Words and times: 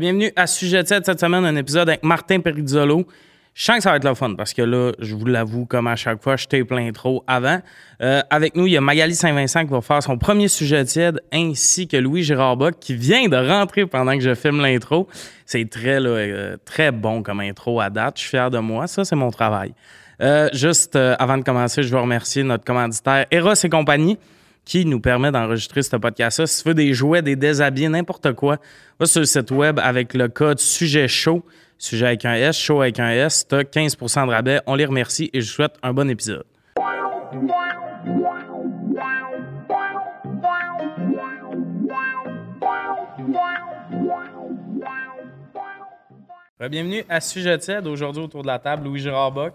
Bienvenue 0.00 0.32
à 0.36 0.46
Sujet 0.46 0.86
7 0.86 1.04
cette 1.04 1.20
semaine, 1.20 1.44
un 1.44 1.54
épisode 1.54 1.86
avec 1.86 2.02
Martin 2.02 2.40
Perizzolo. 2.40 3.06
Je 3.52 3.62
sens 3.62 3.76
que 3.76 3.82
ça 3.82 3.90
va 3.90 3.96
être 3.96 4.08
le 4.08 4.14
fun 4.14 4.34
parce 4.36 4.54
que 4.54 4.62
là, 4.62 4.92
je 4.98 5.14
vous 5.14 5.26
l'avoue, 5.26 5.66
comme 5.66 5.86
à 5.86 5.96
chaque 5.96 6.22
fois, 6.22 6.36
je 6.36 6.46
tape 6.46 6.70
l'intro 6.70 7.22
avant. 7.26 7.60
Euh, 8.00 8.22
avec 8.30 8.56
nous, 8.56 8.66
il 8.66 8.72
y 8.72 8.76
a 8.78 8.80
Magali 8.80 9.14
Saint-Vincent 9.14 9.66
qui 9.66 9.70
va 9.70 9.82
faire 9.82 10.02
son 10.02 10.16
premier 10.16 10.48
sujet 10.48 10.82
tiède, 10.86 11.20
ainsi 11.30 11.88
que 11.88 11.98
Louis 11.98 12.22
Gérard 12.22 12.56
Bock 12.56 12.76
qui 12.80 12.94
vient 12.94 13.28
de 13.28 13.36
rentrer 13.36 13.84
pendant 13.84 14.14
que 14.14 14.20
je 14.20 14.34
filme 14.34 14.62
l'intro. 14.62 15.08
C'est 15.44 15.68
très, 15.68 16.00
là, 16.00 16.08
euh, 16.08 16.56
très 16.64 16.90
bon 16.90 17.22
comme 17.22 17.40
intro 17.40 17.78
à 17.78 17.90
date. 17.90 18.14
Je 18.16 18.22
suis 18.22 18.30
fier 18.30 18.50
de 18.50 18.60
moi. 18.60 18.86
Ça, 18.86 19.04
c'est 19.04 19.16
mon 19.16 19.30
travail. 19.30 19.74
Euh, 20.22 20.48
juste 20.54 20.96
avant 20.96 21.36
de 21.36 21.42
commencer, 21.42 21.82
je 21.82 21.88
veux 21.94 22.00
remercier 22.00 22.44
notre 22.44 22.64
commanditaire 22.64 23.26
Eros 23.30 23.52
et 23.62 23.68
compagnie 23.68 24.16
qui 24.64 24.84
nous 24.84 25.00
permet 25.00 25.30
d'enregistrer 25.30 25.82
ce 25.82 25.96
podcast-là. 25.96 26.46
Si 26.46 26.62
tu 26.62 26.68
veux 26.68 26.74
des 26.74 26.94
jouets, 26.94 27.22
des 27.22 27.36
déshabillés, 27.36 27.88
n'importe 27.88 28.32
quoi, 28.32 28.58
va 28.98 29.06
sur 29.06 29.20
le 29.20 29.26
site 29.26 29.50
web 29.50 29.78
avec 29.82 30.14
le 30.14 30.28
code 30.28 30.58
sujet 30.58 31.08
chaud, 31.08 31.44
sujet 31.78 32.06
avec 32.06 32.24
un 32.24 32.34
S, 32.34 32.56
chaud 32.56 32.80
avec 32.80 33.00
un 33.00 33.10
S, 33.10 33.46
tu 33.48 33.54
as 33.54 33.62
15% 33.62 34.26
de 34.26 34.30
rabais. 34.30 34.60
On 34.66 34.74
les 34.74 34.84
remercie 34.84 35.30
et 35.32 35.40
je 35.40 35.46
vous 35.46 35.52
souhaite 35.52 35.74
un 35.82 35.92
bon 35.92 36.08
épisode. 36.08 36.44
Bienvenue 46.70 47.04
à 47.08 47.20
Sujet 47.20 47.58
TED. 47.58 47.88
Aujourd'hui, 47.88 48.22
autour 48.22 48.42
de 48.42 48.46
la 48.46 48.60
table, 48.60 48.84
Louis 48.84 49.00
Gérard 49.00 49.32
Bock, 49.32 49.54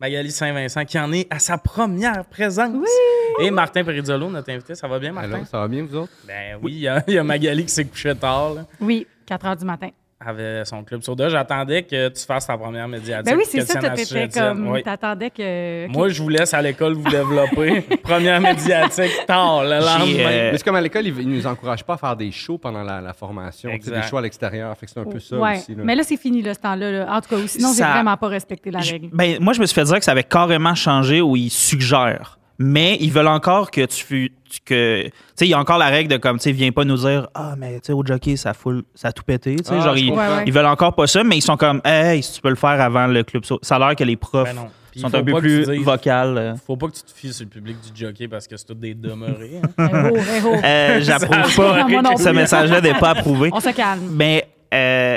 Magali 0.00 0.30
Saint-Vincent, 0.30 0.84
qui 0.86 0.98
en 0.98 1.12
est 1.12 1.26
à 1.30 1.38
sa 1.38 1.58
première 1.58 2.24
présence. 2.24 2.88
Et 3.40 3.50
Martin 3.50 3.84
Perizzolo, 3.84 4.30
notre 4.30 4.50
invité. 4.50 4.74
Ça 4.74 4.88
va 4.88 4.98
bien, 4.98 5.12
Martin? 5.12 5.32
Allô, 5.34 5.44
ça 5.44 5.58
va 5.60 5.68
bien, 5.68 5.84
vous 5.84 5.94
autres? 5.96 6.12
Ben 6.26 6.58
oui, 6.62 6.72
il 6.72 6.78
y, 6.80 6.88
a- 6.88 7.04
il 7.06 7.14
y 7.14 7.18
a 7.18 7.24
Magali 7.24 7.64
qui 7.64 7.72
s'est 7.72 7.84
couchée 7.84 8.14
tard, 8.14 8.54
là, 8.54 8.66
Oui, 8.80 9.06
4 9.26 9.46
heures 9.46 9.56
du 9.56 9.64
matin. 9.64 9.90
Avec 10.24 10.66
son 10.66 10.84
club 10.84 11.02
soda. 11.02 11.28
J'attendais 11.30 11.82
que 11.82 12.08
tu 12.08 12.24
fasses 12.26 12.46
ta 12.46 12.58
première 12.58 12.86
médiatique. 12.88 13.24
Ben 13.26 13.38
oui, 13.38 13.44
c'est 13.48 13.62
ça, 13.62 13.80
t'étais 13.80 14.28
comme. 14.28 14.68
Oui. 14.68 14.82
T'attendais 14.82 15.30
que. 15.30 15.86
Moi, 15.88 16.10
je 16.10 16.22
vous 16.22 16.28
laisse 16.28 16.52
à 16.52 16.60
l'école 16.60 16.92
vous 16.94 17.08
développer. 17.10 17.80
première 18.02 18.40
médiatique 18.40 19.12
tard, 19.26 19.64
le 19.64 19.78
lendemain. 19.78 20.30
euh, 20.30 20.50
Mais 20.52 20.58
c'est 20.58 20.64
comme 20.64 20.76
à 20.76 20.80
l'école, 20.80 21.06
ils, 21.06 21.18
ils 21.20 21.28
nous 21.28 21.46
encouragent 21.46 21.84
pas 21.84 21.94
à 21.94 21.96
faire 21.96 22.16
des 22.16 22.30
shows 22.30 22.58
pendant 22.58 22.82
la, 22.82 23.00
la 23.00 23.12
formation. 23.14 23.70
C'est 23.80 23.90
des 23.92 24.02
shows 24.02 24.18
à 24.18 24.22
l'extérieur. 24.22 24.76
Fait 24.76 24.86
que 24.86 24.92
c'est 24.92 25.00
un 25.00 25.04
peu 25.04 25.20
ça 25.20 25.36
ouais. 25.36 25.56
aussi. 25.58 25.74
là. 25.74 25.82
Mais 25.84 25.94
là, 25.94 26.02
c'est 26.02 26.16
fini, 26.18 26.42
là, 26.42 26.52
ce 26.54 26.60
temps-là. 26.60 26.90
là. 26.90 27.06
En 27.16 27.20
tout 27.20 27.28
cas, 27.34 27.36
sinon, 27.46 27.68
j'ai 27.72 27.78
Ça- 27.82 27.92
vraiment 27.92 28.16
pas 28.16 28.28
respecté 28.28 28.70
la 28.70 28.80
Je- 28.80 28.92
règle. 28.92 29.08
ben, 29.12 29.38
moi, 29.40 29.52
je 29.54 29.60
me 29.60 29.66
suis 29.66 29.74
fait 29.74 29.84
dire 29.84 29.98
que 29.98 30.04
ça 30.04 30.12
avait 30.12 30.24
carrément 30.24 30.74
changé 30.74 31.20
où 31.22 31.34
ils 31.36 31.50
suggèrent. 31.50 32.38
Mais 32.62 32.98
ils 33.00 33.10
veulent 33.10 33.26
encore 33.28 33.70
que 33.70 33.84
tu 33.86 34.04
fu- 34.04 34.32
tu- 34.50 34.60
que 34.64 35.04
tu 35.04 35.10
sais 35.34 35.46
il 35.46 35.50
y 35.50 35.54
a 35.54 35.58
encore 35.58 35.78
la 35.78 35.86
règle 35.86 36.10
de 36.10 36.16
comme 36.18 36.36
tu 36.36 36.42
sais 36.44 36.52
viens 36.52 36.72
pas 36.72 36.84
nous 36.84 36.98
dire 36.98 37.26
ah 37.34 37.54
mais 37.56 37.74
tu 37.80 37.86
sais 37.86 37.92
au 37.94 38.04
jockey 38.04 38.36
ça 38.36 38.52
fout 38.52 38.84
ça 38.94 39.08
a 39.08 39.12
tout 39.12 39.22
pété 39.24 39.56
tu 39.56 39.64
sais 39.64 39.74
Ah, 39.78 39.80
genre 39.80 39.96
ils, 39.96 40.08
comprends. 40.10 40.28
Ouais, 40.28 40.36
ouais. 40.36 40.42
ils 40.46 40.52
veulent 40.52 40.66
encore 40.66 40.94
pas 40.94 41.06
ça 41.06 41.24
mais 41.24 41.38
ils 41.38 41.42
sont 41.42 41.56
comme 41.56 41.80
hey 41.86 42.22
si 42.22 42.34
tu 42.34 42.40
peux 42.42 42.50
le 42.50 42.56
faire 42.56 42.78
avant 42.80 43.06
le 43.06 43.22
club 43.22 43.44
ça 43.62 43.76
a 43.76 43.78
l'air 43.78 43.96
que 43.96 44.04
les 44.04 44.16
profs 44.16 44.44
Ben 44.54 45.00
sont 45.00 45.14
un 45.14 45.22
peu 45.22 45.32
plus 45.40 45.66
dises- 45.66 45.82
vocales 45.84 46.36
euh. 46.36 46.54
Faut 46.66 46.76
pas 46.76 46.88
que 46.88 46.92
tu 46.96 47.02
te 47.02 47.12
fies 47.12 47.32
sur 47.32 47.44
le 47.44 47.48
public 47.50 47.76
du 47.80 48.04
jockey 48.04 48.28
parce 48.28 48.46
que 48.46 48.56
c'est 48.58 48.66
tout 48.66 48.74
des 48.74 48.92
demeurés. 48.94 49.60
hein. 49.78 49.88
Eh 49.88 50.10
oh, 50.12 50.16
eh 50.18 50.40
oh. 50.44 50.54
Euh, 50.62 51.00
j'approuve 51.00 51.56
pas 51.56 51.84
non 52.02 52.16
ce 52.18 52.28
message-là 52.28 52.80
n'est 52.82 52.94
pas 52.98 53.10
approuvé 53.10 53.48
On 53.54 53.60
se 53.60 53.70
calme. 53.70 54.02
mais 54.12 54.46
euh, 54.74 55.16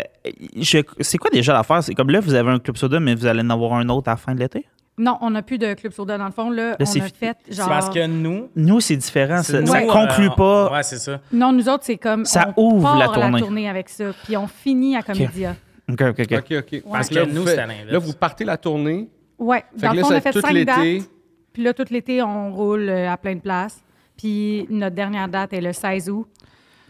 je- 0.55 0.77
c'est 1.01 1.17
quoi 1.17 1.29
déjà 1.29 1.51
l'affaire? 1.53 1.83
C'est 1.83 1.93
comme 1.93 2.09
là 2.09 2.19
vous 2.21 2.35
avez 2.35 2.51
un 2.51 2.59
club 2.59 2.77
soda 2.77 2.99
mais 3.01 3.15
vous 3.15 3.25
allez 3.25 3.41
en 3.41 3.49
avoir 3.49 3.73
un 3.73 3.89
autre 3.89 4.07
à 4.07 4.11
la 4.11 4.17
fin 4.17 4.33
de 4.33 4.39
l'été? 4.39 4.65
Non, 4.97 5.17
on 5.21 5.31
n'a 5.31 5.41
plus 5.41 5.57
de 5.57 5.73
club 5.73 5.91
soda 5.91 6.17
dans 6.19 6.25
le 6.25 6.31
fond. 6.31 6.49
Là, 6.51 6.75
on 6.79 6.85
c'est 6.85 7.01
a 7.01 7.05
fait 7.07 7.35
C'est 7.45 7.53
genre. 7.55 7.67
parce 7.67 7.89
que 7.89 8.05
nous. 8.05 8.49
nous 8.55 8.79
c'est 8.79 8.95
différent 8.95 9.41
ça, 9.41 9.59
nous, 9.59 9.67
ça 9.67 9.79
euh, 9.79 9.87
conclut 9.87 10.29
pas 10.37 10.71
Ouais, 10.71 10.83
c'est 10.83 10.99
ça. 10.99 11.19
Non, 11.31 11.51
nous 11.51 11.67
autres, 11.67 11.83
c'est 11.83 11.97
comme. 11.97 12.25
Ça 12.25 12.53
on 12.57 12.75
ouvre 12.75 12.97
la 12.97 13.07
part 13.09 13.31
tournée. 13.39 13.67
avec 13.67 13.89
ça. 13.89 14.11
Puis 14.23 14.37
on 14.37 14.45
finit 14.47 14.95
à 14.95 15.01
Comédia. 15.01 15.55
ok 15.91 15.99
ok 16.01 16.19
ok 16.19 16.33
OK, 16.37 16.53
OK. 16.59 16.83
Parce 16.91 17.11
là, 17.11 17.25
que 17.25 17.31
nous, 17.31 17.45
c'est 17.47 17.57
à 17.57 17.65
l'inverse. 17.65 17.91
Là, 17.91 17.97
vous 17.97 18.13
partez 18.13 18.45
la 18.45 18.57
tournée. 18.57 19.09
Ouais. 19.39 19.63
Fait 19.77 19.87
Dans 19.87 19.91
que 19.93 19.97
le 19.97 20.01
fond, 20.03 20.09
on 20.11 20.15
a 20.15 20.21
fait 20.21 20.31
cinq 20.39 20.51
l'été. 20.53 20.65
dates. 20.99 21.09
Puis 21.53 21.63
là, 21.63 21.73
tout 21.73 21.85
l'été, 21.89 22.21
on 22.21 22.53
roule 22.53 22.87
euh, 22.89 23.09
à 23.11 23.17
plein 23.17 23.35
de 23.35 23.41
places. 23.41 23.83
Puis 24.15 24.67
notre 24.69 24.95
dernière 24.95 25.27
date 25.27 25.53
est 25.53 25.61
le 25.61 25.73
16 25.73 26.09
août. 26.11 26.27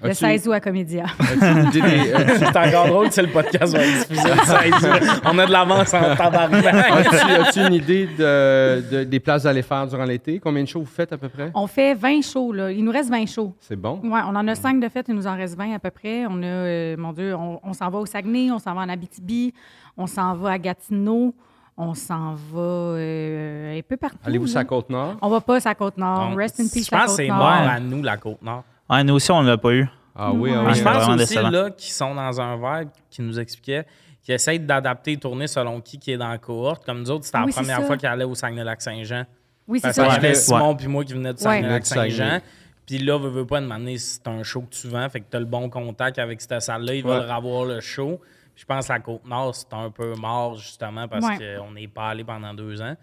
Le 0.01 0.09
As-tu- 0.09 0.25
16 0.25 0.47
août 0.49 0.51
à 0.53 0.59
Comédia. 0.59 1.05
As-tu- 1.19 1.79
C'est 2.39 2.57
encore 2.57 2.87
drôle 2.87 3.11
c'est 3.11 3.21
le 3.21 3.29
podcast 3.29 3.73
va 3.73 3.83
être 3.85 4.09
diffusé 4.09 4.29
le 4.29 4.71
16. 4.81 5.21
On 5.23 5.37
a 5.39 5.45
de 5.45 5.51
l'avance 5.51 5.93
en 5.93 6.15
tabarnak. 6.15 6.65
as-tu 6.65 7.15
as-tu 7.15 7.59
une 7.67 7.73
idée 7.75 8.07
de, 8.07 8.83
de- 8.91 9.03
des 9.05 9.19
places 9.21 9.45
à 9.45 9.51
aller 9.51 9.61
faire 9.61 9.87
durant 9.87 10.03
l'été? 10.03 10.39
Combien 10.39 10.63
de 10.63 10.67
shows 10.67 10.81
vous 10.81 10.85
faites 10.85 11.13
à 11.13 11.17
peu 11.17 11.29
près? 11.29 11.51
On 11.55 11.67
fait 11.67 11.93
20 11.93 12.21
shows, 12.21 12.51
là. 12.51 12.71
Il 12.71 12.83
nous 12.83 12.91
reste 12.91 13.09
20 13.09 13.25
shows. 13.27 13.53
C'est 13.61 13.77
bon. 13.77 13.99
Ouais, 14.03 14.19
on 14.25 14.35
en 14.35 14.45
a 14.47 14.55
5 14.55 14.79
de 14.81 14.89
fait, 14.89 15.05
il 15.07 15.13
nous 15.15 15.27
en 15.27 15.37
reste 15.37 15.55
20 15.57 15.73
à 15.75 15.79
peu 15.79 15.91
près. 15.91 16.25
On 16.29 16.41
a, 16.43 16.45
euh, 16.45 16.97
mon 16.97 17.13
Dieu, 17.13 17.33
on, 17.35 17.59
on 17.63 17.71
s'en 17.73 17.89
va 17.89 17.99
au 17.99 18.05
Saguenay, 18.05 18.51
on 18.51 18.59
s'en 18.59 18.73
va 18.73 18.81
en 18.81 18.89
Abitibi, 18.89 19.53
on 19.95 20.07
s'en 20.07 20.33
va 20.35 20.51
à 20.51 20.57
Gatineau, 20.57 21.33
on 21.77 21.93
s'en 21.93 22.33
va 22.51 22.59
euh, 22.59 23.79
un 23.79 23.81
peu 23.87 23.95
partout. 23.95 24.17
Allez-vous 24.25 24.47
sur 24.47 24.59
la 24.59 24.65
Côte-Nord? 24.65 25.15
On 25.21 25.29
va 25.29 25.39
pas 25.39 25.59
sur 25.61 25.69
la 25.69 25.75
Côte-Nord. 25.75 26.35
Rest 26.35 26.59
in 26.59 26.63
peace, 26.63 26.85
Je 26.85 26.89
pense 26.91 27.05
que 27.05 27.23
c'est 27.23 27.27
mort 27.29 27.41
à 27.47 27.79
nous, 27.79 28.01
la 28.03 28.17
Côte-Nord. 28.17 28.63
Ouais, 28.89 29.03
nous 29.03 29.13
aussi, 29.15 29.31
on 29.31 29.41
l'a 29.41 29.57
pas 29.57 29.73
eu. 29.73 29.87
Ah 30.15 30.31
oui, 30.31 30.51
ah 30.53 30.57
Ouais. 30.57 30.59
oui. 30.59 30.63
Mais 30.65 30.69
je 30.73 30.77
c'est 30.77 30.83
pense 30.83 31.07
aussi 31.07 31.17
décevant. 31.17 31.49
là 31.49 31.69
qui 31.71 31.91
sont 31.91 32.13
dans 32.15 32.41
un 32.41 32.55
vibe 32.55 32.89
qui 33.09 33.21
nous 33.21 33.39
expliquait 33.39 33.85
qui 34.21 34.31
essayent 34.31 34.59
d'adapter 34.59 35.11
les 35.11 35.17
tournées 35.17 35.47
selon 35.47 35.81
qui 35.81 35.97
qui 35.99 36.11
est 36.11 36.17
dans 36.17 36.29
la 36.29 36.37
cohorte. 36.37 36.85
Comme 36.85 36.99
nous 37.01 37.11
autres, 37.11 37.25
c'était 37.25 37.39
Oui, 37.39 37.47
la 37.47 37.53
première 37.53 37.79
ça. 37.81 37.85
fois 37.85 37.97
qu'ils 37.97 38.07
allaient 38.07 38.23
au 38.23 38.35
Saguenay-Lac-Saint-Jean. 38.35 39.25
Oui, 39.67 39.79
c'est 39.79 39.87
Parce 39.87 39.95
ça. 39.95 40.09
j'avais. 40.09 40.33
Simon 40.35 40.75
puis 40.75 40.87
moi 40.87 41.03
qui 41.03 41.13
venait 41.13 41.33
de 41.33 41.37
Ouais. 41.39 41.43
Saguenay-Lac-Saint-Jean. 41.43 42.17
Saguenay. 42.25 42.41
Puis 42.85 42.97
là, 42.99 43.17
veux, 43.17 43.29
veux 43.29 43.45
pas 43.47 43.59
demander 43.61 43.97
si 43.97 44.15
c'est 44.21 44.27
un 44.27 44.43
show 44.43 44.61
que 44.61 44.73
tu 44.75 44.87
vends. 44.87 45.07
Fait 45.09 45.21
que 45.21 45.25
tu 45.31 45.35
as 45.37 45.39
le 45.39 45.45
bon 45.45 45.69
contact 45.69 46.19
avec 46.19 46.39
cette 46.41 46.61
salle-là. 46.61 46.93
Ils 46.93 47.03
veulent 47.03 47.25
Ouais. 47.27 47.33
revoir 47.35 47.65
le 47.65 47.79
show. 47.81 48.19
Je 48.55 48.65
pense 48.65 48.87
que 48.87 48.93
la 48.93 48.99
Côte-Nord, 48.99 49.55
c'est 49.55 49.73
un 49.73 49.89
peu 49.89 50.13
mort, 50.15 50.55
justement, 50.55 51.07
parce 51.07 51.25
Ouais. 51.25 51.55
qu'on 51.57 51.71
n'est 51.71 51.87
pas 51.87 52.09
allé 52.09 52.23
pendant 52.23 52.53
deux 52.53 52.81
ans. 52.81 52.95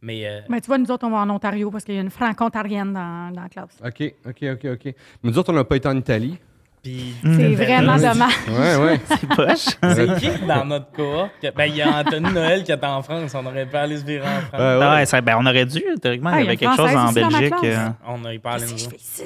Mais 0.00 0.26
euh, 0.26 0.40
Mais 0.48 0.60
tu 0.60 0.68
vois, 0.68 0.78
nous 0.78 0.90
autres, 0.90 1.06
on 1.06 1.10
va 1.10 1.18
en 1.18 1.30
Ontario 1.30 1.70
parce 1.70 1.84
qu'il 1.84 1.94
y 1.94 1.98
a 1.98 2.02
une 2.02 2.10
franco-ontarienne 2.10 2.92
dans, 2.92 3.32
dans 3.34 3.42
la 3.42 3.48
classe. 3.48 3.76
OK, 3.84 4.14
OK, 4.26 4.44
OK, 4.52 4.64
OK. 4.72 4.84
Mais 4.84 4.94
nous 5.30 5.38
autres, 5.38 5.52
on 5.52 5.56
n'a 5.56 5.64
pas 5.64 5.76
été 5.76 5.88
en 5.88 5.96
Italie. 5.96 6.38
puis 6.82 7.14
C'est 7.24 7.54
vraiment 7.54 7.96
dommage. 7.96 8.32
Ouais, 8.48 8.76
ouais. 8.76 9.00
C'est 9.08 9.28
poche. 9.28 9.66
c'est 9.82 10.20
qui 10.20 10.46
dans 10.46 10.64
notre 10.64 10.92
cohorte? 10.92 11.32
Ben, 11.56 11.64
il 11.66 11.76
y 11.76 11.82
a 11.82 11.98
Anthony 11.98 12.32
Noël 12.32 12.62
qui 12.62 12.70
est 12.70 12.84
en 12.84 13.02
France. 13.02 13.34
On 13.34 13.44
aurait 13.44 13.66
pu 13.66 13.76
aller 13.76 13.98
se 13.98 14.04
virer 14.04 14.24
en 14.28 14.40
France. 14.40 14.52
Ouais. 14.60 14.78
Ah 14.82 14.94
ouais, 14.94 15.06
ça- 15.06 15.20
ben, 15.20 15.36
on 15.40 15.46
aurait 15.46 15.66
dû, 15.66 15.82
théoriquement. 16.00 16.30
Ah, 16.32 16.40
il 16.40 16.44
y 16.50 16.54
il 16.54 16.60
y 16.62 16.64
a 16.66 16.70
avait 16.70 16.76
quelque 16.76 16.76
chose 16.76 16.96
en 16.96 17.12
Belgique. 17.12 17.54
euh, 17.64 17.88
On 18.06 18.22
Qu'est-ce 18.22 18.64
nous 18.66 18.72
que 18.74 18.78
je 18.78 18.84
autres. 18.84 18.90
fais 18.90 18.96
ici? 18.96 19.22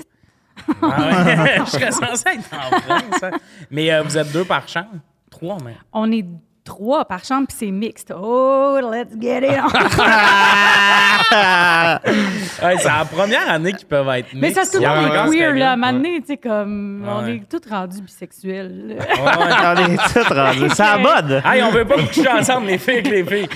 Ah 0.81 0.99
ouais, 0.99 1.59
je 1.66 1.71
serais 1.71 1.93
censé 1.93 2.25
être 2.28 2.50
en 2.54 2.78
France. 2.81 3.22
hein. 3.22 3.31
Mais 3.71 3.93
euh, 3.93 4.03
vous 4.03 4.16
êtes 4.16 4.33
deux 4.33 4.44
par 4.44 4.66
chambre? 4.69 4.89
Trois, 5.31 5.59
même. 5.62 5.75
On 5.93 6.10
est 6.12 6.25
trois 6.65 7.05
par 7.05 7.25
chambre, 7.25 7.47
puis 7.49 7.56
c'est 7.59 7.71
mixte. 7.71 8.12
Oh, 8.17 8.78
let's 8.83 9.12
get 9.21 9.39
it 9.43 9.59
on. 9.62 9.69
Ouais, 12.62 12.77
c'est 12.78 12.89
la 12.89 13.05
première 13.11 13.49
année 13.50 13.73
qu'ils 13.73 13.87
peuvent 13.87 14.09
être 14.11 14.28
Mais 14.34 14.53
ça, 14.53 14.61
mixtes. 14.61 14.72
tout 14.75 14.78
le 14.81 14.84
gars, 14.84 14.95
là. 15.03 15.27
C'est 15.77 15.93
donné, 15.93 16.21
tu 16.21 16.27
sais, 16.27 16.37
comme, 16.37 17.05
on 17.09 17.27
est 17.27 17.43
tous 17.49 17.69
rendus 17.69 18.03
bisexuels. 18.03 18.97
Ouais. 18.99 19.09
on 19.19 19.93
est 19.93 19.97
tous 19.97 20.34
rendus. 20.34 20.71
C'est 20.75 20.83
à 20.83 20.97
la 20.97 20.99
mode. 20.99 21.43
Hey, 21.45 21.62
on 21.62 21.71
veut 21.71 21.84
pas 21.84 21.97
coucher 21.97 22.28
ensemble, 22.28 22.67
les 22.69 22.78
filles 22.78 22.95
avec 22.99 23.09
les 23.09 23.25
filles. 23.25 23.49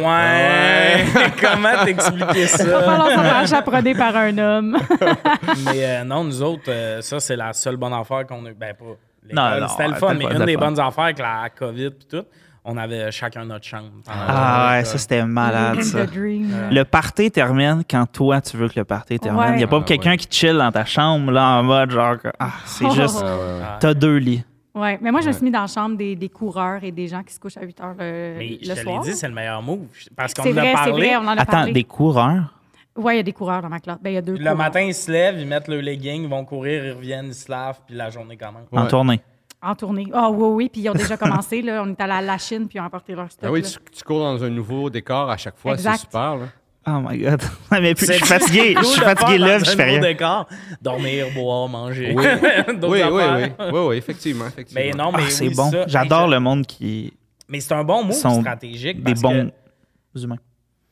Ouais. 0.00 1.04
Comment 1.40 1.84
t'expliquer 1.84 2.42
Il 2.42 2.42
va 2.42 2.46
ça? 2.48 2.82
falloir 2.82 3.10
se 3.10 3.20
faire 3.20 3.46
chaperonner 3.46 3.94
par 3.94 4.16
un 4.16 4.38
homme. 4.38 4.78
Mais 5.66 5.84
euh, 5.84 6.04
non, 6.04 6.24
nous 6.24 6.42
autres, 6.42 6.64
euh, 6.68 7.00
ça, 7.02 7.20
c'est 7.20 7.36
la 7.36 7.52
seule 7.52 7.76
bonne 7.76 7.94
affaire 7.94 8.26
qu'on 8.26 8.44
a 8.46 8.50
eu. 8.50 8.54
Ben, 8.54 8.74
pas. 8.74 8.84
L'école, 9.28 9.34
Non, 9.54 9.60
non, 9.60 9.68
C'était 9.68 9.88
le 9.88 9.94
fun, 9.94 10.14
mais 10.14 10.24
une 10.26 10.44
des 10.44 10.56
bonnes 10.56 10.78
affaires 10.80 11.04
avec 11.04 11.18
la 11.18 11.48
COVID 11.56 11.86
et 11.86 11.90
tout, 12.08 12.22
on 12.64 12.76
avait 12.76 13.10
chacun 13.10 13.44
notre 13.44 13.64
chambre. 13.66 13.88
Ah 14.08 14.74
ouais, 14.78 14.84
ça 14.84 14.96
c'était 14.98 15.24
malade 15.24 15.82
ça. 15.82 16.04
Le 16.14 16.82
party 16.84 17.30
termine 17.30 17.82
quand 17.90 18.06
toi 18.06 18.40
tu 18.40 18.56
veux 18.56 18.68
que 18.68 18.78
le 18.78 18.84
party 18.84 19.18
termine. 19.18 19.54
Il 19.54 19.56
n'y 19.56 19.64
a 19.64 19.66
pas 19.66 19.78
Ah, 19.80 19.84
quelqu'un 19.84 20.10
ouais. 20.12 20.16
qui 20.16 20.28
chill 20.30 20.56
dans 20.56 20.70
ta 20.70 20.84
chambre 20.84 21.32
là 21.32 21.58
en 21.58 21.62
mode 21.64 21.90
genre 21.90 22.18
que, 22.18 22.28
ah 22.38 22.50
c'est 22.64 22.84
Oh. 22.86 22.90
juste 22.90 23.18
Ah, 23.20 23.24
ouais, 23.26 23.40
ouais. 23.60 23.66
t'as 23.80 23.94
deux 23.94 24.16
lits. 24.16 24.44
Ouais, 24.74 24.98
mais 25.02 25.10
moi, 25.10 25.20
je 25.20 25.26
me 25.26 25.32
suis 25.32 25.44
mis 25.44 25.50
dans 25.50 25.60
la 25.60 25.66
chambre 25.66 25.98
des, 25.98 26.16
des 26.16 26.30
coureurs 26.30 26.82
et 26.82 26.90
des 26.92 27.06
gens 27.06 27.22
qui 27.22 27.34
se 27.34 27.38
couchent 27.38 27.58
à 27.58 27.62
8 27.62 27.78
heures 27.82 27.94
le, 27.98 28.36
Mais 28.38 28.58
je 28.62 28.70
le 28.70 28.74
te 28.74 28.86
l'ai 28.88 28.98
dit, 29.00 29.12
c'est 29.12 29.28
le 29.28 29.34
meilleur 29.34 29.60
move. 29.60 29.80
Parce 30.16 30.32
qu'on 30.32 30.44
en 30.50 30.56
a 30.56 30.72
parlé. 30.72 30.92
vrai, 30.92 31.16
on 31.16 31.20
en 31.26 31.28
a 31.28 31.32
Attends, 31.42 31.52
parlé. 31.52 31.72
des 31.72 31.84
coureurs? 31.84 32.54
Ouais, 32.96 33.14
il 33.14 33.16
y 33.18 33.20
a 33.20 33.22
des 33.22 33.32
coureurs 33.32 33.62
dans 33.62 33.68
ma 33.70 33.80
classe. 33.80 33.98
Ben, 34.02 34.10
il 34.10 34.14
y 34.14 34.18
a 34.18 34.22
deux 34.22 34.32
Le 34.32 34.38
coureurs. 34.38 34.56
matin, 34.56 34.80
ils 34.82 34.94
se 34.94 35.10
lèvent, 35.10 35.38
ils 35.38 35.46
mettent 35.46 35.68
le 35.68 35.80
legging, 35.80 36.24
ils 36.24 36.28
vont 36.28 36.44
courir, 36.44 36.84
ils 36.84 36.92
reviennent, 36.92 37.26
ils 37.28 37.34
se 37.34 37.50
lavent, 37.50 37.80
puis 37.86 37.94
la 37.96 38.10
journée 38.10 38.36
commence. 38.36 38.68
en 38.72 38.86
tournée. 38.86 39.20
En 39.62 39.74
tournée. 39.74 40.06
Ah 40.12 40.28
oui, 40.30 40.48
oui, 40.48 40.68
puis 40.68 40.80
ils 40.82 40.90
ont 40.90 40.94
déjà 40.94 41.16
commencé. 41.16 41.62
Là. 41.62 41.82
On 41.86 41.90
est 41.90 42.00
allé 42.00 42.12
à 42.12 42.20
la 42.20 42.36
Chine, 42.36 42.66
puis 42.68 42.78
ils 42.78 42.80
ont 42.80 42.84
apporté 42.84 43.14
leur 43.14 43.30
stock. 43.30 43.44
Ah 43.48 43.52
oui, 43.52 43.62
tu, 43.62 43.78
tu 43.96 44.02
cours 44.04 44.18
dans 44.20 44.42
un 44.42 44.50
nouveau 44.50 44.90
décor 44.90 45.30
à 45.30 45.36
chaque 45.36 45.56
fois, 45.56 45.76
c'est 45.78 45.96
super. 45.96 46.36
Là. 46.36 46.46
Oh 46.84 46.98
my 47.00 47.16
god. 47.16 47.40
mais 47.70 47.94
puis, 47.94 48.06
je 48.06 48.12
suis 48.14 48.26
C'est 48.26 48.38
fatigué, 48.40 48.74
je 48.78 48.82
suis 48.84 48.98
de 48.98 49.04
fatigué 49.04 49.38
là, 49.38 49.58
je 49.60 49.70
un 49.70 49.76
fais 49.76 49.86
nouveau 49.86 50.00
rien. 50.00 50.12
décor. 50.12 50.48
Dormir, 50.82 51.26
boire, 51.32 51.68
manger. 51.68 52.12
Oui. 52.14 52.24
D'autres 52.76 52.88
Oui, 52.88 53.02
oui, 53.04 53.22
oui, 53.60 53.66
oui, 53.72 53.80
oui, 53.88 53.96
effectivement, 53.96 54.48
effectivement. 54.48 54.80
Mais 54.84 54.90
non, 54.90 55.12
mais 55.12 55.22
Ah, 55.28 55.30
c'est 55.30 55.46
oui, 55.46 55.54
bon. 55.54 55.70
J'adore 55.86 56.26
le 56.26 56.40
monde 56.40 56.66
qui 56.66 57.12
Mais 57.48 57.60
c'est 57.60 57.72
un 57.74 57.84
bon 57.84 58.02
move 58.02 58.16
sont 58.16 58.40
stratégique. 58.40 58.96
des 59.00 59.12
parce 59.12 59.22
bons 59.22 59.52
que 60.14 60.18
humains. 60.20 60.38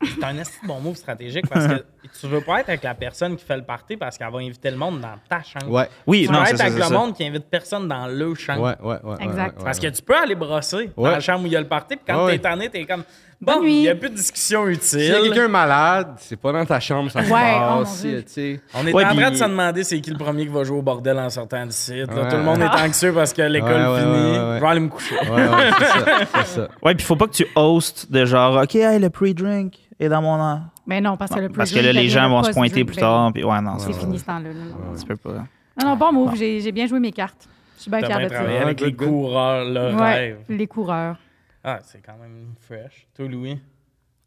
C'est 0.02 0.24
un 0.24 0.32
bon 0.66 0.80
move 0.80 0.96
stratégique 0.96 1.46
parce 1.48 1.66
que 1.66 1.84
tu 2.20 2.26
veux 2.26 2.40
pas 2.40 2.60
être 2.60 2.68
avec 2.70 2.82
la 2.82 2.94
personne 2.94 3.36
qui 3.36 3.44
fait 3.44 3.56
le 3.56 3.62
party 3.64 3.96
parce 3.96 4.16
qu'elle 4.16 4.30
va 4.32 4.38
inviter 4.38 4.70
le 4.70 4.76
monde 4.76 5.00
dans 5.00 5.14
ta 5.28 5.42
chambre. 5.42 5.70
Ouais. 5.72 5.88
Oui, 6.06 6.24
Tu 6.26 6.32
non, 6.32 6.40
veux 6.40 6.44
c'est 6.46 6.50
être 6.52 6.58
ça. 6.58 6.64
avec 6.64 6.78
le 6.78 6.84
ça. 6.84 6.90
monde 6.90 7.14
qui 7.14 7.24
invite 7.26 7.44
personne 7.50 7.86
dans 7.86 8.06
le 8.06 8.34
chambre. 8.34 8.62
Ouais, 8.62 8.76
ouais, 8.80 8.98
ouais. 9.04 9.10
ouais, 9.18 9.24
Exact. 9.24 9.58
ouais, 9.58 9.64
Parce 9.64 9.78
que 9.78 9.86
tu 9.88 10.02
peux 10.02 10.16
aller 10.16 10.34
brosser 10.34 10.90
dans 10.96 11.02
la 11.10 11.20
chambre 11.20 11.42
où 11.44 11.46
il 11.46 11.52
y 11.52 11.56
a 11.56 11.60
le 11.60 11.68
party, 11.68 11.96
puis 11.96 12.04
quand 12.06 12.24
Ouais. 12.24 12.32
t'es 12.32 12.38
tanné, 12.38 12.68
t'es 12.70 12.84
comme 12.86 13.04
bon, 13.40 13.62
il 13.62 13.80
n'y 13.80 13.88
a 13.88 13.94
plus 13.94 14.08
de 14.10 14.14
discussion 14.14 14.66
utile. 14.68 15.14
A 15.14 15.20
quelqu'un 15.20 15.48
malade, 15.48 16.14
c'est 16.18 16.36
pas 16.36 16.52
dans 16.52 16.64
ta 16.64 16.80
chambre, 16.80 17.10
ça 17.10 17.22
se 17.24 17.30
Ouais, 17.30 17.52
oh 17.56 17.78
passe. 17.80 18.06
Sais. 18.26 18.60
On 18.74 18.86
est 18.86 18.92
Ouais, 18.94 19.04
en 19.04 19.14
train 19.14 19.30
de 19.30 19.36
se 19.36 19.44
demander 19.44 19.84
c'est 19.84 20.00
qui 20.00 20.10
le 20.10 20.18
premier 20.18 20.44
qui 20.46 20.52
va 20.52 20.64
jouer 20.64 20.78
au 20.78 20.82
bordel 20.82 21.18
en 21.18 21.28
sortant 21.30 21.64
du 21.66 21.72
site. 21.72 22.08
Ouais. 22.10 22.28
Tout 22.28 22.36
le 22.36 22.42
monde 22.42 22.62
est 22.62 22.80
anxieux 22.80 23.12
parce 23.12 23.32
que 23.34 23.42
l'école 23.42 23.70
Ouais, 23.72 23.86
ouais, 23.88 24.00
finit. 24.00 24.10
ouais, 24.12 24.18
ouais, 24.38 24.48
ouais. 24.50 24.56
Je 24.56 24.60
vais 24.60 24.66
aller 24.66 24.80
me 24.80 24.88
coucher. 24.88 25.14
Ouais, 25.16 25.30
ouais, 25.30 25.70
c'est 25.78 25.84
ça, 25.84 26.16
c'est 26.34 26.46
ça. 26.60 26.68
Ouais, 26.82 26.94
puis 26.94 27.04
faut 27.04 27.16
pas 27.16 27.26
que 27.26 27.32
tu 27.34 27.46
hostes 27.54 28.10
de 28.10 28.24
genre, 28.24 28.62
OK, 28.62 28.74
hey, 28.76 28.98
le 28.98 29.08
pre-drink 29.10 29.74
est 30.00 30.08
dans 30.08 30.22
mon. 30.22 30.60
Mais 30.86 31.00
non, 31.00 31.16
parce 31.16 31.30
que 31.32 31.40
le 31.40 31.48
Parce 31.50 31.70
que 31.70 31.78
là, 31.78 31.92
les 31.92 32.08
gens 32.08 32.28
vont 32.28 32.42
se 32.42 32.50
pointer 32.52 32.84
plus 32.84 32.96
tard. 32.96 33.32
Puis 33.32 33.44
ouais, 33.44 33.60
non, 33.60 33.78
C'est 33.78 33.92
fini 33.92 34.18
ce 34.18 34.24
temps-là. 34.24 34.48
là, 34.48 34.54
non. 34.54 34.96
tu 34.98 35.04
peux 35.06 35.16
pas. 35.16 35.44
Non, 35.80 35.90
non, 35.90 35.96
bon 35.96 36.12
move. 36.12 36.34
J'ai 36.36 36.60
j'ai 36.60 36.72
bien 36.72 36.86
joué 36.86 36.98
mes 37.00 37.12
cartes. 37.12 37.48
Je 37.76 37.82
suis 37.82 37.90
bien 37.90 38.00
bien 38.00 38.08
de 38.28 38.34
Ouais, 38.34 38.58
avec 38.58 38.80
les 38.80 38.92
good. 38.92 39.08
coureurs, 39.08 39.64
le 39.64 39.94
Ouais, 39.96 40.14
rêve. 40.14 40.38
les 40.48 40.66
coureurs. 40.66 41.16
Ah, 41.64 41.78
c'est 41.82 42.02
quand 42.04 42.16
même 42.20 42.48
fresh. 42.60 43.06
Toi, 43.16 43.26
Louis, 43.28 43.58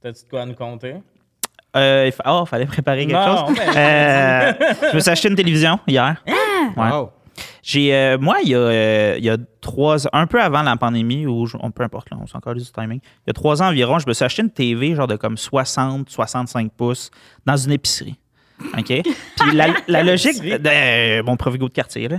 t'as-tu 0.02 0.24
de 0.26 0.30
quoi 0.30 0.42
à 0.42 0.46
nous 0.46 0.56
compter? 0.56 0.96
Euh, 1.76 2.04
il 2.08 2.12
fa- 2.12 2.24
oh, 2.28 2.46
fallait 2.46 2.66
préparer 2.68 3.06
quelque 3.08 3.16
Non, 3.16 3.48
chose. 3.48 3.58
mais- 3.58 3.78
Euh, 3.78 4.54
je 4.92 4.96
me 4.96 5.00
suis 5.00 5.10
acheté 5.12 5.30
une 5.30 5.36
télévision 5.36 5.80
hier. 5.88 6.24
Ouais. 6.78 6.90
Wow. 6.92 7.12
J'ai, 7.64 7.96
euh, 7.96 8.18
moi, 8.20 8.38
il 8.44 8.50
y, 8.50 8.56
a, 8.56 8.58
euh, 8.60 9.16
il 9.18 9.24
y 9.24 9.30
a 9.30 9.38
trois 9.62 10.06
ans, 10.06 10.10
un 10.12 10.28
peu 10.28 10.42
avant 10.42 10.62
la 10.64 10.76
pandémie, 10.76 11.26
ou 11.26 11.48
on, 11.62 11.72
peu 11.72 11.84
importe, 11.84 12.10
là, 12.12 12.18
on 12.22 12.28
s'en 12.28 12.38
encore 12.40 12.56
du 12.56 12.62
timing. 12.64 13.00
Il 13.02 13.28
y 13.28 13.30
a 13.30 13.34
trois 13.34 13.62
ans 13.64 13.68
environ, 13.70 14.00
je 14.00 14.08
me 14.08 14.14
suis 14.14 14.26
acheté 14.26 14.42
une 14.42 14.52
TV, 14.52 14.96
genre 14.96 15.08
de 15.08 15.16
comme 15.16 15.38
60, 15.38 16.10
65 16.10 16.72
pouces, 16.74 17.10
dans 17.46 17.56
une 17.56 17.72
épicerie. 17.72 18.20
OK? 18.78 18.86
Puis 18.86 19.52
la, 19.56 19.68
la 19.88 20.04
logique 20.04 20.42
de, 20.42 20.58
de- 20.58 20.70
euh, 20.70 21.24
mon 21.24 21.38
Provigo 21.38 21.68
de 21.70 21.74
quartier, 21.74 22.10
là. 22.10 22.18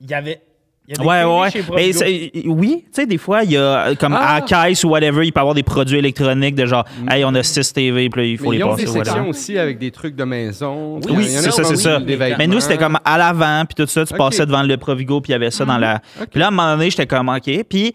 Il 0.00 0.10
y 0.10 0.14
avait. 0.14 0.40
Il 0.88 0.96
y 0.96 1.00
a 1.00 1.02
des 1.02 1.08
Ouais, 1.08 1.24
ouais. 1.24 1.50
chez 1.50 1.58
Mais 1.58 1.64
Provigo. 1.64 1.98
c'est- 1.98 2.32
oui, 2.46 2.84
tu 2.86 2.88
sais, 2.92 3.06
des 3.06 3.18
fois, 3.18 3.42
il 3.42 3.50
y 3.52 3.56
a, 3.56 3.88
euh, 3.88 3.94
comme 3.96 4.14
Ah! 4.14 4.36
à 4.36 4.40
Caisse 4.40 4.84
ou 4.84 4.90
whatever, 4.90 5.26
il 5.26 5.32
peut 5.32 5.38
y 5.38 5.42
avoir 5.42 5.54
des 5.54 5.64
produits 5.64 5.98
électroniques 5.98 6.54
de 6.54 6.64
genre, 6.66 6.84
hey, 7.10 7.24
on 7.24 7.34
a 7.34 7.42
6 7.42 7.72
TV, 7.72 8.08
puis 8.08 8.20
là, 8.20 8.26
il 8.28 8.38
faut 8.38 8.44
Mais 8.50 8.50
les 8.52 8.56
ils 8.58 8.64
ont 8.64 8.70
passer. 8.70 8.82
des 8.84 8.88
whatever. 8.90 9.04
sections 9.10 9.28
aussi 9.28 9.58
avec 9.58 9.78
des 9.78 9.90
trucs 9.90 10.14
de 10.14 10.22
maison. 10.24 10.96
Oui, 10.96 11.02
Il 11.08 11.12
y 11.32 11.36
en 11.36 11.40
a 11.40 11.42
c'est 11.42 11.50
ça, 11.50 11.62
qui 11.62 11.68
c'est 11.70 11.76
ça. 11.76 11.98
des 11.98 12.14
vêtements. 12.16 12.36
Mais 12.38 12.46
nous, 12.46 12.60
c'était 12.60 12.78
comme 12.78 12.98
à 13.04 13.18
l'avant, 13.18 13.64
puis 13.66 13.74
tout 13.84 13.90
ça, 13.90 14.04
tu 14.06 14.12
Ok. 14.14 14.18
passais 14.18 14.46
devant 14.46 14.62
le 14.62 14.76
Provigo, 14.76 15.20
puis 15.20 15.30
il 15.30 15.32
y 15.32 15.34
avait 15.36 15.50
ça 15.50 15.64
dans 15.64 15.78
la. 15.78 16.00
Ok. 16.20 16.28
Puis 16.30 16.38
là, 16.40 16.46
à 16.46 16.48
un 16.48 16.52
moment 16.52 16.76
donné, 16.76 16.90
j'étais 16.90 17.06
comme, 17.06 17.28
OK. 17.28 17.64
Puis 17.68 17.92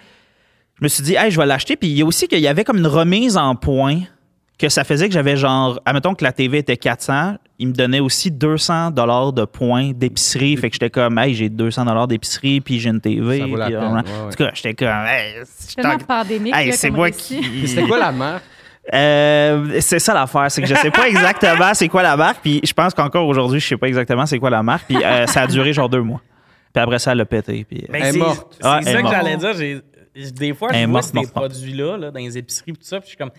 je 0.77 0.83
me 0.83 0.87
suis 0.89 1.03
dit, 1.03 1.15
hey, 1.15 1.31
je 1.31 1.39
vais 1.39 1.45
l'acheter. 1.45 1.77
Puis 1.77 1.87
il 1.89 1.97
y 1.97 2.01
a 2.01 2.05
aussi 2.05 2.27
qu'il 2.27 2.39
y 2.39 2.47
avait 2.47 2.63
comme 2.65 2.77
une 2.79 2.87
remise 2.87 3.37
en 3.37 3.55
points 3.55 3.99
que 4.59 4.67
ça 4.67 4.83
faisait 4.83 5.07
que 5.07 5.13
j'avais 5.13 5.37
genre, 5.37 5.79
admettons 5.85 6.13
que 6.13 6.23
la 6.25 6.31
TV 6.33 6.57
était 6.59 6.77
400, 6.77 7.35
il 7.61 7.67
me 7.67 7.73
donnait 7.73 7.99
aussi 7.99 8.31
200 8.31 8.91
dollars 8.91 9.31
de 9.33 9.45
points 9.45 9.91
d'épicerie. 9.93 10.57
Fait 10.57 10.69
que 10.69 10.73
j'étais 10.73 10.89
comme, 10.89 11.17
hey, 11.19 11.33
j'ai 11.33 11.47
200 11.49 11.85
dollars 11.85 12.07
d'épicerie, 12.07 12.59
puis 12.59 12.79
j'ai 12.79 12.89
une 12.89 12.99
TV. 12.99 13.39
Ça 13.39 13.45
vaut 13.45 13.55
la 13.55 13.65
puis, 13.67 13.75
peine, 13.75 13.83
euh, 13.83 13.87
ouais, 13.87 13.99
En 13.99 14.25
ouais. 14.25 14.31
tout 14.31 14.43
cas, 14.43 14.51
j'étais 14.53 14.73
comme, 14.73 15.05
hey, 15.07 15.35
C'est 15.45 15.75
tellement 15.75 15.97
pandémique. 15.99 16.53
Hey, 16.55 16.73
c'est 16.73 16.89
moi 16.89 17.11
qui. 17.11 17.67
C'était 17.67 17.83
quoi 17.83 17.97
la 17.99 18.11
marque? 18.11 18.43
Euh, 18.93 19.79
c'est 19.79 19.99
ça 19.99 20.13
l'affaire, 20.13 20.49
c'est 20.49 20.61
que 20.61 20.67
je 20.67 20.73
sais 20.73 20.89
pas 20.89 21.07
exactement 21.07 21.71
c'est 21.75 21.87
quoi 21.87 22.01
la 22.01 22.17
marque, 22.17 22.41
puis 22.41 22.59
je 22.63 22.73
pense 22.73 22.95
qu'encore 22.95 23.27
aujourd'hui, 23.27 23.59
je 23.59 23.67
sais 23.67 23.77
pas 23.77 23.87
exactement 23.87 24.25
c'est 24.25 24.39
quoi 24.39 24.49
la 24.49 24.63
marque, 24.63 24.85
puis 24.87 24.97
euh, 25.03 25.27
ça 25.27 25.43
a 25.43 25.47
duré 25.47 25.71
genre 25.71 25.87
deux 25.87 26.01
mois. 26.01 26.19
Puis 26.73 26.81
après 26.81 26.97
ça, 26.97 27.11
elle 27.11 27.19
a 27.21 27.25
pété. 27.25 27.63
Puis, 27.69 27.85
Ben, 27.89 28.01
Elle 28.01 28.07
est 28.07 28.11
c'est- 28.13 28.17
morte. 28.17 28.47
C'est 28.59 28.67
Ah, 28.67 28.79
ça 28.83 29.01
que 29.03 29.07
j'allais 29.09 29.37
dire. 29.37 29.53
Des 30.33 30.53
fois, 30.55 30.69
je 30.73 30.85
vois 30.87 31.01
ces 31.03 31.21
produits-là 31.31 31.97
là, 31.97 32.11
dans 32.11 32.19
les 32.19 32.37
épiceries 32.37 32.71
et 32.71 32.73
tout 32.73 32.79
ça, 32.81 32.99
puis 32.99 33.05
je 33.05 33.09
suis 33.09 33.17
comme. 33.17 33.29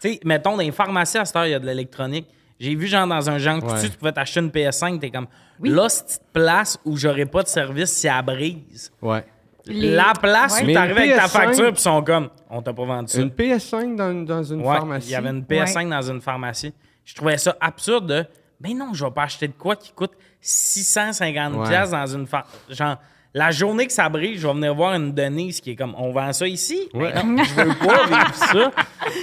Tu 0.00 0.12
sais, 0.12 0.20
mettons, 0.24 0.52
dans 0.56 0.62
les 0.62 0.72
pharmacies, 0.72 1.18
à 1.18 1.24
cette 1.26 1.36
heure, 1.36 1.46
il 1.46 1.50
y 1.50 1.54
a 1.54 1.58
de 1.58 1.66
l'électronique. 1.66 2.26
J'ai 2.58 2.74
vu, 2.74 2.86
genre, 2.86 3.06
dans 3.06 3.28
un 3.28 3.38
genre 3.38 3.62
Ouais. 3.62 3.82
tu 3.82 3.90
pouvais 3.90 4.12
t'acheter 4.12 4.40
une 4.40 4.50
PS5, 4.50 4.98
t'es 4.98 5.10
comme. 5.10 5.26
Oui. 5.60 5.68
Là, 5.70 5.88
cette 5.88 6.22
place 6.32 6.78
où 6.84 6.96
j'aurais 6.96 7.26
pas 7.26 7.42
de 7.42 7.48
service 7.48 7.90
si 7.92 8.06
elle 8.06 8.22
brise. 8.24 8.90
Ouais. 9.02 9.24
Les- 9.66 9.94
La 9.94 10.12
place 10.20 10.60
Ouais. 10.60 10.70
où 10.70 10.72
t'arrives 10.72 10.96
avec 10.96 11.16
ta 11.16 11.24
PS5, 11.26 11.28
facture, 11.28 11.64
puis 11.72 11.74
ils 11.76 11.80
sont 11.82 12.02
comme. 12.02 12.30
On 12.48 12.62
t'a 12.62 12.72
pas 12.72 12.84
vendu 12.84 13.12
ça. 13.12 13.20
Une 13.20 13.30
PS5 13.30 13.96
dans, 13.96 14.24
dans 14.24 14.42
une 14.42 14.60
Ouais, 14.60 14.76
pharmacie? 14.76 15.08
Il 15.08 15.12
y 15.12 15.16
avait 15.16 15.30
une 15.30 15.42
PS5 15.44 15.88
dans 15.90 16.02
une 16.10 16.20
pharmacie. 16.20 16.72
Je 17.04 17.14
trouvais 17.14 17.36
ça 17.36 17.56
absurde 17.60 18.06
de. 18.06 18.24
Mais 18.60 18.72
non, 18.74 18.94
je 18.94 19.04
vais 19.04 19.10
pas 19.10 19.24
acheter 19.24 19.48
de 19.48 19.52
quoi 19.52 19.76
qui 19.76 19.92
coûte 19.92 20.12
650 20.40 21.54
Ouais. 21.56 21.68
pièces 21.68 21.90
dans 21.90 22.06
une 22.06 22.26
pharmacie. 22.26 22.52
Genre, 22.70 22.96
la 23.34 23.50
journée 23.50 23.86
que 23.86 23.92
ça 23.92 24.08
brille, 24.08 24.38
je 24.38 24.46
vais 24.46 24.54
venir 24.54 24.74
voir 24.74 24.94
une 24.94 25.12
Denise 25.12 25.60
qui 25.60 25.72
est 25.72 25.76
comme 25.76 25.94
on 25.98 26.12
vend 26.12 26.32
ça 26.32 26.46
ici? 26.48 26.88
Ouais. 26.94 27.12
Mais 27.14 27.22
non, 27.22 27.42
je 27.44 27.54
veux 27.54 27.74
pas 27.74 28.06
vivre 28.06 28.34
ça. 28.34 28.70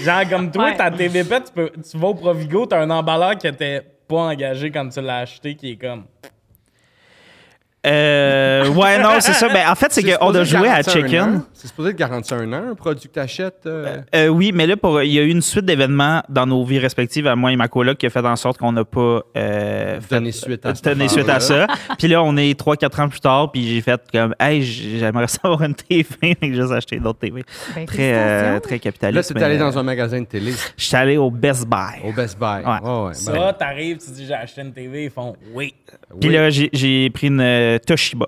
Genre, 0.04 0.30
comme 0.30 0.52
toi, 0.52 0.66
Ouais. 0.66 0.78
ta 0.78 0.92
TVP, 0.92 1.36
tu, 1.46 1.52
peux, 1.54 1.72
tu 1.72 1.98
vas 1.98 2.08
au 2.10 2.14
Provigo, 2.14 2.66
t'as 2.66 2.82
un 2.82 2.90
emballeur 2.90 3.38
qui 3.38 3.48
était 3.48 3.82
pas 4.08 4.18
engagé 4.22 4.70
quand 4.72 4.88
tu 4.90 5.02
l'as 5.02 5.20
acheté, 5.20 5.56
qui 5.56 5.72
est 5.72 5.76
comme. 5.78 6.06
Euh, 7.86 8.70
ouais, 8.70 8.98
non, 9.02 9.10
c'est 9.20 9.34
ça. 9.34 9.50
Ben, 9.50 9.70
en 9.70 9.76
fait, 9.76 9.92
c'est 9.92 10.04
qu'on 10.04 10.34
a 10.34 10.44
joué 10.44 10.70
à 10.70 10.82
Chicken. 10.84 11.42
C'est 11.54 11.68
supposé 11.68 11.94
de 11.94 11.98
garantir 11.98 12.38
un 12.38 12.52
an, 12.54 12.72
un 12.72 12.76
produit 12.76 13.08
que 13.10 13.14
t'achètes. 13.14 13.62
euh, 13.66 13.98
Euh, 14.16 14.28
oui, 14.28 14.52
mais 14.54 14.68
là, 14.68 14.76
pour, 14.78 15.02
il 15.02 15.12
y 15.12 15.20
a 15.20 15.22
eu 15.24 15.30
une 15.30 15.42
suite 15.42 15.66
d'événements 15.66 16.22
dans 16.30 16.46
nos 16.46 16.64
vies 16.64 16.80
respectives, 16.80 17.28
à 17.28 17.36
moi 17.36 17.52
et 17.52 17.56
ma 17.56 17.68
coloc, 17.68 17.98
qui 17.98 18.06
a 18.06 18.10
fait 18.10 18.20
en 18.26 18.36
sorte 18.36 18.58
qu'on 18.58 18.72
n'a 18.72 18.84
pas 18.86 19.22
euh, 19.38 20.00
fait- 20.02 20.16
Donné 20.16 20.32
suite 20.32 20.66
à 20.66 20.74
donné 20.74 21.08
suite 21.08 21.30
à 21.30 21.40
ça. 21.40 21.68
Puis 21.98 22.08
là, 22.08 22.22
on 22.24 22.36
est 22.38 22.58
3-4 22.60 23.02
ans 23.02 23.10
plus 23.10 23.20
tard, 23.22 23.52
puis 23.52 23.68
j'ai 23.68 23.82
fait 23.82 24.02
comme, 24.12 24.36
hey, 24.40 24.62
j'aimerais 24.64 25.28
savoir 25.28 25.62
une 25.64 25.76
TV, 25.76 26.06
mais 26.22 26.38
j'ai 26.42 26.54
juste 26.56 26.72
acheté 26.72 27.00
d'autres 27.00 27.20
TV. 27.20 27.44
Ben, 27.76 27.86
Très, 27.86 28.14
euh, 28.14 28.60
très 28.60 28.76
Là, 28.76 28.80
capitaliste. 28.80 29.28
tu 29.30 29.34
mais, 29.36 29.42
es 29.42 29.44
allé 29.44 29.58
dans 29.58 29.78
un 29.78 29.84
magasin 29.84 30.20
de 30.22 30.26
télé, 30.26 30.54
Je 30.78 30.84
suis 30.84 30.96
allé 30.96 31.18
au 31.18 31.30
Best 31.32 31.68
Buy. 31.68 32.02
au 32.08 32.12
Best 32.14 32.38
Buy. 32.40 32.64
Ouais. 32.66 33.14
Ça, 33.14 33.32
ben, 33.32 33.54
t'arrives, 33.54 33.98
tu 33.98 34.12
dis 34.12 34.26
j'ai 34.26 34.34
acheté 34.34 34.62
une 34.62 34.74
TV, 34.74 35.06
ils 35.06 35.10
font 35.12 35.36
oui. 35.54 35.74
Puis 36.20 36.30
oui. 36.30 36.36
là, 36.36 36.50
j'ai- 36.50 36.70
j'ai 36.74 37.10
pris 37.10 37.28
une 37.28 37.42
euh, 37.76 37.80
Toshiba. 37.80 38.28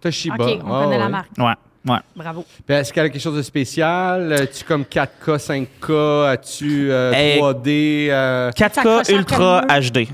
Toshiba. 0.00 0.36
OK, 0.44 0.60
on 0.64 0.72
Ah, 0.74 0.84
connaît 0.84 0.98
la 0.98 1.08
marque. 1.08 1.30
Ouais, 1.38 1.92
ouais. 1.92 1.98
Bravo. 2.14 2.44
Puis 2.66 2.76
Est-ce 2.76 2.92
qu'elle 2.92 3.06
a 3.06 3.08
quelque 3.08 3.20
chose 3.22 3.36
de 3.36 3.42
spécial? 3.42 4.32
As-tu 4.32 4.64
comme 4.64 4.84
4K, 4.84 5.38
5K? 5.38 6.26
As-tu 6.28 6.90
euh, 6.90 7.12
Eh, 7.14 7.38
3D? 7.40 8.08
euh, 8.10 8.50
4K 8.52 8.74
s'accroche 8.74 9.08
à 9.08 9.12
Ultra 9.12 9.62
HD. 9.80 10.08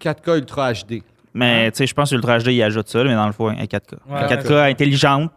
4K 0.00 0.38
Ultra 0.38 0.72
HD. 0.72 1.02
Mais 1.32 1.70
tu 1.72 1.78
sais, 1.78 1.86
je 1.86 1.94
pense 1.94 2.10
que 2.10 2.14
Ultra 2.16 2.38
HD, 2.38 2.48
il 2.48 2.62
ajoute 2.62 2.88
ça, 2.88 3.02
mais 3.02 3.14
dans 3.14 3.26
le 3.26 3.32
fond, 3.32 3.48
un 3.48 3.54
4K. 3.64 3.94
Ouais, 4.08 4.18
Un 4.20 4.26
4K 4.26 4.48
ouais. 4.50 4.70
intelligente. 4.70 5.30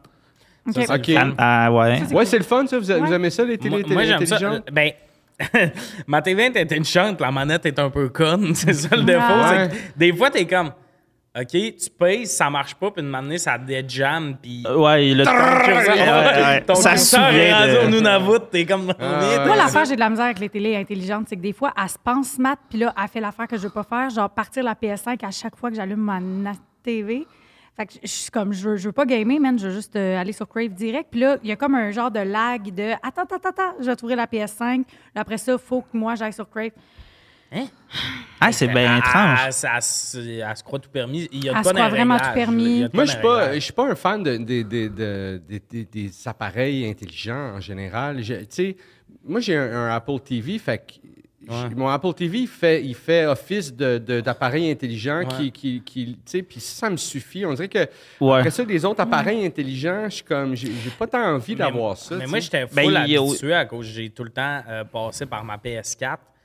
OK. 0.68 0.84
Ça, 0.86 0.98
fun. 1.00 1.34
Ah, 1.38 1.72
ouais. 1.72 2.02
Ouais, 2.12 2.26
c'est 2.26 2.38
le 2.38 2.44
fun, 2.44 2.68
ça. 2.68 2.78
Vous, 2.78 2.92
a- 2.92 2.98
vous 2.98 3.14
aimez 3.14 3.30
ça, 3.30 3.46
les 3.46 3.58
télé, 3.58 3.70
Moi, 3.70 3.80
moi, 3.88 4.02
télé 4.04 4.06
j'aime 4.08 4.26
ça. 4.26 4.36
intelligentes? 4.36 4.66
Ben, 4.72 4.92
ma 6.08 6.22
TV 6.22 6.44
est 6.44 6.58
intelligente, 6.62 7.22
la 7.22 7.32
manette 7.32 7.66
est 7.66 7.80
un 7.80 7.90
peu 7.90 8.10
conne. 8.10 8.54
C'est 8.56 8.74
ça 8.74 8.96
le 8.96 9.04
défaut. 9.04 9.22
Ah. 9.22 9.52
c'est 9.52 9.70
que 9.70 9.76
des 9.98 10.12
fois, 10.14 10.30
t'es 10.30 10.46
comme, 10.46 10.72
OK, 11.39 11.50
tu 11.51 11.89
payes, 11.98 12.25
ça 12.25 12.50
marche 12.50 12.74
pas, 12.75 12.89
puis 12.89 13.04
une 13.04 13.10
manette, 13.10 13.39
ça 13.39 13.57
déjamme, 13.57 14.38
puis. 14.42 14.63
Ouais, 14.68 15.13
le 15.13 15.24
ouais. 15.24 16.62
ton 16.62 16.75
Ça 16.75 16.98
souvient 16.98 17.57
rendu 17.60 17.74
de- 17.74 17.86
au 17.86 17.89
Nunavut, 17.89 18.39
t'es 18.51 18.66
comme. 18.66 18.88
ouais. 18.88 19.45
Moi, 19.45 19.56
l'affaire, 19.56 19.85
j'ai 19.85 19.95
de 19.95 20.00
la 20.00 20.09
misère 20.09 20.26
avec 20.26 20.40
les 20.40 20.50
télés 20.50 20.76
intelligentes, 20.76 21.28
c'est 21.30 21.35
que 21.35 21.42
des 21.42 21.54
fois, 21.54 21.73
elle 21.80 21.90
se 21.90 21.97
pense 22.04 22.30
smart, 22.31 22.57
puis 22.69 22.80
là, 22.80 22.94
elle 23.00 23.07
fait 23.07 23.19
l'affaire 23.21 23.47
que 23.47 23.57
je 23.57 23.64
veux 23.64 23.69
pas 23.69 23.83
faire, 23.83 24.09
genre 24.09 24.30
partir 24.30 24.64
la 24.64 24.73
PS5 24.73 25.23
à 25.26 25.31
chaque 25.31 25.56
fois 25.56 25.69
que 25.69 25.76
j'allume 25.76 26.00
ma 26.00 26.19
TV. 26.83 27.28
Fait 27.76 27.85
que 27.85 27.94
je 28.02 28.07
suis 28.07 28.31
comme, 28.31 28.54
je 28.54 28.69
veux, 28.69 28.76
je 28.78 28.88
veux 28.88 28.92
pas 28.92 29.06
gamer, 29.06 29.40
man, 29.40 29.59
je 29.59 29.68
veux 29.68 29.73
juste 29.76 29.95
euh, 29.95 30.19
aller 30.19 30.31
sur 30.31 30.47
Crave 30.50 30.69
direct. 30.69 31.09
Puis 31.12 31.19
là, 31.19 31.38
il 31.44 31.50
y 31.50 31.52
a 31.52 31.56
comme 31.56 31.76
un 31.76 31.92
genre 31.92 32.09
de 32.09 32.21
lag 32.21 32.73
de 32.73 32.94
attends, 33.04 33.21
attends, 33.21 33.35
attends, 33.35 33.50
attends, 33.50 33.73
je 33.80 33.85
vais 33.85 33.95
trouver 33.95 34.16
la 34.16 34.26
PS5. 34.26 34.80
Là, 35.14 35.21
après 35.21 35.38
ça, 35.38 35.52
il 35.52 35.59
faut 35.59 35.81
que 35.81 35.95
moi 35.95 36.16
j'aille 36.16 36.33
sur 36.33 36.50
Crave. 36.50 36.71
Ah, 38.39 38.51
c'est 38.51 38.68
bien 38.68 38.95
Ah, 38.95 38.97
étrange. 38.99 39.51
ça- 39.51 39.71
elle 39.75 39.81
se 39.81 40.18
elle 40.19 40.57
se 40.57 40.63
croit 40.63 40.80
tout 40.80 40.89
permis. 40.89 41.27
Il 41.31 41.45
y 41.45 41.49
a 41.49 41.54
Elle 41.57 41.63
se 41.66 41.69
croit 41.69 41.89
vraiment 41.89 42.18
tout 42.19 42.33
permis. 42.33 42.81
Moi, 42.81 42.89
je 42.94 42.99
les 43.01 43.07
suis 43.07 43.21
pas, 43.21 43.37
réglages. 43.37 43.56
je 43.56 43.59
suis 43.61 43.73
pas 43.73 43.89
un 43.89 43.95
fan 43.95 44.21
de, 44.23 44.37
de- 44.37 44.61
de- 44.61 44.87
de- 44.87 45.42
de- 45.49 45.61
de- 45.71 45.87
des 45.92 46.11
appareils 46.25 46.87
intelligents 46.87 47.54
en 47.56 47.59
général. 47.59 48.21
Je- 48.21 48.35
Tu 48.35 48.45
sais, 48.49 48.77
moi, 49.25 49.39
j'ai 49.39 49.56
un, 49.56 49.71
un 49.73 49.95
Apple 49.95 50.19
TV, 50.23 50.59
fait 50.59 50.77
que 50.85 51.75
mon 51.75 51.87
Apple 51.87 52.13
TV, 52.13 52.39
il 52.39 52.47
fait, 52.47 52.83
il 52.83 52.94
fait 52.94 53.25
office 53.25 53.73
de- 53.73 53.97
de- 53.97 54.19
d'appareil 54.21 54.69
intelligent 54.69 55.23
qui, 55.27 55.45
Ouais. 55.45 55.49
qui, 55.51 55.81
qui- 55.83 56.06
tu 56.13 56.19
sais, 56.25 56.42
puis 56.44 56.59
ça 56.59 56.89
me 56.92 56.97
suffit. 56.97 57.44
On 57.45 57.54
dirait 57.54 57.69
que 57.69 57.87
Ouais. 58.21 58.37
après 58.39 58.51
ça, 58.51 58.63
les 58.66 58.83
autres 58.85 58.99
appareils 59.01 59.44
intelligents, 59.45 60.04
je 60.09 60.16
suis 60.16 60.23
comme, 60.23 60.56
j'ai 60.56 60.69
pas 60.99 61.07
tant 61.07 61.23
envie 61.23 61.54
Mais- 61.54 61.59
d'avoir 61.59 61.97
ça. 61.97 62.16
Mais 62.18 62.27
moi, 62.27 62.39
j'étais 62.39 62.66
Ben, 62.68 62.83
full 62.83 62.99
il 63.06 63.11
y 63.13 63.18
a- 63.18 63.21
habitué 63.21 63.54
à 63.54 63.66
cause 63.66 63.87
que 63.87 63.94
j'ai 63.94 64.09
tout 64.11 64.25
le 64.25 64.30
temps 64.30 64.61
euh, 64.69 64.83
passé 64.83 65.25
par 65.25 65.44
ma 65.45 65.57
PS4 65.57 66.19
euh, 66.19 66.37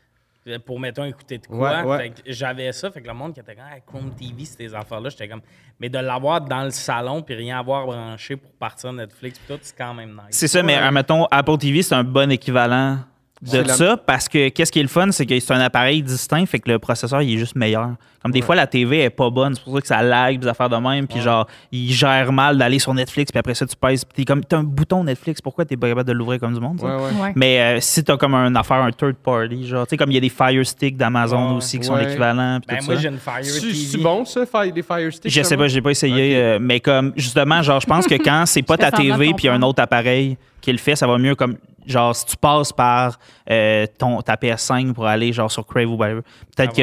pour, 0.64 0.80
mettons, 0.80 1.04
écouter 1.04 1.38
de 1.38 1.46
quoi. 1.46 1.82
Ouais, 1.82 1.96
ouais. 1.96 2.14
J'avais 2.26 2.72
ça. 2.72 2.90
Fait 2.90 3.00
que 3.00 3.06
le 3.06 3.14
monde 3.14 3.34
qui 3.34 3.40
était 3.40 3.54
comme 3.54 3.64
hey, 3.72 3.82
Chrome 3.86 4.14
TV, 4.14 4.44
ces 4.44 4.74
affaires-là, 4.74 5.10
j'étais 5.10 5.28
comme. 5.28 5.42
Mais 5.78 5.88
de 5.88 5.98
l'avoir 5.98 6.40
dans 6.40 6.64
le 6.64 6.70
salon 6.70 7.22
puis 7.22 7.34
rien 7.34 7.58
avoir 7.58 7.86
branché 7.86 8.36
pour 8.36 8.52
partir 8.52 8.92
Netflix, 8.92 9.38
puis 9.38 9.54
tout, 9.54 9.60
c'est 9.62 9.76
quand 9.76 9.94
même 9.94 10.10
nice. 10.10 10.36
C'est 10.36 10.48
ça, 10.48 10.62
mais 10.62 10.74
admettons, 10.74 11.26
Apple 11.30 11.58
TV, 11.58 11.82
c'est 11.82 11.94
un 11.94 12.04
bon 12.04 12.30
équivalent 12.30 12.98
de 13.42 13.58
la- 13.58 13.74
ça 13.74 13.96
parce 13.96 14.28
que 14.28 14.48
qu'est-ce 14.50 14.70
qui 14.70 14.78
est 14.78 14.82
le 14.82 14.88
fun, 14.88 15.10
c'est 15.10 15.26
que 15.26 15.38
c'est 15.40 15.52
un 15.52 15.60
appareil 15.60 16.02
distinct, 16.02 16.46
fait 16.46 16.60
que 16.60 16.70
le 16.70 16.78
processeur 16.78 17.22
il 17.22 17.34
est 17.34 17.38
juste 17.38 17.56
meilleur. 17.56 17.90
Comme 18.22 18.30
des 18.30 18.40
fois 18.40 18.54
la 18.54 18.68
TV 18.68 19.00
est 19.00 19.10
pas 19.10 19.30
bonne, 19.30 19.56
c'est 19.56 19.64
pour 19.64 19.74
ça 19.74 19.80
que 19.80 19.86
ça 19.88 20.00
lag, 20.00 20.38
des 20.38 20.46
affaires 20.46 20.68
de 20.68 20.76
même, 20.76 21.08
puis 21.08 21.20
genre 21.20 21.48
il 21.72 21.92
gère 21.92 22.30
mal 22.32 22.56
d'aller 22.56 22.78
sur 22.78 22.94
Netflix, 22.94 23.32
puis 23.32 23.38
après 23.40 23.54
ça 23.54 23.66
tu 23.66 23.74
pèses, 23.74 24.04
puis 24.04 24.14
t'es 24.14 24.24
comme 24.24 24.44
t'as 24.44 24.58
un 24.58 24.62
bouton 24.62 25.02
Netflix, 25.02 25.40
pourquoi 25.40 25.64
t'es 25.64 25.76
pas 25.76 25.88
capable 25.88 26.06
de 26.06 26.12
l'ouvrir 26.12 26.38
comme 26.38 26.54
du 26.54 26.60
monde 26.60 26.78
ça? 26.80 26.86
Ouais, 26.86 26.92
ouais. 27.02 27.20
Ouais. 27.20 27.32
Mais 27.34 27.58
euh, 27.60 27.78
si 27.80 28.04
t'as 28.04 28.16
comme 28.16 28.34
une 28.36 28.56
affaire, 28.56 28.76
un 28.76 28.92
third 28.92 29.16
party, 29.16 29.66
genre, 29.66 29.86
tu 29.88 29.90
sais, 29.90 29.96
comme 29.96 30.10
il 30.12 30.14
y 30.14 30.18
a 30.18 30.20
des 30.20 30.28
Fire 30.28 30.64
Stick 30.64 30.96
d'Amazon 30.96 31.48
Ouais. 31.50 31.56
aussi 31.56 31.80
qui 31.80 31.84
sont 31.84 31.96
l'équivalent. 31.96 32.60
puis 32.60 32.76
Ben, 32.76 32.80
tout 32.80 32.86
moi, 32.92 32.94
j'ai 33.00 33.08
une 33.08 33.18
Fire 33.18 33.44
C'est 33.44 33.98
bon, 33.98 34.24
ça, 34.24 34.46
Fire- 34.46 34.72
les 34.72 34.82
Fire 34.82 35.12
Stick? 35.12 35.32
Je 35.32 35.42
sais 35.42 35.56
pas, 35.56 35.66
j'ai 35.66 35.82
pas 35.82 35.90
essayé, 35.90 36.36
euh, 36.36 36.58
mais 36.60 36.78
comme 36.78 37.12
justement, 37.16 37.60
genre, 37.62 37.80
je 37.80 37.86
pense 37.86 38.06
que 38.06 38.14
quand 38.22 38.44
c'est 38.46 38.62
pas 38.62 38.76
ta 38.76 38.92
TV 38.92 39.34
puis 39.34 39.48
un 39.48 39.60
autre 39.62 39.82
appareil 39.82 40.36
qui 40.60 40.70
le 40.70 40.78
fait, 40.78 40.94
ça 40.94 41.08
va 41.08 41.18
mieux 41.18 41.34
comme 41.34 41.56
genre 41.86 42.14
si 42.14 42.26
tu 42.26 42.36
passes 42.36 42.72
par 42.72 43.18
euh, 43.50 43.86
ton 43.98 44.20
ta 44.22 44.34
PS5 44.36 44.92
pour 44.92 45.06
aller 45.06 45.32
genre 45.32 45.50
sur 45.50 45.66
Crave 45.66 45.88
ou 45.90 45.96
whatever. 45.96 46.22
Peut-être 46.56 46.74
que 46.74 46.82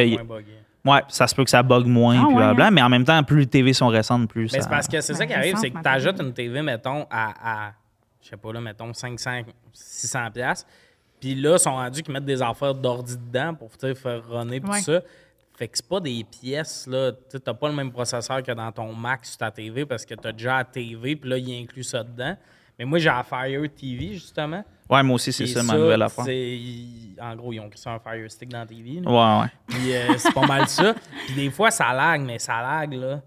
ouais, 0.89 1.01
ça 1.09 1.27
se 1.27 1.35
peut 1.35 1.43
que 1.43 1.49
ça 1.49 1.61
bug 1.63 1.85
moins 1.85 2.17
Ah 2.19 2.25
puis 2.25 2.27
ouais, 2.27 2.35
blablabla, 2.35 2.65
hein? 2.67 2.71
mais 2.71 2.81
en 2.81 2.89
même 2.89 3.03
temps, 3.05 3.21
plus 3.23 3.39
les 3.41 3.47
TV 3.47 3.73
sont 3.73 3.87
récentes, 3.87 4.29
plus 4.29 4.43
Mais 4.51 4.59
ça. 4.59 4.61
c'est 4.63 4.69
parce 4.69 4.87
que 4.87 5.01
c'est 5.01 5.13
ça 5.13 5.25
qui 5.25 5.33
arrive, 5.33 5.55
c'est 5.57 5.69
que 5.71 5.81
tu 5.81 5.87
ajoutes 5.87 6.19
une 6.21 6.33
TV, 6.33 6.61
mettons, 6.61 7.05
à, 7.09 7.67
à 7.67 7.71
je 8.21 8.29
sais 8.29 8.37
pas, 8.37 8.51
là, 8.53 8.61
mettons, 8.61 8.93
500, 8.93 9.41
600 9.73 10.31
pièces 10.31 10.65
Puis 11.19 11.35
là, 11.35 11.53
ils 11.53 11.59
sont 11.59 11.71
rendus 11.71 12.01
qu'ils 12.03 12.13
mettent 12.13 12.25
des 12.25 12.41
affaires 12.41 12.75
d'ordi 12.75 13.17
dedans 13.17 13.53
pour 13.55 13.71
faire 13.73 14.21
runner 14.29 14.59
tout 14.61 14.69
Ouais. 14.71 14.81
ça. 14.81 15.01
Fait 15.57 15.67
que 15.67 15.77
c'est 15.77 15.87
pas 15.89 15.99
des 15.99 16.23
pièces, 16.23 16.87
là. 16.87 17.11
Tu 17.29 17.37
n'as 17.45 17.53
pas 17.53 17.67
le 17.67 17.75
même 17.75 17.91
processeur 17.91 18.41
que 18.41 18.51
dans 18.53 18.71
ton 18.71 18.93
Mac 18.93 19.25
sur 19.25 19.37
ta 19.37 19.51
TV 19.51 19.85
parce 19.85 20.05
que 20.05 20.13
tu 20.15 20.25
as 20.27 20.31
déjà 20.31 20.57
la 20.59 20.63
TV, 20.63 21.17
puis 21.17 21.29
là, 21.29 21.37
il 21.37 21.63
inclut 21.63 21.83
ça 21.83 22.01
dedans. 22.03 22.35
Mais 22.77 22.85
moi, 22.85 22.97
j'ai 22.99 23.09
la 23.09 23.23
Fire 23.23 23.61
TV, 23.75 24.13
justement. 24.13 24.63
Ouais, 24.89 25.03
moi 25.03 25.15
aussi 25.15 25.31
c'est 25.31 25.45
ça, 25.45 25.61
ma 25.63 25.77
nouvelle 25.77 26.01
affaire. 26.01 26.25
En 27.21 27.35
gros, 27.35 27.51
ils 27.53 27.59
ont 27.59 27.69
créé 27.69 27.93
un 27.93 27.99
Fire 27.99 28.31
Stick 28.31 28.49
dans 28.49 28.59
la 28.59 28.65
TV. 28.65 29.01
là. 29.01 29.11
Ouais, 29.11 29.41
ouais. 29.43 29.49
Puis 29.67 29.93
euh, 29.93 30.17
c'est 30.17 30.33
pas 30.33 30.47
mal 30.47 30.67
ça. 30.67 30.95
Puis 31.27 31.35
des 31.35 31.49
fois, 31.51 31.69
ça 31.69 31.93
lag, 31.93 32.21
mais 32.21 32.39
ça 32.39 32.61
lag, 32.61 32.93
là, 32.93 33.21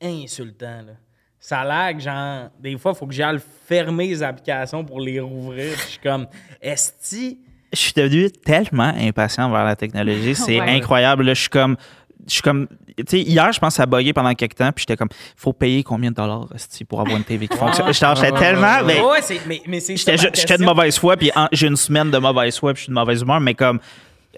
insultant, 0.00 0.82
là. 0.86 0.92
Ça 1.38 1.64
lag, 1.64 2.00
genre, 2.00 2.48
des 2.58 2.76
fois, 2.78 2.92
il 2.94 2.98
faut 2.98 3.06
que 3.06 3.14
j'aille 3.14 3.38
fermer 3.66 4.08
les 4.08 4.22
applications 4.22 4.84
pour 4.84 5.00
les 5.00 5.20
rouvrir. 5.20 5.72
Puis 5.74 5.82
je 5.84 5.90
suis 5.90 5.98
comme, 6.00 6.26
esti, 6.60 7.38
Je 7.72 7.78
suis 7.78 7.92
devenu 7.92 8.30
tellement 8.30 8.92
impatient 8.96 9.50
vers 9.50 9.64
la 9.64 9.76
technologie, 9.76 10.34
c'est 10.34 10.60
Ouais. 10.60 10.70
incroyable. 10.76 11.24
Là, 11.24 11.34
je 11.34 11.40
suis 11.42 11.50
comme 11.50 11.76
je 12.28 12.32
suis 12.32 12.42
comme 12.42 12.66
tu 12.96 13.04
sais 13.08 13.20
hier 13.20 13.52
je 13.52 13.58
pense 13.60 13.74
que 13.74 13.76
ça 13.76 13.82
a 13.84 13.86
bugué 13.86 14.12
pendant 14.12 14.34
quelques 14.34 14.56
temps 14.56 14.70
puis 14.72 14.82
j'étais 14.82 14.96
comme 14.96 15.08
faut 15.36 15.52
payer 15.52 15.82
combien 15.82 16.10
de 16.10 16.16
dollars 16.16 16.48
pour 16.88 17.00
avoir 17.00 17.16
une 17.16 17.24
TV 17.24 17.46
qui 17.48 17.56
fonctionne? 17.56 17.92
J'étais 17.92 18.06
j'étais 18.16 18.32
tellement 18.38 18.82
mais 18.84 19.00
ouais, 19.00 19.22
c'est, 19.22 19.40
mais, 19.46 19.62
mais 19.66 19.80
J'étais 19.80 20.58
de 20.58 20.64
mauvaise 20.64 20.98
foi, 20.98 21.16
puis 21.16 21.30
j'ai 21.52 21.66
une 21.68 21.76
semaine 21.76 22.10
de 22.10 22.18
mauvaise 22.18 22.58
foi, 22.58 22.72
puis 22.74 22.80
je 22.80 22.84
suis 22.84 22.90
de 22.90 22.94
mauvaise 22.94 23.22
humeur, 23.22 23.40
mais 23.40 23.54
comme 23.54 23.78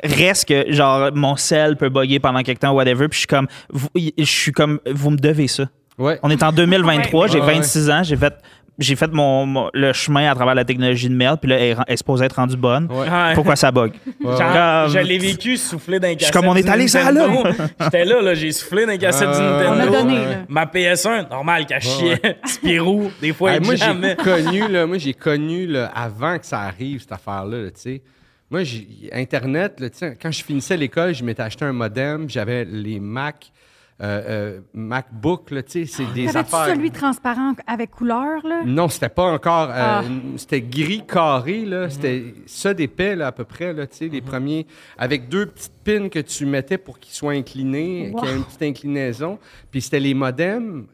reste 0.04 0.46
que 0.48 0.70
genre 0.72 1.10
mon 1.14 1.36
sel 1.36 1.76
peut 1.76 1.88
bugger 1.88 2.20
pendant 2.20 2.42
quelque 2.42 2.60
temps 2.60 2.72
whatever 2.72 3.08
puis 3.08 3.16
je 3.16 3.20
suis 3.20 3.26
comme 3.26 3.48
vous, 3.70 3.88
je 3.96 4.24
suis 4.24 4.52
comme 4.52 4.78
vous 4.86 5.10
me 5.10 5.16
devez 5.16 5.48
ça 5.48 5.64
Ouais. 5.98 6.20
on 6.22 6.30
est 6.30 6.44
en 6.44 6.52
2023 6.52 7.22
Ouais. 7.24 7.28
j'ai 7.32 7.40
Ouais, 7.40 7.46
ouais. 7.46 7.54
26 7.54 7.90
ans 7.90 8.02
j'ai 8.04 8.16
fait 8.16 8.34
j'ai 8.78 8.94
fait 8.96 9.10
mon, 9.12 9.44
mon- 9.46 9.70
le 9.74 9.92
chemin 9.92 10.30
à 10.30 10.34
travers 10.34 10.54
la 10.54 10.64
technologie 10.64 11.08
de 11.08 11.14
merde 11.14 11.40
puis 11.40 11.50
là 11.50 11.56
elle, 11.58 11.76
est 11.88 11.96
supposée 11.96 12.24
être 12.26 12.34
rendue 12.36 12.56
bonne 12.56 12.86
Ouais. 12.90 13.08
Ouais. 13.08 13.34
pourquoi 13.34 13.56
ça 13.56 13.70
bug? 13.72 13.92
Genre, 14.22 14.38
Comme- 14.38 14.92
je 14.92 14.98
l'ai 15.00 15.18
vécu 15.18 15.56
souffler 15.56 15.98
d'un 15.98 16.14
cassette 16.14 16.32
comme, 16.32 16.46
on 16.46 16.54
est 16.56 16.62
du 16.62 16.68
allé 16.70 16.86
ça, 16.88 17.10
là. 17.10 17.26
J'étais 17.80 18.04
là, 18.04 18.22
là, 18.22 18.34
j'ai 18.34 18.52
soufflé 18.52 18.86
d'un 18.86 18.96
cassette 18.96 19.30
du 19.30 19.36
Euh, 19.36 19.50
Nintendo. 19.74 19.92
On 19.92 19.94
a 19.96 20.02
donné. 20.02 20.18
Ma 20.48 20.64
PS1, 20.66 21.28
normal 21.28 21.66
qu'elle 21.66 21.80
chiait. 21.82 22.20
Spirou, 22.44 23.10
des 23.20 23.32
fois, 23.32 23.52
elle 23.54 23.62
moi, 23.64 23.74
j'ai 23.74 23.84
jamais. 23.84 24.14
connu, 24.16 24.68
là, 24.68 24.86
moi, 24.86 24.98
j'ai 24.98 25.14
connu, 25.14 25.66
là, 25.66 25.90
avant 25.94 26.38
que 26.38 26.46
ça 26.46 26.60
arrive, 26.60 27.00
cette 27.00 27.12
affaire-là, 27.12 27.58
là, 27.62 27.70
tu 27.70 27.80
sais. 27.80 28.02
Moi, 28.50 28.62
j'ai- 28.64 28.86
Internet, 29.12 29.80
là, 29.80 29.88
quand 30.22 30.30
je 30.30 30.42
finissais 30.42 30.76
l'école, 30.76 31.14
je 31.14 31.22
m'étais 31.24 31.42
acheté 31.42 31.64
un 31.64 31.72
modem, 31.72 32.30
j'avais 32.30 32.64
les 32.64 32.98
Mac, 33.00 33.50
euh, 34.00 34.22
euh, 34.28 34.60
MacBook, 34.74 35.50
là, 35.50 35.62
tu 35.64 35.84
sais, 35.84 35.86
c'est 35.86 36.04
des 36.14 36.26
T'avais-tu 36.26 36.54
affaires... 36.54 36.74
celui 36.74 36.90
transparent 36.92 37.54
avec 37.66 37.90
couleur, 37.90 38.46
là? 38.46 38.62
Non, 38.64 38.88
c'était 38.88 39.08
pas 39.08 39.24
encore. 39.24 39.70
euh, 39.70 39.74
Ah. 39.76 40.02
C'était 40.36 40.60
gris 40.62 41.04
carré, 41.06 41.64
là. 41.64 41.90
C'était 41.90 42.34
ça 42.46 42.72
d'épais, 42.74 43.16
là, 43.16 43.26
à 43.28 43.32
peu 43.32 43.44
près, 43.44 43.72
là, 43.72 43.86
tu 43.88 43.96
sais, 43.96 44.08
les 44.08 44.20
premiers. 44.20 44.66
Avec 44.98 45.28
deux 45.28 45.46
petites 45.46 45.72
pins 45.84 46.08
que 46.08 46.20
tu 46.20 46.46
mettais 46.46 46.78
pour 46.78 46.98
qu'ils 47.00 47.14
soient 47.14 47.32
inclinés, 47.32 48.10
Wow. 48.12 48.20
qu'il 48.20 48.28
y 48.28 48.32
ait 48.32 48.36
une 48.36 48.44
petite 48.44 48.62
inclinaison. 48.62 49.38
Puis 49.70 49.80
c'était 49.82 50.00
les 50.00 50.14
modems. 50.14 50.86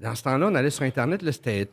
Dans 0.00 0.14
ce 0.14 0.22
temps-là, 0.24 0.48
on 0.50 0.54
allait 0.54 0.70
sur 0.70 0.84
Internet, 0.84 1.22
là, 1.22 1.32
c'était. 1.32 1.68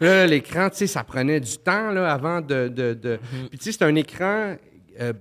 Là, 0.00 0.26
l'écran, 0.26 0.68
tu 0.70 0.78
sais, 0.78 0.86
ça 0.86 1.04
prenait 1.04 1.40
du 1.40 1.56
temps, 1.58 1.90
là, 1.92 2.12
avant 2.12 2.40
de. 2.40 2.68
de, 2.68 2.94
de- 2.94 3.18
Puis, 3.50 3.58
tu 3.58 3.64
sais, 3.64 3.72
c'est 3.72 3.84
un 3.84 3.94
écran 3.94 4.56
euh, 5.00 5.12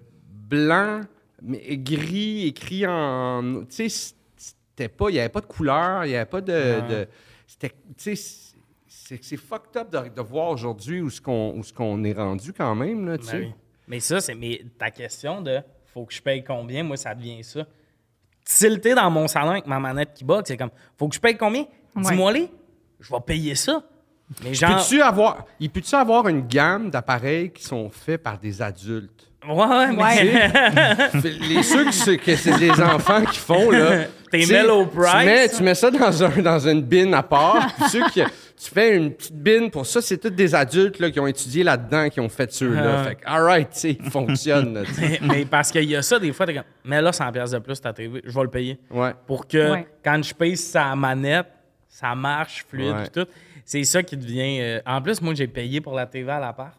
blanc, 0.50 1.01
mais 1.41 1.77
gris, 1.77 2.48
écrit 2.48 2.86
en. 2.88 3.63
Tu 3.69 3.89
sais, 3.89 4.13
c'était 4.38 4.88
pas. 4.89 5.10
Il 5.10 5.13
n'y 5.13 5.19
avait 5.19 5.29
pas 5.29 5.41
de 5.41 5.45
couleur, 5.48 6.05
il 6.05 6.10
n'y 6.10 6.15
avait 6.15 6.25
pas 6.25 6.41
de. 6.41 6.88
de- 6.89 7.07
c'était. 7.48 7.71
Tu 7.98 8.15
sais, 8.15 8.53
c'est 8.88 9.24
c'est 9.24 9.38
fucked 9.38 9.75
up 9.77 9.89
de, 9.91 10.10
de 10.10 10.21
voir 10.21 10.50
aujourd'hui 10.50 11.01
où 11.01 11.10
ce 11.10 11.19
qu'on 11.19 11.53
où 11.57 11.63
ce 11.63 11.74
qu'on 11.74 12.03
est 12.03 12.13
rendu 12.13 12.53
quand 12.53 12.75
même, 12.75 13.05
là, 13.07 13.17
tu 13.17 13.25
Ben 13.25 13.31
sais. 13.31 13.38
oui. 13.39 13.53
Mais 13.88 14.00
ça, 14.00 14.21
c'est 14.21 14.36
mais 14.36 14.63
ta 14.77 14.89
question 14.91 15.41
de 15.41 15.60
faut 15.93 16.05
que 16.05 16.13
je 16.13 16.21
paye 16.21 16.43
combien, 16.43 16.83
moi, 16.83 16.95
ça 16.95 17.13
devient 17.13 17.43
ça. 17.43 17.65
Tilté 18.45 18.95
dans 18.95 19.10
mon 19.12 19.27
salon 19.27 19.51
avec 19.51 19.67
ma 19.67 19.79
manette 19.79 20.13
qui 20.13 20.24
bug, 20.24 20.43
c'est 20.48 20.57
comme 20.57 20.71
faut 20.98 21.07
que 21.07 21.15
je 21.15 21.19
paye 21.19 21.38
combien? 21.38 21.65
Dis-moi 21.95 22.31
les, 22.33 22.50
je 23.00 23.12
vais 23.13 23.19
payer 23.25 23.55
ça. 23.55 23.83
Mais 24.43 24.53
genre. 24.53 24.77
Peux-tu 24.77 25.01
avoir, 25.01 25.45
il 25.60 25.69
peut-tu 25.69 25.93
avoir 25.93 26.27
une 26.29 26.48
gamme 26.48 26.89
d'appareils 26.89 27.51
qui 27.51 27.63
sont 27.63 27.89
faits 27.89 28.24
par 28.24 28.39
des 28.39 28.62
adultes? 28.62 29.31
Ouais, 29.48 29.65
ouais, 29.65 29.91
mais. 29.91 30.03
Ouais. 30.03 31.21
les 31.50 31.63
ceux 31.63 31.86
que 31.86 31.91
c'est, 31.91 32.17
que 32.17 32.36
c'est 32.36 32.57
des 32.60 32.71
enfants 32.81 33.24
qui 33.25 33.39
font, 33.39 33.71
là. 33.71 34.05
T'es 34.31 34.39
tu 34.43 34.53
mellow 34.53 34.86
Tu 34.86 34.98
price. 34.98 35.25
mets, 35.25 35.50
tu 35.50 35.63
mets 35.63 35.75
ça 35.75 35.91
dans, 35.91 36.24
un, 36.24 36.29
dans 36.41 36.60
une 36.60 36.81
bin 36.83 37.12
à 37.13 37.21
part. 37.24 37.67
puis 37.75 37.89
ceux 37.89 38.05
qui, 38.12 38.21
tu 38.24 38.69
fais 38.74 38.95
une 38.95 39.12
petite 39.13 39.36
bin 39.36 39.67
pour 39.67 39.86
ça, 39.86 40.01
c'est 40.01 40.17
tous 40.19 40.29
des 40.29 40.55
adultes 40.55 41.00
là, 41.00 41.12
qui 41.12 41.19
ont 41.19 41.27
étudié 41.27 41.63
là-dedans, 41.65 42.07
qui 42.10 42.21
ont 42.21 42.29
fait 42.29 42.50
ceux-là. 42.53 43.00
Ah. 43.00 43.03
Fait 43.10 43.15
que, 43.15 43.21
all 43.25 43.41
right, 43.43 43.69
tu 43.71 43.79
sais, 43.79 43.98
ils 44.01 44.10
fonctionnent. 44.10 44.74
là, 44.75 44.83
tu 44.86 44.93
sais. 44.93 45.19
mais, 45.21 45.27
mais 45.39 45.45
parce 45.45 45.69
qu'il 45.71 45.83
y 45.83 45.95
a 45.98 46.01
ça, 46.01 46.17
des 46.17 46.31
fois, 46.31 46.45
t'es 46.45 46.53
comme, 46.53 46.63
mais 46.86 47.01
là, 47.01 47.12
100$ 47.12 47.31
piastres 47.33 47.57
de 47.60 47.63
plus, 47.63 47.81
ta 47.81 47.91
TV, 47.91 48.21
je 48.24 48.31
vais 48.33 48.43
le 48.43 48.50
payer. 48.50 48.79
Ouais. 48.89 49.12
Pour 49.27 49.45
que 49.48 49.71
Ouais. 49.71 49.88
quand 50.05 50.21
je 50.24 50.33
paye 50.33 50.55
sa 50.55 50.95
manette, 50.95 51.48
ça 51.89 52.15
marche 52.15 52.63
fluide 52.69 52.93
Ouais. 52.95 53.03
pis 53.03 53.10
tout. 53.10 53.27
C'est 53.65 53.83
ça 53.83 54.01
qui 54.01 54.15
devient. 54.15 54.60
euh, 54.62 54.79
En 54.86 55.01
plus, 55.01 55.21
moi, 55.21 55.33
j'ai 55.33 55.48
payé 55.48 55.81
pour 55.81 55.93
la 55.95 56.05
TV 56.05 56.31
à 56.31 56.39
l'appart. 56.39 56.74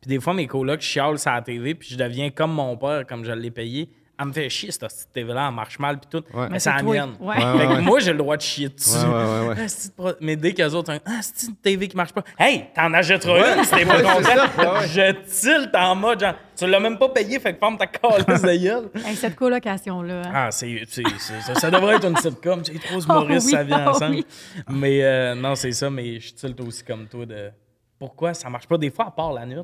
Puis 0.00 0.08
des 0.08 0.20
fois, 0.20 0.32
mes 0.34 0.46
colocs 0.46 0.80
chialent 0.80 1.18
sur 1.18 1.30
la 1.30 1.42
TV, 1.42 1.74
puis 1.74 1.88
je 1.90 1.96
deviens 1.96 2.30
comme 2.30 2.52
mon 2.52 2.76
père, 2.76 3.06
comme 3.06 3.24
je 3.24 3.32
l'ai 3.32 3.50
payé. 3.50 3.90
Elle 4.22 4.26
me 4.26 4.32
fait 4.34 4.50
chier, 4.50 4.70
cette 4.70 4.82
petite 4.82 5.12
TV-là, 5.14 5.46
elle 5.48 5.54
marche 5.54 5.78
mal, 5.78 5.98
puis 5.98 6.08
tout. 6.10 6.36
Ouais. 6.36 6.46
Mais 6.50 6.58
c'est 6.58 6.68
la 6.70 6.82
mienne. 6.82 7.12
Ouais. 7.20 7.28
Ouais, 7.42 7.58
Fait 7.58 7.66
que 7.66 7.72
ouais. 7.72 7.80
moi, 7.80 8.00
j'ai 8.00 8.12
le 8.12 8.18
droit 8.18 8.36
de 8.36 8.42
chier 8.42 8.68
dessus. 8.68 8.90
Ouais, 8.98 9.06
ouais, 9.06 9.48
ouais, 9.48 9.64
ouais. 9.64 9.66
Ah, 10.10 10.12
Mais 10.20 10.36
dès 10.36 10.52
qu'eux 10.52 10.68
autres, 10.72 10.92
ont, 10.92 11.00
ah, 11.06 11.20
c'est 11.22 11.46
une 11.48 11.56
TV 11.56 11.88
qui 11.88 11.96
marche 11.96 12.12
pas. 12.12 12.22
Hey, 12.38 12.66
t'en 12.74 12.92
achèteras 12.92 13.56
une 13.56 13.64
si 13.64 13.70
t'es 13.70 13.86
pas 13.86 14.02
content. 14.02 14.80
Je 14.86 15.12
tilte 15.22 15.74
en 15.74 15.94
mode, 15.94 16.20
genre, 16.20 16.34
tu 16.54 16.66
l'as 16.66 16.80
même 16.80 16.98
pas 16.98 17.08
payé, 17.08 17.38
fait 17.40 17.54
que 17.54 17.58
ferme 17.60 17.78
ta 17.78 17.86
calice 17.86 18.42
de 18.42 18.56
gueule. 18.62 18.90
Hey, 19.06 19.16
cette 19.16 19.36
colocation-là. 19.36 20.22
hein. 20.26 20.32
Ah, 20.34 20.50
c'est, 20.50 20.82
c'est- 20.86 21.02
c'est- 21.18 21.40
ça, 21.40 21.54
ça 21.54 21.70
devrait 21.70 21.96
être 21.96 22.06
une 22.06 22.16
sitcom. 22.18 22.62
C'est 22.62 22.74
trop 22.78 22.96
Oh 22.98 23.02
humoristes, 23.02 23.46
oui, 23.46 23.52
ça 23.52 23.62
vient 23.62 23.84
oh 23.86 23.90
ensemble. 23.90 24.16
oui. 24.16 24.26
Mais 24.68 25.02
euh, 25.02 25.34
non, 25.34 25.54
c'est 25.54 25.72
ça, 25.72 25.88
mais 25.88 26.20
je 26.20 26.34
tilte 26.34 26.60
aussi 26.60 26.84
comme 26.84 27.06
toi 27.06 27.24
de 27.24 27.50
pourquoi 27.98 28.34
ça 28.34 28.50
marche 28.50 28.66
pas? 28.68 28.76
Des 28.76 28.90
fois 28.90 29.06
à 29.06 29.10
part 29.10 29.32
la 29.32 29.46
nuit. 29.46 29.62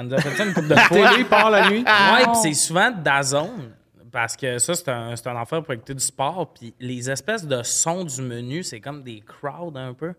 Elle 0.00 0.06
nous 0.06 0.14
a 0.14 0.18
fait 0.20 0.30
ça 0.36 0.44
une 0.44 0.54
couple 0.54 0.68
de 0.68 0.74
fois. 0.76 1.10
Télé 1.12 1.24
part 1.24 1.50
la 1.50 1.70
nuit. 1.70 1.84
Ouais, 1.84 2.24
Non. 2.26 2.32
puis 2.32 2.40
c'est 2.42 2.54
souvent 2.54 2.90
Dazone. 2.90 3.72
Parce 4.10 4.36
que 4.36 4.58
ça, 4.58 4.74
c'est 4.74 4.88
un, 4.88 5.14
c'est 5.14 5.26
un 5.28 5.36
affaire 5.40 5.62
pour 5.62 5.72
écouter 5.72 5.94
du 5.94 6.02
sport. 6.02 6.52
Puis 6.52 6.74
les 6.80 7.08
espèces 7.10 7.46
de 7.46 7.62
sons 7.62 8.02
du 8.04 8.22
menu, 8.22 8.62
c'est 8.64 8.80
comme 8.80 9.02
des 9.04 9.20
crowds 9.24 9.76
un 9.76 9.92
peu. 9.94 10.14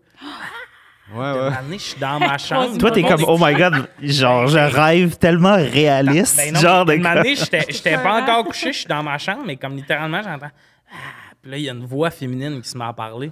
Ouais, 1.12 1.18
ouais. 1.32 1.50
m'amener, 1.50 1.78
je 1.78 1.82
suis 1.82 2.00
dans 2.00 2.18
ma 2.18 2.38
chambre. 2.38 2.78
toi 2.78 2.90
t'es 2.90 3.02
comme 3.02 3.24
oh 3.26 3.36
my 3.38 3.52
god 3.54 3.86
genre 4.00 4.46
je 4.46 4.56
rêve 4.76 5.16
tellement 5.18 5.56
réaliste 5.56 6.36
Ben 6.38 6.54
non, 6.54 6.60
genre 6.60 6.84
de 6.86 6.94
une 6.94 7.04
année, 7.04 7.34
j'étais 7.34 7.66
j'étais 7.68 7.98
pas 7.98 8.22
encore 8.22 8.44
couché, 8.44 8.72
je 8.72 8.78
suis 8.78 8.86
dans 8.86 9.02
ma 9.02 9.18
chambre, 9.18 9.42
mais 9.44 9.56
comme 9.56 9.76
littéralement, 9.76 10.22
j'entends. 10.22 10.46
Ah, 10.90 10.94
puis 11.42 11.50
là, 11.50 11.56
il 11.58 11.64
y 11.64 11.68
a 11.68 11.72
une 11.72 11.84
voix 11.84 12.10
féminine 12.10 12.62
qui 12.62 12.68
se 12.68 12.78
met 12.78 12.84
à 12.84 12.92
parler 12.94 13.30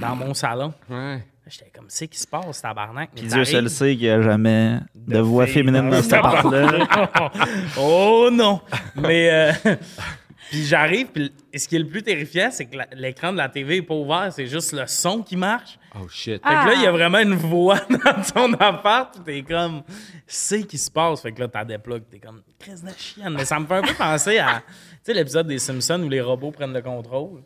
dans 0.00 0.16
mon 0.16 0.32
salon. 0.34 0.72
Ouais. 0.90 1.24
J'étais 1.46 1.70
comme, 1.74 1.86
c'est 1.88 2.08
qui 2.08 2.18
se 2.18 2.26
passe, 2.26 2.62
tabarnak? 2.62 3.10
Mais 3.14 3.20
Puis 3.20 3.30
Dieu 3.30 3.44
seul 3.44 3.68
sait 3.68 3.90
qu'il 3.96 4.04
n'y 4.06 4.08
a 4.10 4.22
jamais 4.22 4.78
de, 4.94 5.18
voix 5.18 5.46
féminine 5.46 5.90
dans 5.90 6.02
cette 6.02 6.14
appart-là. 6.14 7.10
oh 7.78 8.30
non! 8.32 8.62
Mais, 8.96 9.52
euh, 9.66 9.74
puis 10.50 10.64
j'arrive, 10.64 11.08
puis 11.08 11.30
ce 11.54 11.68
qui 11.68 11.76
est 11.76 11.80
le 11.80 11.86
plus 11.86 12.02
terrifiant, 12.02 12.48
c'est 12.50 12.64
que 12.64 12.78
l'écran 12.94 13.30
de 13.32 13.36
la 13.36 13.50
TV 13.50 13.76
est 13.76 13.82
pas 13.82 13.94
ouvert, 13.94 14.32
c'est 14.32 14.46
juste 14.46 14.72
le 14.72 14.86
son 14.86 15.22
qui 15.22 15.36
marche. 15.36 15.78
Oh 15.94 16.08
shit. 16.08 16.42
Fait 16.42 16.48
que 16.48 16.66
là, 16.66 16.72
il 16.76 16.82
y 16.82 16.86
a 16.86 16.88
Ah. 16.88 16.92
vraiment 16.92 17.18
une 17.18 17.34
voix 17.34 17.78
dans 17.90 18.22
ton 18.22 18.52
appart, 18.54 19.12
puis 19.14 19.22
t'es 19.24 19.42
comme, 19.54 19.82
c'est 20.26 20.62
qui 20.62 20.78
se 20.78 20.90
passe? 20.90 21.20
Fait 21.20 21.32
que 21.32 21.40
là, 21.40 21.48
t'as 21.48 21.64
des 21.66 21.76
plugs, 21.78 22.04
t'es 22.10 22.18
comme, 22.20 22.40
crise 22.58 22.82
de 22.82 22.90
chienne. 22.96 23.34
Mais 23.36 23.44
ça 23.44 23.60
me 23.60 23.66
fait 23.66 23.74
un 23.74 23.82
peu 23.82 23.94
penser 23.94 24.38
à, 24.38 24.62
tu 24.66 24.72
sais, 25.02 25.12
l'épisode 25.14 25.46
des 25.46 25.58
Simpsons 25.58 26.02
où 26.02 26.08
les 26.08 26.22
robots 26.22 26.50
prennent 26.52 26.72
le 26.72 26.82
contrôle. 26.82 27.42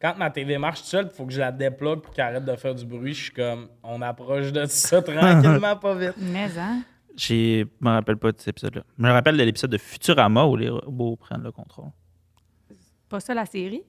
Quand 0.00 0.14
ma 0.16 0.30
TV 0.30 0.56
marche 0.58 0.78
toute 0.80 0.88
seule, 0.88 1.08
il 1.12 1.16
faut 1.16 1.26
que 1.26 1.32
je 1.32 1.40
la 1.40 1.52
déplogue 1.52 2.00
pour 2.02 2.12
qu'elle 2.14 2.24
arrête 2.26 2.44
de 2.44 2.56
faire 2.56 2.74
du 2.74 2.84
bruit. 2.86 3.12
Je 3.14 3.24
suis 3.24 3.32
comme, 3.32 3.68
on 3.82 4.00
approche 4.02 4.52
de 4.52 4.64
ça 4.66 5.02
tranquillement, 5.02 5.76
pas 5.76 5.94
vite. 5.94 6.14
Mais, 6.18 6.48
hein? 6.58 6.82
Je 7.16 7.64
me 7.80 7.90
rappelle 7.90 8.16
pas 8.16 8.32
de 8.32 8.38
cet 8.38 8.48
épisode-là. 8.48 8.82
Je 8.98 9.02
me 9.02 9.10
rappelle 9.10 9.36
de 9.36 9.42
l'épisode 9.42 9.70
de 9.70 9.78
Futurama 9.78 10.44
où 10.46 10.56
les 10.56 10.70
robots 10.70 11.16
prennent 11.16 11.42
le 11.42 11.52
contrôle. 11.52 11.90
Pas 13.08 13.20
ça 13.20 13.34
la 13.34 13.44
série? 13.44 13.82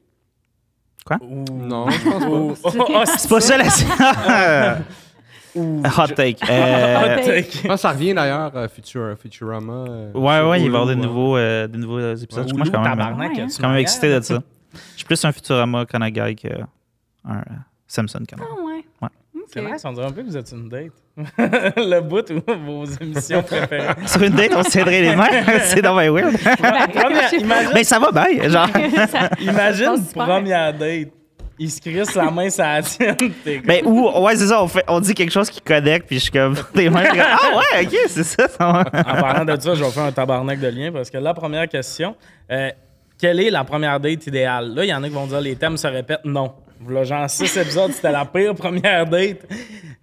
Ou- 1.21 1.45
Non, 1.49 1.89
je 1.89 2.09
pense 2.09 2.19
pas. 2.23 2.29
ou- 2.29 2.55
oh, 2.63 2.93
oh, 2.95 3.03
C'est 3.05 3.29
pas 3.29 3.39
ça 3.41 3.57
la 3.57 3.69
série. 3.69 3.91
Hot 5.55 6.07
take. 6.15 6.37
Euh, 6.49 6.97
Hot 6.97 7.03
Hot 7.03 7.15
take. 7.15 7.25
take. 7.25 7.51
Je 7.51 7.67
pense 7.67 7.75
que 7.75 7.81
ça 7.81 7.91
revient 7.91 8.13
d'ailleurs, 8.13 8.55
euh, 8.55 8.67
Futura- 8.67 9.15
Futurama. 9.15 9.85
euh, 9.87 10.11
ouais, 10.13 10.49
ouais, 10.49 10.61
il 10.61 10.71
va 10.71 10.79
y 10.79 10.81
avoir 10.81 10.87
des 10.87 10.95
nouveaux, 10.95 11.37
euh, 11.37 11.67
des 11.67 11.77
nouveaux 11.77 12.15
épisodes. 12.15 12.47
Moi, 12.53 12.59
je 12.59 12.63
suis 12.63 12.71
quand 12.71 12.81
même, 12.81 12.99
hein. 12.99 13.47
quand 13.59 13.69
même 13.69 13.77
excité 13.77 14.13
de 14.15 14.21
ça. 14.21 14.41
Je 14.73 14.97
suis 14.97 15.05
plus 15.05 15.23
un 15.25 15.31
Futurama 15.31 15.85
Kanagai 15.85 16.35
qu'un 16.35 16.49
euh, 17.29 17.33
Samsung 17.87 18.25
Kanagai. 18.27 18.49
Ah, 18.49 18.61
ouais. 18.63 18.85
Ouais. 19.01 19.09
OK. 19.35 19.43
C'est 19.53 19.61
nice, 19.61 19.81
on 19.85 19.93
dirait 19.93 20.07
un 20.07 20.11
peu 20.11 20.21
que 20.21 20.27
vous 20.27 20.37
êtes 20.37 20.51
une 20.51 20.69
date. 20.69 20.91
le 21.77 21.99
bout 22.01 22.29
ou 22.31 22.41
vos 22.65 22.85
émissions 22.85 23.43
préférées. 23.43 23.93
Sur 24.05 24.23
une 24.23 24.33
date, 24.33 24.51
on 24.55 24.63
se 24.63 24.69
tiendrait 24.69 25.01
les 25.01 25.15
mains. 25.15 25.27
C'est 25.63 25.81
dans 25.81 25.95
weird. 25.95 26.37
Première- 26.37 27.33
imagine, 27.33 27.71
Mais 27.73 27.83
ça 27.83 27.99
va 27.99 28.11
bien, 28.11 28.49
genre. 28.49 28.67
Ça- 29.09 29.29
imagine 29.39 30.03
première 30.13 30.73
date. 30.73 31.09
Il 31.59 31.69
se 31.69 31.79
crisse 31.79 32.15
la 32.15 32.31
main 32.31 32.49
sur 32.49 32.63
la 32.63 32.81
tienne. 32.81 33.15
Ben, 33.65 33.85
ou, 33.85 34.09
ouais, 34.23 34.35
c'est 34.35 34.47
ça, 34.47 34.63
on, 34.63 34.67
fait, 34.67 34.83
on 34.87 34.99
dit 34.99 35.13
quelque 35.13 35.29
chose 35.31 35.47
qui 35.47 35.61
connecte, 35.61 36.07
puis 36.07 36.15
je 36.17 36.23
suis 36.23 36.31
comme, 36.31 36.55
tes 36.73 36.85
comme, 36.85 36.95
ah 36.97 37.37
ouais, 37.55 37.85
ok, 37.85 37.95
c'est 38.07 38.23
ça, 38.23 38.47
ça 38.47 38.65
va. 38.65 38.79
En 38.79 39.21
parlant 39.21 39.45
de 39.45 39.61
ça, 39.61 39.75
je 39.75 39.83
vais 39.83 39.91
faire 39.91 40.05
un 40.05 40.11
tabarnak 40.11 40.59
de 40.59 40.67
lien 40.69 40.91
parce 40.91 41.11
que 41.11 41.19
la 41.19 41.35
première 41.35 41.67
question, 41.69 42.15
euh, 42.49 42.71
quelle 43.21 43.39
est 43.39 43.49
la 43.51 43.63
première 43.63 43.99
date 43.99 44.25
idéale? 44.27 44.73
Là, 44.73 44.83
il 44.83 44.89
y 44.89 44.93
en 44.93 45.03
a 45.03 45.07
qui 45.07 45.13
vont 45.13 45.27
dire 45.27 45.39
les 45.39 45.55
thèmes 45.55 45.77
se 45.77 45.87
répètent. 45.87 46.25
Non. 46.25 46.51
Là, 46.89 47.03
genre, 47.03 47.29
six 47.29 47.55
épisodes, 47.55 47.91
c'était 47.91 48.11
la 48.11 48.25
pire 48.25 48.55
première 48.55 49.05
date. 49.05 49.45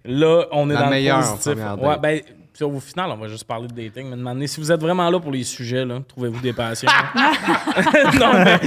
Là, 0.05 0.45
on 0.53 0.69
est 0.69 0.73
La 0.73 0.83
dans 0.83 0.89
meilleure 0.89 1.19
le 1.19 1.23
positif. 1.25 1.51
première 1.51 1.77
date. 1.77 1.85
Ouais, 1.85 1.97
ben, 2.01 2.21
puis 2.59 2.65
au 2.65 2.79
final, 2.81 3.09
on 3.11 3.15
va 3.15 3.29
juste 3.29 3.45
parler 3.45 3.67
de 3.69 3.73
dating. 3.73 4.09
Mais 4.09 4.17
demandez 4.17 4.45
si 4.45 4.59
vous 4.59 4.69
êtes 4.69 4.81
vraiment 4.81 5.09
là 5.09 5.17
pour 5.17 5.31
les 5.31 5.45
sujets, 5.45 5.85
là, 5.85 5.99
trouvez-vous 6.05 6.41
des 6.41 6.51
passions. 6.51 6.89
non, 8.19 8.33
mais 8.33 8.59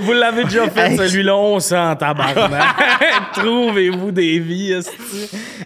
vous 0.00 0.12
l'avez 0.12 0.44
déjà 0.44 0.70
fait, 0.70 0.92
Hey. 0.92 0.96
celui-là, 0.96 1.34
on 1.36 1.58
sent 1.58 1.76
en 1.76 1.96
tabarnak. 1.96 2.62
trouvez-vous 3.32 4.12
des 4.12 4.38
vies. 4.38 4.78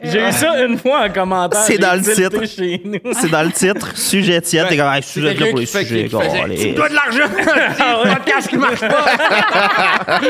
J'ai 0.02 0.26
eu 0.26 0.32
ça 0.32 0.64
une 0.64 0.78
fois 0.78 1.06
en 1.06 1.10
commentaire. 1.10 1.60
C'est 1.60 1.76
dans 1.76 1.94
le 1.94 2.14
titre. 2.14 2.46
Chez 2.46 2.80
nous. 2.82 3.12
C'est 3.12 3.30
dans 3.30 3.42
le 3.42 3.52
titre, 3.52 3.94
sujet 3.96 4.40
tiède. 4.40 4.68
T'es 4.68 4.76
comme, 4.78 4.86
ah, 4.88 5.02
sujet 5.02 5.34
là 5.34 5.46
pour 5.50 5.58
les 5.58 5.66
sujets, 5.66 6.08
gars. 6.08 6.18
Tu 6.58 6.72
dois 6.72 6.88
de 6.88 6.94
l'argent! 6.94 7.30
Ah 7.78 8.02
podcast 8.14 8.48
qui 8.48 8.56
marche 8.56 8.80
pas! 8.80 10.20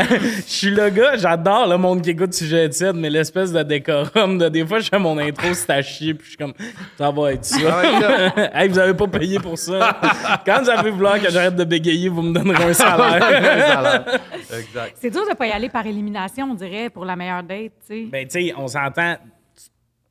Je 0.00 0.42
suis 0.46 0.70
le 0.70 0.90
gars, 0.90 1.16
j'adore 1.16 1.66
le 1.68 1.76
monde 1.78 2.02
qui 2.02 2.10
écoute 2.10 2.34
sujet 2.34 2.68
tiède, 2.68 2.96
mais 2.96 3.08
l'espèce 3.10 3.52
de 3.52 3.62
décorum 3.62 4.38
de 4.38 4.48
des 4.48 4.66
fois 4.66 4.80
je 4.80 4.88
fais 4.88 4.98
mon 4.98 5.16
intro 5.18 5.54
c'est 5.54 5.70
à 5.70 5.82
chier 5.82 6.14
puis 6.14 6.24
je 6.24 6.28
suis 6.30 6.36
comme 6.36 6.52
ça 6.98 7.10
va 7.10 7.32
être 7.32 7.44
ça. 7.44 7.58
Ah 7.82 8.50
hey, 8.62 8.68
vous 8.68 8.78
avez 8.78 8.94
pas 8.94 9.06
payé 9.06 9.38
pour 9.38 9.58
ça. 9.58 9.98
Quand 10.46 10.62
vous 10.62 10.70
avez 10.70 10.90
vouloir 10.90 11.20
que 11.20 11.30
j'arrête 11.30 11.56
de 11.56 11.64
bégayer, 11.64 12.08
vous 12.08 12.22
me 12.22 12.32
donnerez 12.32 12.64
un 12.70 12.72
salaire. 12.72 14.20
exact. 14.56 14.96
C'est 15.00 15.10
dur 15.10 15.26
de 15.28 15.34
pas 15.34 15.46
y 15.46 15.50
aller 15.52 15.68
par 15.68 15.86
élimination, 15.86 16.48
on 16.50 16.54
dirait, 16.54 16.90
pour 16.90 17.04
la 17.04 17.16
meilleure 17.16 17.42
date, 17.42 17.72
tu 17.86 18.04
sais. 18.04 18.04
ben 18.10 18.26
tu 18.26 18.40
sais, 18.48 18.54
on 18.56 18.66
s'entend 18.68 19.16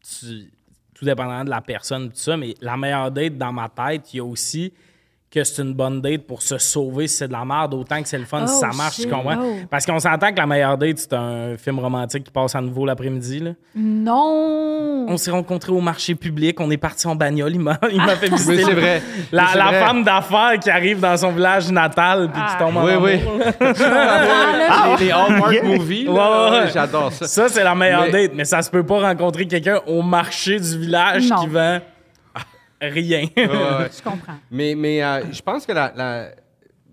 tu- 0.02 0.20
tu- 0.28 0.52
tout 0.96 1.06
dépendamment 1.06 1.44
de 1.44 1.50
la 1.50 1.62
personne 1.62 2.10
tout 2.10 2.16
ça, 2.18 2.38
mais 2.38 2.54
la 2.62 2.78
meilleure 2.78 3.10
date 3.12 3.38
dans 3.38 3.52
ma 3.52 3.70
tête, 3.70 4.14
il 4.14 4.18
y 4.18 4.20
a 4.20 4.24
aussi 4.26 4.72
que 5.34 5.44
c'est 5.44 5.62
une 5.64 5.74
bonne 5.74 6.00
date 6.02 6.28
pour 6.28 6.42
se 6.44 6.58
sauver 6.60 7.08
si 7.08 7.18
c'est 7.18 7.28
de 7.28 7.34
la 7.34 7.44
merde, 7.44 7.74
autant 7.74 8.02
que 8.02 8.08
c'est 8.08 8.18
le 8.20 8.26
fun 8.26 8.46
si 8.46 8.54
Oh, 8.56 8.60
ça 8.60 8.70
marche, 8.78 8.96
shit. 8.98 9.06
tu 9.08 9.12
comprends? 9.12 9.38
Oh. 9.42 9.56
Parce 9.70 9.86
qu'on 9.86 10.00
s'entend 10.00 10.32
que 10.32 10.38
la 10.38 10.46
meilleure 10.46 10.78
date, 10.78 11.00
c'est 11.00 11.14
un 11.14 11.58
film 11.58 11.80
romantique 11.80 12.26
qui 12.26 12.32
passe 12.32 12.54
à 12.56 12.62
nouveau 12.62 12.86
l'après-midi. 12.86 13.40
Là. 13.40 13.52
Non! 13.76 15.06
On 15.10 15.18
s'est 15.18 15.32
rencontrés 15.32 15.72
au 15.72 15.82
marché 15.82 16.16
public, 16.16 16.60
on 16.60 16.70
est 16.72 16.78
parti 16.78 17.08
en 17.08 17.16
bagnole, 17.16 17.54
il 17.54 17.60
m'a, 17.60 17.78
il 17.92 17.98
m'a 17.98 18.16
fait 18.16 18.30
Oui, 18.30 18.38
visiter 18.38 18.64
c'est 18.64 18.74
vrai. 18.74 19.02
la, 19.32 19.48
la 19.56 19.66
vrai. 19.66 19.80
femme 19.86 20.04
d'affaires 20.04 20.60
qui 20.62 20.70
arrive 20.70 21.00
dans 21.00 21.18
son 21.18 21.32
village 21.32 21.72
natal 21.72 22.30
puis 22.32 22.42
qui 22.42 22.48
Ah. 22.54 22.60
tombe 22.60 22.78
en 22.78 22.86
Oui, 22.86 22.92
amour. 22.92 23.06
oui. 23.08 23.20
là. 23.80 24.96
les, 25.00 25.06
les 25.06 25.12
Hallmark 25.12 25.64
movies, 25.64 26.08
ouais. 26.08 26.16
ouais, 26.20 26.72
j'adore 26.74 27.12
ça. 27.12 27.28
Ça, 27.28 27.50
c'est 27.50 27.64
la 27.64 27.76
meilleure 27.76 28.04
Mais- 28.04 28.12
date, 28.12 28.32
mais 28.36 28.46
ça 28.46 28.62
se 28.62 28.70
peut 28.70 28.84
pas 28.86 29.00
rencontrer 29.02 29.46
quelqu'un 29.48 29.80
au 29.88 30.02
marché 30.02 30.60
du 30.60 30.78
village 30.80 31.30
Non. 31.30 31.38
qui 31.42 31.48
vend 31.48 31.80
rien. 32.90 33.24
Ouais. 33.36 33.90
Je 33.96 34.02
comprends. 34.04 34.38
Mais, 34.52 34.76
mais 34.76 35.04
euh, 35.04 35.32
je 35.32 35.42
pense 35.42 35.66
que 35.66 35.72
la, 35.72 35.92
la- 35.96 36.30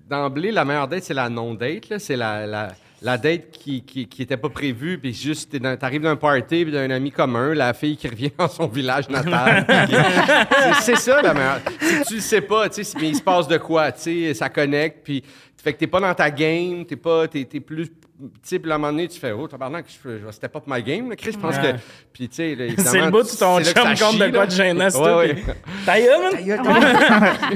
d'emblée, 0.09 0.51
la 0.51 0.65
meilleure 0.65 0.89
date, 0.89 1.05
c'est 1.05 1.15
la 1.15 1.29
non-date. 1.29 1.89
là. 1.89 1.99
C'est 1.99 2.17
la, 2.17 2.47
la, 2.47 2.69
la 3.03 3.17
date 3.17 3.51
qui, 3.53 3.83
qui, 3.85 4.07
qui 4.09 4.23
était 4.23 4.37
pas 4.37 4.49
prévue, 4.49 4.99
puis 4.99 5.15
juste, 5.15 5.57
t'arrives 5.79 6.03
d'un 6.03 6.17
party, 6.17 6.65
puis 6.65 6.73
d'un 6.73 6.91
ami 6.91 7.11
commun, 7.11 7.55
la 7.55 7.73
fille 7.73 7.97
qui 7.97 8.09
revient 8.09 8.33
dans 8.39 8.49
son 8.49 8.67
village 8.67 9.09
natal. 9.09 9.65
euh, 9.69 10.73
c'est, 10.81 10.97
ça 10.97 11.23
la 11.23 11.33
meilleure. 11.33 11.61
Tu 12.07 12.15
le 12.17 12.21
sais 12.21 12.41
pas, 12.43 12.69
tu 12.69 12.85
sais, 12.85 12.99
mais 13.01 13.09
il 13.09 13.17
se 13.17 13.23
passe 13.23 13.49
de 13.49 13.57
quoi, 13.59 13.93
tu 13.93 14.01
sais, 14.29 14.35
ça 14.35 14.49
connecte, 14.49 15.01
puis 15.05 15.23
fait 15.57 15.73
que 15.75 15.79
t'es 15.79 15.87
pas 15.87 16.01
dans 16.01 16.15
ta 16.15 16.31
game, 16.31 16.85
t'es 16.87 16.97
pas, 16.97 17.27
t'es, 17.29 17.45
t'es 17.45 17.61
plus... 17.61 17.89
Tu 18.21 18.27
sais, 18.43 18.59
puis 18.59 18.71
à 18.71 18.75
un 18.75 18.79
moment 18.79 18.93
donné, 18.93 19.09
tu 19.09 19.19
fais, 19.19 19.33
oh, 19.33 19.49
tabarnak, 19.49 19.87
je, 20.05 20.19
je 20.27 20.31
step 20.31 20.55
up 20.55 20.65
my 20.67 20.83
game, 20.83 21.09
là, 21.09 21.17
Chris. 21.17 21.33
Je 21.33 21.39
pense 21.39 21.57
Ouais. 21.57 21.73
que. 21.73 21.79
Puis, 22.13 22.29
tu 22.29 22.35
sais, 22.37 22.57
c'est 22.79 23.01
le 23.01 23.11
bout 23.11 23.21
où 23.21 23.37
ton 23.37 23.61
chum 23.63 23.73
compte 23.99 24.19
de 24.19 24.29
quoi 24.31 24.47
de 24.47 24.51
gênant, 24.51 24.91
c'est 24.91 24.99
Ouais, 24.99 25.35
tout, 25.35 25.37
ouais. 25.49 25.55
Ta 25.87 26.01
gueule, 26.01 26.21
man! 26.21 26.57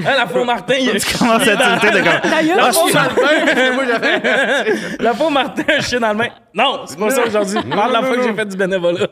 Ah, 0.05 0.15
la 0.17 0.27
faux 0.27 0.43
Martin, 0.43 0.75
il 0.79 0.89
a 0.89 0.93
Commence 0.93 1.47
à 1.47 1.55
tilter 1.79 1.91
de 1.91 2.03
comme, 2.03 2.31
D'ailleurs, 2.31 2.57
La 2.57 2.71
je- 2.71 2.75
faux 2.77 2.93
Martin. 2.93 3.21
La 4.99 5.13
faux 5.13 5.29
Martin, 5.29 5.63
un 5.77 5.81
chien 5.81 5.99
dans 5.99 6.09
le 6.11 6.15
main. 6.17 6.29
Non, 6.55 6.83
c'est 6.85 6.97
pas 6.97 7.09
ça 7.09 7.25
aujourd'hui. 7.25 7.57
Parle 7.69 7.89
de 7.89 7.93
la 7.93 8.03
fois 8.03 8.15
que 8.15 8.23
j'ai 8.23 8.33
fait 8.33 8.45
du 8.45 8.55
bénévolat. 8.55 9.07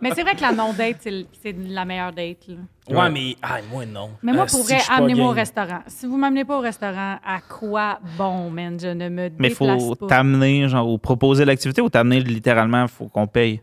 Mais 0.00 0.10
c'est 0.16 0.22
vrai 0.22 0.34
que 0.34 0.40
la 0.42 0.50
non-date, 0.50 0.96
c'est 1.00 1.54
la 1.68 1.84
meilleure 1.84 2.12
date. 2.12 2.38
Là. 2.48 2.54
Ouais, 2.88 3.10
mais 3.10 3.36
ah, 3.42 3.58
moi 3.70 3.84
non. 3.86 4.10
Mais 4.22 4.32
moi, 4.32 4.44
Ah, 4.46 4.50
pour 4.50 4.60
si, 4.64 4.72
vrai, 4.72 4.82
pas 4.86 4.94
amenez-moi 4.94 5.28
au 5.28 5.32
restaurant. 5.32 5.80
Si 5.88 6.06
vous 6.06 6.16
m'amenez 6.16 6.44
pas 6.44 6.56
au 6.58 6.60
restaurant, 6.60 7.16
à 7.24 7.40
quoi 7.48 7.98
bon, 8.16 8.48
man? 8.50 8.78
Je 8.78 8.88
ne 8.88 9.08
me 9.08 9.28
mais 9.38 9.50
faut 9.50 9.94
pas. 9.96 10.06
t'amener, 10.06 10.68
genre, 10.68 10.88
ou 10.88 10.96
proposer 10.98 11.44
l'activité 11.44 11.80
ou 11.80 11.88
t'amener 11.90 12.20
littéralement, 12.20 12.86
faut 12.86 13.08
qu'on 13.08 13.26
paye? 13.26 13.60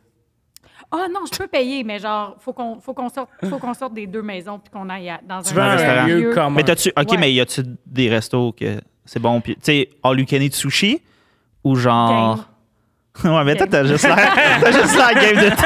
Ah 0.92 1.08
non, 1.12 1.22
je 1.32 1.38
peux 1.38 1.48
payer, 1.48 1.84
mais 1.84 1.98
genre, 2.00 2.36
faut 2.40 2.54
qu'on 2.54 2.80
faut 2.80 2.94
qu'on 2.94 3.10
sorte, 3.10 3.30
faut 3.50 3.58
qu'on 3.58 3.74
sorte 3.74 3.94
des 3.94 4.06
deux 4.06 4.22
maisons 4.22 4.60
puis 4.60 4.70
qu'on 4.72 4.90
aille 4.90 5.10
à- 5.10 5.22
dans 5.28 5.42
Tu 5.42 5.52
un 5.54 5.56
veux 5.56 5.62
un 5.62 5.76
restaurant? 5.76 6.06
lieu 6.08 6.34
commun. 6.34 6.56
Mais 6.58 6.64
t'as-tu, 6.64 6.90
ok, 6.96 7.12
Ouais. 7.12 7.18
mais 7.18 7.34
y 7.34 7.40
a-tu 7.42 7.64
des 7.86 8.10
restos 8.10 8.52
que 8.52 8.80
c'est 9.06 9.20
bon? 9.20 9.42
Puis, 9.42 9.56
tu 9.56 9.62
sais, 9.64 9.90
all 10.04 10.20
you 10.20 10.26
can 10.30 10.38
eat 10.38 10.54
sushi 10.54 11.02
ou 11.64 11.76
genre. 11.76 12.36
Game. 12.36 12.46
ouais, 13.24 13.44
mais 13.44 13.56
toi, 13.56 13.68
t'as 13.70 13.84
juste 13.84 14.08
l'air, 14.08 14.18
t'as 14.62 14.72
juste 14.72 14.98
l'air 14.98 15.14
game 15.14 15.44
de 15.44 15.50
tout. 15.50 15.64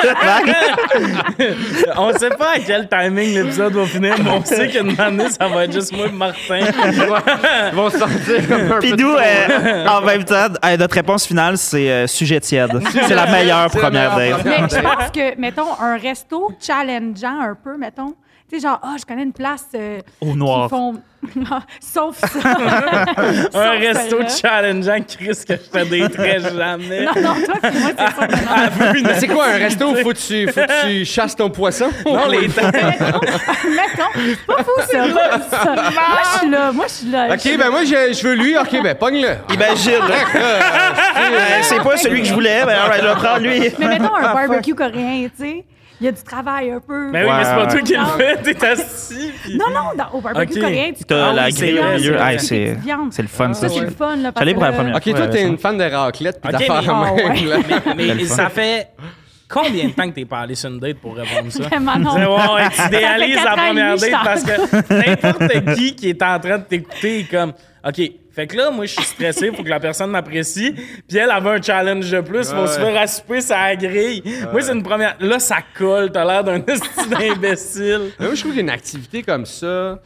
On 1.97 2.11
sait 2.11 2.29
pas 2.31 2.55
à 2.55 2.59
quel 2.59 2.89
timing 2.89 3.35
l'épisode 3.35 3.73
va 3.73 3.85
finir, 3.85 4.15
mais 4.21 4.29
on 4.29 4.43
sait 4.43 4.67
qu'une 4.67 4.99
année, 4.99 5.29
ça 5.29 5.47
va 5.47 5.63
être 5.63 5.71
juste 5.71 5.95
moi 5.95 6.07
et 6.07 6.11
Martin. 6.11 6.59
Ils 6.59 7.75
vont 7.75 7.89
se 7.89 7.99
sentir 7.99 8.47
comme 8.47 8.71
un 8.71 8.79
Puis 8.79 8.93
nous, 8.93 9.13
euh, 9.13 9.87
en 9.87 10.01
même 10.01 10.25
temps, 10.25 10.47
euh, 10.65 10.77
notre 10.77 10.95
réponse 10.95 11.25
finale, 11.25 11.57
c'est 11.57 11.89
euh, 11.89 12.07
sujet 12.07 12.39
tiède. 12.41 12.81
C'est 12.91 13.15
la 13.15 13.27
meilleure 13.27 13.63
la 13.63 13.69
première 13.69 14.15
date. 14.15 14.43
Mais 14.43 14.57
je 14.69 14.81
pense 14.81 15.11
que, 15.11 15.39
mettons, 15.39 15.73
un 15.79 15.97
resto 15.97 16.51
challengeant 16.59 17.39
un 17.39 17.55
peu, 17.61 17.77
mettons. 17.77 18.13
Tu 18.49 18.55
sais, 18.61 18.65
genre, 18.65 18.79
ah, 18.81 18.95
je 18.97 19.03
connais 19.05 19.23
une 19.23 19.33
place. 19.33 19.65
euh, 19.75 19.99
Au 20.21 20.33
noir. 20.33 20.69
Qui 20.69 20.69
font... 20.69 20.95
Sauf 21.81 22.17
ça. 22.19 22.49
Un 22.49 23.51
Sauf 23.51 23.79
resto 23.79 24.17
challengeant, 24.41 25.01
Chris, 25.05 25.39
que 25.45 25.55
je 25.55 25.69
te 25.69 25.83
détrais 25.89 26.39
jamais. 26.55 27.03
Non, 27.03 27.11
non, 27.21 27.33
toi, 27.43 27.55
puis 27.61 27.79
moi, 27.79 27.89
c'est 27.89 28.15
ça. 28.15 28.27
Ah, 28.49 28.69
c'est 29.19 29.27
quoi 29.27 29.47
un 29.47 29.57
resto 29.57 29.89
où 29.91 29.95
faut 29.95 30.11
que 30.13 30.17
tu, 30.27 30.47
faut 30.47 30.61
que 30.61 30.87
tu 30.87 31.03
chasses 31.05 31.35
ton 31.35 31.49
poisson? 31.49 31.89
Non, 32.05 32.27
les 32.29 32.47
temps. 32.47 32.61
Mettons, 32.71 34.11
c'est 34.15 34.45
pas 34.45 34.63
fou, 34.63 34.71
ça. 34.89 35.07
Moi, 35.07 35.21
je 36.23 36.39
suis 36.39 36.49
là. 36.49 36.71
Moi, 36.71 36.85
je 36.87 36.93
suis 36.93 37.11
là. 37.11 37.27
Ok, 37.33 37.57
ben 37.57 37.69
moi, 37.69 37.83
je, 37.83 38.13
je 38.13 38.27
veux 38.27 38.35
lui. 38.35 38.57
Ok, 38.57 38.81
ben 38.81 38.95
pogne-le. 38.95 39.53
Imagine. 39.53 39.93
Euh, 40.35 40.59
c'est 41.63 41.83
pas 41.83 41.97
celui 41.97 42.21
que 42.21 42.27
je 42.27 42.33
voulais, 42.33 42.65
mais 42.65 42.73
alright, 42.73 43.01
je 43.03 43.07
vais 43.07 43.15
prendre 43.15 43.39
lui. 43.39 43.59
Mais 43.79 43.87
mettons 43.87 44.15
un 44.15 44.33
barbecue 44.33 44.73
coréen, 44.75 45.27
tu 45.37 45.43
sais. 45.43 45.65
Il 45.99 46.05
y 46.05 46.07
a 46.07 46.11
du 46.11 46.21
travail 46.21 46.69
un 46.71 46.79
peu. 46.79 47.09
Mais 47.11 47.23
oui, 47.23 47.29
mais 47.35 47.43
c'est 47.43 47.55
pas 47.55 47.65
toi 47.67 47.81
qui 47.81 47.93
le 47.93 48.05
fais, 48.05 48.37
t'es 48.43 48.65
assis. 48.67 49.31
puis- 49.43 49.57
Non, 49.57 49.65
non, 49.69 49.89
dans- 49.97 50.17
au 50.17 50.21
barbecue 50.21 50.53
Ok. 50.59 50.59
coréen, 50.61 50.91
tu 50.95 51.03
T'as 51.05 51.29
Ah 51.29 51.33
la 51.33 51.49
grille 51.49 51.79
au 51.79 51.83
milieu. 51.97 52.17
c'est 52.39 52.77
Ah, 52.77 53.21
le 53.23 53.27
fun, 53.27 53.53
Ça, 53.53 53.67
ça. 53.67 53.69
c'est 53.73 53.79
le 53.81 53.89
fun. 53.89 54.15
Là, 54.17 54.31
parce 54.31 54.39
J'allais 54.43 54.53
pour 54.53 54.63
la 54.63 54.69
que, 54.71 54.75
première 54.75 54.95
Ok, 54.95 55.03
toi, 55.15 55.27
t'es 55.27 55.43
une 55.47 55.57
fan 55.57 55.77
de 55.77 55.83
raclette 55.83 56.39
pis 56.41 56.47
Ok, 56.47 56.51
d'affaires 56.51 56.81
mais- 56.83 57.23
Ah, 57.87 57.93
même, 57.95 58.07
là. 58.19 58.25
Ça 58.27 58.49
fait 58.49 58.89
combien 59.49 59.85
de 59.85 59.89
temps 59.91 60.07
que 60.09 60.13
t'es 60.15 60.25
pas 60.25 60.39
allé 60.41 60.53
sur 60.55 60.69
une 60.69 60.79
date 60.79 60.97
pour 60.99 61.15
répondre 61.15 61.51
ça? 61.51 61.63
Vraiment, 61.63 61.95
non. 61.97 62.11
C'est 62.15 62.25
bon, 62.25 62.55
ouais, 62.55 62.69
tu 62.69 62.81
idéalises 62.87 63.35
quatre 63.35 63.45
la 63.45 63.51
ans 63.51 63.55
et 63.55 63.67
première 63.67 63.95
demi, 63.95 64.05
je 64.05 64.11
date 64.11 64.23
parce 64.23 64.43
que 64.43 64.93
n'importe 64.93 65.75
qui 65.75 65.95
qui 65.95 66.09
est 66.09 66.21
en 66.21 66.39
train 66.39 66.57
de 66.59 66.63
t'écouter 66.63 67.19
est 67.21 67.23
comme 67.31 67.53
OK, 67.87 68.11
fait 68.37 68.45
que 68.45 68.55
là, 68.55 68.69
moi, 68.69 68.85
je 68.85 68.91
suis 68.93 69.03
stressé, 69.03 69.51
faut 69.51 69.63
que 69.63 69.69
la 69.69 69.79
personne 69.79 70.11
m'apprécie. 70.11 70.71
Puis 71.07 71.17
elle 71.17 71.31
avait 71.31 71.49
un 71.49 71.59
challenge 71.61 72.11
de 72.11 72.21
plus, 72.21 72.49
faut 72.51 72.61
Ouais. 72.61 72.67
se 72.67 72.79
faire 72.79 73.01
assouper 73.01 73.41
sa 73.41 73.75
grille. 73.75 74.21
Moi, 74.51 74.61
c'est 74.61 74.73
une 74.73 74.83
première. 74.83 75.15
Là, 75.19 75.39
ça 75.39 75.57
colle, 75.75 76.11
t'as 76.11 76.23
l'air 76.23 76.43
d'un. 76.43 76.59
Mais 77.09 77.29
moi, 77.29 77.55
je 78.35 78.39
trouve 78.39 78.51
qu'il 78.51 78.55
y 78.55 78.57
a 78.59 78.61
une 78.61 78.69
activité 78.69 79.23
comme 79.23 79.47
ça. 79.47 79.99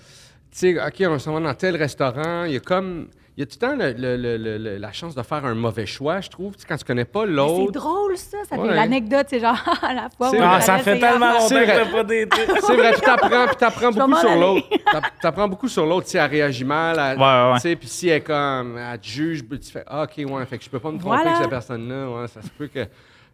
Tu 0.58 0.76
sais, 0.76 0.78
OK, 0.82 1.10
on 1.10 1.20
s'en 1.20 1.34
va 1.34 1.42
dans 1.42 1.54
tel 1.54 1.76
restaurant. 1.76 2.46
Il 2.46 2.54
y 2.54 2.56
a 2.56 2.60
comme. 2.62 3.10
Il 3.38 3.40
y 3.40 3.44
a 3.44 3.46
tout 3.46 3.58
le 3.62 3.68
temps 3.68 3.76
le- 3.76 3.94
le- 3.94 4.18
le- 4.18 4.38
le- 4.38 4.58
le- 4.58 4.78
la 4.78 4.92
chance 4.92 5.16
de 5.16 5.22
faire 5.24 5.46
un 5.46 5.56
mauvais 5.56 5.86
choix, 5.86 6.20
je 6.22 6.30
trouve. 6.30 6.54
Tu 6.56 6.62
sais, 6.62 6.66
quand 6.68 6.76
tu 6.78 6.84
connais 6.84 7.06
pas 7.06 7.22
Mais 7.22 7.28
C'est 7.28 7.32
l'autre. 7.34 7.72
drôle, 7.72 8.18
ça. 8.18 8.38
Ça 8.50 8.58
Ouais. 8.58 8.68
fait 8.70 8.76
l'anecdote, 8.76 9.28
c'est 9.30 9.40
genre 9.40 9.56
à 9.82 9.94
la 9.94 10.10
fois. 10.10 10.32
Ah, 10.42 10.60
ça 10.62 10.78
fait 10.80 11.00
tellement 11.00 11.32
longtemps 11.34 11.48
C'est 11.48 11.62
que 11.62 11.72
vrai. 11.72 11.84
t'as 11.86 11.92
pas 11.92 12.04
d'été. 12.04 12.38
C'est 12.62 12.76
vrai, 12.76 12.94
tu 12.94 13.02
t'apprends, 13.02 13.46
puis 13.48 13.56
t'apprends 13.58 13.92
beaucoup 13.92 14.08
m'en 14.10 14.18
sur 14.20 14.36
l'autre. 14.36 14.68
T'app- 14.92 15.20
T'apprends 15.22 15.48
beaucoup 15.48 15.68
sur 15.70 15.86
l'autre, 15.86 16.06
tu 16.06 16.12
sais, 16.12 16.18
elle 16.18 16.30
réagit 16.30 16.66
mal, 16.66 16.98
elle- 17.00 17.18
Ouais, 17.18 17.24
ouais, 17.24 17.50
ouais. 17.52 17.56
tu 17.56 17.62
sais, 17.62 17.76
puis 17.78 17.88
si 17.88 18.10
elle 18.10 18.18
est 18.18 18.22
comme, 18.22 18.78
elle 18.78 19.00
te 19.00 19.08
juge, 19.08 19.44
tu 19.50 19.72
fais, 19.72 19.84
ah, 19.88 20.04
ok, 20.04 20.26
ouais, 20.30 20.46
fait 20.46 20.58
que 20.58 20.64
je 20.66 20.70
peux 20.70 20.80
pas 20.80 20.92
me 20.92 21.00
tromper 21.00 21.16
Voilà. 21.16 21.30
avec 21.32 21.42
cette 21.42 21.50
personne-là, 21.50 22.10
ouais, 22.10 22.28
ça 22.28 22.42
se 22.42 22.50
peut 22.50 22.68
que 22.68 22.80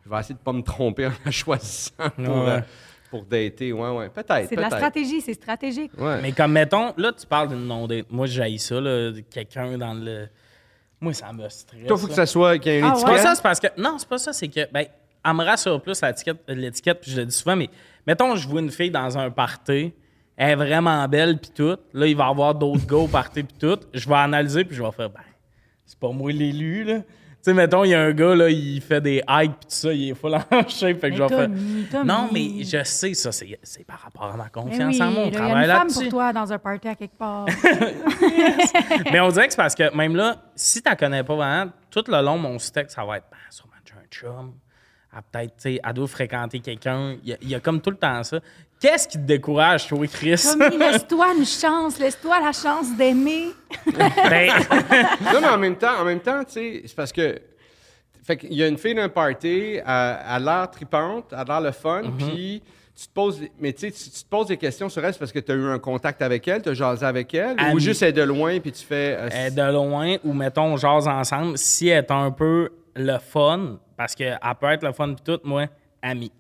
je 0.06 0.10
vais 0.10 0.20
essayer 0.20 0.36
de 0.36 0.40
pas 0.40 0.54
me 0.54 0.62
tromper 0.62 1.08
en 1.08 1.12
la 1.26 1.32
choisissant 1.32 1.94
pour, 2.16 2.24
Ouais. 2.46 2.50
euh, 2.52 2.60
pour 3.10 3.24
dater, 3.24 3.72
ouais, 3.74 3.90
ouais, 3.90 4.10
peut-être, 4.10 4.50
C'est 4.50 4.56
de 4.56 4.62
la 4.62 4.70
stratégie, 4.70 5.22
c'est 5.22 5.34
stratégique. 5.34 5.92
Ouais. 5.98 6.22
Mais 6.22 6.32
comme, 6.32 6.52
mettons, 6.52 6.94
là, 6.98 7.12
tu 7.14 7.26
parles 7.26 7.50
d'une 7.50 7.66
non-date. 7.66 8.08
Moi, 8.10 8.26
j'haïs 8.28 8.60
ça, 8.60 8.82
là, 8.82 9.12
quelqu'un 9.30 9.78
dans 9.78 9.94
le... 9.94 10.28
Moi, 11.00 11.14
ça 11.14 11.32
me 11.32 11.48
stresse. 11.48 11.88
Toi, 11.88 11.98
faut 11.98 12.08
que 12.08 12.14
ça 12.14 12.26
soit, 12.26 12.58
qu'il 12.58 12.72
y 12.72 12.76
ait 12.76 12.80
une 12.80 12.86
Ah, 12.86 13.12
ouais. 13.12 13.20
Ça, 13.20 13.36
c'est 13.36 13.42
parce 13.44 13.60
que. 13.60 13.68
Non, 13.78 13.98
c'est 14.00 14.10
pas 14.10 14.18
ça, 14.18 14.34
c'est 14.34 14.48
que. 14.48 14.72
Ben, 14.72 14.86
elle 15.24 15.34
me 15.34 15.44
rassure 15.44 15.82
plus 15.82 16.02
l'étiquette, 16.02 16.38
l'étiquette, 16.48 17.02
puis 17.02 17.12
je 17.12 17.18
le 17.18 17.26
dis 17.26 17.36
souvent, 17.36 17.56
mais 17.56 17.70
mettons, 18.06 18.36
je 18.36 18.48
vois 18.48 18.62
une 18.62 18.72
fille 18.72 18.90
dans 18.90 19.18
un 19.18 19.30
party, 19.30 19.94
elle 20.36 20.50
est 20.50 20.56
vraiment 20.56 21.08
belle, 21.08 21.38
puis 21.38 21.52
tout. 21.54 21.78
Là, 21.94 22.08
il 22.08 22.16
va 22.16 22.26
y 22.26 22.30
avoir 22.30 22.56
d'autres 22.56 22.88
gars 22.88 22.98
au 22.98 23.08
party, 23.08 23.44
puis 23.44 23.58
tout. 23.60 23.80
Je 23.94 24.08
vais 24.08 24.16
analyser, 24.16 24.64
puis 24.64 24.76
je 24.76 24.82
vais 24.82 24.92
faire, 24.92 25.10
ben, 25.10 25.22
c'est 25.86 26.00
pas 26.00 26.10
moi 26.10 26.32
l'élu, 26.32 26.84
là. 26.84 27.02
Tu 27.48 27.54
sais, 27.54 27.56
mettons, 27.56 27.86
il 27.86 27.92
y 27.92 27.96
a 27.96 28.02
un 28.02 28.12
gars, 28.12 28.36
là, 28.36 28.50
il 28.50 28.82
fait 28.82 29.00
des 29.00 29.24
hikes, 29.26 29.52
puis 29.52 29.70
tout 29.70 29.76
ça, 29.76 29.94
il 29.94 30.10
est 30.10 30.14
full 30.16 30.36
en 30.36 30.42
shape, 30.68 31.00
fait 31.00 31.12
que 31.12 31.16
je 31.16 31.24
vais 31.24 31.30
faire. 31.30 32.04
Non, 32.04 32.28
mais 32.30 32.62
je 32.62 32.84
sais, 32.84 33.14
ça, 33.14 33.32
c'est, 33.32 33.58
par 33.88 34.00
rapport 34.00 34.26
à 34.26 34.36
ma 34.36 34.50
confiance 34.50 34.96
oui, 34.96 35.02
en 35.02 35.12
moi. 35.12 35.24
On 35.28 35.30
là, 35.30 35.30
il 35.30 35.34
y 35.34 35.38
a 35.38 35.40
travaille 35.40 35.64
une 35.64 35.72
femme 35.72 35.88
là-dessus. 35.88 36.00
pour 36.02 36.10
toi 36.10 36.34
dans 36.34 36.52
un 36.52 36.60
party 36.60 36.88
à 36.90 36.96
quelque 36.96 37.18
part. 37.18 37.46
Mais 39.14 39.22
on 39.22 39.30
dirait 39.30 39.48
que 39.48 39.54
c'est 39.54 39.62
parce 39.62 39.76
que 39.76 39.96
même 39.96 40.18
là, 40.18 40.42
si 40.58 40.84
tu 40.84 40.96
connais 40.98 41.24
pas 41.24 41.36
vraiment, 41.38 41.72
tout 41.90 42.04
le 42.06 42.22
long, 42.22 42.38
mon 42.38 42.60
steak, 42.60 42.92
ça 42.92 43.06
va 43.06 43.16
être 43.16 43.28
ben, 43.32 43.38
sûrement 43.50 43.72
un 43.96 44.08
chum. 44.12 44.54
Peut-être, 45.32 45.56
tu 45.58 45.76
sais, 45.76 45.82
doit 45.94 46.08
fréquenter 46.08 46.60
quelqu'un. 46.60 47.16
Il 47.24 47.30
y, 47.30 47.34
a- 47.34 47.38
il 47.42 47.50
y 47.50 47.56
a 47.56 47.60
comme 47.60 47.82
tout 47.82 47.90
le 47.92 47.98
temps 47.98 48.24
ça. 48.24 48.40
Qu'est-ce 48.80 49.08
qui 49.08 49.18
te 49.18 49.24
décourage, 49.24 49.88
toi, 49.88 50.06
Chris? 50.08 50.36
Tommy, 50.60 50.78
laisse-toi 50.80 51.34
une 51.40 51.46
chance, 51.46 51.98
laisse-toi 52.00 52.40
la 52.40 52.52
chance 52.52 52.96
d'aimer. 52.96 53.48
Ben, 54.30 54.52
Non, 55.34 55.42
mais 55.42 55.48
en 55.48 55.58
même 55.58 55.76
temps, 55.78 56.00
en 56.00 56.06
même 56.06 56.20
temps, 56.20 56.44
tu 56.44 56.54
sais, 56.54 56.82
c'est 56.86 56.96
parce 56.96 57.12
que. 57.12 57.40
Fait 58.24 58.36
qu'il 58.38 58.54
y 58.54 58.62
a 58.62 58.68
une 58.68 58.78
fille 58.78 58.94
d'un 58.94 59.08
party, 59.10 59.76
elle 59.76 59.80
elle 59.80 59.84
a 59.86 60.40
l'air 60.40 60.70
tripante, 60.70 61.28
elle 61.32 61.38
a 61.40 61.44
l'air 61.46 61.62
le 61.62 61.72
fun, 61.72 62.02
Mhm. 62.04 62.18
puis 62.18 62.62
tu 62.94 63.08
te 63.08 63.14
poses. 63.14 63.42
Mais 63.60 63.72
tu 63.74 63.80
sais, 63.90 63.92
tu 63.92 64.10
tu 64.12 64.24
te 64.24 64.30
poses 64.30 64.48
des 64.48 64.58
questions 64.58 64.90
sur 64.90 65.04
elle, 65.06 65.14
c'est 65.14 65.20
parce 65.20 65.32
que 65.32 65.40
tu 65.40 65.52
as 65.52 65.56
eu 65.56 65.66
un 65.70 65.80
contact 65.80 66.22
avec 66.22 66.46
elle, 66.48 66.62
tu 66.62 66.70
as 66.70 66.74
jasé 66.74 67.06
avec 67.06 67.34
elle, 67.34 67.56
ou 67.74 67.80
juste 67.80 68.02
elle 68.02 68.10
est 68.10 68.14
de 68.14 68.24
loin, 68.24 68.60
puis 68.60 68.74
tu 68.74 68.86
fais. 68.86 69.16
euh, 69.18 69.30
elle 69.32 69.48
est 69.48 69.56
de 69.56 69.72
loin, 69.72 70.18
ou 70.26 70.34
mettons, 70.34 70.74
on 70.74 70.78
jase 70.78 71.08
ensemble, 71.08 71.58
si 71.58 71.88
elle 71.88 72.04
est 72.04 72.12
un 72.12 72.30
peu 72.32 72.70
le 72.98 73.18
fun, 73.20 73.78
parce 73.96 74.16
qu'elle 74.16 74.38
peut 74.60 74.68
être 74.68 74.84
le 74.84 74.92
fun 74.92 75.14
pis 75.14 75.24
tout, 75.24 75.40
moi, 75.44 75.66
ami. 76.02 76.32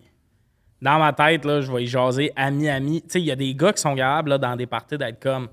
Dans 0.82 1.00
ma 1.00 1.12
tête, 1.13 1.43
là, 1.46 1.62
je 1.62 1.72
vais 1.72 1.84
y 1.84 1.88
jaser 1.88 2.32
ami, 2.36 2.70
ami. 2.70 3.02
Tu 3.02 3.08
sais, 3.10 3.20
il 3.20 3.26
y 3.26 3.32
a 3.32 3.36
des 3.36 3.54
gars 3.56 3.74
qui 3.74 3.82
sont 3.82 3.96
capables, 3.96 4.30
là, 4.32 4.38
dans 4.38 4.56
des 4.56 4.67
parties, 4.67 4.98
d'être 4.98 5.20
comme. 5.22 5.48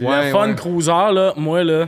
Ouais, 0.00 0.26
le 0.26 0.30
fun 0.32 0.48
ouais. 0.48 0.54
cruiser, 0.54 0.90
là, 0.90 1.32
moi, 1.36 1.62
là, 1.64 1.86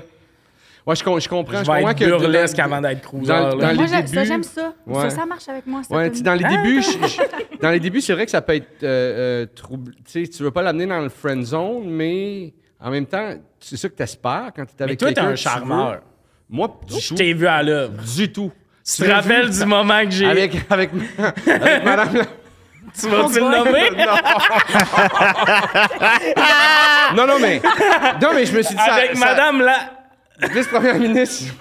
Ouais, 0.87 0.97
je, 0.97 1.01
je 1.05 1.29
comprends. 1.29 1.59
je 1.59 1.65
je 1.65 1.71
vais 1.71 1.77
comprends 1.79 1.91
être 1.91 1.99
que 1.99 2.05
burlesque 2.07 2.57
dans- 2.57 2.65
avant 2.65 2.81
d'être 2.81 3.03
cruiser. 3.03 3.27
dans- 3.29 3.55
là. 3.55 3.75
Moi, 3.75 3.87
ça, 3.87 4.25
j'aime 4.25 4.43
ça. 4.43 4.73
Ouais. 4.87 5.03
Ça, 5.03 5.11
ça 5.11 5.27
marche 5.27 5.49
avec 5.49 5.67
moi. 5.67 5.83
ça, 5.85 5.95
Ouais, 5.95 6.11
dans 6.11 6.35
les 6.35 6.45
Ah, 6.45 6.49
débuts, 6.57 6.83
je- 6.83 6.91
je- 7.07 7.59
dans 7.61 7.71
les 7.71 7.79
débuts, 7.81 8.01
c'est 8.01 8.15
vrai 8.15 8.25
que 8.25 8.31
ça 8.31 8.41
peut 8.41 8.55
être 8.57 8.83
euh, 8.83 9.43
euh, 9.43 9.47
trouble. 9.55 9.95
Tu 10.07 10.25
sais, 10.25 10.29
tu 10.29 10.43
veux 10.43 10.51
pas 10.51 10.63
l'amener 10.63 10.87
dans 10.87 11.01
le 11.01 11.11
friend 11.11 11.45
zone, 11.45 11.85
mais 11.91 12.55
en 12.81 12.91
même 12.91 13.07
temps, 13.07 13.35
c'est 13.61 13.77
ça 13.77 13.89
que 13.91 13.95
tu 13.95 14.03
espères 14.03 14.51
quand 14.57 14.65
tu 14.65 14.71
es 14.73 14.75
Mais 14.81 14.85
avec 14.85 14.99
toi, 14.99 15.09
t'es 15.09 15.15
quelqu'un. 15.15 15.31
un 15.31 15.37
charmeur. 15.37 16.01
Moi, 16.51 16.69
du 16.89 17.01
Je 17.01 17.09
tout. 17.09 17.15
t'ai 17.15 17.33
vu 17.33 17.47
à 17.47 17.63
l'œuvre. 17.63 17.93
Du 18.17 18.33
tout. 18.33 18.51
Tu 18.85 19.03
te 19.03 19.09
rappelles 19.11 19.51
du 19.51 19.65
moment 19.67 20.05
que 20.05 20.11
j'ai. 20.11 20.27
Avec, 20.27 20.53
avec, 20.69 20.91
avec 21.47 21.85
madame. 21.85 22.15
la- 22.17 22.25
Tu 22.99 23.09
vas-tu 23.09 23.39
le 23.39 23.57
nommer? 23.57 23.91
Non, 27.17 27.27
non, 27.27 27.39
mais. 27.41 27.61
Non, 28.23 28.29
mais 28.35 28.47
je 28.47 28.57
me 28.57 28.63
suis 28.63 28.75
dit 28.75 28.83
ça. 28.83 28.95
Avec 28.95 29.17
ça- 29.17 29.25
madame 29.27 29.61
là. 29.63 29.79
Vice-première 30.55 30.99
ministre. 30.99 31.53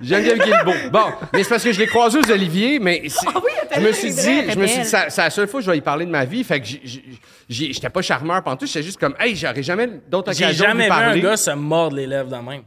Geneviève 0.00 0.38
Guilbeault. 0.38 0.90
Bon, 0.90 1.04
mais 1.34 1.42
c'est 1.42 1.50
parce 1.50 1.62
que 1.64 1.70
je 1.70 1.78
l'ai 1.78 1.86
croisée 1.86 2.18
aux 2.18 2.30
Olivier, 2.30 2.78
mais 2.78 3.02
c'est- 3.08 3.26
je 3.74 3.80
me 3.80 3.92
suis 3.92 4.10
dit, 4.10 4.50
je 4.50 4.58
me 4.58 4.66
suis 4.66 4.80
dit, 4.82 4.88
c'est 4.88 5.16
la 5.18 5.28
seule 5.30 5.46
fois 5.48 5.60
que 5.60 5.66
je 5.66 5.70
vais 5.70 5.76
y 5.76 5.80
parler 5.82 6.06
de 6.06 6.10
ma 6.10 6.24
vie. 6.24 6.42
Fait 6.44 6.60
que 6.60 6.66
j'ai- 6.66 6.80
j'ai- 6.82 7.04
j'ai- 7.50 7.72
j'étais 7.74 7.90
pas 7.90 8.00
charmeur 8.00 8.42
pantoute, 8.42 8.68
j'étais 8.68 8.82
juste 8.82 8.98
comme, 8.98 9.14
hey, 9.20 9.36
j'aurais 9.36 9.62
jamais 9.62 9.86
d'autres 10.08 10.32
J'ai 10.32 10.44
occasions 10.46 10.64
de 10.64 10.68
jamais 10.70 10.84
lui 10.84 10.90
vu 10.90 10.96
un 10.96 11.00
parler. 11.04 11.20
gars 11.20 11.36
se 11.36 11.50
mordre 11.50 11.96
les 11.96 12.06
lèvres 12.06 12.30
de 12.30 12.36
même. 12.36 12.62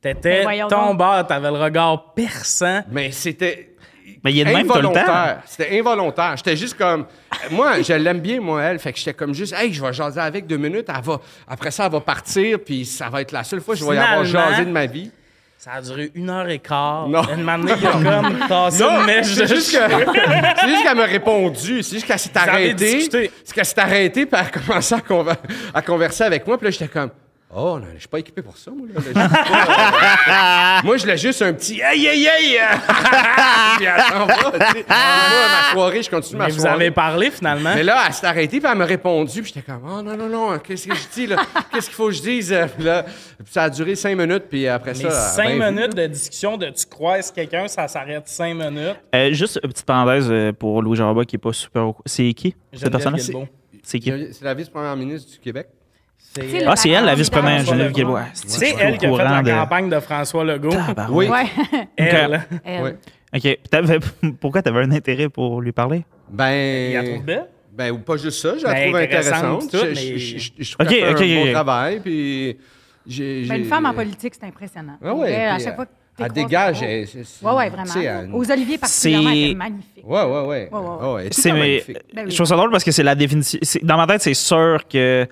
T'étais 0.00 0.44
Mais 0.46 0.60
donc. 0.60 0.96
bar, 0.96 1.26
t'avais 1.26 1.50
le 1.50 1.56
regard 1.58 2.14
perçant. 2.14 2.82
Mais 2.90 3.10
c'était. 3.10 3.74
Mais 4.24 4.32
il 4.32 4.40
est 4.40 4.44
de 4.44 4.50
même 4.50 4.66
tout 4.66 4.74
le 4.74 4.82
temps. 4.82 4.88
involontaire. 4.90 5.38
C'était 5.46 5.78
involontaire. 5.78 6.36
J'étais 6.36 6.56
juste 6.56 6.76
comme. 6.76 7.06
Moi, 7.50 7.82
je 7.82 7.92
l'aime 7.92 8.20
bien, 8.20 8.40
moi, 8.40 8.62
elle. 8.62 8.78
Fait 8.78 8.92
que 8.92 8.98
j'étais 8.98 9.14
comme 9.14 9.34
juste, 9.34 9.54
hey, 9.56 9.72
je 9.72 9.84
vais 9.84 9.92
jaser 9.92 10.20
avec 10.20 10.46
deux 10.46 10.56
minutes. 10.56 10.86
Elle 10.88 11.02
va, 11.02 11.20
après 11.46 11.70
ça, 11.70 11.86
elle 11.86 11.92
va 11.92 12.00
partir, 12.00 12.58
puis 12.64 12.84
ça 12.84 13.08
va 13.10 13.20
être 13.22 13.32
la 13.32 13.44
seule 13.44 13.60
fois 13.60 13.74
que 13.74 13.80
je 13.80 13.84
vais 13.86 13.94
y 13.96 13.98
avoir 13.98 14.24
jasé 14.24 14.64
de 14.64 14.70
ma 14.70 14.86
vie. 14.86 15.10
Ça 15.56 15.72
a 15.72 15.82
duré 15.82 16.12
une 16.14 16.30
heure 16.30 16.48
et 16.48 16.60
quart. 16.60 17.08
Non. 17.08 17.22
Une 17.34 17.42
manée, 17.42 17.72
il 17.76 17.86
a 17.86 17.90
comme 17.90 18.38
tassé 18.48 18.80
Non, 18.82 19.00
une 19.00 19.06
mèche 19.06 19.26
c'est 19.26 19.46
juste 19.48 19.72
qu'elle 19.72 20.96
m'a 20.96 21.04
répondu. 21.04 21.82
C'est 21.82 21.96
juste 21.96 22.06
qu'elle 22.06 22.18
s'est 22.18 22.36
arrêtée. 22.38 23.00
C'est 23.10 23.52
qu'elle 23.52 23.64
s'est 23.64 23.80
arrêtée, 23.80 24.24
puis 24.26 24.40
elle 24.40 24.46
a 24.46 24.50
commencé 24.64 24.94
à, 24.94 25.00
conver- 25.00 25.34
à 25.74 25.82
converser 25.82 26.22
avec 26.24 26.46
moi. 26.46 26.56
Puis 26.58 26.66
là, 26.66 26.70
j'étais 26.70 26.86
comme, 26.86 27.10
oh, 27.54 27.78
non, 27.78 27.86
je 27.94 27.98
suis 28.00 28.08
pas 28.08 28.18
équipé 28.18 28.42
pour 28.42 28.56
ça, 28.56 28.70
moi. 28.70 28.86
Là. 28.92 29.00
Pas, 29.00 30.78
euh, 30.80 30.86
moi, 30.86 30.96
je 30.96 31.06
l'ai 31.06 31.16
juste 31.16 31.40
un 31.42 31.52
petit 31.52 31.82
aïe, 31.82 32.06
aïe, 32.08 32.28
aïe. 32.28 32.58
puis 33.76 33.86
elle 33.86 34.02
s'en 34.02 34.26
va. 34.26 34.34
sais. 34.72 34.84
Moi, 34.88 35.46
ma 35.48 35.72
soirée, 35.72 36.02
je 36.02 36.10
continue 36.10 36.38
ma 36.38 36.46
Mais 36.46 36.52
vous 36.52 36.60
soirée. 36.60 36.74
avez 36.76 36.90
parlé 36.90 37.30
finalement. 37.30 37.74
Mais 37.74 37.82
là, 37.82 38.04
elle 38.06 38.12
s'est 38.12 38.26
arrêtée, 38.26 38.60
puis 38.60 38.68
elle 38.70 38.78
m'a 38.78 38.84
répondu, 38.84 39.42
puis 39.42 39.52
j'étais 39.54 39.70
comme, 39.70 39.82
oh 39.88 40.02
non, 40.02 40.16
non, 40.16 40.28
non, 40.28 40.58
qu'est-ce 40.58 40.88
que 40.88 40.94
je 40.94 41.08
dis, 41.14 41.26
là? 41.26 41.36
Qu'est-ce 41.72 41.86
qu'il 41.86 41.94
faut 41.96 42.06
que 42.06 42.12
je 42.14 42.22
dise? 42.22 42.54
Puis 42.76 42.84
là, 42.84 43.02
puis 43.02 43.46
ça 43.52 43.64
a 43.64 43.70
duré 43.70 43.94
cinq 43.94 44.16
minutes, 44.16 44.44
puis 44.50 44.66
après 44.68 44.92
Mais 44.92 45.10
ça. 45.10 45.10
cinq 45.10 45.50
vu, 45.50 45.58
minutes 45.62 45.94
de 45.94 46.06
discussion 46.06 46.56
de 46.56 46.66
tu 46.70 46.86
croises 46.86 47.30
quelqu'un, 47.30 47.66
ça 47.68 47.88
s'arrête 47.88 48.28
cinq 48.28 48.54
minutes? 48.54 48.96
Euh, 49.14 49.32
juste 49.32 49.58
une 49.62 49.70
petite 49.70 49.86
parenthèse 49.86 50.28
euh, 50.30 50.52
pour 50.52 50.82
Louis 50.82 50.96
Jarba 50.96 51.24
qui 51.24 51.36
est 51.36 51.38
pas 51.38 51.52
super. 51.52 51.92
C'est 52.06 52.32
qui 52.34 52.54
cette? 52.72 52.92
Guilbeault. 52.92 53.48
C'est 53.82 53.98
qui? 54.00 54.12
C'est 54.32 54.44
la 54.44 54.54
vice-première 54.54 54.96
ministre 54.96 55.32
du 55.32 55.38
Québec. 55.38 55.68
C'est 56.18 56.42
Tu 56.42 56.50
sais, 56.50 56.64
Ah, 56.66 56.76
c'est 56.76 56.90
elle, 56.90 57.04
la 57.04 57.14
vice-première. 57.14 57.64
Geneviève. 57.64 58.08
Ah, 58.16 58.26
c'est 58.34 58.74
elle 58.78 58.98
qui 58.98 59.06
a 59.06 59.16
fait 59.16 59.24
la 59.24 59.42
campagne 59.60 59.88
de 59.88 60.00
François 60.00 60.44
Legault. 60.44 60.74
Oui. 61.10 61.28
Ouais. 61.30 61.44
Elle. 61.96 62.40
Elle. 62.64 62.82
Oui. 62.82 62.90
OK. 63.34 63.58
T'avais- 63.70 63.98
Pourquoi 64.40 64.62
t'avais 64.62 64.80
un 64.82 64.90
intérêt 64.92 65.28
pour 65.28 65.60
lui 65.60 65.72
parler? 65.72 66.04
Ben. 66.30 66.90
Il 66.90 66.94
la 66.94 67.04
trouve 67.04 67.24
belle. 67.24 67.46
Ben, 67.72 67.92
ou 67.92 67.98
pas 67.98 68.16
juste 68.16 68.40
ça, 68.42 68.58
je 68.58 68.64
la 68.64 68.72
Ben, 68.74 68.82
trouve 68.88 68.96
intéressante, 69.00 69.62
je, 69.72 70.72
trouve 70.72 70.86
qu'elle 70.88 71.16
fait 71.16 71.38
un 71.40 71.44
bon 71.44 71.52
travail, 71.52 72.00
puis... 72.00 72.56
j'ai- 73.06 73.46
Ben, 73.48 73.60
une 73.60 73.64
femme 73.66 73.86
en 73.86 73.94
politique, 73.94 74.34
c'est 74.34 74.46
impressionnant. 74.46 74.96
Ah 75.00 75.14
ouais, 75.14 75.30
Elle, 75.30 75.48
à 75.50 75.58
chaque 75.60 75.76
fois 75.76 75.86
que 75.86 75.90
Elle 76.24 76.32
dégage. 76.32 76.80
Ouais, 76.80 77.06
ouais, 77.52 77.70
tu 77.70 77.76
vraiment. 77.76 78.36
Aux 78.36 78.50
Oliviers, 78.50 78.78
particulièrement, 78.78 79.30
C'est- 79.30 79.36
elle 79.38 79.44
était 79.44 79.54
magnifique. 79.54 80.04
Ouais, 80.04 80.22
ouais, 80.24 80.24
ouais. 80.24 80.46
Ouais, 80.46 80.68
ouais, 80.72 80.80
ouais. 80.80 81.12
ouais, 81.12 81.26
elle 81.26 81.26
est 81.46 81.52
magnifique. 81.52 81.96
Ben 82.12 82.24
oui. 82.24 82.30
Je 82.32 82.34
trouve 82.34 82.46
ça 82.48 82.56
drôle 82.56 82.70
parce 82.72 82.82
que 82.82 82.90
c'est 82.90 83.04
la 83.04 83.14
définition. 83.14 83.60
Dans 83.84 83.96
ma 83.96 84.06
tête, 84.08 84.22
c'est 84.22 84.34
sûr 84.34 84.80
que 84.90 85.28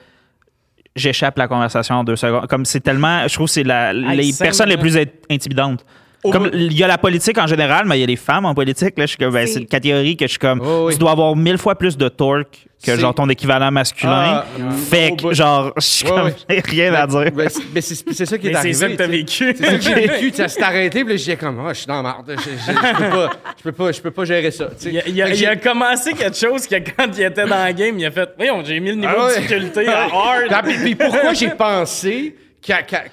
j'échappe 0.96 1.38
la 1.38 1.46
conversation 1.46 1.96
en 1.96 2.04
deux 2.04 2.16
secondes. 2.16 2.46
Comme 2.48 2.64
c'est 2.64 2.80
tellement. 2.80 3.28
Je 3.28 3.34
trouve 3.34 3.46
que 3.46 3.52
c'est 3.52 3.62
la- 3.62 3.92
les 3.92 4.32
personnes 4.44 4.68
les 4.68 4.76
plus 4.76 4.96
int- 4.96 5.06
intimidantes. 5.30 5.84
Comme 6.30 6.50
il 6.52 6.72
y 6.72 6.82
a 6.84 6.86
la 6.86 6.98
politique 6.98 7.38
en 7.38 7.46
général, 7.46 7.84
mais 7.86 7.96
il 7.98 8.00
y 8.00 8.04
a 8.04 8.06
les 8.06 8.16
femmes 8.16 8.44
en 8.44 8.54
politique. 8.54 8.94
Là, 8.98 9.04
je 9.04 9.08
suis 9.08 9.16
comme, 9.18 9.32
ben, 9.32 9.46
C'est- 9.46 9.54
c'est 9.54 9.60
une 9.60 9.66
catégorie 9.66 10.16
que 10.16 10.24
je 10.26 10.30
suis 10.30 10.38
comme. 10.38 10.60
Oh, 10.64 10.84
oui. 10.86 10.92
Tu 10.94 10.98
dois 10.98 11.12
avoir 11.12 11.34
mille 11.36 11.58
fois 11.58 11.74
plus 11.74 11.96
de 11.96 12.08
torque 12.08 12.66
que 12.84 12.92
C'est- 12.92 12.98
genre 13.00 13.14
ton 13.14 13.28
équivalent 13.28 13.70
masculin. 13.70 14.44
Ah, 14.44 14.46
fait 14.90 15.12
que 15.20 15.32
genre, 15.32 15.72
je 15.76 15.80
suis 15.82 16.04
comme, 16.06 16.30
j'ai 16.48 16.60
rien 16.60 16.94
à 16.94 17.06
dire. 17.06 17.30
Ben, 17.32 17.48
c'est- 17.48 17.62
mais 17.74 17.80
c'est 17.80 17.94
c'est 18.12 18.26
ça 18.26 18.38
qui 18.38 18.46
est 18.48 18.50
Mais 18.50 18.54
c'est 18.54 18.58
arrivé. 18.60 18.74
ça 18.74 18.88
que 18.88 18.94
t'as 18.94 19.06
vécu. 19.06 19.54
C'est 19.56 19.64
ça 19.64 19.72
que 19.76 19.80
j'ai 19.80 19.94
vécu. 19.94 20.30
Tu 20.30 20.36
sais, 20.36 20.48
c'est 20.48 20.62
arrêté, 20.62 21.04
puis 21.04 21.16
j'étais 21.18 21.36
comme, 21.36 21.58
oh, 21.64 21.68
je 21.70 21.74
suis 21.74 21.86
dans 21.86 21.96
la 21.96 22.02
marde. 22.02 22.36
Je, 22.36 22.72
peux 22.72 23.10
pas, 23.10 23.30
je, 23.56 23.62
peux 23.62 23.72
pas, 23.72 23.92
je 23.92 24.00
peux 24.00 24.10
pas 24.10 24.24
gérer 24.24 24.50
ça. 24.50 24.66
tu 24.66 24.72
sais. 24.78 24.90
Il 24.90 24.98
a, 25.22 25.28
il 25.28 25.46
a- 25.46 25.52
il 25.54 25.60
commencé 25.60 26.12
quelque 26.12 26.36
chose 26.36 26.66
que 26.66 26.76
quand 26.76 27.06
il 27.16 27.22
était 27.24 27.46
dans 27.46 27.66
le 27.66 27.72
game, 27.72 27.98
il 27.98 28.06
a 28.06 28.10
fait 28.10 28.28
Voyons, 28.36 28.62
j'ai 28.64 28.78
mis 28.80 28.90
le 28.90 28.96
niveau 28.96 29.08
Ah 29.16 29.20
de 29.30 29.34
ouais. 29.34 29.40
difficulté 29.40 29.88
à 29.88 30.02
hard. 30.04 30.46
Ah, 30.50 30.62
puis, 30.62 30.74
puis 30.82 30.94
pourquoi 30.94 31.32
j'ai 31.32 31.48
pensé 31.58 32.36
qu'elle 32.66 32.84
qu'elle- 32.84 33.10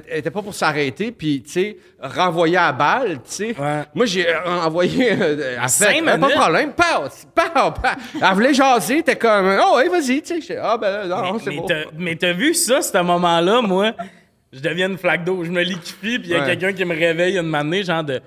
qu'elle 0.00 0.02
était 0.18 0.30
pas 0.30 0.42
pour 0.42 0.54
s'arrêter, 0.54 1.12
puis, 1.12 1.42
tu 1.42 1.50
sais, 1.50 1.76
renvoyer 2.00 2.56
à 2.56 2.72
balle, 2.72 3.16
tu 3.16 3.20
sais. 3.26 3.46
Ouais. 3.58 3.82
Moi, 3.94 4.06
j'ai 4.06 4.28
euh, 4.28 4.38
envoyé... 4.64 5.12
euh, 5.12 5.56
elle 5.62 5.68
Cinq 5.68 6.04
fait, 6.04 6.18
pas 6.18 6.28
de 6.28 6.32
problème, 6.32 6.72
pow, 6.72 7.08
pow, 7.34 7.70
pow. 7.72 7.88
Elle 8.22 8.34
voulait 8.34 8.54
jaser, 8.54 9.02
t'es 9.02 9.16
comme, 9.16 9.58
oh, 9.62 9.76
ouais, 9.76 9.88
vas-y, 9.88 10.22
tu 10.22 10.40
sais. 10.40 10.56
Ah, 10.60 10.76
ben 10.78 11.06
là, 11.06 11.22
non, 11.22 11.38
c'est 11.38 11.50
mais 11.50 11.56
bon. 11.56 11.66
t'as- 11.66 11.84
mais 11.96 12.16
t'as 12.16 12.32
vu 12.32 12.54
ça, 12.54 12.80
ce 12.82 12.96
moment-là, 13.02 13.60
moi? 13.60 13.92
Je 14.52 14.60
deviens 14.60 14.88
une 14.88 14.96
flaque 14.98 15.24
d'eau, 15.24 15.44
je 15.44 15.50
me 15.50 15.62
liquifie, 15.62 16.18
puis 16.18 16.22
il 16.24 16.30
y 16.30 16.34
a 16.34 16.40
Ouais. 16.40 16.46
quelqu'un 16.56 16.72
qui 16.72 16.84
me 16.84 16.94
réveille 16.94 17.36
une 17.38 17.46
matinée, 17.48 17.82
genre 17.82 18.02
de. 18.04 18.20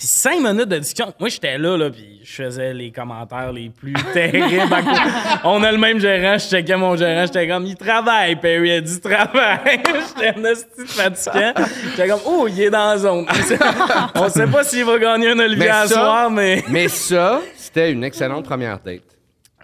Puis 0.00 0.08
cinq 0.08 0.40
minutes 0.40 0.66
de 0.70 0.78
discussion. 0.78 1.12
Moi, 1.20 1.28
j'étais 1.28 1.58
là, 1.58 1.76
là, 1.76 1.90
puis 1.90 2.20
je 2.24 2.32
faisais 2.42 2.72
les 2.72 2.90
commentaires 2.90 3.52
les 3.52 3.68
plus 3.68 3.92
terribles. 4.14 4.72
à. 4.72 5.42
On 5.44 5.62
a 5.62 5.70
le 5.70 5.76
même 5.76 6.00
gérant, 6.00 6.38
je 6.38 6.46
checkais 6.48 6.74
mon 6.78 6.96
gérant, 6.96 7.26
j'étais 7.26 7.46
comme, 7.46 7.66
il 7.66 7.76
travaille, 7.76 8.36
Perry 8.36 8.72
a 8.72 8.80
dit, 8.80 8.94
il 8.94 9.00
travaille. 9.00 9.58
j'étais 10.16 10.38
un 10.38 10.44
hostie 10.46 10.86
fatiguant. 10.86 11.52
J'étais 11.90 12.08
comme, 12.08 12.20
oh, 12.24 12.46
il 12.48 12.62
est 12.62 12.70
dans 12.70 12.88
la 12.92 12.96
zone. 12.96 13.26
On 14.14 14.28
sait 14.30 14.46
pas 14.46 14.64
s'il 14.64 14.86
va 14.86 14.98
gagner 14.98 15.32
un 15.32 15.38
Olivier 15.38 15.66
Mais 15.66 15.68
à 15.70 15.86
ça- 15.86 15.94
soir, 15.94 16.30
mais 16.30 16.64
Mais 16.68 16.88
ça, 16.88 17.42
c'était 17.54 17.92
une 17.92 18.02
excellente 18.02 18.46
première 18.46 18.78
date. 18.78 19.02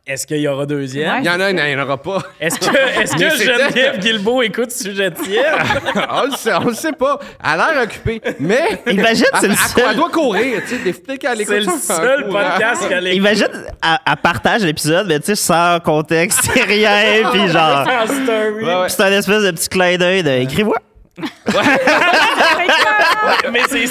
Est-ce 0.07 0.25
qu'il 0.27 0.37
y 0.39 0.47
aura 0.47 0.67
deuxième? 0.67 1.11
Ouais. 1.11 1.19
Il 1.23 1.27
y 1.27 1.31
en 1.31 1.41
a, 1.41 1.51
il 1.51 1.57
n'y 1.57 1.75
en 1.75 1.83
aura 1.83 1.97
pas. 2.01 2.19
Est-ce 2.41 2.61
que, 2.61 2.67
est-ce 3.03 3.17
Mais 3.17 3.29
que 3.29 3.37
Geneviève 3.37 3.99
Guilbeault 3.99 4.43
écoute 4.43 4.71
Sujet 4.71 5.11
tiers? 5.11 5.59
on 6.11 6.27
le 6.27 6.31
sait, 6.37 6.55
on 6.55 6.65
le 6.69 6.75
sait 6.75 6.93
pas. 6.93 7.19
Elle 7.43 7.61
a 7.61 7.73
l'air 7.73 7.83
occupée. 7.83 8.21
Mais. 8.39 8.81
Imagine, 8.87 9.27
c'est 9.41 9.47
elle, 9.47 9.51
le 9.51 9.57
elle- 9.57 9.73
elle 9.77 9.83
seul. 9.87 9.97
doit 9.97 10.11
courir, 10.11 10.63
tu 10.63 10.69
sais, 10.77 10.79
des 10.79 10.93
peut-être 10.93 11.19
qu'elle 11.21 11.41
écoute 11.41 11.55
C'est 11.55 11.61
le 11.61 11.79
seul 11.79 12.29
podcast 12.29 12.89
qu'elle 12.89 13.07
écoute. 13.09 13.17
Imagine, 13.19 13.49
elle, 13.53 13.99
elle 14.07 14.17
partage 14.23 14.63
l'épisode, 14.63 15.09
mais 15.09 15.19
tu 15.19 15.27
sais, 15.27 15.35
sans 15.35 15.81
contexte, 15.81 16.39
c'est 16.55 16.63
rien, 16.63 17.29
puis 17.33 17.49
genre. 17.49 17.85
C'est 18.89 19.03
un 19.03 19.13
espèce 19.13 19.43
de 19.43 19.51
petit 19.51 19.69
clin 19.69 19.97
d'œil 19.97 20.23
de 20.23 20.31
écris-moi. 20.31 20.77
Mais 23.53 23.61
c'est 23.69 23.87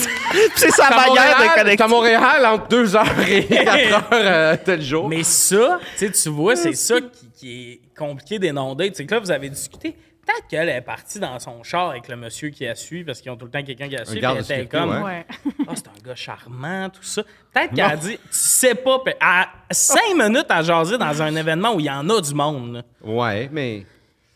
C'est 0.55 0.71
sa 0.71 0.89
manière 0.89 1.37
de 1.39 1.55
connecter. 1.55 1.83
à 1.83 1.87
Montréal 1.87 2.45
entre 2.45 2.67
2h 2.67 3.27
et 3.29 3.41
4h 3.49 4.03
euh, 4.13 4.57
tel 4.63 4.81
jour. 4.81 5.07
Mais 5.07 5.23
ça, 5.23 5.79
tu 5.97 6.05
sais, 6.07 6.11
tu 6.11 6.29
vois, 6.29 6.55
c'est 6.55 6.73
ça 6.75 6.95
qui, 7.01 7.29
qui 7.37 7.71
est 7.71 7.81
compliqué 7.97 8.39
des 8.39 8.51
non-dates. 8.51 8.95
C'est 8.95 9.05
que 9.05 9.13
là, 9.15 9.19
vous 9.19 9.31
avez 9.31 9.49
discuté. 9.49 9.95
Peut-être 10.25 10.47
qu'elle 10.47 10.69
est 10.69 10.81
partie 10.81 11.19
dans 11.19 11.37
son 11.37 11.61
char 11.61 11.91
avec 11.91 12.07
le 12.07 12.15
monsieur 12.15 12.49
qui 12.49 12.65
a 12.65 12.73
suivi, 12.73 13.03
parce 13.03 13.21
qu'ils 13.21 13.29
ont 13.31 13.35
tout 13.37 13.45
le 13.45 13.51
temps 13.51 13.61
quelqu'un 13.61 13.87
qui 13.87 13.95
a 13.95 14.05
suivi. 14.05 14.21
garde 14.21 14.37
Elle 14.37 14.41
de 14.41 14.45
était 14.45 14.61
sécurité, 14.63 14.77
comme, 14.91 15.03
ouais. 15.03 15.25
Ah, 15.67 15.73
c'est 15.75 15.87
un 15.87 16.07
gars 16.07 16.15
charmant, 16.15 16.89
tout 16.89 17.03
ça. 17.03 17.21
Peut-être 17.53 17.75
qu'elle 17.75 17.85
a 17.85 17.95
dit, 17.95 18.13
tu 18.17 18.21
sais 18.31 18.73
pas, 18.73 18.97
à 19.21 19.49
cinq 19.69 20.15
minutes 20.15 20.47
à 20.49 20.63
jaser 20.63 20.97
dans 20.97 21.21
un 21.21 21.35
événement 21.35 21.75
où 21.75 21.79
il 21.79 21.85
y 21.85 21.91
en 21.91 22.09
a 22.09 22.19
du 22.21 22.33
monde. 22.33 22.73
là. 22.73 22.81
Ouais, 23.03 23.49
mais. 23.51 23.85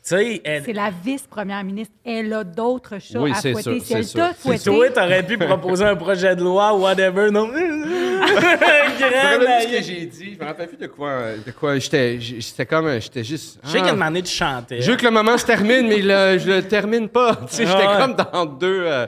Tu 0.09 0.15
sais, 0.15 0.41
elle- 0.43 0.63
C'est 0.65 0.73
la 0.73 0.89
vice-première 0.89 1.63
ministre. 1.63 1.93
Elle 2.03 2.33
a 2.33 2.43
d'autres 2.43 2.97
chats 2.99 3.19
Oui, 3.19 3.31
à 3.31 3.35
fouetter. 3.35 3.61
sûr, 3.61 3.81
Si 3.85 3.93
elle 3.93 4.05
c'est 4.05 4.17
t'a 4.17 4.27
sûr. 4.29 4.35
fouetté, 4.37 4.63
toi, 4.63 4.89
t'aurais 4.89 5.23
pu 5.23 5.37
proposer 5.37 5.85
un 5.85 5.95
projet 5.95 6.35
de 6.35 6.43
loi, 6.43 6.73
whatever, 6.75 7.29
non? 7.29 7.47
Je 7.53 7.59
me 7.59 8.99
Grand 8.99 9.21
rappelle 9.21 9.67
plus 9.67 9.71
ce 9.71 9.77
que 9.77 9.83
j'ai 9.83 10.05
dit? 10.07 10.33
Je 10.33 10.39
me 10.39 10.45
rappelle 10.45 10.67
plus 10.67 10.77
de 10.77 10.87
quoi. 10.87 11.19
De 11.45 11.51
quoi 11.51 11.77
j'étais. 11.77 12.19
J'étais 12.19 12.65
comme. 12.65 12.99
J'étais 12.99 13.23
juste. 13.23 13.59
Je 13.63 13.69
sais 13.69 13.79
ah, 13.83 13.93
une 13.93 14.01
année, 14.01 14.23
tu 14.23 14.33
chantais. 14.33 14.81
Je 14.81 14.89
veux 14.91 14.97
que 14.97 15.05
le 15.05 15.11
moment 15.11 15.37
se 15.37 15.45
termine, 15.45 15.87
mais 15.87 16.01
le- 16.01 16.39
je 16.39 16.49
le 16.53 16.63
termine 16.63 17.07
pas. 17.07 17.35
Tu 17.47 17.55
sais, 17.57 17.65
j'étais 17.67 17.77
Ouais. 17.87 17.97
comme 17.99 18.15
dans 18.15 18.45
deux. 18.45 18.83
euh, 18.85 19.05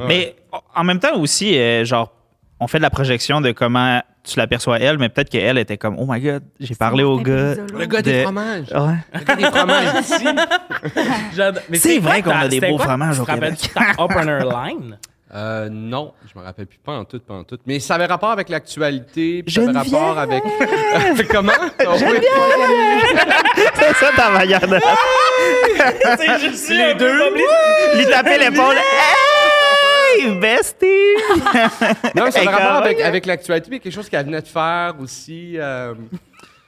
ouais. 0.00 0.06
Mais 0.06 0.36
en 0.74 0.84
même 0.84 1.00
temps 1.00 1.16
aussi, 1.18 1.58
euh, 1.58 1.84
genre, 1.84 2.12
on 2.60 2.66
fait 2.66 2.78
de 2.78 2.82
la 2.82 2.90
projection 2.90 3.40
de 3.40 3.52
comment 3.52 4.02
tu 4.24 4.38
l'aperçois 4.38 4.78
elle, 4.80 4.98
mais 4.98 5.08
peut-être 5.08 5.28
qu'elle 5.30 5.58
était 5.58 5.76
comme, 5.76 5.96
oh 5.98 6.06
my 6.08 6.20
god, 6.20 6.42
j'ai 6.58 6.74
parlé 6.74 7.04
au 7.04 7.18
gars. 7.18 7.54
Le 7.72 7.86
gars 7.86 8.02
des 8.02 8.18
de- 8.18 8.22
fromages. 8.22 8.66
Ouais. 8.72 8.96
Le 9.14 9.20
gars 9.24 9.36
des 9.36 9.44
fromages 9.44 10.00
ici. 10.00 10.26
C'est 11.74 11.98
vrai 11.98 12.22
qu'on 12.22 12.30
a 12.30 12.48
des 12.48 12.60
beaux 12.60 12.76
quoi- 12.76 12.86
fromages 12.86 13.16
tu 13.16 13.20
au 13.22 13.24
te 13.24 13.30
rappelles-tu 13.30 13.68
ta 13.68 13.80
opener 14.02 14.38
line? 14.40 14.98
Euh, 15.34 15.68
non, 15.70 16.12
je 16.32 16.38
me 16.38 16.44
rappelle 16.44 16.66
plus. 16.66 16.78
Pas 16.78 16.92
en 16.92 17.04
tout, 17.04 17.18
pas 17.18 17.34
en 17.34 17.42
tout. 17.44 17.58
Mais 17.66 17.80
ça 17.80 17.96
avait 17.96 18.06
rapport 18.06 18.30
avec 18.30 18.48
l'actualité. 18.48 19.42
puis 19.42 19.52
Ça 19.54 19.62
avait 19.62 19.72
rapport 19.72 20.16
avec. 20.18 20.42
Comment? 21.28 21.52
C'est 23.74 23.94
ça 23.96 24.10
ta 24.16 24.30
manière 24.30 24.66
de. 24.66 24.78
C'est 26.16 26.38
juste 26.40 26.70
les 26.70 26.94
deux. 26.94 27.12
Lui 27.96 28.06
taper 28.06 28.38
l'épaule. 28.38 28.76
Bestie! 30.34 30.86
Non, 32.14 32.30
ça 32.30 32.40
avait 32.40 32.48
rapport 32.48 32.82
avec, 32.84 33.00
avec 33.00 33.26
l'actualité, 33.26 33.68
mais 33.70 33.78
quelque 33.80 33.92
chose 33.94 34.08
qu'elle 34.08 34.26
venait 34.26 34.42
de 34.42 34.48
faire 34.48 34.94
aussi. 35.00 35.54
euh, 35.58 35.94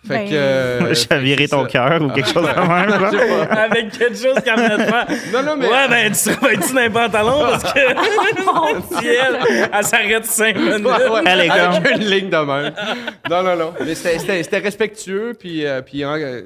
Fait 0.07 0.15
Ben, 0.21 0.29
que. 0.29 0.35
euh, 0.35 0.95
Je 0.95 1.09
vais 1.09 1.21
virer 1.21 1.47
c'est 1.49 1.57
ton 1.57 1.65
cœur 1.67 2.01
ou 2.01 2.09
quelque 2.11 2.29
chose 2.33 2.47
de 2.47 2.61
même. 2.61 2.91
Je 2.91 2.99
quoi. 2.99 3.11
sais 3.11 3.47
pas. 3.47 3.55
Avec 3.55 3.91
quelque 3.91 4.17
chose 4.17 4.41
qu'elle 4.45 4.57
venait 4.57 4.79
de 4.79 4.83
faire. 4.91 5.07
Non, 5.33 5.43
non, 5.43 5.57
mais. 5.57 5.67
Ouais, 5.67 5.89
ben, 5.89 6.13
tu 6.13 6.31
travailles-tu 6.37 6.73
dans 6.73 6.81
les 6.81 6.91
pantalons 6.91 7.41
parce 7.51 7.73
que 7.73 7.81
si 9.01 9.07
elle, 9.07 9.69
elle 9.73 9.85
s'arrête 9.85 10.25
cinq 10.25 10.57
minutes. 10.57 10.85
Ouais, 10.85 11.09
ouais, 11.11 11.21
Elle 11.27 11.41
est 11.41 11.51
avec 11.51 11.83
comme- 11.83 11.93
une 12.01 12.09
ligne 12.09 12.31
de 12.31 12.37
même. 12.37 12.73
Non, 13.29 13.43
non, 13.43 13.57
non. 13.57 13.75
Mais 13.85 13.95
c'était- 13.95 14.59
respectueux, 14.59 15.35
puis, 15.39 15.67
euh, 15.67 15.83
puis 15.83 16.05
euh, 16.05 16.43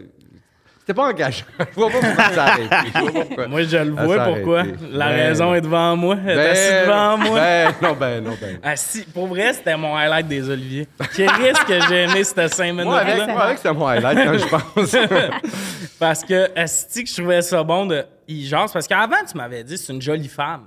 c'était 0.84 0.94
pas 0.94 1.08
engageant. 1.08 1.44
Je 1.58 1.74
vois 1.74 1.90
pas 1.90 1.98
pourquoi 2.00 2.24
ça 2.30 2.44
a 2.44 2.50
arrêté. 2.52 2.76
Je 2.94 2.98
vois 3.00 3.12
pas 3.12 3.20
pourquoi. 3.24 3.46
Moi, 3.48 3.62
je 3.62 3.76
le 3.76 3.90
vois 3.90 4.18
pourquoi. 4.24 4.62
La 4.90 5.08
Ben, 5.08 5.14
raison 5.28 5.54
est 5.54 5.60
devant 5.60 5.96
moi. 5.96 6.16
Elle 6.26 6.38
est 6.38 6.48
assise 6.50 6.70
Ben, 6.70 6.82
devant 6.86 7.18
moi. 7.18 7.40
Ben, 7.40 7.74
non, 7.82 7.92
ben, 7.94 8.24
non, 8.24 8.36
ben. 8.40 8.58
Ah, 8.62 8.76
si, 8.76 9.02
pour 9.04 9.26
vrai, 9.28 9.52
c'était 9.52 9.76
mon 9.76 9.96
highlight 9.96 10.26
des 10.28 10.50
Oliviers. 10.50 10.88
Quel 11.16 11.30
risque 11.30 11.64
que 11.66 11.80
j'ai 11.88 12.02
aimé 12.02 12.24
cette 12.24 12.52
cinq 12.52 12.72
Moi, 12.72 12.98
avec, 12.98 13.14
minutes-là. 13.14 13.32
moi, 13.32 13.42
avec 13.44 13.58
c'était 13.58 13.72
mon 13.72 13.86
highlight 13.86 14.18
quand 14.24 14.38
je 14.38 14.48
pense. 14.48 14.96
Parce 15.98 16.24
que, 16.24 16.50
asti, 16.58 17.04
que 17.04 17.10
je 17.10 17.14
trouvais 17.16 17.42
ça 17.42 17.62
bon 17.62 17.86
de 17.86 18.04
jase. 18.28 18.72
Parce 18.72 18.86
qu'avant, 18.88 19.16
tu 19.30 19.36
m'avais 19.36 19.62
dit, 19.64 19.78
c'est 19.78 19.92
une 19.92 20.02
jolie 20.02 20.28
femme. 20.28 20.64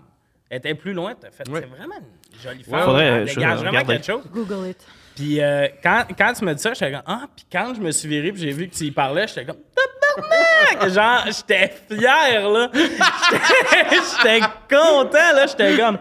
Elle 0.50 0.60
était 0.60 0.76
plus 0.76 0.94
loin, 0.94 1.14
t'as 1.20 1.32
fait, 1.32 1.48
Ouais. 1.50 1.62
c'est 1.62 1.78
vraiment 1.78 1.96
une 1.98 2.40
jolie 2.42 2.64
femme. 2.64 2.82
Faudrait, 2.84 3.06
elle 3.06 3.28
je 3.28 3.36
dégage 3.36 3.56
vraiment 3.58 3.70
regarder. 3.72 3.94
quelque 3.96 4.06
chose. 4.06 4.24
Google 4.32 4.70
it. 4.70 4.78
Puis 5.16 5.42
euh, 5.42 5.68
quand, 5.82 6.04
quand 6.18 6.34
tu 6.34 6.44
me 6.46 6.54
dis 6.54 6.62
ça, 6.62 6.74
j'étais 6.74 6.92
comme 6.92 7.02
Ah, 7.06 7.26
puis 7.36 7.46
quand 7.52 7.74
je 7.76 7.82
me 7.82 7.92
suis 7.92 8.08
viré, 8.10 8.32
puis 8.32 8.42
j'ai 8.42 8.52
vu 8.52 8.68
que 8.68 8.76
tu 8.76 8.84
y 8.86 8.92
parlais, 8.92 9.28
j'étais 9.28 9.46
comme 9.46 9.58
Tabarnak! 9.74 10.90
Genre, 10.94 11.24
j'étais 11.28 11.74
fier, 11.90 12.50
là. 12.50 12.70
J'étais 12.74 13.96
j'étais 14.18 14.40
content, 14.70 15.34
là. 15.36 15.46
J'étais 15.48 15.78
comme! 15.78 15.98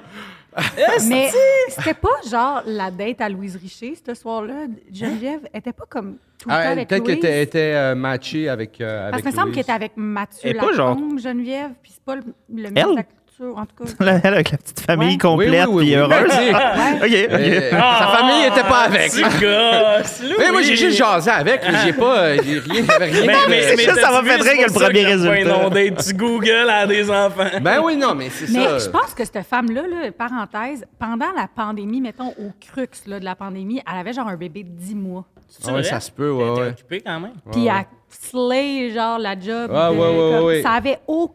Mais 1.08 1.30
c'était 1.68 1.94
pas 1.94 2.08
genre 2.30 2.62
la 2.64 2.88
date 2.88 3.20
à 3.20 3.28
Louise 3.28 3.56
Richer 3.56 3.94
ce 4.06 4.14
soir-là? 4.14 4.66
Geneviève 4.92 5.40
était 5.52 5.72
pas 5.72 5.84
comme 5.88 6.18
tout 6.38 6.48
le 6.48 6.54
temps 6.54 6.60
Ah, 6.62 6.68
avec 6.70 6.88
Peut-être 6.88 7.04
qu'elle 7.06 7.18
était, 7.18 7.42
était, 7.42 7.58
euh, 7.74 7.94
matchée 7.96 8.48
avec. 8.48 8.80
euh, 8.80 9.10
Parce 9.10 9.14
avec 9.14 9.24
que 9.24 9.30
me 9.30 9.34
semble 9.34 9.50
qu'elle 9.52 9.62
était 9.62 9.72
avec 9.72 9.92
Mathieu 9.96 10.50
Elle 10.50 10.56
est 10.56 10.60
pas 10.60 10.72
genre- 10.72 10.90
Lacombe, 10.94 11.18
Geneviève, 11.18 11.70
puis 11.82 11.90
c'est 11.92 12.04
pas 12.04 12.14
le, 12.14 12.22
le 12.54 12.68
de 12.70 12.74
en 13.42 13.66
tout 13.66 13.84
cas. 13.84 13.90
Elle 14.00 14.08
avec 14.34 14.50
la 14.52 14.58
petite 14.58 14.80
famille 14.80 15.08
Ouais. 15.12 15.18
complète 15.18 15.50
Oui, 15.50 15.56
oui, 15.58 15.66
oui, 15.68 15.84
puis 15.84 15.94
oui. 15.94 15.94
heureuse. 15.96 16.28
Ben, 16.28 16.96
OK, 16.96 17.02
OK. 17.02 17.12
Euh, 17.12 17.70
Ah, 17.74 17.98
sa 17.98 18.16
famille 18.18 18.44
était 18.46 18.68
pas 18.68 18.78
avec. 18.84 19.10
Tu 19.12 19.20
gosses, 19.22 20.22
Mais 20.38 20.52
moi, 20.52 20.62
j'ai 20.62 20.76
juste 20.76 20.96
jasé 20.96 21.30
avec. 21.30 21.60
mais 21.70 21.78
J'ai 21.84 21.92
pas. 21.92 22.18
euh, 22.18 22.38
J'ai 22.44 22.58
rien. 22.60 22.84
j'avais 22.88 23.04
rien 23.06 23.26
Mais, 23.26 23.34
mais, 23.48 23.74
mais 23.76 23.82
Ça, 23.84 23.94
ça 23.94 24.10
va 24.12 24.22
faire 24.22 24.38
pour 24.38 24.46
le 24.46 24.72
premier 24.72 25.02
que 25.02 25.08
résultat. 25.08 25.40
inonder. 25.40 25.94
Tu 26.06 26.14
googles 26.14 26.68
à 26.70 26.86
des 26.86 27.10
enfants? 27.10 27.44
Ben 27.60 27.80
oui, 27.82 27.96
non, 27.96 28.14
mais 28.14 28.28
c'est 28.30 28.48
Mais 28.50 28.64
ça. 28.64 28.78
je 28.78 28.88
pense 28.90 29.14
que 29.14 29.24
cette 29.24 29.42
femme-là, 29.46 29.82
là, 29.82 30.10
parenthèse, 30.12 30.84
pendant 30.98 31.32
la 31.36 31.48
pandémie, 31.54 32.00
mettons 32.00 32.28
au 32.28 32.52
crux 32.72 32.88
là, 33.06 33.18
de 33.20 33.24
la 33.24 33.34
pandémie, 33.34 33.82
elle 33.90 33.98
avait 34.00 34.12
genre 34.12 34.28
un 34.28 34.36
bébé 34.36 34.62
de 34.64 34.70
10 34.70 34.94
mois. 34.94 35.24
Ah 35.62 35.66
ouais, 35.68 35.72
vrai? 35.74 35.82
ça 35.84 36.00
se 36.00 36.10
peut, 36.10 36.30
ouais, 36.30 36.48
T'étais 36.48 36.60
ouais. 36.60 36.68
occupé 36.68 37.00
quand 37.04 37.20
même. 37.20 37.32
Puis 37.52 37.66
elle 37.66 37.84
slay 38.08 38.90
genre 38.92 39.18
la 39.18 39.38
job. 39.38 39.70
Ouais, 39.70 39.90
de- 39.90 39.92
ouais, 39.92 39.98
ouais, 39.98 40.06
comme- 40.06 40.34
ouais, 40.38 40.44
ouais. 40.44 40.62
Ça 40.62 40.70
avait 40.70 40.98
aucun 41.06 41.34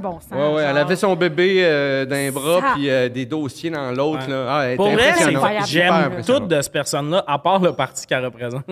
bon 0.00 0.18
sens. 0.20 0.22
Ouais, 0.32 0.54
ouais, 0.54 0.62
elle 0.68 0.78
avait 0.78 0.96
son 0.96 1.14
bébé 1.16 1.60
euh, 1.64 2.04
dans 2.04 2.16
les 2.16 2.30
bras 2.30 2.60
Ça- 2.60 2.66
puis 2.74 2.88
euh, 2.90 3.08
des 3.08 3.24
dossiers 3.26 3.70
dans 3.70 3.90
l'autre. 3.92 4.26
Ouais. 4.26 4.32
là. 4.32 4.46
Ah, 4.48 4.60
elle 4.64 4.68
était 4.70 4.76
Pour 4.76 4.90
vrai, 4.90 5.02
c'est 5.02 5.08
impressionnante. 5.10 5.36
incroyable. 5.44 5.66
Super 5.66 5.94
j'aime 5.94 6.24
tout 6.40 6.46
de 6.46 6.60
cette 6.62 6.72
personne-là, 6.72 7.24
à 7.26 7.38
part 7.38 7.58
le 7.60 7.72
parti 7.72 8.06
qu'elle 8.06 8.24
représente. 8.24 8.64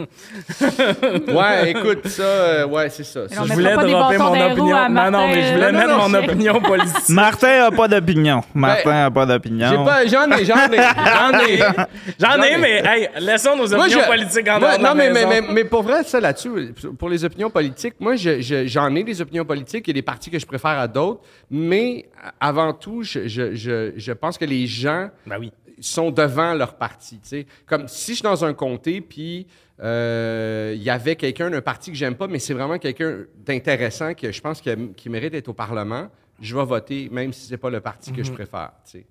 Ouais, 1.29 1.71
écoute, 1.71 2.07
ça, 2.09 2.23
euh, 2.23 2.67
ouais, 2.67 2.89
c'est 2.91 3.05
ça. 3.05 3.29
Ça, 3.29 3.43
on 3.43 3.45
Je 3.45 3.53
voulais 3.55 3.75
pas 3.75 3.85
des 3.85 3.93
dropper 3.93 4.19
bâtons 4.19 4.25
mon 4.25 4.31
dans 4.31 4.35
les 4.35 4.45
roues 4.45 4.51
opinion. 4.61 4.77
à 4.77 4.89
Non, 4.89 5.11
non, 5.11 5.27
mais 5.29 5.43
je 5.43 5.53
voulais 5.55 5.73
Martin, 5.73 5.87
mettre 5.87 5.99
non, 5.99 6.09
mon 6.09 6.15
opinion 6.19 6.61
politique. 6.61 7.09
Martin 7.11 7.65
a 7.67 7.71
pas 7.71 7.89
d'opinion. 7.89 8.41
Martin 8.55 9.05
a 9.07 9.11
pas 9.11 9.27
d'opinion. 9.27 9.69
J'ai 9.71 9.77
pas, 9.85 10.07
j'en 10.07 10.31
ai, 10.37 10.45
j'en 10.45 10.71
ai, 10.73 10.77
j'en 10.77 11.39
ai. 11.41 11.59
J'en 12.19 12.31
J'en 12.37 12.43
ai, 12.43 12.53
ai. 12.53 12.57
mais 12.59 12.83
hey, 12.85 13.09
laissons 13.21 13.57
nos 13.57 13.69
Moi, 13.69 13.85
opinions 13.87 14.01
je- 14.03 14.07
politiques 14.09 14.49
en 14.49 14.59
moi, 14.59 14.73
la 14.73 14.79
Non, 14.79 14.95
mais, 14.95 15.11
mais, 15.11 15.25
maison. 15.27 15.29
mais, 15.29 15.53
mais 15.55 15.65
pour 15.65 15.83
vrai, 15.83 16.03
ça 16.05 16.21
là-dessus, 16.21 16.75
pour 16.99 17.09
les 17.09 17.25
opinions 17.25 17.51
politiques, 17.51 17.95
moi, 18.01 18.17
je- 18.17 18.41
je- 18.41 18.67
j'en 18.67 18.95
ai 18.95 19.03
des 19.05 19.21
opinions 19.21 19.45
politiques. 19.45 19.85
Il 19.87 19.91
y 19.91 19.93
a 19.93 19.95
des 19.95 20.03
partis 20.03 20.31
que 20.31 20.39
je 20.39 20.47
préfère 20.47 20.79
à 20.79 20.88
d'autres. 20.89 21.21
Mais 21.51 22.09
avant 22.41 22.73
tout, 22.73 23.03
je, 23.03 23.29
je, 23.29 23.55
je, 23.55 23.93
je 23.97 24.13
pense 24.13 24.37
que 24.39 24.45
les 24.45 24.67
gens 24.67 25.11
Ben 25.27 25.39
oui. 25.39 25.53
sont 25.81 26.11
devant 26.11 26.55
leur 26.55 26.75
parti. 26.77 27.19
tu 27.21 27.29
sais. 27.29 27.47
Comme 27.67 27.87
si 27.89 28.13
je 28.13 28.17
suis 28.17 28.23
dans 28.23 28.45
un 28.45 28.55
comté, 28.55 29.01
puis 29.01 29.47
euh, 29.81 30.73
il 30.77 30.83
y 30.83 30.91
avait 30.91 31.17
quelqu'un 31.17 31.51
d'un 31.51 31.61
parti 31.61 31.91
que 31.93 31.97
j'aime 31.97 32.17
pas, 32.17 32.27
mais 32.27 32.39
c'est 32.41 32.55
vraiment 32.55 32.79
quelqu'un 32.79 33.19
d'intéressant 33.45 34.15
que 34.15 34.33
je 34.33 34.41
pense 34.41 34.61
que- 34.61 34.93
qui 34.95 35.09
mérite 35.09 35.33
d'être 35.33 35.49
au 35.49 35.55
Parlement, 35.55 36.09
je 36.41 36.57
vais 36.57 36.65
voter, 36.65 37.09
même 37.11 37.33
si 37.33 37.47
c'est 37.47 37.57
pas 37.59 37.71
le 37.71 37.81
parti 37.81 38.11
Mhm. 38.11 38.17
que 38.17 38.23
je 38.25 38.33
préfère. 38.33 38.73
tu 38.85 38.91
sais. 38.99 39.07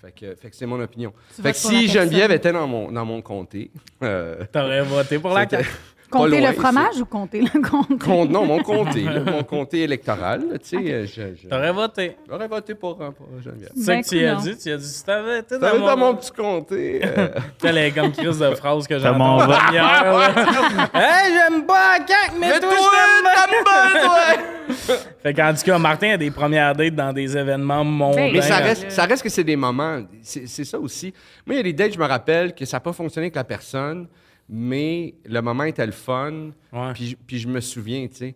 Fait 0.00 0.12
que, 0.12 0.34
fait 0.36 0.50
que 0.50 0.54
c'est 0.56 0.64
mon 0.66 0.80
opinion. 0.80 1.12
Tu 1.34 1.42
Fait 1.42 1.50
que 1.50 1.56
si. 1.58 1.88
Geneviève 1.88 2.30
était 2.30 2.52
dans 2.52 2.68
mon, 2.68 2.92
dans 2.92 3.04
mon 3.04 3.20
comté, 3.20 3.70
euh, 4.04 4.44
T'aurais 4.52 4.82
voté 4.82 5.18
pour 5.18 5.32
la 5.34 5.48
CAQ. 5.48 5.68
Compter 6.10 6.40
loin, 6.40 6.50
le 6.50 6.54
fromage 6.56 7.00
ou 7.00 7.04
compter 7.04 7.40
le 7.42 7.60
compte? 7.68 8.02
Con- 8.02 8.24
non, 8.26 8.46
mon 8.46 8.62
comté, 8.62 9.02
là, 9.02 9.20
mon 9.20 9.42
comté 9.44 9.82
électoral. 9.82 10.42
Tu 10.62 10.68
sais, 10.82 10.92
euh, 10.92 11.06
je- 11.06 11.34
je- 11.42 11.48
T'aurais 11.48 11.72
voté. 11.72 12.16
j'aurais 12.28 12.48
voté 12.48 12.74
pour, 12.74 13.00
euh, 13.02 13.10
pour 13.10 13.26
Geneviève. 13.44 13.70
C'est 13.76 13.86
Ben, 13.86 14.02
que 14.02 14.08
tu 14.08 14.16
y 14.16 14.24
as 14.26 14.34
coudonc. 14.36 14.42
dit. 14.50 14.56
Tu 14.58 14.68
y 14.68 14.72
as 14.72 14.76
dit, 14.78 14.86
si 14.88 15.04
t'avais 15.04 15.38
été 15.40 15.58
dans 15.58 15.78
dans 15.78 15.96
mon... 15.96 16.06
mon 16.06 16.14
petit 16.16 16.30
comté. 16.32 17.00
euh, 17.04 17.28
Telle 17.58 17.78
est 17.78 17.90
comme 17.92 18.12
crise 18.12 18.38
de 18.38 18.54
phrase 18.54 18.86
que 18.86 18.94
T'as 18.94 19.12
mon 19.12 19.38
hier. 19.38 20.30
hey, 20.94 21.32
j'aime 21.32 21.64
pas 21.66 21.98
la 21.98 22.06
CAQ, 22.06 22.32
mais, 22.40 22.48
Mais 22.48 22.60
toi, 22.60 22.70
toi, 22.70 22.90
bien, 23.22 24.02
toi! 24.02 24.96
Fait 25.22 25.34
qu'en 25.34 25.52
tout 25.54 25.62
cas, 25.64 25.78
Martin 25.78 26.10
a 26.12 26.16
des 26.16 26.30
premières 26.30 26.74
dates 26.74 26.94
dans 26.94 27.12
des 27.12 27.36
événements 27.36 27.84
mondains. 27.84 28.30
Mais 28.32 28.42
ça 28.42 28.58
Ben, 28.58 28.64
reste, 28.66 28.90
ça 28.90 29.04
reste 29.04 29.22
que 29.22 29.28
c'est 29.28 29.44
des 29.44 29.56
moments. 29.56 30.00
C'est 30.22 30.46
c'est 30.46 30.64
ça 30.64 30.78
aussi. 30.78 31.12
Moi, 31.46 31.54
il 31.54 31.56
y 31.56 31.60
a 31.60 31.62
des 31.64 31.72
dates, 31.72 31.94
je 31.94 31.98
me 31.98 32.06
rappelle 32.06 32.54
que 32.54 32.64
ça 32.64 32.76
n'a 32.76 32.80
pas 32.80 32.92
fonctionné 32.92 33.26
avec 33.26 33.34
la 33.36 33.44
personne, 33.44 34.06
mais 34.48 35.14
le 35.24 35.40
moment 35.40 35.64
était 35.64 35.86
le 35.86 35.92
fun. 35.92 36.50
Ouais. 36.72 36.92
Puis, 36.94 37.16
puis 37.26 37.38
je 37.38 37.48
me 37.48 37.60
souviens, 37.60 38.06
tu 38.08 38.14
sais. 38.16 38.34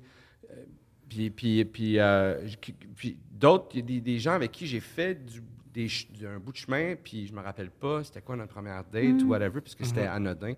Puis, 1.09 1.31
puis, 1.31 1.65
puis, 1.67 1.99
euh, 1.99 2.47
puis 2.97 3.19
d'autres, 3.31 3.67
il 3.75 3.81
y 3.81 3.83
a 3.83 3.87
des, 3.87 4.01
des 4.01 4.19
gens 4.19 4.33
avec 4.33 4.51
qui 4.53 4.67
j'ai 4.67 4.81
fait 4.81 5.15
du, 5.15 5.43
des 5.75 5.89
un 6.27 6.39
bout 6.39 6.53
de 6.53 6.57
chemin, 6.57 6.95
puis 7.03 7.27
je 7.27 7.33
me 7.35 7.41
rappelle 7.41 7.71
pas 7.71 8.03
c'était 8.05 8.21
quoi 8.23 8.37
notre 8.37 8.53
première 8.53 8.85
date 8.85 9.23
ou 9.23 9.29
whatever, 9.29 9.61
puisque 9.61 9.85
c'était 9.85 10.07
anodin. 10.07 10.55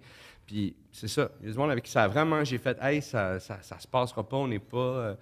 Puis 0.47 0.75
c'est 0.93 1.09
ça. 1.09 1.31
Il 1.41 1.47
y 1.47 1.49
a 1.51 1.53
du 1.53 1.59
monde 1.59 1.71
avec 1.71 1.85
qui 1.85 1.91
ça 1.91 2.05
a 2.05 2.09
vraiment, 2.09 2.45
j'ai 2.45 2.59
fait, 2.59 2.77
hey, 2.81 3.01
ça, 3.03 3.41
ça, 3.41 3.59
ça 3.63 3.79
se 3.79 3.87
passera 3.89 4.29
pas, 4.29 4.37
on 4.37 4.47
n'est 4.49 4.59
pas. 4.59 4.77
euh, 4.79 5.15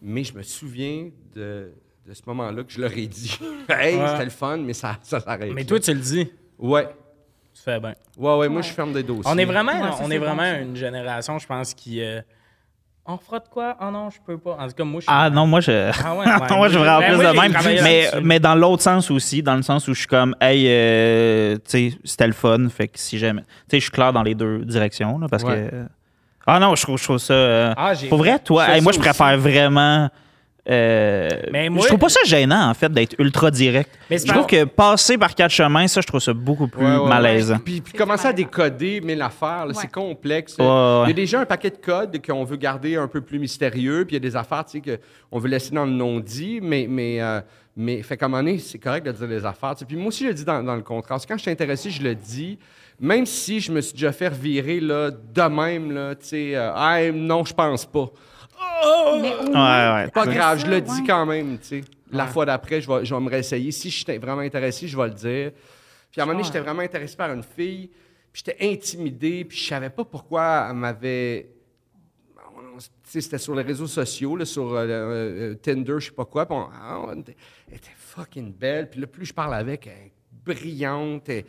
mais 0.00 0.24
je 0.24 0.34
me 0.34 0.42
souviens 0.42 1.10
de, 1.34 1.72
de 2.06 2.14
ce 2.14 2.22
moment-là 2.26 2.62
que 2.64 2.72
je 2.72 2.80
leur 2.80 2.96
ai 2.96 3.06
dit. 3.06 3.38
hey, 3.68 3.96
Ouais. 3.96 4.08
c'était 4.08 4.24
le 4.24 4.30
fun, 4.30 4.56
mais 4.58 4.72
ça, 4.72 4.98
ça 5.02 5.20
s'arrête. 5.20 5.52
Mais 5.52 5.64
toi, 5.64 5.78
tu 5.78 5.92
le 5.92 6.00
dis. 6.00 6.30
Ouais. 6.58 6.88
Tu 7.58 7.64
fais 7.64 7.80
bien. 7.80 7.94
Ouais, 8.16 8.36
ouais, 8.36 8.48
moi, 8.48 8.62
je 8.62 8.70
ferme 8.72 8.92
des 8.92 9.02
dossiers. 9.02 9.24
On 9.26 9.36
est 9.36 9.44
vraiment, 9.44 9.72
Ouais, 9.72 9.90
ça, 9.92 9.98
on 10.04 10.10
est 10.10 10.18
vraiment 10.18 10.44
une 10.62 10.76
génération, 10.76 11.38
je 11.38 11.46
pense, 11.46 11.74
qui. 11.74 12.00
euh, 12.00 12.20
on 13.04 13.16
fera 13.16 13.38
de 13.40 13.48
quoi? 13.48 13.74
Ah 13.80 13.90
non, 13.90 14.10
je 14.10 14.18
peux 14.24 14.38
pas. 14.38 14.56
En 14.60 14.68
tout 14.68 14.74
cas, 14.74 14.84
moi, 14.84 15.00
je 15.00 15.06
suis. 15.06 15.12
Ah 15.16 15.28
non, 15.30 15.46
moi, 15.46 15.60
je. 15.60 15.90
Ah 16.04 16.14
ouais, 16.14 16.26
ouais. 16.26 16.56
moi, 16.56 16.68
je 16.68 16.78
vais 16.78 16.88
en 16.88 16.98
Ben, 17.00 17.18
plus 17.18 17.26
de 17.26 17.40
même. 17.40 17.82
Mais, 17.82 18.10
mais 18.22 18.38
dans 18.38 18.54
l'autre 18.54 18.82
sens 18.82 19.10
aussi, 19.10 19.42
dans 19.42 19.56
le 19.56 19.62
sens 19.62 19.88
où 19.88 19.94
je 19.94 19.98
suis 20.00 20.06
comme, 20.06 20.36
hey, 20.40 20.66
euh, 20.68 21.56
tu 21.56 21.90
sais, 21.90 21.98
c'était 22.04 22.26
le 22.26 22.32
fun. 22.32 22.68
Fait 22.68 22.86
que 22.88 22.98
si 22.98 23.18
jamais. 23.18 23.42
Tu 23.42 23.48
sais, 23.70 23.76
je 23.78 23.82
suis 23.84 23.90
clair 23.90 24.12
dans 24.12 24.22
les 24.22 24.34
deux 24.34 24.64
directions, 24.64 25.18
là, 25.18 25.26
parce 25.28 25.42
Ouais. 25.42 25.68
que. 25.70 25.84
Ah 26.46 26.58
non, 26.60 26.74
je 26.76 26.82
trouve, 26.82 26.98
je 26.98 27.04
trouve 27.04 27.18
ça. 27.18 27.32
euh, 27.34 27.74
Ah, 27.76 27.92
j'ai 27.94 28.08
pour 28.08 28.18
vrai, 28.18 28.38
toi, 28.38 28.68
hey, 28.76 28.80
moi, 28.82 28.92
je 28.92 28.98
préfère 28.98 29.36
vraiment. 29.38 30.08
Euh, 30.68 31.28
Mais 31.52 31.68
moi- 31.68 31.82
je 31.82 31.88
trouve 31.88 31.98
pas 32.00 32.08
ça 32.08 32.20
gênant, 32.26 32.68
en 32.68 32.74
fait, 32.74 32.92
d'être 32.92 33.14
ultra 33.18 33.50
direct. 33.50 33.90
Mais 34.10 34.18
Je 34.18 34.26
trouve 34.26 34.42
pas- 34.42 34.48
que 34.48 34.64
passer 34.64 35.16
par 35.16 35.34
quatre 35.34 35.50
chemins, 35.50 35.86
ça, 35.88 36.00
je 36.00 36.06
trouve 36.06 36.20
ça 36.20 36.32
beaucoup 36.34 36.68
plus 36.68 36.84
Ouais, 36.84 36.92
ouais, 36.92 36.98
ouais. 36.98 37.08
malaisant. 37.08 37.58
Puis, 37.64 37.80
puis 37.80 37.92
commencer 37.94 38.28
à 38.28 38.32
décoder 38.32 39.00
mille 39.00 39.22
affaires, 39.22 39.64
là, 39.64 39.68
Ouais. 39.68 39.74
c'est 39.80 39.90
complexe. 39.90 40.56
Ouais, 40.58 40.64
ouais. 40.64 41.02
Il 41.04 41.08
y 41.08 41.12
a 41.12 41.14
déjà 41.14 41.40
un 41.40 41.46
paquet 41.46 41.70
de 41.70 41.76
codes 41.76 42.18
qu'on 42.24 42.44
veut 42.44 42.56
garder 42.56 42.96
un 42.96 43.08
peu 43.08 43.20
plus 43.20 43.38
mystérieux, 43.38 44.04
puis 44.04 44.16
il 44.16 44.22
y 44.22 44.26
a 44.26 44.28
des 44.30 44.36
affaires 44.36 44.64
tu 44.66 44.80
sais, 44.84 44.98
qu'on 45.30 45.38
veut 45.38 45.48
laisser 45.48 45.70
dans 45.74 45.84
le 45.86 45.92
non-dit, 45.92 46.60
mais, 46.62 46.86
mais, 46.88 47.20
euh, 47.22 47.40
mais 47.76 48.02
fait 48.02 48.20
moment 48.22 48.38
donné, 48.38 48.58
c'est 48.58 48.78
correct 48.78 49.06
de 49.06 49.12
dire 49.12 49.26
les 49.26 49.46
affaires. 49.46 49.74
tu 49.74 49.80
sais. 49.80 49.84
Puis 49.86 49.96
moi 49.96 50.08
aussi, 50.08 50.24
je 50.24 50.28
le 50.28 50.34
dis 50.34 50.44
dans, 50.44 50.62
dans 50.62 50.76
le 50.76 50.82
contrat. 50.82 51.14
Parce 51.14 51.24
que 51.24 51.32
quand 51.32 51.38
je 51.38 51.42
suis 51.42 51.50
intéressé, 51.50 51.90
je 51.90 52.02
le 52.02 52.14
dis, 52.14 52.58
même 53.00 53.24
si 53.24 53.60
je 53.60 53.70
me 53.72 53.80
suis 53.80 53.92
déjà 53.94 54.12
fait 54.12 54.28
revirer 54.28 54.80
là, 54.80 55.10
de 55.10 55.42
même, 55.42 55.92
là, 55.92 56.14
tu 56.16 56.26
sais, 56.26 56.52
euh, 56.56 56.72
Hey, 56.76 57.12
non, 57.12 57.44
je 57.44 57.54
pense 57.54 57.86
pas. 57.86 58.10
Mais 59.20 59.34
Ouais, 59.36 59.50
moins, 59.50 59.94
ouais. 60.04 60.10
Pas 60.10 60.26
grave, 60.26 60.58
ça, 60.58 60.64
je 60.64 60.70
le 60.70 60.76
ouais. 60.76 60.80
dis 60.82 61.04
quand 61.04 61.26
même, 61.26 61.58
tu 61.58 61.64
sais. 61.66 61.80
La 62.10 62.26
fois 62.26 62.46
d'après, 62.46 62.80
je 62.80 62.88
vais, 62.90 63.04
je 63.04 63.14
vais 63.14 63.20
me 63.20 63.28
réessayer. 63.28 63.70
Si 63.70 63.90
je 63.90 64.04
suis 64.04 64.18
vraiment 64.18 64.40
intéressé, 64.40 64.88
je 64.88 64.96
vais 64.96 65.08
le 65.08 65.14
dire. 65.14 65.52
Puis 66.10 66.20
à 66.20 66.24
un 66.24 66.26
moment 66.26 66.38
donné, 66.38 66.46
j'étais 66.46 66.60
vraiment 66.60 66.80
intéressé 66.82 67.16
par 67.16 67.30
une 67.32 67.42
fille, 67.42 67.88
puis 68.32 68.42
j'étais 68.44 68.56
intimidé, 68.72 69.44
puis 69.44 69.58
je 69.58 69.68
savais 69.68 69.90
pas 69.90 70.04
pourquoi 70.04 70.68
elle 70.70 70.76
m'avait... 70.76 71.50
on- 72.56 72.78
Tu 72.78 72.84
sais, 73.04 73.20
c'était 73.20 73.36
sur 73.38 73.54
les 73.54 73.62
réseaux 73.62 73.86
sociaux, 73.86 74.36
là, 74.36 74.44
sur 74.46 74.72
euh, 74.72 74.86
euh, 74.88 75.54
Tinder, 75.56 75.96
je 75.98 76.06
sais 76.06 76.12
pas 76.12 76.24
quoi. 76.24 76.46
puis 76.46 76.56
on- 76.56 76.68
ah, 76.72 77.00
on 77.06 77.20
était- 77.20 77.36
elle 77.68 77.76
était 77.76 77.90
fucking 77.96 78.54
belle. 78.54 78.88
Puis 78.88 79.00
là, 79.00 79.06
plus 79.06 79.26
je 79.26 79.34
parle 79.34 79.54
avec, 79.54 79.86
elle 79.86 80.06
est 80.06 80.12
brillante, 80.44 81.28
elle 81.28 81.44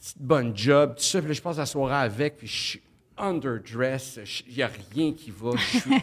petite 0.00 0.18
bonne 0.20 0.56
job, 0.56 0.96
tout 0.96 1.02
ça. 1.04 1.20
Puis 1.20 1.28
là, 1.28 1.34
je 1.34 1.42
passe 1.42 1.58
la 1.58 1.66
soirée 1.66 1.94
avec, 2.04 2.36
puis 2.38 2.46
je 2.48 2.62
suis 2.70 2.82
underdress, 3.18 4.18
il 4.48 4.56
n'y 4.56 4.62
a 4.62 4.70
rien 4.94 5.12
qui 5.12 5.32
va. 5.36 5.50
Je 5.56 5.78
suis 5.78 5.90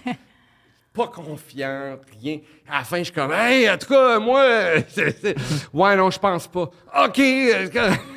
pas 0.93 1.07
confiant, 1.07 1.97
rien. 2.21 2.39
À 2.69 2.79
la 2.79 2.83
fin, 2.83 2.97
je 2.97 3.03
suis 3.05 3.13
comme, 3.13 3.31
hey, 3.31 3.69
en 3.69 3.77
tout 3.77 3.87
cas, 3.87 4.19
moi, 4.19 4.43
ouais, 5.73 5.95
non, 5.95 6.11
je 6.11 6.19
pense 6.19 6.47
pas. 6.47 6.69
OK. 7.05 7.17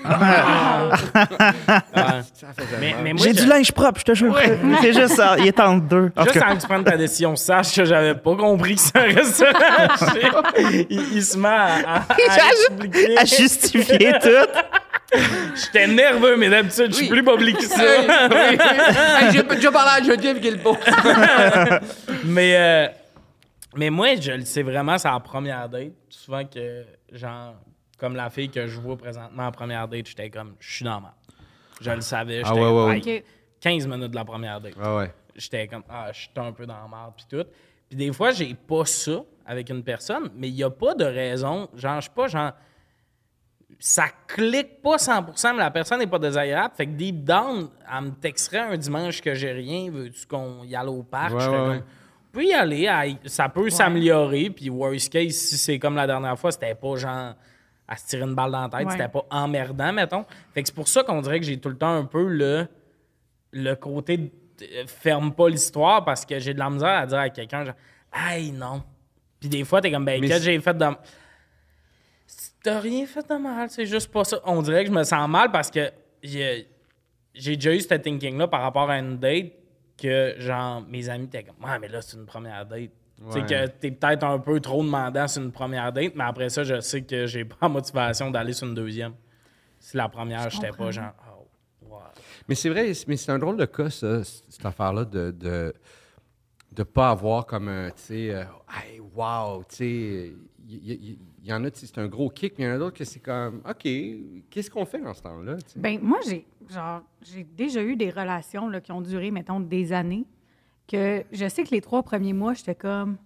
moi, 0.04 0.98
J'ai 3.16 3.32
du 3.32 3.46
linge 3.46 3.70
propre, 3.72 4.00
je 4.00 4.04
te 4.04 4.14
jure. 4.14 4.36
C'est 4.80 4.92
juste 4.92 5.14
ça. 5.14 5.36
Il 5.38 5.46
est 5.46 5.60
en 5.60 5.76
deux. 5.76 6.10
Juste 6.24 6.36
avant 6.36 6.56
que 6.56 6.60
tu 6.62 6.66
prennes 6.66 6.84
ta 6.84 6.96
décision, 6.96 7.36
sache 7.36 7.76
que 7.76 7.84
j'avais 7.84 8.14
pas 8.14 8.34
compris 8.36 8.74
que 8.74 8.80
ça 8.80 9.00
restait. 9.02 9.44
il, 10.90 11.14
il 11.14 11.24
se 11.24 11.38
met 11.38 11.48
à, 11.48 11.94
à, 11.94 11.98
à 12.08 12.52
expliquer. 12.52 13.18
à 13.18 13.24
justifier 13.24 14.12
tout. 14.20 14.28
J'étais 15.54 15.86
nerveux, 15.86 16.36
mais 16.36 16.48
d'habitude, 16.50 16.86
je 16.88 16.92
suis 16.94 17.04
Oui. 17.10 17.22
plus 17.22 17.24
public 17.24 17.56
que 17.56 17.64
ça. 17.64 17.82
Oui, 17.82 18.06
oui, 18.08 18.28
oui. 18.30 18.58
Hey, 19.26 19.32
J'ai 19.32 19.42
déjà 19.42 19.70
parlé 19.72 20.02
à 20.02 20.04
Geneviève 20.04 20.40
Guilbeault. 20.40 20.76
mais, 22.24 22.56
euh, 22.56 22.88
mais 23.76 23.90
moi, 23.90 24.16
je 24.20 24.32
le 24.32 24.44
sais 24.44 24.62
vraiment, 24.62 24.98
c'est 24.98 25.08
la 25.08 25.20
première 25.20 25.68
date. 25.68 25.92
Souvent 26.08 26.44
que, 26.44 26.84
genre, 27.12 27.54
comme 27.98 28.16
la 28.16 28.30
fille 28.30 28.50
que 28.50 28.66
je 28.66 28.80
vois 28.80 28.96
présentement 28.96 29.46
en 29.46 29.52
première 29.52 29.86
date, 29.88 30.06
j'étais 30.06 30.30
comme, 30.30 30.54
je 30.60 30.74
suis 30.76 30.84
dans 30.84 31.00
ma. 31.00 31.14
Je 31.80 31.90
le 31.90 32.00
savais. 32.00 32.42
Ah 32.44 32.48
J'étais 32.48 32.60
ouais, 32.60 32.66
comme, 32.66 32.88
ouais, 32.88 33.00
Hey, 33.04 33.18
OK. 33.18 33.24
15 33.60 33.86
minutes 33.86 34.10
de 34.10 34.16
la 34.16 34.24
première 34.24 34.60
date. 34.60 34.74
Ah 34.80 34.96
ouais. 34.96 35.10
j'étais 35.36 35.66
comme 35.66 35.82
ah 35.88 36.08
je 36.12 36.20
suis 36.20 36.30
un 36.36 36.52
peu 36.52 36.66
dans 36.66 36.74
la 36.74 36.86
merde 36.88 37.14
puis 37.16 37.24
tout 37.30 37.44
puis 37.88 37.96
des 37.96 38.12
fois 38.12 38.30
j'ai 38.30 38.54
pas 38.54 38.84
ça 38.84 39.22
avec 39.46 39.70
une 39.70 39.82
personne 39.82 40.30
mais 40.36 40.48
il 40.48 40.54
y 40.54 40.62
a 40.62 40.68
pas 40.70 40.94
de 40.94 41.04
raison 41.06 41.68
genre 41.74 41.96
je 41.96 42.02
suis 42.02 42.10
pas 42.10 42.28
genre 42.28 42.52
ça 43.78 44.04
clique 44.26 44.80
pas 44.82 44.96
100% 44.96 45.52
mais 45.52 45.58
la 45.58 45.70
personne 45.70 45.98
n'est 45.98 46.06
pas 46.06 46.18
désagréable 46.18 46.74
fait 46.76 46.86
que 46.86 46.92
deep 46.92 47.24
down 47.24 47.68
elle 47.92 48.04
me 48.04 48.10
texterait 48.12 48.58
un 48.60 48.76
dimanche 48.76 49.20
que 49.20 49.34
j'ai 49.34 49.52
rien 49.52 49.90
veux-tu 49.90 50.26
qu'on 50.26 50.62
y 50.64 50.74
aille 50.76 50.86
au 50.86 51.02
parc? 51.02 51.34
Ouais, 51.34 51.40
Je 51.40 51.44
serais 51.44 51.56
ouais, 51.56 51.62
comme, 51.64 51.70
ouais. 51.76 51.82
on 51.82 52.32
peut 52.32 52.44
y 52.44 52.52
aller 52.54 53.16
ça 53.26 53.48
peut 53.48 53.68
s'améliorer 53.70 54.50
puis 54.50 54.70
worst 54.70 55.12
case 55.12 55.32
si 55.34 55.56
c'est 55.58 55.78
comme 55.78 55.96
la 55.96 56.06
dernière 56.06 56.38
fois 56.38 56.52
c'était 56.52 56.74
pas 56.74 56.96
genre 56.96 57.34
à 57.86 57.96
se 57.96 58.06
tirer 58.06 58.22
une 58.22 58.34
balle 58.34 58.52
dans 58.52 58.62
la 58.62 58.68
tête 58.68 58.86
Ouais. 58.86 58.92
c'était 58.92 59.08
pas 59.08 59.24
emmerdant 59.30 59.92
mettons 59.92 60.24
fait 60.52 60.62
que 60.62 60.68
c'est 60.68 60.74
pour 60.74 60.88
ça 60.88 61.02
qu'on 61.02 61.20
dirait 61.20 61.40
que 61.40 61.46
j'ai 61.46 61.58
tout 61.58 61.68
le 61.68 61.76
temps 61.76 61.94
un 61.96 62.04
peu 62.04 62.26
le 62.28 62.66
le 63.52 63.74
côté 63.74 64.16
de- 64.16 64.30
euh, 64.62 64.84
ferme 64.86 65.32
pas 65.32 65.48
l'histoire 65.48 66.04
parce 66.04 66.24
que 66.24 66.38
j'ai 66.38 66.54
de 66.54 66.58
la 66.58 66.70
misère 66.70 66.88
à 66.98 67.06
dire 67.06 67.18
à 67.18 67.28
quelqu'un 67.28 67.64
genre 67.64 67.74
Hey 68.12 68.52
non. 68.52 68.82
Puis 69.40 69.48
des 69.48 69.64
fois, 69.64 69.80
t'es 69.80 69.90
comme 69.90 70.04
ben 70.04 70.20
qu'est-ce 70.20 70.38
que 70.38 70.42
j'ai 70.44 70.60
fait 70.60 70.78
de. 70.78 70.86
T'as 72.64 72.80
rien 72.80 73.04
fait 73.06 73.28
de 73.28 73.34
mal, 73.36 73.68
c'est 73.70 73.84
juste 73.86 74.10
pas 74.10 74.24
ça. 74.24 74.40
On 74.44 74.62
dirait 74.62 74.84
que 74.84 74.90
je 74.90 74.94
me 74.96 75.04
sens 75.04 75.28
mal 75.28 75.52
parce 75.52 75.70
que 75.70 75.90
j'ai 76.22 76.66
j'ai 77.34 77.56
déjà 77.56 77.74
eu 77.74 77.80
ce 77.80 77.94
thinking-là 77.94 78.48
par 78.48 78.62
rapport 78.62 78.88
à 78.88 78.98
une 78.98 79.18
date 79.18 79.52
que 80.00 80.34
genre 80.38 80.80
mes 80.88 81.08
amis 81.10 81.26
étaient 81.26 81.44
comme 81.44 81.62
Ouais, 81.62 81.78
mais 81.78 81.88
là, 81.88 82.00
c'est 82.00 82.16
une 82.16 82.24
première 82.26 82.64
date. 82.64 82.90
Tu 83.18 83.32
sais 83.32 83.40
Ouais. 83.40 83.46
que 83.46 83.66
t'es 83.66 83.90
peut-être 83.90 84.24
un 84.24 84.38
peu 84.38 84.58
trop 84.60 84.82
demandant 84.82 85.28
sur 85.28 85.42
une 85.42 85.52
première 85.52 85.92
date, 85.92 86.14
mais 86.16 86.24
après 86.24 86.48
ça, 86.48 86.64
je 86.64 86.80
sais 86.80 87.02
que 87.02 87.26
j'ai 87.26 87.44
pas 87.44 87.56
la 87.62 87.68
motivation 87.68 88.30
d'aller 88.30 88.52
sur 88.54 88.66
une 88.66 88.74
deuxième. 88.74 89.12
Si 89.78 89.96
la 89.96 90.08
première, 90.08 90.48
j'étais 90.48 90.70
pas 90.70 90.90
genre 90.90 91.12
Oh, 91.36 91.46
ouais. 91.90 91.98
Mais 92.48 92.54
c'est 92.54 92.70
vrai, 92.70 92.90
mais 93.06 93.16
c'est 93.18 93.30
un 93.30 93.38
drôle 93.38 93.58
de 93.58 93.66
cas, 93.66 93.90
ça, 93.90 94.24
cette 94.24 94.64
affaire-là, 94.64 95.04
de 95.04 95.30
de 95.32 95.74
de 96.72 96.82
pas 96.82 97.10
avoir 97.10 97.44
comme 97.46 97.68
un, 97.68 97.90
tu 97.90 98.02
sais, 98.02 98.30
euh, 98.34 98.44
hey, 98.72 98.98
wow, 99.14 99.62
tu 99.68 99.76
sais, 99.76 100.32
il 101.44 101.50
y, 101.50 101.52
en 101.52 101.62
a, 101.62 101.68
c'est 101.74 101.98
un 101.98 102.06
gros 102.06 102.30
kick, 102.30 102.54
mais 102.58 102.64
il 102.64 102.68
y 102.68 102.70
en 102.70 102.76
a 102.76 102.78
d'autres 102.78 102.96
que 102.96 103.04
c'est 103.04 103.20
comme, 103.20 103.60
OK, 103.68 103.82
qu'est-ce 104.48 104.70
qu'on 104.70 104.86
fait 104.86 104.98
dans 104.98 105.12
ce 105.12 105.20
temps-là? 105.22 105.56
Ben, 105.76 106.00
moi, 106.00 106.18
j'ai 106.26 106.46
genre 106.70 107.02
j'ai 107.20 107.44
déjà 107.44 107.82
eu 107.82 107.96
des 107.96 108.08
relations 108.08 108.66
là, 108.68 108.80
qui 108.80 108.92
ont 108.92 109.02
duré, 109.02 109.30
mettons, 109.30 109.60
des 109.60 109.92
années. 109.92 110.24
Que 110.88 111.22
je 111.32 111.46
sais 111.46 111.62
que 111.64 111.70
les 111.70 111.82
trois 111.82 112.02
premiers 112.02 112.32
mois, 112.32 112.54
j'étais 112.54 112.74
comme. 112.74 113.18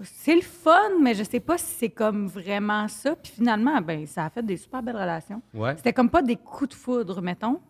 C'est 0.00 0.34
le 0.36 0.42
fun, 0.42 1.00
mais 1.02 1.14
je 1.14 1.24
sais 1.24 1.40
pas 1.40 1.58
si 1.58 1.66
c'est 1.66 1.90
comme 1.90 2.26
vraiment 2.26 2.86
ça. 2.86 3.16
Puis 3.16 3.32
finalement, 3.32 3.80
ben, 3.80 4.06
ça 4.06 4.26
a 4.26 4.30
fait 4.30 4.44
des 4.44 4.56
super 4.56 4.82
belles 4.82 4.96
relations. 4.96 5.42
Ouais. 5.52 5.76
C'était 5.76 5.92
comme 5.92 6.10
pas 6.10 6.22
des 6.22 6.36
coups 6.36 6.70
de 6.70 6.74
foudre, 6.74 7.20
mettons. 7.20 7.60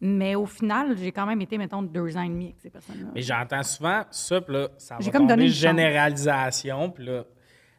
Mais 0.00 0.34
au 0.34 0.44
final, 0.44 0.96
j'ai 0.98 1.10
quand 1.10 1.24
même 1.24 1.40
été, 1.40 1.56
mettons, 1.56 1.82
deux 1.82 2.16
ans 2.18 2.22
et 2.22 2.28
demi 2.28 2.44
avec 2.46 2.56
ces 2.60 2.68
personnes-là. 2.68 3.08
Mais 3.14 3.22
j'entends 3.22 3.62
souvent 3.62 4.02
ça, 4.10 4.40
puis 4.42 4.54
là, 4.54 4.68
ça 4.76 4.98
va 4.98 5.10
comme 5.10 5.30
une 5.30 5.46
généralisation, 5.46 6.90
puis 6.90 7.06
là, 7.06 7.24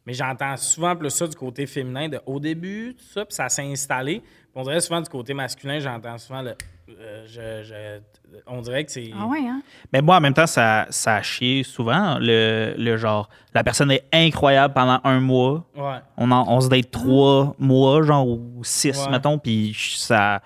mais 0.08 0.14
j'entends 0.14 0.56
souvent 0.56 0.96
plus 0.96 1.10
ça 1.10 1.28
du 1.28 1.36
côté 1.36 1.66
féminin, 1.68 2.08
de, 2.08 2.18
au 2.26 2.40
début, 2.40 2.96
tout 2.98 3.04
ça, 3.14 3.26
puis 3.26 3.36
ça 3.36 3.50
s'est 3.50 3.62
installé. 3.70 4.24
On 4.56 4.64
dirait 4.64 4.80
souvent 4.80 5.02
du 5.02 5.10
côté 5.10 5.34
masculin, 5.34 5.80
j'entends 5.80 6.18
souvent 6.18 6.42
le, 6.42 6.56
euh, 6.90 7.26
je, 7.28 7.64
je- 7.68 8.40
on 8.48 8.62
dirait 8.62 8.86
que 8.86 8.92
c'est... 8.92 9.12
Ah 9.20 9.26
ouais, 9.26 9.40
hein? 9.46 9.62
Mais 9.92 10.02
moi, 10.02 10.16
en 10.16 10.22
même 10.22 10.34
temps, 10.34 10.48
ça, 10.48 10.88
ça 10.90 11.16
a 11.18 11.22
chié 11.22 11.62
souvent. 11.64 12.18
Le, 12.20 12.74
le 12.78 12.96
genre, 12.98 13.28
la 13.54 13.64
personne 13.66 13.92
est 13.92 14.06
incroyable 14.14 14.74
pendant 14.74 15.00
un 15.04 15.20
mois. 15.20 15.66
Ouais. 15.76 15.98
On, 16.16 16.32
en- 16.32 16.46
on 16.48 16.62
se 16.62 16.70
date 16.70 16.90
trois 16.90 17.54
mois, 17.60 18.02
genre, 18.04 18.26
ou 18.28 18.62
six, 18.64 18.98
Ouais. 19.06 19.12
mettons, 19.12 19.38
puis 19.38 19.76
ça. 19.98 20.42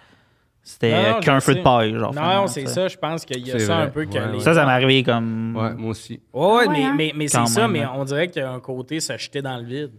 C'était 0.64 1.12
non, 1.14 1.20
qu'un 1.22 1.40
je 1.40 1.44
feu 1.46 1.56
de 1.56 1.62
paille, 1.62 1.94
genre. 1.98 2.14
Non, 2.14 2.46
c'est 2.48 2.68
ça, 2.68 2.88
je 2.88 2.96
pense 2.98 3.26
qu'il 3.26 3.46
y 3.48 3.52
a 3.52 3.58
ça 3.60 3.76
vrai. 3.76 3.84
un 3.86 3.88
peu 3.90 4.06
que 4.06 4.14
Ouais, 4.14 4.32
les. 4.34 4.40
Ça, 4.42 4.54
ça 4.54 4.64
m'est 4.66 4.72
arrivé 4.72 5.02
comme. 5.04 5.56
Ouais, 5.56 5.74
moi 5.74 5.90
aussi. 5.92 6.22
Ouais, 6.32 6.46
ouais, 6.46 6.56
Ouais, 6.58 6.68
mais, 6.70 6.84
hein? 6.84 6.94
mais, 6.96 7.12
mais 7.16 7.28
c'est 7.28 7.46
ça, 7.48 7.62
même, 7.62 7.72
mais 7.72 7.82
hein. 7.84 7.94
on 7.96 8.06
dirait 8.06 8.28
qu'il 8.30 8.42
y 8.44 8.46
a 8.46 8.52
un 8.52 8.60
côté 8.60 9.00
se 9.00 9.18
jeter 9.18 9.42
dans 9.42 9.58
le 9.58 9.64
vide. 9.66 9.94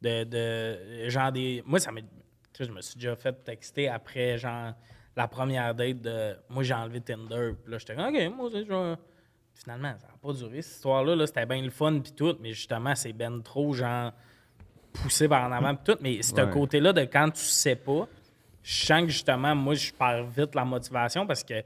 De, 0.00 0.24
de 0.24 1.08
genre 1.10 1.30
des. 1.32 1.62
Moi, 1.66 1.78
ça 1.78 1.92
m'est. 1.92 2.02
Tu 2.02 2.08
sais, 2.54 2.64
je 2.64 2.72
me 2.72 2.80
suis 2.80 2.94
déjà 2.96 3.16
fait 3.16 3.32
texter 3.44 3.88
après, 3.88 4.38
genre, 4.38 4.72
la 5.14 5.28
première 5.28 5.74
date 5.74 6.00
de. 6.00 6.36
Moi, 6.48 6.62
j'ai 6.62 6.74
enlevé 6.74 7.00
Tinder. 7.02 7.50
Puis 7.62 7.70
là, 7.72 7.78
j'étais 7.78 7.94
comme, 7.94 8.06
OK, 8.06 8.34
moi, 8.36 8.48
c'est 8.50 8.64
genre. 8.64 8.96
Finalement, 9.54 9.92
ça 10.00 10.06
n'a 10.06 10.14
pas 10.22 10.32
duré, 10.32 10.62
cette 10.62 10.76
histoire-là. 10.76 11.16
Là, 11.16 11.26
C'était 11.26 11.44
bien 11.44 11.60
le 11.60 11.70
fun, 11.70 11.98
puis 11.98 12.12
tout, 12.12 12.36
mais 12.40 12.52
justement, 12.52 12.94
c'est 12.94 13.12
ben 13.12 13.42
trop, 13.42 13.72
genre, 13.74 14.12
poussé 14.92 15.28
par 15.28 15.48
en 15.48 15.52
avant, 15.52 15.74
puis 15.74 15.92
tout. 15.92 15.98
Mais 16.00 16.18
c'est 16.22 16.38
un 16.38 16.46
Ouais. 16.46 16.52
côté-là 16.52 16.92
de 16.92 17.00
quand 17.02 17.30
tu 17.30 17.42
sais 17.42 17.74
pas, 17.76 18.06
je 18.62 18.84
sens 18.86 19.02
que 19.02 19.08
justement, 19.08 19.54
moi, 19.54 19.74
je 19.74 19.92
perds 19.92 20.24
vite 20.26 20.54
la 20.54 20.64
motivation 20.64 21.26
parce 21.26 21.42
que 21.44 21.62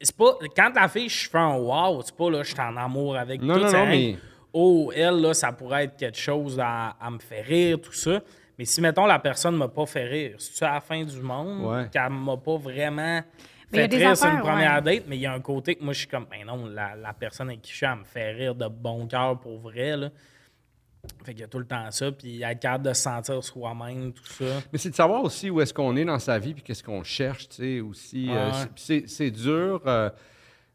c'est 0.00 0.16
pas 0.16 0.32
quand 0.56 0.72
la 0.74 0.88
fille 0.88 1.08
je 1.08 1.28
fais 1.28 1.38
un 1.38 1.56
wow 1.56 2.02
c'est 2.02 2.14
pas 2.16 2.30
là 2.30 2.42
je 2.42 2.50
suis 2.52 2.60
en 2.60 2.76
amour 2.76 3.16
avec 3.16 3.42
Non, 3.42 3.54
tout 3.54 3.60
non, 3.64 3.70
rien 3.70 3.84
mais- 3.86 4.16
oh 4.52 4.92
elle 4.94 5.20
là 5.20 5.34
ça 5.34 5.52
pourrait 5.52 5.84
être 5.84 5.96
quelque 5.96 6.18
chose 6.18 6.58
à, 6.60 6.90
à 7.00 7.10
me 7.10 7.18
faire 7.18 7.44
rire 7.44 7.80
tout 7.80 7.92
ça 7.92 8.20
mais 8.58 8.64
si 8.64 8.80
mettons 8.80 9.06
la 9.06 9.18
personne 9.18 9.56
m'a 9.56 9.68
pas 9.68 9.86
fait 9.86 10.04
rire 10.04 10.36
c'est 10.38 10.64
à 10.64 10.74
la 10.74 10.80
fin 10.80 11.02
du 11.02 11.20
monde 11.20 11.64
Ouais. 11.64 11.88
qu'elle 11.92 12.10
m'a 12.10 12.36
pas 12.36 12.56
vraiment 12.56 13.20
fait 13.72 13.86
rire 13.86 14.16
sur 14.16 14.28
une 14.28 14.40
première 14.40 14.76
ouais. 14.84 14.96
date 14.98 15.04
mais 15.08 15.16
il 15.16 15.22
y 15.22 15.26
a 15.26 15.32
un 15.32 15.40
côté 15.40 15.74
que 15.74 15.82
moi 15.82 15.92
je 15.92 15.98
suis 16.00 16.08
comme 16.08 16.26
ben 16.30 16.44
non 16.46 16.66
la, 16.66 16.94
la 16.94 17.12
personne 17.12 17.48
avec 17.48 17.62
qui 17.62 17.72
je 17.72 17.76
suis 17.78 17.86
elle 17.86 17.96
me 17.96 18.04
fait 18.04 18.30
rire 18.32 18.54
de 18.54 18.68
bon 18.68 19.06
cœur 19.08 19.38
pour 19.40 19.58
vrai 19.58 19.96
là 19.96 20.10
fait 21.24 21.32
qu'il 21.32 21.40
y 21.40 21.44
a 21.44 21.48
tout 21.48 21.58
le 21.58 21.64
temps 21.64 21.90
ça 21.90 22.12
puis 22.12 22.42
être 22.42 22.60
capable 22.60 22.84
de 22.84 22.92
se 22.92 23.02
sentir 23.02 23.42
soi-même 23.42 24.12
tout 24.12 24.24
ça 24.26 24.60
Mais 24.72 24.78
c'est 24.78 24.90
de 24.90 24.94
savoir 24.94 25.22
aussi 25.24 25.50
où 25.50 25.60
est-ce 25.60 25.74
qu'on 25.74 25.96
est 25.96 26.04
dans 26.04 26.18
sa 26.20 26.38
vie 26.38 26.54
puis 26.54 26.62
qu'est-ce 26.62 26.82
qu'on 26.84 27.02
cherche, 27.02 27.48
tu 27.48 27.56
sais, 27.56 27.80
aussi. 27.80 28.28
euh, 28.30 28.50
Ouais. 28.50 28.56
c'est- 28.76 29.00
c'est, 29.00 29.08
c'est 29.08 29.30
dur. 29.30 29.82
euh, 29.86 30.10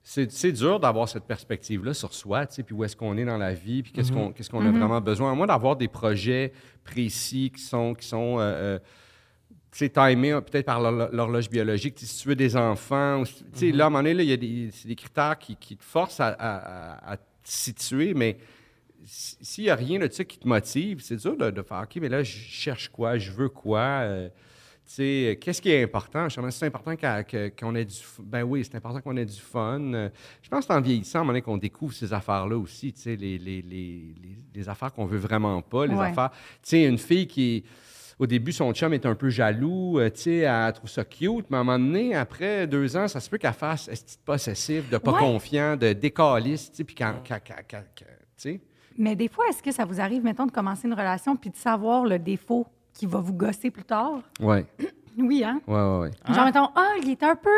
c'est, 0.03 0.32
c'est 0.32 0.51
dur 0.53 0.80
d'avoir 0.80 1.07
cette 1.09 1.25
perspective-là 1.25 1.93
sur 1.93 2.13
soi, 2.13 2.45
tu 2.45 2.55
sais, 2.55 2.63
puis 2.63 2.73
où 2.73 2.84
est-ce 2.86 2.95
qu'on 2.95 3.17
est 3.17 3.25
dans 3.25 3.38
la 3.38 3.53
vie, 3.53 3.84
puis 3.84 3.91
qu'est-ce 3.91 4.11
qu'on, 4.11 4.32
qu'est-ce 4.32 4.49
qu'on 4.49 4.65
a 4.65 4.71
vraiment 4.71 5.01
besoin. 5.01 5.36
Moi, 5.36 5.47
d'avoir 5.47 5.75
des 5.75 5.89
projets 5.89 6.53
précis 6.86 7.51
qui 7.53 7.61
sont, 7.61 7.93
qui 7.93 8.07
sont 8.07 8.39
euh, 8.39 8.41
euh, 8.41 8.80
tu 9.71 9.80
sais, 9.80 9.89
timés 9.89 10.32
euh, 10.32 10.39
peut-être 10.41 10.65
par 10.65 10.80
l'hor- 10.80 11.09
l'horloge 11.11 11.49
biologique. 11.49 11.95
Tu 11.95 12.05
sais, 12.05 12.13
Si 12.13 12.21
tu 12.23 12.30
veux 12.30 12.36
des 12.38 12.55
enfants, 12.55 13.19
ou 13.21 13.25
tu 13.25 13.34
sais, 13.53 13.71
là, 13.73 13.86
à 13.86 13.88
un 13.88 13.89
moment 13.89 13.99
donné, 14.03 14.13
là, 14.13 14.23
il 14.23 14.30
y 14.30 14.34
a 14.34 14.38
des, 14.38 14.69
c'est 14.71 14.88
des 14.88 14.95
critères 14.95 15.38
qui, 15.38 15.57
qui 15.57 15.75
te 15.75 15.84
forcent 15.84 16.21
à, 16.21 16.28
à- 16.28 16.57
à- 17.09 17.11
à 17.13 17.17
te 17.17 17.23
situer, 17.43 18.13
mais 18.13 18.38
s'il 19.08 19.64
n'y 19.64 19.70
a 19.70 19.76
rien 19.76 19.99
de 19.99 20.12
ça 20.12 20.24
qui 20.24 20.38
te 20.38 20.47
motive, 20.47 20.99
c'est 21.01 21.16
dur 21.16 21.38
de, 21.38 21.49
de 21.49 21.62
faire 21.62 21.82
OK, 21.84 21.95
mais 22.01 22.10
là, 22.10 22.24
je 22.24 22.38
cherche 22.38 22.89
quoi, 22.89 23.18
je 23.18 23.32
veux 23.32 23.49
quoi. 23.49 23.80
euh, 23.80 24.30
tu 24.86 24.93
sais, 24.93 25.39
qu'est-ce 25.41 25.62
qui 25.62 25.70
est 25.70 25.84
important? 25.84 26.26
Justement, 26.30 26.49
C'est 26.51 26.66
important 26.66 26.95
qu'a- 26.95 27.24
que- 27.24 27.49
qu'on 27.60 27.76
ait 27.76 27.84
du 27.86 27.95
Ben 28.22 28.43
oui, 28.43 28.64
c'est 28.64 28.76
important 28.78 29.01
qu'on 29.01 29.18
ait 29.18 29.26
du 29.26 29.39
fun. 29.39 29.82
Euh, 29.93 30.10
Je 30.41 30.49
pense 30.49 30.62
que 30.66 30.68
c'est 30.74 30.78
en 30.78 30.82
vieillissant, 30.82 31.20
à 31.20 31.22
un 31.22 31.24
moment 31.24 31.34
donné, 31.34 31.41
qu'on 31.41 31.58
découvre 31.58 31.93
ces 31.93 32.14
affaires-là 32.14 32.58
aussi. 32.58 32.93
Tu 32.93 33.01
sais, 33.01 33.16
les, 33.18 33.38
les, 33.38 33.62
les, 33.62 34.16
les- 34.53 34.70
affaires 34.70 34.93
qu'on 34.93 35.05
veut 35.05 35.18
vraiment 35.18 35.62
pas, 35.62 35.86
les 35.86 35.93
Ouais. 35.95 36.05
affaires. 36.08 36.32
Tu 36.32 36.70
sais, 36.70 36.84
une 36.86 36.97
fille 36.97 37.28
qui. 37.28 37.64
Au 38.20 38.26
début, 38.26 38.51
son 38.51 38.74
chum 38.74 38.93
est 38.93 39.05
un 39.05 39.14
peu 39.14 39.30
jaloux, 39.30 39.99
euh, 39.99 40.10
tu 40.10 40.22
sais, 40.22 40.36
elle 40.38 40.74
trouve 40.74 40.89
ça 40.89 41.03
cute, 41.05 41.45
mais 41.51 41.58
à 41.58 41.60
un 41.60 41.64
moment 41.64 41.78
donné, 41.78 42.16
après 42.16 42.66
deux 42.66 42.97
ans, 42.97 43.08
ça 43.08 43.20
se 43.20 43.30
peut 43.30 43.38
qu'elle 43.38 43.53
fasse 43.53 43.88
est 43.89 44.20
possessive, 44.26 44.89
de 44.89 44.97
pas 44.97 45.12
Ouais. 45.12 45.20
confiant, 45.20 45.76
de 45.78 45.93
décaliste, 45.93 46.72
tu 46.72 46.78
sais, 46.78 46.84
puis 46.84 46.95
quand- 46.95 47.14
tu 47.24 47.76
sais? 48.38 48.62
Mais 48.98 49.16
des 49.16 49.28
fois, 49.28 49.45
est-ce 49.50 49.62
que 49.62 49.72
ça 49.72 49.86
vous 49.86 50.00
arrive, 50.02 50.24
mettons, 50.24 50.45
de 50.45 50.52
commencer 50.52 50.88
une 50.88 50.93
relation 50.93 51.36
puis 51.36 51.50
de 51.50 51.56
savoir 51.56 52.04
le 52.06 52.18
défaut 52.20 52.66
qui 52.93 53.06
va 53.06 53.20
vous 53.20 53.34
gosser 53.34 53.70
plus 53.72 53.84
tard? 53.84 54.22
Ouais, 54.39 54.66
Oui, 55.18 55.43
hein? 55.43 55.62
ouais, 55.68 55.74
ouais, 55.76 56.00
ouais. 56.00 56.34
Genre, 56.34 56.45
mettons, 56.45 56.70
ah, 56.76 56.93
il 57.02 57.10
est 57.10 57.24
un 57.24 57.36
peu. 57.36 57.50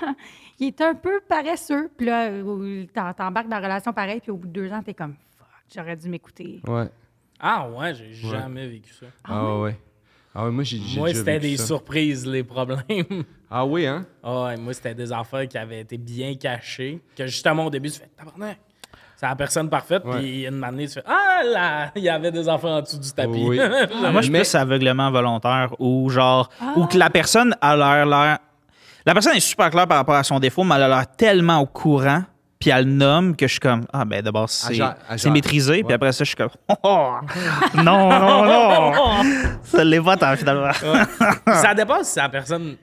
il 0.60 0.68
est 0.68 0.80
un 0.80 0.94
peu 0.94 1.20
paresseux. 1.28 1.90
Puis 1.96 2.06
là, 2.06 2.30
t'embarques 3.14 3.48
dans 3.48 3.58
la 3.58 3.62
relation 3.66 3.92
pareille, 3.92 4.20
puis 4.20 4.30
au 4.30 4.36
bout 4.36 4.46
de 4.46 4.52
deux 4.52 4.72
ans, 4.72 4.82
t'es 4.82 4.94
comme, 4.94 5.14
fuck, 5.36 5.48
j'aurais 5.74 5.96
dû 5.96 6.08
m'écouter. 6.08 6.60
Ouais. 6.66 6.88
ah 7.40 7.68
ouais 7.70 7.94
j'ai 7.94 8.12
jamais 8.12 8.68
vécu 8.68 8.92
ça 8.92 9.06
Ah, 9.24 9.58
ouais? 9.58 9.76
Ah 10.34 10.44
ouais, 10.44 10.50
moi, 10.52 10.62
j'ai 10.62 10.78
moi 10.98 11.12
c'était 11.12 11.40
des 11.40 11.56
ça. 11.56 11.66
surprises 11.66 12.24
les 12.26 12.44
problèmes 12.44 12.82
Ah 13.50 13.64
oui, 13.66 13.86
hein? 13.86 14.06
Ah 14.22 14.44
ouais, 14.44 14.56
moi, 14.56 14.72
c'était 14.74 14.94
des 14.94 15.10
affaires 15.10 15.48
qui 15.48 15.56
avaient 15.58 15.80
été 15.80 15.96
bien 15.96 16.34
cachées. 16.36 17.00
Que 17.16 17.26
justement, 17.26 17.66
au 17.66 17.70
début, 17.70 17.90
tu 17.90 17.98
fais 17.98 18.10
tabarnak. 18.16 18.58
C'est 19.20 19.26
la 19.26 19.34
personne 19.34 19.68
parfaite, 19.68 20.04
puis 20.08 20.46
une 20.46 20.62
année, 20.62 20.86
tu 20.86 20.94
fais 20.94 21.02
Ah 21.04 21.40
là, 21.44 21.90
il 21.96 22.04
y 22.04 22.08
avait 22.08 22.30
des 22.30 22.48
affaires 22.48 22.70
en 22.70 22.82
dessous 22.82 22.98
du 22.98 23.10
tapis. 23.10 23.44
Oui. 23.48 23.58
Ah, 24.04 24.12
moi, 24.12 24.20
je 24.20 24.26
suis 24.26 24.30
Mais- 24.32 24.38
plus 24.40 24.54
aveuglement 24.54 25.10
volontaire 25.10 25.74
ou 25.80 26.08
genre, 26.08 26.48
ou 26.76 26.86
que 26.86 26.96
la 26.96 27.10
personne 27.10 27.52
a 27.60 27.76
l'air, 27.76 28.06
l'air- 28.06 28.38
La 29.04 29.14
personne 29.14 29.34
est 29.34 29.40
super 29.40 29.70
claire 29.70 29.88
par 29.88 29.96
rapport 29.98 30.14
à 30.14 30.22
son 30.22 30.38
défaut, 30.38 30.62
mais 30.62 30.76
elle 30.76 30.84
a 30.84 30.88
l'air 30.88 31.06
tellement 31.16 31.58
au 31.58 31.66
courant, 31.66 32.22
puis 32.60 32.70
elle 32.70 32.84
le 32.84 32.92
nomme 32.92 33.34
que 33.34 33.48
je 33.48 33.52
suis 33.54 33.60
comme, 33.60 33.86
ah 33.92 34.04
ben 34.04 34.22
d'abord, 34.22 34.48
c'est 34.48 35.30
maîtrisé, 35.30 35.82
puis 35.82 35.94
après 35.94 36.12
ça, 36.12 36.22
je 36.22 36.28
suis 36.28 36.36
comme, 36.36 36.50
oh, 36.84 37.14
non, 37.74 38.08
non, 38.08 38.44
non, 38.44 39.22
ça 39.64 39.82
l'est 39.82 40.00
pas 40.00 40.16
tant 40.16 40.36
finalement. 40.36 40.70
ça 41.46 41.74
dépend 41.74 42.04
si 42.04 42.18
la 42.20 42.28
personne 42.28 42.76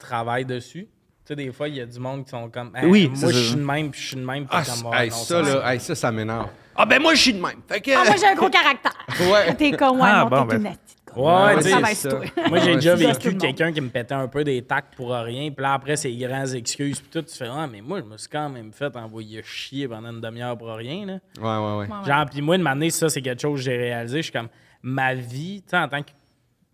travaille 0.00 0.44
dessus. 0.44 0.88
Tu 1.26 1.32
sais, 1.32 1.36
des 1.36 1.50
fois, 1.52 1.68
il 1.68 1.74
y 1.74 1.80
a 1.80 1.86
du 1.86 1.98
monde 1.98 2.24
qui 2.24 2.30
sont 2.30 2.48
comme 2.48 2.70
Hey, 2.76 2.86
Oui, 2.88 3.08
moi, 3.08 3.16
c'est 3.16 3.32
je 3.32 3.38
suis 3.48 3.56
de 3.56 3.60
même, 3.64 3.90
puis 3.90 4.00
je 4.00 4.06
suis 4.06 4.16
de 4.16 4.24
même. 4.24 4.46
puis 4.46 4.56
Ah, 4.56 4.62
comme, 4.64 4.94
hey, 4.94 5.10
non, 5.10 5.16
ça, 5.16 5.42
là, 5.42 5.72
hey, 5.74 5.80
ça, 5.80 5.94
ça 5.96 6.12
m'énerve. 6.12 6.48
Ah, 6.76 6.86
ben 6.86 7.02
moi, 7.02 7.14
je 7.14 7.20
suis 7.20 7.32
de 7.32 7.40
même. 7.40 7.62
Fait 7.68 7.80
que... 7.80 7.90
Ah, 7.90 8.04
moi, 8.04 8.14
j'ai 8.16 8.26
un 8.26 8.34
gros 8.36 8.48
caractère. 8.48 8.92
Ouais. 9.32 9.54
T'es 9.56 9.72
comme, 9.72 9.96
ouais, 10.00 10.08
Ah, 10.08 10.28
non, 10.30 10.30
bon, 10.30 10.46
t'es 10.46 10.58
ben. 10.58 10.76
Ouais, 11.16 11.54
Ouais, 11.56 11.94
c'est. 11.94 12.10
Moi, 12.48 12.58
j'ai 12.60 12.74
déjà 12.74 12.96
c'est 12.96 13.06
vécu 13.06 13.36
quelqu'un 13.38 13.72
qui 13.72 13.80
me 13.80 13.88
pétait 13.88 14.14
un 14.14 14.28
peu 14.28 14.44
des 14.44 14.62
tacs 14.62 14.94
pour 14.96 15.12
rien. 15.14 15.50
Puis 15.50 15.62
là, 15.62 15.72
après, 15.72 15.96
ses 15.96 16.14
grandes 16.14 16.54
excuses. 16.54 17.00
Puis 17.00 17.08
tout, 17.10 17.22
tu 17.22 17.34
fais 17.34 17.48
Ah, 17.50 17.66
mais 17.66 17.80
moi, 17.80 18.00
je 18.00 18.04
me 18.04 18.16
suis 18.18 18.28
quand 18.28 18.48
même 18.50 18.70
fait 18.72 18.94
envoyer 18.96 19.42
chier 19.42 19.88
pendant 19.88 20.10
une 20.10 20.20
demi-heure 20.20 20.56
pour 20.58 20.68
rien. 20.74 21.06
Là. 21.06 21.18
Ouais, 21.40 21.42
ouais, 21.42 21.78
ouais. 21.78 21.92
Ouais. 21.92 22.06
Genre, 22.06 22.26
puis 22.30 22.42
moi, 22.42 22.58
de 22.58 22.62
m'amener, 22.62 22.90
ça, 22.90 23.08
c'est 23.08 23.22
quelque 23.22 23.40
chose 23.40 23.58
que 23.60 23.64
j'ai 23.64 23.76
réalisé. 23.78 24.18
Je 24.18 24.22
suis 24.24 24.32
comme, 24.32 24.48
ma 24.82 25.14
vie, 25.14 25.62
tu 25.62 25.70
sais, 25.70 25.78
en 25.78 25.88
tant 25.88 26.02
que. 26.02 26.10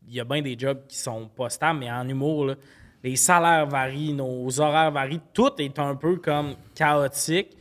Il 0.08 0.14
y 0.14 0.20
a 0.20 0.24
bien 0.24 0.42
des 0.42 0.58
jobs 0.58 0.80
qui 0.88 0.98
sont 0.98 1.28
pas 1.28 1.48
stables, 1.48 1.78
mais 1.78 1.90
en 1.90 2.06
humour, 2.06 2.46
là, 2.46 2.54
les 3.02 3.16
salaires 3.16 3.66
varient, 3.66 4.12
nos 4.12 4.60
horaires 4.60 4.90
varient. 4.92 5.20
Tout 5.32 5.50
est 5.58 5.78
un 5.78 5.94
peu 5.96 6.16
comme 6.16 6.54
chaotique. 6.74 7.56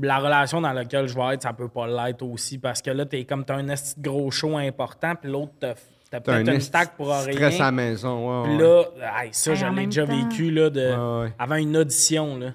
La 0.00 0.18
relation 0.18 0.60
dans 0.60 0.72
laquelle 0.72 1.06
je 1.06 1.14
vais 1.14 1.34
être, 1.34 1.42
ça 1.42 1.52
peut 1.52 1.68
pas 1.68 1.86
l'être 1.86 2.22
aussi. 2.22 2.58
Parce 2.58 2.80
que 2.80 2.90
là, 2.90 3.04
t'es 3.04 3.24
comme, 3.24 3.44
t'as 3.44 3.56
un 3.56 3.68
esti 3.68 4.00
de 4.00 4.08
gros 4.08 4.30
show 4.30 4.56
important, 4.56 5.14
puis 5.14 5.30
l'autre, 5.30 5.52
t'as 5.60 5.74
t'as 6.10 6.18
un 6.18 6.20
peut-être 6.20 6.40
une 6.48 6.48
esti 6.56 6.68
stack 6.68 6.96
pour 6.96 7.08
rien. 7.08 7.32
stress 7.32 7.60
à 7.60 7.64
la 7.64 7.72
maison, 7.72 8.42
ouais, 8.42 8.48
Puis 8.48 8.56
ouais. 8.56 8.62
là, 9.00 9.22
hey, 9.24 9.28
ça, 9.32 9.50
Hey, 9.50 9.56
je 9.56 9.64
en 9.66 9.68
l'ai 9.70 9.74
même 9.76 9.86
déjà 9.90 10.06
temps. 10.06 10.28
vécu 10.28 10.50
là, 10.50 10.70
de, 10.70 10.80
Ouais, 10.80 11.22
ouais. 11.24 11.32
avant 11.38 11.56
une 11.56 11.76
audition. 11.76 12.38
Là. 12.38 12.54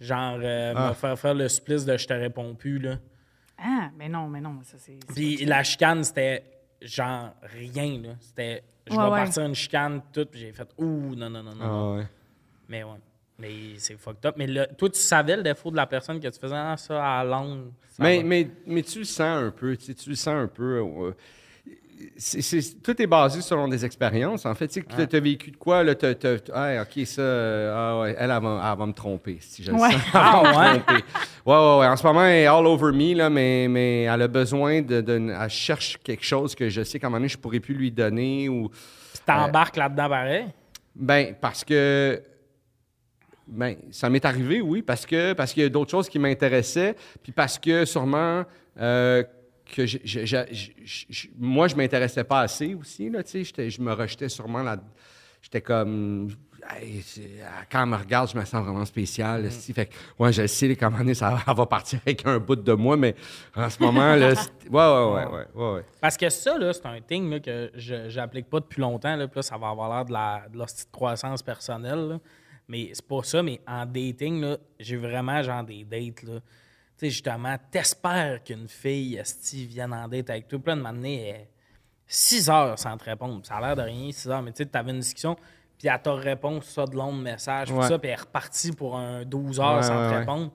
Genre, 0.00 0.38
euh, 0.42 0.72
Ah. 0.76 0.88
me 0.88 0.94
faire 0.94 1.18
faire 1.18 1.34
le 1.34 1.48
supplice 1.48 1.84
de 1.84 1.96
je 1.96 2.06
te 2.06 2.12
réponds 2.14 2.54
plus. 2.54 2.78
Là. 2.78 2.96
Ah, 3.58 3.90
mais 3.98 4.08
non, 4.08 4.28
mais 4.28 4.40
non, 4.40 4.58
ça, 4.62 4.76
c'est. 4.78 4.98
c'est 5.08 5.14
Puis 5.14 5.44
la 5.44 5.62
chicane, 5.62 6.04
c'était 6.04 6.42
genre 6.80 7.30
rien. 7.42 8.00
Là. 8.02 8.08
C'était 8.20 8.62
je 8.90 8.96
vais 8.96 9.08
partir 9.08 9.42
une 9.44 9.54
chicane, 9.54 10.02
tout. 10.12 10.26
Puis 10.26 10.40
j'ai 10.40 10.52
fait 10.52 10.68
ouh, 10.78 11.14
non, 11.14 11.30
non, 11.30 11.42
non, 11.42 11.54
non. 11.54 12.00
Ah. 12.00 12.04
Mais 12.68 12.84
ouais. 12.84 12.98
Mais 13.38 13.78
c'est 13.78 13.96
fucked 13.96 14.26
up. 14.26 14.34
Mais 14.36 14.46
là, 14.46 14.66
toi, 14.66 14.90
tu 14.90 15.00
savais 15.00 15.36
le 15.36 15.42
défaut 15.42 15.70
de 15.70 15.76
la 15.76 15.86
personne 15.86 16.20
que 16.20 16.28
tu 16.28 16.38
faisais 16.38 16.54
ah, 16.54 16.76
ça 16.76 17.20
à 17.20 17.24
langue. 17.24 17.70
ça 17.88 18.02
Mais, 18.02 18.22
mais, 18.22 18.50
mais 18.66 18.82
tu 18.82 18.98
le 18.98 19.04
sens 19.06 19.42
un 19.44 19.50
peu, 19.50 19.76
tu, 19.76 19.86
sais, 19.86 19.94
tu 19.94 20.10
le 20.10 20.16
sens 20.16 20.34
un 20.34 20.46
peu. 20.46 20.78
euh, 20.78 21.12
c'est- 22.16 22.40
c'est- 22.42 22.82
tout 22.82 23.00
est 23.00 23.06
basé 23.06 23.40
selon 23.40 23.68
des 23.68 23.84
expériences. 23.84 24.46
En 24.46 24.54
fait, 24.54 24.68
tu 24.68 24.82
sais, 24.96 25.06
tu 25.06 25.16
as 25.16 25.20
vécu 25.20 25.50
de 25.50 25.56
quoi, 25.56 25.82
là, 25.82 25.94
t'as- 25.94 26.14
t'as- 26.14 26.36
ah, 26.52 26.82
OK, 26.82 27.06
ça, 27.06 27.22
euh, 27.22 27.74
ah, 27.74 28.00
ouais, 28.00 28.16
elle, 28.18 28.30
elle 28.30 28.42
va, 28.42 28.70
elle 28.72 28.78
va 28.78 28.86
me 28.86 28.92
tromper, 28.92 29.38
si 29.40 29.62
je 29.62 29.70
le 29.72 29.78
Ouais. 29.78 29.90
sens. 29.90 30.00
Elle 30.14 30.20
va 30.20 30.74
me 30.74 30.78
tromper. 30.80 30.92
Ouais, 31.46 31.54
ouais, 31.56 31.78
ouais. 31.80 31.86
En 31.86 31.96
ce 31.96 32.06
moment, 32.06 32.24
elle 32.24 32.42
est 32.42 32.46
all 32.46 32.66
over 32.66 32.92
me, 32.92 33.14
là, 33.14 33.30
mais, 33.30 33.66
mais 33.68 34.02
elle 34.02 34.22
a 34.22 34.28
besoin 34.28 34.82
de, 34.82 35.00
de- 35.00 35.32
Elle 35.40 35.48
cherche 35.50 35.98
quelque 36.02 36.24
chose 36.24 36.54
que 36.54 36.68
je 36.68 36.82
sais 36.82 36.98
qu'à 36.98 37.06
un 37.06 37.10
moment 37.10 37.18
donné, 37.20 37.28
je 37.28 37.38
pourrais 37.38 37.60
plus 37.60 37.74
lui 37.74 37.90
donner 37.90 38.48
ou... 38.48 38.68
Puis 38.68 39.20
t'embarques 39.26 39.76
là-dedans 39.76 40.08
pareil? 40.08 40.46
Ben, 40.94 41.34
parce 41.40 41.64
que. 41.64 42.22
Ben, 43.46 43.74
ça 43.90 44.08
m'est 44.08 44.24
arrivé, 44.24 44.60
oui, 44.60 44.80
parce 44.82 45.04
que 45.04 45.32
parce 45.32 45.52
qu'il 45.52 45.64
y 45.64 45.66
a 45.66 45.68
d'autres 45.68 45.90
choses 45.90 46.08
qui 46.08 46.18
m'intéressaient, 46.20 46.94
puis 47.22 47.32
parce 47.32 47.58
que 47.58 47.84
sûrement 47.84 48.44
euh, 48.80 49.24
que 49.70 49.86
je, 49.86 49.98
je- 50.04 51.28
moi, 51.38 51.68
je 51.68 51.76
m'intéressais 51.76 52.24
pas 52.24 52.40
assez 52.40 52.74
aussi, 52.74 53.08
là, 53.10 53.22
je 53.24 53.80
me 53.80 53.92
rejetais 53.92 54.28
sûrement 54.28 54.62
là. 54.62 54.76
J'étais 55.42 55.60
comme. 55.62 56.28
Hey, 56.78 57.00
c'est- 57.00 57.30
quand 57.72 57.82
elle 57.82 57.88
me 57.88 57.96
regarde, 57.96 58.30
je 58.30 58.36
me 58.38 58.44
sens 58.44 58.62
vraiment 58.62 58.84
spécial. 58.84 59.46
esti. 59.46 59.72
Fait 59.72 59.86
que, 59.86 59.94
ouais, 60.18 60.30
je 60.30 60.46
sais, 60.46 60.68
donné, 60.98 61.14
ça 61.14 61.38
elle 61.48 61.54
va 61.54 61.64
partir 61.64 61.98
avec 62.04 62.26
un 62.26 62.38
bout 62.38 62.56
de 62.56 62.72
moi, 62.74 62.98
mais 62.98 63.14
en 63.56 63.70
ce 63.70 63.82
moment, 63.82 64.14
là, 64.14 64.34
ouais, 64.68 65.24
ouais, 65.24 65.46
ouais, 65.54 65.72
ouais. 65.74 65.84
Parce 66.02 66.18
que 66.18 66.28
ça, 66.28 66.58
là, 66.58 66.70
c'est 66.74 66.84
un 66.84 67.00
thing 67.00 67.30
là, 67.30 67.40
que 67.40 67.70
je 67.74 68.14
n'applique 68.14 68.50
pas 68.50 68.60
depuis 68.60 68.82
longtemps. 68.82 69.16
Là, 69.16 69.26
puis 69.26 69.38
là, 69.38 69.42
ça 69.42 69.56
va 69.56 69.70
avoir 69.70 69.88
l'air 69.88 70.04
de 70.04 70.12
la, 70.12 70.42
de 70.52 70.58
la 70.58 70.66
petite 70.66 70.90
croissance 70.92 71.42
personnelle. 71.42 72.08
là. 72.08 72.18
Mais 72.68 72.90
c'est 72.92 73.08
pas 73.08 73.22
ça. 73.22 73.42
Mais 73.42 73.60
en 73.66 73.86
dating, 73.86 74.42
là, 74.42 74.58
j'ai 74.78 74.96
vraiment 74.96 75.42
genre 75.42 75.64
des 75.64 75.82
dates. 75.84 76.22
Là. 76.24 76.40
Tu 77.00 77.06
sais, 77.06 77.10
justement, 77.10 77.56
t'espères 77.70 78.44
qu'une 78.44 78.68
fille, 78.68 79.16
esti, 79.16 79.64
vienne 79.66 79.94
en 79.94 80.06
date 80.06 80.28
avec 80.28 80.48
toi. 80.48 80.58
Puis 80.58 80.68
là, 80.70 80.76
de 80.76 80.82
m'amener 80.82 81.48
6 82.06 82.50
heures 82.50 82.78
sans 82.78 82.94
te 82.98 83.04
répondre. 83.04 83.40
Ça 83.46 83.56
a 83.56 83.60
l'air 83.60 83.76
de 83.76 83.82
rien, 83.82 84.12
6 84.12 84.28
heures. 84.28 84.42
Mais 84.42 84.52
tu 84.52 84.58
sais, 84.58 84.66
t'avais 84.66 84.90
une 84.90 85.00
discussion. 85.00 85.34
puis 85.78 85.88
elle 85.88 86.02
te 86.02 86.10
répond 86.10 86.60
ça 86.60 86.84
de 86.84 86.94
long 86.94 87.10
message, 87.12 87.68
tout 87.68 87.74
Ouais. 87.74 87.88
ça, 87.88 87.98
puis 87.98 88.08
elle 88.10 88.18
est 88.18 88.20
repartie 88.20 88.70
pour 88.72 88.98
un 88.98 89.24
12 89.24 89.60
heures 89.60 89.76
Ouais, 89.76 89.82
sans 89.82 89.98
ouais, 90.08 90.12
te 90.12 90.18
répondre. 90.18 90.50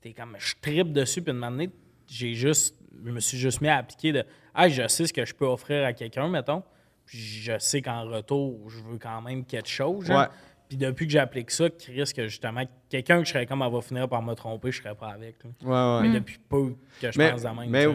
t'es 0.00 0.12
comme, 0.18 0.36
je 0.38 0.54
tripe 0.58 0.90
dessus, 0.94 1.20
puis 1.20 1.34
une 1.34 1.44
année, 1.44 1.68
j'ai 2.06 2.32
juste, 2.32 2.76
je 3.04 3.10
me 3.10 3.20
suis 3.20 3.36
juste 3.36 3.60
mis 3.60 3.68
à 3.68 3.76
appliquer 3.76 4.12
de, 4.12 4.24
ah, 4.54 4.70
je 4.70 4.88
sais 4.88 5.06
ce 5.06 5.12
que 5.12 5.26
je 5.26 5.34
peux 5.34 5.44
offrir 5.44 5.84
à 5.84 5.92
quelqu'un, 5.92 6.28
mettons, 6.28 6.62
puis 7.04 7.18
je 7.18 7.58
sais 7.58 7.82
qu'en 7.82 8.04
retour, 8.04 8.70
je 8.70 8.78
veux 8.82 8.96
quand 8.96 9.20
même 9.20 9.44
quelque 9.44 9.68
chose. 9.68 10.06
genre. 10.06 10.28
Puis 10.70 10.76
depuis 10.78 11.06
que 11.06 11.12
j'applique 11.12 11.50
ça, 11.50 11.68
Chris, 11.68 12.12
que 12.16 12.28
justement, 12.28 12.62
quelqu'un 12.88 13.18
que 13.18 13.24
je 13.26 13.32
serais 13.32 13.44
comme, 13.44 13.60
elle 13.60 13.72
va 13.72 13.80
finir 13.80 14.08
par 14.08 14.22
me 14.22 14.32
tromper, 14.34 14.70
je 14.70 14.80
serais 14.80 14.94
pas 14.94 15.08
avec. 15.08 15.34
Ouais, 15.44 15.68
ouais. 15.68 16.00
Mais 16.02 16.14
depuis 16.20 16.38
peu 16.48 16.76
que 17.02 17.10
je 17.10 17.18
Mais, 17.18 17.32
pense 17.32 17.42
de 17.42 17.48
même. 17.48 17.68
mais 17.68 17.86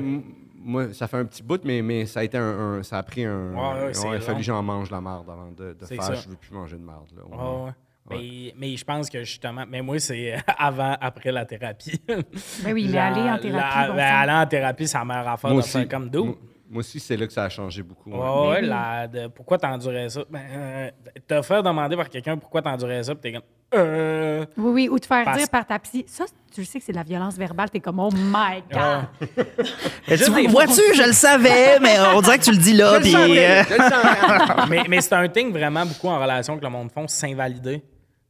moi, 0.57 0.93
ça 0.93 1.07
fait 1.07 1.15
un 1.17 1.23
petit 1.25 1.41
bout, 1.41 1.63
mais, 1.63 1.81
mais 1.81 2.05
ça 2.05 2.19
a 2.19 2.23
été 2.25 2.37
un, 2.37 2.43
un- 2.43 2.83
ça 2.83 2.97
a 2.97 3.03
pris 3.03 3.23
un. 3.23 3.53
Ouais, 3.53 3.85
ouais, 3.85 3.93
c'est 3.93 4.07
il 4.09 4.15
a 4.15 4.19
fallu 4.19 4.39
que 4.39 4.43
j'en 4.43 4.61
mange 4.61 4.91
la 4.91 4.99
marde 4.99 5.29
avant 5.29 5.51
de, 5.51 5.71
de 5.73 5.85
C'est 5.85 5.95
faire. 5.95 6.03
ça. 6.03 6.13
Je 6.15 6.27
veux 6.27 6.35
plus 6.35 6.51
manger 6.53 6.75
de 6.75 6.83
marde. 6.83 7.07
Là. 7.15 7.23
Ouais, 7.25 7.65
ouais. 7.65 7.71
Mais, 8.09 8.53
mais 8.57 8.75
je 8.77 8.83
pense 8.83 9.09
que 9.09 9.23
justement, 9.23 9.63
mais 9.67 9.81
moi, 9.81 9.97
c'est 9.99 10.35
avant, 10.57 10.97
après 10.99 11.31
la 11.31 11.45
thérapie. 11.45 11.99
Ben 12.07 12.23
oui, 12.73 12.87
mais 12.87 12.91
La- 12.93 13.05
aller 13.07 13.21
en 13.21 13.37
thérapie, 13.39 13.49
la- 13.51 13.87
bon 13.87 13.95
ben, 13.95 14.09
sang. 14.09 14.17
aller 14.19 14.31
en 14.33 14.45
thérapie, 14.47 14.85
la 14.93 15.05
meilleure 15.05 15.27
affaire 15.29 15.55
de 15.55 15.61
faire 15.61 15.81
aussi. 15.81 15.87
comme 15.87 16.09
d'où? 16.09 16.35
Moi, 16.75 16.81
aussi, 16.81 16.99
c'est 16.99 17.15
là 17.15 17.25
que 17.25 17.31
ça 17.31 17.45
a 17.45 17.49
changé 17.49 17.81
beaucoup. 17.83 18.11
ouais. 18.11 18.17
Ouais, 18.19 18.47
ouais, 18.49 18.57
oui. 18.61 18.67
la- 18.67 19.07
de- 19.07 19.27
pourquoi 19.27 19.57
t'endurais 19.57 20.09
ça? 20.09 20.23
Ben, 20.29 20.41
euh, 20.51 20.89
te 21.25 21.41
faire 21.41 21.63
demander 21.63 21.95
par 21.95 22.09
quelqu'un 22.09 22.35
pourquoi 22.37 22.61
t'endurais 22.61 23.01
ça, 23.01 23.15
puis 23.15 23.21
t'es 23.21 23.31
comme. 23.31 23.47
Euh. 23.73 24.45
Oui, 24.57 24.71
oui, 24.73 24.89
ou 24.89 24.99
te 24.99 25.05
faire 25.05 25.23
Parce- 25.23 25.37
dire 25.37 25.49
par 25.49 25.65
ta 25.65 25.79
psy. 25.79 26.03
Ça, 26.05 26.25
tu 26.53 26.59
le 26.59 26.65
sais 26.65 26.79
que 26.79 26.83
c'est 26.85 26.91
de 26.91 26.97
la 26.97 27.03
violence 27.03 27.37
verbale. 27.37 27.69
T'es 27.69 27.79
comme, 27.79 28.01
oh 28.01 28.09
my 28.13 28.61
God. 28.69 29.05
Tu 30.07 30.47
vois-tu, 30.49 30.81
je 30.95 31.07
le 31.07 31.13
savais, 31.13 31.79
mais 31.79 31.95
on 32.13 32.19
dirait 32.21 32.39
que 32.39 32.43
tu 32.43 32.51
le 32.51 32.57
dis 32.57 32.73
là. 32.73 32.99
Puis, 32.99 33.15
euh, 33.15 33.63
mais 34.69 34.83
mais 34.89 34.99
c'est 35.01 35.15
un 35.15 35.27
thing 35.29 35.51
vraiment 35.53 35.85
beaucoup 35.85 36.09
en 36.09 36.19
relation 36.19 36.57
que 36.57 36.63
le 36.63 36.69
monde 36.69 36.91
font, 36.91 37.07
s'invalider. 37.07 37.81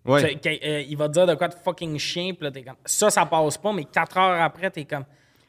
Ouais. 0.05 0.39
Euh, 0.45 0.83
il 0.87 0.95
va 0.95 1.07
te 1.07 1.13
dire 1.13 1.25
de 1.25 1.33
quoi 1.33 1.47
de 1.47 1.55
fucking 1.55 1.97
chien, 1.97 2.33
puis 2.33 2.43
là, 2.43 2.51
t'es 2.51 2.61
comme. 2.61 2.75
Ça, 2.85 3.09
ça 3.09 3.25
passe 3.25 3.57
pas, 3.57 3.73
mais 3.73 3.85
quatre 3.85 4.17
heures 4.17 4.39
après, 4.41 4.69
t'es 4.69 4.85
comme. 4.85 5.03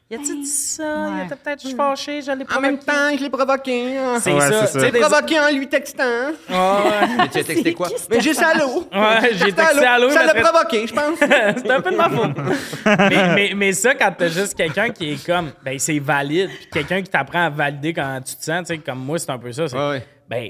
Y 0.09 0.15
a-tu 0.15 0.37
dit 0.39 0.45
ça? 0.45 0.83
Y 0.83 0.87
Ouais. 0.87 1.21
a 1.33 1.35
peut-être 1.35 1.61
je 1.61 1.67
suis 1.67 1.75
fâché, 1.75 2.21
je 2.21 2.31
l'ai 2.31 2.45
En 2.55 2.61
même 2.61 2.77
temps, 2.79 3.09
je 3.17 3.21
l'ai 3.21 3.29
provoqué. 3.29 3.97
hein. 3.97 4.19
C'est 4.21 4.31
Ouais, 4.31 4.39
ça. 4.39 4.65
ça. 4.65 4.89
provoqué 4.91 5.37
en 5.37 5.49
lui 5.51 5.67
textant. 5.67 6.31
Ah, 6.49 6.79
ouais. 6.85 7.07
Mais 7.17 7.27
tu 7.27 7.39
as 7.39 7.43
texté 7.43 7.73
quoi? 7.73 7.89
Mais 8.09 8.21
juste 8.21 8.41
allô. 8.41 8.87
Ouais, 8.93 9.33
j'ai 9.33 9.51
texté 9.51 9.85
allô, 9.85 10.09
Ça 10.09 10.23
il 10.23 10.27
l'a 10.27 10.41
provoqué, 10.49 10.87
je 10.87 10.93
pense. 10.93 11.19
c'est 11.19 11.69
un 11.71 11.81
peu 11.81 11.91
de 11.91 11.97
ma 11.97 12.09
faute. 12.09 12.37
mais, 12.85 13.33
mais, 13.35 13.51
mais 13.53 13.73
ça, 13.73 13.95
quand 13.95 14.13
t'as 14.17 14.29
juste 14.29 14.55
quelqu'un 14.55 14.89
qui 14.91 15.11
est 15.11 15.25
comme, 15.25 15.51
ben 15.61 15.77
c'est 15.77 15.99
valide, 15.99 16.51
puis 16.57 16.67
quelqu'un 16.71 17.01
qui 17.01 17.09
t'apprend 17.09 17.43
à 17.47 17.49
valider 17.49 17.93
quand 17.93 18.21
tu 18.25 18.35
te 18.37 18.43
sens, 18.45 18.61
tu 18.65 18.75
sais, 18.75 18.77
comme 18.77 18.99
moi, 18.99 19.19
c'est 19.19 19.29
un 19.29 19.37
peu 19.37 19.51
ça. 19.51 19.67
c'est, 19.67 19.75
Ouais, 19.75 19.89
ouais. 19.89 20.05
Ben, 20.29 20.49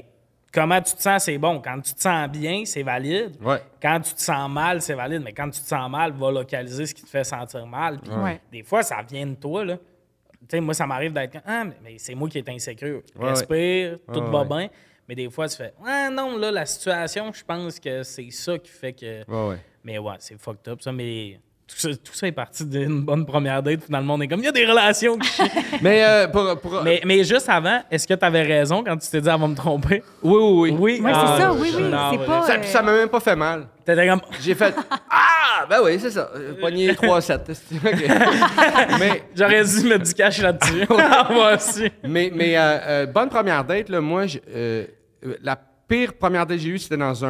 comment 0.52 0.80
tu 0.80 0.94
te 0.94 1.02
sens, 1.02 1.24
c'est 1.24 1.38
bon. 1.38 1.60
Quand 1.60 1.80
tu 1.80 1.94
te 1.94 2.00
sens 2.00 2.28
bien, 2.28 2.64
c'est 2.64 2.82
valide. 2.82 3.36
Ouais. 3.42 3.62
Quand 3.80 4.00
tu 4.00 4.14
te 4.14 4.20
sens 4.20 4.50
mal, 4.50 4.80
c'est 4.82 4.94
valide. 4.94 5.22
Mais 5.22 5.32
quand 5.32 5.50
tu 5.50 5.60
te 5.60 5.66
sens 5.66 5.90
mal, 5.90 6.12
va 6.12 6.30
localiser 6.30 6.86
ce 6.86 6.94
qui 6.94 7.02
te 7.02 7.08
fait 7.08 7.24
sentir 7.24 7.66
mal. 7.66 7.98
Puis 8.00 8.12
Ouais. 8.12 8.40
des 8.50 8.62
fois, 8.62 8.82
ça 8.82 8.98
vient 9.08 9.26
de 9.26 9.34
toi, 9.34 9.64
là. 9.64 9.76
Tu 9.76 10.46
sais, 10.56 10.60
moi, 10.60 10.72
ça 10.72 10.86
m'arrive 10.86 11.12
d'être 11.12 11.32
comme, 11.32 11.42
ah, 11.46 11.64
mais, 11.82 11.98
c'est 11.98 12.14
moi 12.14 12.28
qui 12.28 12.38
est 12.38 12.48
insécure. 12.48 13.02
Ouais, 13.16 13.30
Respire, 13.30 13.98
tout 14.12 14.22
va 14.30 14.44
bien. 14.44 14.68
Mais 15.08 15.14
des 15.14 15.28
fois, 15.30 15.48
tu 15.48 15.56
fais, 15.56 15.72
ah 15.84 16.08
non, 16.10 16.36
là, 16.38 16.50
la 16.50 16.64
situation, 16.66 17.32
je 17.32 17.42
pense 17.44 17.80
que 17.80 18.02
c'est 18.02 18.30
ça 18.30 18.58
qui 18.58 18.70
fait 18.70 18.92
que. 18.92 19.24
Mais 19.84 19.98
ouais, 19.98 20.14
c'est 20.18 20.40
fucked 20.40 20.68
up, 20.68 20.80
ça. 20.82 20.92
Mais 20.92 21.40
tout 21.68 21.76
ça, 21.76 21.88
tout 21.90 22.14
ça 22.14 22.26
est 22.26 22.32
parti 22.32 22.64
d'une 22.64 23.02
bonne 23.02 23.26
première 23.26 23.62
date. 23.62 23.84
Finalement, 23.84 24.14
on 24.14 24.20
est 24.22 24.26
comme, 24.28 24.40
il 24.40 24.46
y 24.46 24.48
a 24.48 24.52
des 24.52 24.64
relations. 24.66 25.18
Mais 25.82 26.02
euh, 26.04 26.26
pour. 26.28 26.58
pour- 26.60 26.82
mais, 26.82 27.00
mais 27.04 27.22
juste 27.24 27.48
avant, 27.48 27.82
est-ce 27.90 28.06
que 28.08 28.14
tu 28.14 28.24
avais 28.24 28.42
raison 28.42 28.82
quand 28.82 28.96
tu 28.96 29.08
t'es 29.08 29.20
dit, 29.20 29.28
elle 29.28 29.38
va 29.40 29.46
me 29.46 29.54
tromper? 29.54 30.02
Oui, 30.22 30.34
oui, 30.40 30.70
oui. 30.70 30.76
Oui, 30.78 31.00
Ouais, 31.04 31.12
Ah, 31.14 31.34
c'est 31.36 31.42
ça, 31.42 31.52
oui, 31.52 31.72
oui. 31.76 31.82
non, 31.82 32.10
C'est 32.12 32.18
ouais. 32.18 32.26
pas. 32.26 32.42
Ça, 32.42 32.54
euh, 32.54 32.62
ça 32.62 32.82
m'a 32.82 32.92
même 32.92 33.08
pas 33.08 33.20
fait 33.20 33.36
mal. 33.36 33.66
T'étais 33.84 34.08
comme, 34.08 34.20
J'ai 34.40 34.54
fait 34.54 34.74
Ah, 35.10 35.66
ben 35.68 35.78
oui, 35.84 35.98
c'est 36.00 36.10
ça. 36.10 36.30
Euh, 36.34 36.54
Pogné 36.60 36.92
3-7. 36.94 37.40
OK. 37.84 38.98
mais, 38.98 39.22
j'aurais 39.36 39.64
dû 39.64 39.88
mettre 39.88 40.04
du 40.04 40.14
cash 40.14 40.40
là-dessus. 40.40 40.86
Moi 40.88 41.54
aussi. 41.54 41.90
mais, 42.02 42.30
mais 42.34 42.56
euh, 42.56 42.60
euh, 42.86 43.06
bonne 43.06 43.28
première 43.28 43.64
date, 43.64 43.88
là, 43.88 44.00
moi, 44.00 44.26
je- 44.26 44.38
euh, 44.54 44.84
euh, 45.26 45.36
la 45.42 45.56
pire 45.88 46.12
première 46.12 46.44
date 46.46 46.58
que 46.58 46.62
j'ai 46.64 46.68
eue, 46.70 46.78
c'était 46.78 46.96
dans 46.98 47.24
un, 47.24 47.28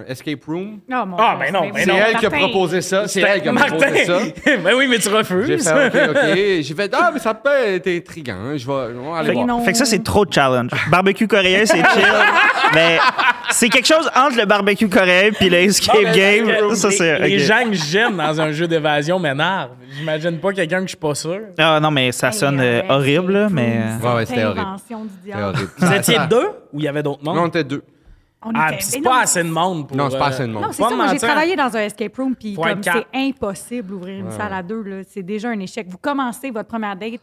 un 0.00 0.04
escape 0.06 0.44
room. 0.46 0.80
Ah, 0.90 1.02
Oh, 1.02 1.06
mon 1.06 1.16
Dieu, 1.16 1.24
ben 1.38 1.52
non, 1.52 1.60
c'est- 1.66 1.72
ben 1.72 1.84
C'est 1.84 1.94
elle 2.10 2.16
qui 2.16 2.26
a 2.26 2.30
proposé 2.30 2.80
ça. 2.80 3.06
C'est 3.08 3.20
elle 3.20 3.42
qui 3.42 3.48
a 3.48 3.52
proposé 3.52 4.04
ça. 4.04 4.18
ben 4.64 4.74
oui, 4.76 4.86
mais 4.88 4.98
tu 4.98 5.08
refuses. 5.08 5.46
J'ai 5.46 5.58
fait 5.58 6.08
OK, 6.08 6.10
OK. 6.10 6.36
J'ai 6.62 6.74
fait 6.74 6.94
Ah, 6.94 7.10
mais 7.14 7.20
ça 7.20 7.34
peut 7.34 7.50
être 7.64 7.86
intriguant. 7.88 8.56
Je 8.56 8.66
vais, 8.66 8.72
aller 9.16 9.28
Fait, 9.28 9.32
voir. 9.34 9.46
non. 9.46 9.64
fait 9.64 9.72
que 9.72 9.78
ça, 9.78 9.84
c'est 9.84 10.02
trop 10.02 10.24
de 10.26 10.32
challenge. 10.32 10.70
Barbecue 10.90 11.28
coréen, 11.28 11.64
c'est 11.64 11.76
chill. 11.76 12.04
mais 12.74 12.98
c'est 13.50 13.68
quelque 13.68 13.86
chose 13.86 14.10
entre 14.14 14.36
le 14.36 14.44
barbecue 14.44 14.88
coréen 14.88 15.30
puis 15.32 15.48
le 15.48 15.58
escape 15.58 15.94
Non, 15.94 16.02
mais 16.04 16.16
game. 16.16 16.74
Ça, 16.74 16.88
les, 16.88 16.96
c'est. 16.96 17.18
les 17.18 17.38
gens 17.38 17.64
que 17.64 17.74
j'aime 17.74 18.16
dans 18.16 18.40
un 18.40 18.52
jeu 18.52 18.66
d'évasion 18.66 19.18
m'énervent. 19.18 19.72
J'imagine 19.96 20.38
pas 20.38 20.52
quelqu'un 20.52 20.78
que 20.78 20.84
je 20.84 20.88
suis 20.88 20.96
pas 20.96 21.14
sûr. 21.14 21.40
Ah 21.58 21.80
non, 21.80 21.90
mais 21.90 22.12
ça 22.12 22.32
sonne 22.32 22.60
euh, 22.60 22.82
euh, 22.82 22.88
horrible, 22.88 23.48
mais. 23.50 23.80
Ouais, 24.02 24.14
ouais, 24.14 24.26
c'était 24.26 24.40
c'est 24.40 24.94
horrible. 24.94 25.68
C'était. 25.68 25.86
Vous 25.86 25.92
étiez 25.92 26.18
deux 26.28 26.48
ou 26.72 26.80
il 26.80 26.84
y 26.84 26.88
avait 26.88 27.02
d'autres 27.02 27.24
mondes? 27.24 27.36
Non, 27.36 27.42
on 27.42 27.48
était 27.48 27.64
deux. 27.64 27.82
On 28.42 28.52
ah, 28.54 28.72
était- 28.72 28.82
c'est 28.82 29.00
pas 29.00 29.10
non, 29.10 29.20
assez 29.22 29.42
de 29.42 29.48
monde 29.48 29.88
pour. 29.88 29.96
Non, 29.96 30.10
c'est 30.10 30.18
pas 30.18 30.26
euh, 30.26 30.28
assez 30.28 30.42
de 30.42 30.52
monde. 30.52 30.62
Non, 30.62 30.68
c'est 30.72 30.82
ça. 30.82 30.94
Moi, 30.94 31.06
j'ai 31.12 31.18
travaillé 31.18 31.56
dans 31.56 31.76
un 31.76 31.80
escape 31.80 32.16
room, 32.16 32.34
puis 32.36 32.54
comme 32.54 32.82
c'est 32.82 33.06
impossible 33.14 33.88
d'ouvrir 33.88 34.20
une 34.20 34.30
salle 34.30 34.52
à 34.52 34.62
deux, 34.62 34.82
là. 34.82 34.96
c'est 35.08 35.22
déjà 35.22 35.48
un 35.48 35.58
échec. 35.58 35.86
Vous 35.88 35.98
commencez 35.98 36.50
votre 36.50 36.68
première 36.68 36.96
date, 36.96 37.20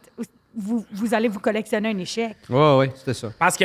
vous, 0.56 0.84
vous 0.92 1.14
allez 1.14 1.28
vous 1.28 1.40
collectionner 1.40 1.90
un 1.90 1.98
échec. 1.98 2.36
Ouais, 2.48 2.76
ouais, 2.78 2.92
c'était 2.94 3.14
ça. 3.14 3.32
Parce 3.38 3.56
que, 3.56 3.64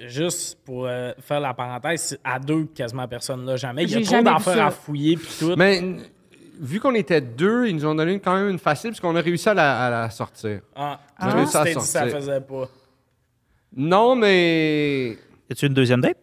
juste 0.00 0.58
pour 0.64 0.86
euh, 0.86 1.12
faire 1.20 1.40
la 1.40 1.54
parenthèse, 1.54 2.00
c'est 2.02 2.20
à 2.24 2.38
deux, 2.38 2.64
quasiment 2.74 3.06
personne 3.08 3.44
là 3.44 3.56
jamais. 3.56 3.84
Il 3.84 3.90
y 3.90 3.94
a 3.94 3.98
J'ai 3.98 4.04
trop 4.04 4.22
d'affaires 4.22 4.66
à 4.66 4.70
fouiller 4.70 5.16
puis 5.16 5.28
tout. 5.38 5.54
Mais 5.56 5.82
vu 6.60 6.80
qu'on 6.80 6.94
était 6.94 7.20
deux, 7.20 7.66
ils 7.68 7.76
nous 7.76 7.86
ont 7.86 7.94
donné 7.94 8.18
quand 8.20 8.34
même 8.34 8.48
une 8.48 8.58
facile, 8.58 8.90
parce 8.90 9.00
qu'on 9.00 9.16
a 9.16 9.20
réussi 9.20 9.48
à 9.48 9.54
la, 9.54 9.86
à 9.86 9.90
la 9.90 10.10
sortir. 10.10 10.60
Ah, 10.74 11.00
Ah. 11.18 11.28
tu 11.30 11.36
réussi 11.36 11.56
à 11.56 11.64
dit 11.64 11.80
ça 11.80 12.06
faisait 12.06 12.40
pas. 12.40 12.68
Non, 13.76 14.14
mais. 14.16 15.10
Y 15.48 15.52
a-tu 15.52 15.66
une 15.66 15.74
deuxième 15.74 16.00
date? 16.00 16.16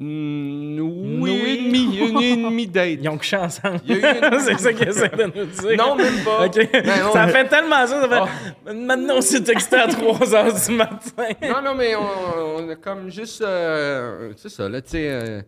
Mm, 0.00 0.80
oui, 1.20 1.56
une 1.58 1.64
demi, 1.66 1.96
une, 1.98 2.22
une 2.38 2.44
demi-date. 2.44 2.98
Ils 3.02 3.08
ont 3.08 3.18
couché 3.18 3.36
ensemble. 3.36 3.80
C'est 3.88 4.58
ça 4.58 4.72
qu'ils 4.72 4.88
essaient 4.88 5.08
de 5.08 5.24
nous 5.24 5.44
dire. 5.46 5.76
Non, 5.76 5.96
même 5.96 6.22
pas. 6.24 6.46
OK. 6.46 6.68
Ben, 6.72 6.84
on- 7.08 7.12
ça 7.12 7.26
fait 7.28 7.48
tellement 7.48 7.84
ça. 7.86 8.08
ça 8.08 8.26
fait... 8.66 8.74
Maintenant, 8.74 9.14
on 9.16 9.20
s'est 9.20 9.42
texté 9.42 9.74
à 9.76 9.88
3 9.88 10.18
h 10.20 10.66
du 10.68 10.76
matin. 10.76 11.24
Non, 11.42 11.62
non, 11.62 11.74
mais 11.74 11.96
on, 11.96 12.58
on 12.64 12.68
a 12.68 12.76
comme 12.76 13.10
juste. 13.10 13.42
euh, 13.42 14.32
c'est 14.36 14.48
ça, 14.50 14.68
là, 14.68 14.80
tu 14.80 14.90
sais. 14.90 15.08
euh, 15.10 15.42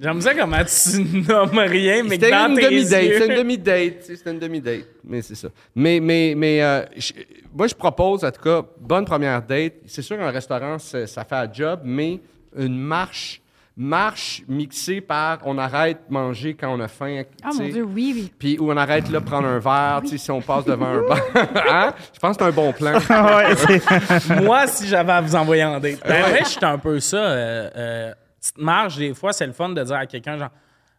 J'aime 0.00 0.20
ça 0.20 0.34
comment 0.34 0.58
tu 0.64 1.00
nommes 1.28 1.58
rien, 1.58 2.02
mais 2.02 2.18
que 2.18 2.24
C'était 2.24 2.30
dans 2.30 2.48
une 2.48 2.56
tes 2.56 2.62
demi-date. 2.68 3.02
yeux... 3.04 3.12
C'était 3.20 3.26
une 3.32 3.38
demi-date. 3.38 3.94
C'était 4.02 4.30
une 4.32 4.38
demi-date. 4.40 4.84
Mais 5.04 5.22
c'est 5.22 5.36
ça. 5.36 5.48
Mais, 5.74 6.00
mais, 6.00 6.34
mais 6.36 6.62
euh, 6.62 6.82
je- 6.96 7.12
moi, 7.52 7.66
je 7.68 7.74
propose, 7.74 8.24
en 8.24 8.30
tout 8.32 8.42
cas, 8.42 8.62
bonne 8.80 9.04
première 9.04 9.40
date. 9.42 9.74
C'est 9.86 10.02
sûr 10.02 10.16
qu'un 10.18 10.30
restaurant, 10.32 10.78
c'est- 10.80 11.06
ça 11.06 11.24
fait 11.24 11.36
un 11.36 11.52
job, 11.52 11.80
mais 11.84 12.18
une 12.56 12.76
marche, 12.78 13.40
marche 13.76 14.42
mixée 14.46 15.00
par 15.00 15.38
on 15.44 15.58
arrête 15.58 15.98
de 16.08 16.12
manger 16.12 16.54
quand 16.54 16.72
on 16.72 16.80
a 16.80 16.88
faim. 16.88 17.22
Ah, 17.42 17.48
tu 17.50 17.58
mon 17.58 17.64
sais. 17.66 17.72
Dieu, 17.72 17.82
oui, 17.82 18.12
oui. 18.14 18.32
Puis 18.38 18.58
où 18.58 18.70
on 18.70 18.76
arrête 18.76 19.10
là 19.10 19.20
prendre 19.20 19.48
un 19.48 19.58
verre, 19.58 20.00
tu 20.02 20.10
sais, 20.10 20.18
si 20.18 20.30
on 20.30 20.40
passe 20.40 20.64
devant 20.64 20.86
un 20.86 21.02
bar. 21.08 21.18
hein? 21.68 21.94
Je 22.12 22.18
pense 22.20 22.36
que 22.36 22.44
c'est 22.44 22.48
un 22.50 22.52
bon 22.54 22.72
plan. 22.72 22.92
ouais, 22.98 23.56
c'est- 23.56 24.40
Moi, 24.42 24.66
si 24.68 24.86
j'avais 24.86 25.12
à 25.12 25.20
vous 25.20 25.34
envoyer 25.34 25.64
en 25.64 25.80
date. 25.80 26.00
Ben, 26.06 26.22
vrai, 26.22 26.40
je 26.44 26.48
suis 26.50 26.64
un 26.64 26.78
peu 26.78 27.00
ça. 27.00 27.16
Euh, 27.16 27.70
euh, 27.76 28.14
petite 28.40 28.58
marge, 28.58 28.96
des 28.98 29.12
fois, 29.14 29.32
c'est 29.32 29.46
le 29.46 29.52
fun 29.52 29.70
de 29.70 29.82
dire 29.82 29.96
à 29.96 30.06
quelqu'un, 30.06 30.38
genre, 30.38 30.50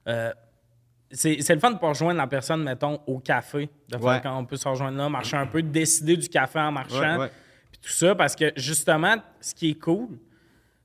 euh, 0.08 0.32
c'est 1.12 1.38
c'est 1.42 1.54
le 1.54 1.60
fun 1.62 1.72
de 1.72 1.78
pas 1.78 1.88
rejoindre 1.90 2.18
la 2.18 2.28
personne, 2.28 2.62
mettons, 2.64 3.00
au 3.08 3.20
café. 3.20 3.70
De 3.88 3.98
faire 3.98 4.06
Ouais. 4.06 4.20
quand 4.22 4.38
on 4.38 4.44
peut 4.44 4.58
se 4.58 4.68
rejoindre 4.68 4.98
là, 4.98 5.08
marcher 5.08 5.38
un 5.38 5.46
peu, 5.46 5.62
décider 5.62 6.18
du 6.18 6.28
café 6.28 6.60
en 6.60 6.72
marchant. 6.74 7.28
Puis 7.72 7.80
tout 7.82 7.90
ça, 7.92 8.16
parce 8.16 8.36
que 8.36 8.52
justement, 8.58 9.16
ce 9.40 9.54
qui 9.56 9.70
est 9.72 9.80
cool, 9.80 10.10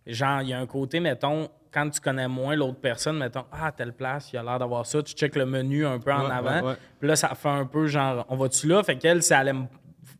genre, 0.06 0.42
il 0.42 0.48
y 0.48 0.52
a 0.52 0.58
un 0.58 0.66
côté, 0.66 1.00
mettons, 1.00 1.48
quand 1.72 1.88
tu 1.90 2.00
connais 2.00 2.26
moins 2.28 2.56
l'autre 2.56 2.80
personne, 2.80 3.16
mettons, 3.18 3.44
ah, 3.52 3.66
à 3.66 3.72
telle 3.72 3.92
place, 3.92 4.32
il 4.32 4.38
a 4.38 4.42
l'air 4.42 4.58
d'avoir 4.58 4.84
ça, 4.86 5.02
tu 5.02 5.12
checkes 5.14 5.36
le 5.36 5.46
menu 5.46 5.86
un 5.86 5.98
peu 6.00 6.12
en 6.12 6.26
Ouais, 6.26 6.32
avant. 6.32 6.50
ouais, 6.62 6.62
ouais. 6.70 6.76
Puis 6.98 7.08
là, 7.08 7.16
ça 7.16 7.28
fait 7.34 7.48
un 7.48 7.64
peu 7.66 7.86
genre, 7.86 8.26
on 8.28 8.36
va-tu 8.36 8.66
là? 8.66 8.82
Fait 8.82 8.96
qu'elle, 8.96 9.22
si 9.22 9.32
elle 9.32 9.48
aime 9.48 9.66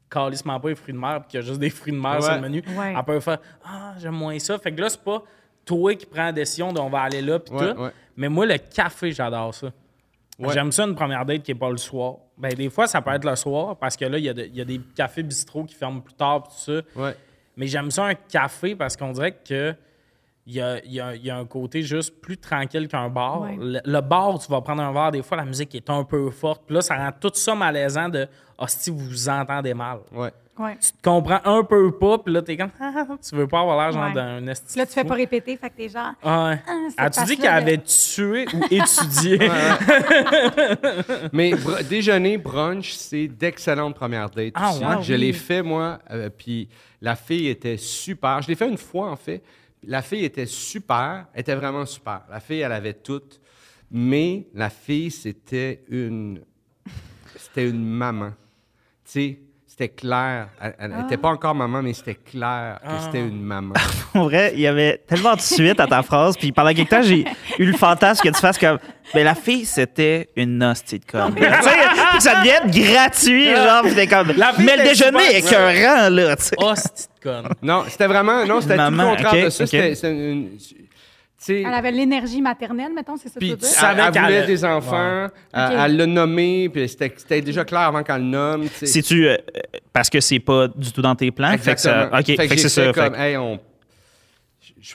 calissement 0.08 0.58
pas 0.60 0.68
les 0.68 0.74
fruits 0.74 0.94
de 0.94 0.98
mer, 0.98 1.20
puis 1.20 1.28
qu'il 1.30 1.40
y 1.40 1.42
a 1.42 1.46
juste 1.46 1.60
des 1.60 1.70
fruits 1.70 1.92
de 1.92 1.98
mer 1.98 2.22
sur 2.22 2.34
le 2.34 2.40
menu, 2.40 2.62
Ouais. 2.76 2.94
elle 2.96 3.04
peut 3.04 3.20
faire, 3.20 3.38
ah, 3.64 3.94
j'aime 3.98 4.14
moins 4.14 4.38
ça. 4.38 4.58
Fait 4.58 4.72
que 4.72 4.80
là, 4.80 4.88
c'est 4.88 5.02
pas 5.02 5.22
toi 5.64 5.94
qui 5.94 6.06
prends 6.06 6.24
la 6.26 6.32
décision 6.32 6.72
de 6.72 6.80
on 6.80 6.88
va 6.88 7.02
aller 7.02 7.22
là, 7.22 7.38
puis 7.38 7.54
Ouais, 7.54 7.74
tout. 7.74 7.80
ouais. 7.80 7.90
Mais 8.16 8.28
moi, 8.28 8.46
le 8.46 8.56
café, 8.58 9.12
j'adore 9.12 9.54
ça. 9.54 9.68
Ouais. 10.38 10.52
J'aime 10.54 10.72
ça 10.72 10.84
une 10.84 10.94
première 10.94 11.24
date 11.24 11.42
qui 11.42 11.52
n'est 11.52 11.58
pas 11.58 11.70
le 11.70 11.76
soir. 11.76 12.14
Ben, 12.38 12.52
des 12.54 12.70
fois, 12.70 12.86
ça 12.86 13.02
peut 13.02 13.10
être 13.10 13.24
le 13.24 13.36
soir, 13.36 13.76
parce 13.76 13.96
que 13.96 14.04
là, 14.06 14.18
il 14.18 14.24
y, 14.24 14.28
a 14.28 14.34
de- 14.34 14.44
il 14.46 14.56
y 14.56 14.60
a 14.60 14.64
des 14.64 14.80
cafés 14.96 15.22
bistrots 15.22 15.64
qui 15.64 15.74
ferment 15.74 16.00
plus 16.00 16.14
tard, 16.14 16.44
puis 16.44 16.52
tout 16.54 16.72
ça. 16.72 16.82
Mais 17.60 17.66
j'aime 17.66 17.90
ça 17.90 18.06
un 18.06 18.14
café 18.14 18.74
parce 18.74 18.96
qu'on 18.96 19.12
dirait 19.12 19.32
que 19.32 19.74
il 20.50 20.56
y 20.56 20.60
a, 20.60 20.84
il 20.84 20.92
y 20.92 21.00
a- 21.00 21.14
il 21.14 21.24
y 21.24 21.30
a 21.30 21.36
un 21.36 21.44
côté 21.46 21.82
juste 21.82 22.20
plus 22.20 22.36
tranquille 22.36 22.88
qu'un 22.88 23.08
bar. 23.08 23.42
Ouais. 23.42 23.56
Le, 23.58 23.80
le 23.84 24.00
bar, 24.00 24.38
tu 24.38 24.50
vas 24.50 24.60
prendre 24.60 24.82
un 24.82 24.92
verre, 24.92 25.12
des 25.12 25.22
fois, 25.22 25.36
la 25.36 25.44
musique 25.44 25.74
est 25.76 25.88
un 25.90 26.02
peu 26.04 26.30
forte. 26.30 26.62
Puis 26.66 26.74
là, 26.74 26.82
ça 26.82 26.96
rend 26.96 27.10
tout 27.18 27.30
ça 27.34 27.54
malaisant 27.54 28.08
de 28.08 28.26
hostie, 28.58 28.90
vous 28.90 28.98
vous 28.98 29.28
entendez 29.28 29.74
mal. 29.74 29.98
Ouais. 30.12 30.30
Ouais. 30.58 30.76
Tu 30.78 30.92
te 30.92 31.02
comprends 31.02 31.40
un 31.44 31.62
peu 31.64 31.90
pas, 31.96 32.18
puis 32.18 32.34
là, 32.34 32.42
t'es 32.42 32.54
comme, 32.56 32.68
ah, 32.80 33.06
tu 33.26 33.34
veux 33.34 33.46
pas 33.46 33.60
avoir 33.60 33.78
l'air 33.80 33.92
genre 33.92 34.08
Ouais. 34.08 34.12
d'un 34.12 34.46
esti. 34.48 34.76
Là, 34.78 34.84
tu 34.84 34.92
fais 34.92 35.04
pas 35.04 35.14
répéter, 35.14 35.56
fait 35.56 35.70
que 35.70 35.76
t'es 35.76 35.88
genre. 35.88 36.12
Ah 36.22 36.48
ouais. 36.50 36.62
Ah, 36.98 37.04
As-tu 37.06 37.24
dit 37.24 37.36
de- 37.36 37.46
avait 37.46 37.78
tué 37.78 38.44
ou 38.52 38.60
étudié? 38.70 39.38
Mais 41.32 41.52
br- 41.52 41.82
déjeuner, 41.88 42.36
brunch, 42.38 42.92
c'est 42.92 43.28
d'excellentes 43.28 43.94
premières 43.94 44.28
dates. 44.30 44.52
Ah? 44.54 44.72
Je 44.78 44.84
Ah 44.84 44.98
oui. 45.00 45.16
l'ai 45.16 45.32
fait, 45.32 45.62
moi, 45.62 45.98
euh, 46.10 46.28
puis 46.28 46.68
la 47.00 47.16
fille 47.16 47.48
était 47.48 47.76
super. 47.78 48.42
Je 48.42 48.48
l'ai 48.48 48.54
fait 48.54 48.68
une 48.68 48.76
fois, 48.78 49.10
en 49.10 49.16
fait. 49.16 49.42
La 49.86 50.02
fille 50.02 50.24
était 50.24 50.46
super, 50.46 51.26
était 51.34 51.54
vraiment 51.54 51.86
super. 51.86 52.22
La 52.30 52.40
fille, 52.40 52.60
elle 52.60 52.72
avait 52.72 52.94
tout. 52.94 53.22
Mais 53.90 54.46
la 54.54 54.70
fille, 54.70 55.10
c'était 55.10 55.82
une... 55.88 56.42
C'était 57.36 57.68
une 57.68 57.82
maman. 57.84 58.30
Tu 59.04 59.10
sais, 59.10 59.38
c'était 59.66 59.88
clair. 59.88 60.48
Elle 60.78 60.90
n'était 60.94 61.16
pas 61.16 61.30
encore 61.30 61.54
maman, 61.54 61.82
mais 61.82 61.94
c'était 61.94 62.14
clair 62.16 62.78
que 62.82 62.86
Ah. 62.88 63.00
c'était 63.04 63.26
une 63.26 63.40
maman. 63.42 63.74
En 64.14 64.24
vrai, 64.24 64.50
il 64.54 64.60
y 64.60 64.66
avait 64.66 64.98
tellement 65.06 65.36
de 65.36 65.40
suite 65.40 65.78
à 65.80 65.86
ta 65.86 66.02
phrase. 66.02 66.36
Puis 66.36 66.50
pendant 66.52 66.74
quelque 66.74 66.90
temps, 66.90 67.02
j'ai 67.02 67.24
eu 67.58 67.64
le 67.64 67.72
fantasme 67.74 68.22
que 68.28 68.34
tu 68.34 68.40
fasses 68.40 68.58
comme. 68.58 68.78
Ben, 69.14 69.24
la 69.24 69.36
fille, 69.36 69.64
c'était 69.64 70.28
une 70.36 70.62
hostie 70.64 70.98
de 70.98 71.04
com. 71.04 71.32
tu 72.14 72.20
ça 72.20 72.40
devient 72.42 72.92
gratuit, 72.92 73.46
genre. 73.54 73.82
Puis 73.82 73.94
t'es 73.94 74.06
comme. 74.06 74.32
La 74.36 74.52
fille 74.52 74.64
Mais 74.64 74.76
le 74.76 74.84
déjeuner 74.84 75.22
est 75.34 75.38
écœurant, 75.38 76.08
là. 76.10 76.36
tu 76.36 76.42
sais. 76.44 76.56
Oh, 76.58 76.72
c'est 76.74 77.08
conne. 77.22 77.48
non, 77.62 77.84
c'était 77.88 78.06
vraiment... 78.06 78.44
Non, 78.46 78.60
c'était 78.60 78.76
tout 78.76 78.90
le 78.90 78.96
contraire 78.96 79.34
ok, 79.34 79.44
de 79.44 79.50
ça. 79.50 79.66
C'était... 79.66 79.94
une- 80.10 80.56
tu 81.42 81.44
sais, 81.46 81.62
Elle 81.62 81.72
avait 81.72 81.90
l'énergie 81.90 82.42
maternelle, 82.42 82.92
mettons, 82.94 83.16
c'est 83.16 83.28
ça 83.30 83.40
que 83.40 83.44
tu 83.46 83.50
veux 83.52 83.56
tu 83.56 83.64
dire? 83.64 83.78
elle, 83.82 84.22
voulait 84.22 84.46
des 84.46 84.62
enfants, 84.62 85.28
elle, 85.54 85.64
Ok. 85.64 85.78
elle 85.86 85.96
l'a 85.96 86.06
nommé, 86.06 86.68
puis 86.68 86.86
c'était 86.86 87.10
c'était 87.16 87.40
déjà 87.40 87.64
clair 87.64 87.80
avant 87.80 88.02
qu'elle 88.02 88.16
le 88.18 88.24
nomme. 88.24 88.64
tu 88.64 88.68
sais. 88.80 88.86
C'est-tu 88.86 89.26
euh, 89.26 89.38
parce 89.90 90.10
que 90.10 90.20
c'est 90.20 90.38
pas 90.38 90.68
du 90.68 90.92
tout 90.92 91.00
dans 91.00 91.14
tes 91.14 91.30
plans? 91.30 91.56
Fait 91.56 91.74
que 91.76 91.80
ça- 91.80 92.04
Exactement. 92.12 92.18
OK, 92.20 92.26
Fait 92.26 92.36
que 92.36 92.42
fait 92.42 92.48
que 92.48 92.54
j'ai 92.56 92.68
c'est 92.68 92.84
ça. 92.84 92.92
comme, 92.92 93.14
fait 93.14 93.30
hey, 93.30 93.36
on, 93.38 93.58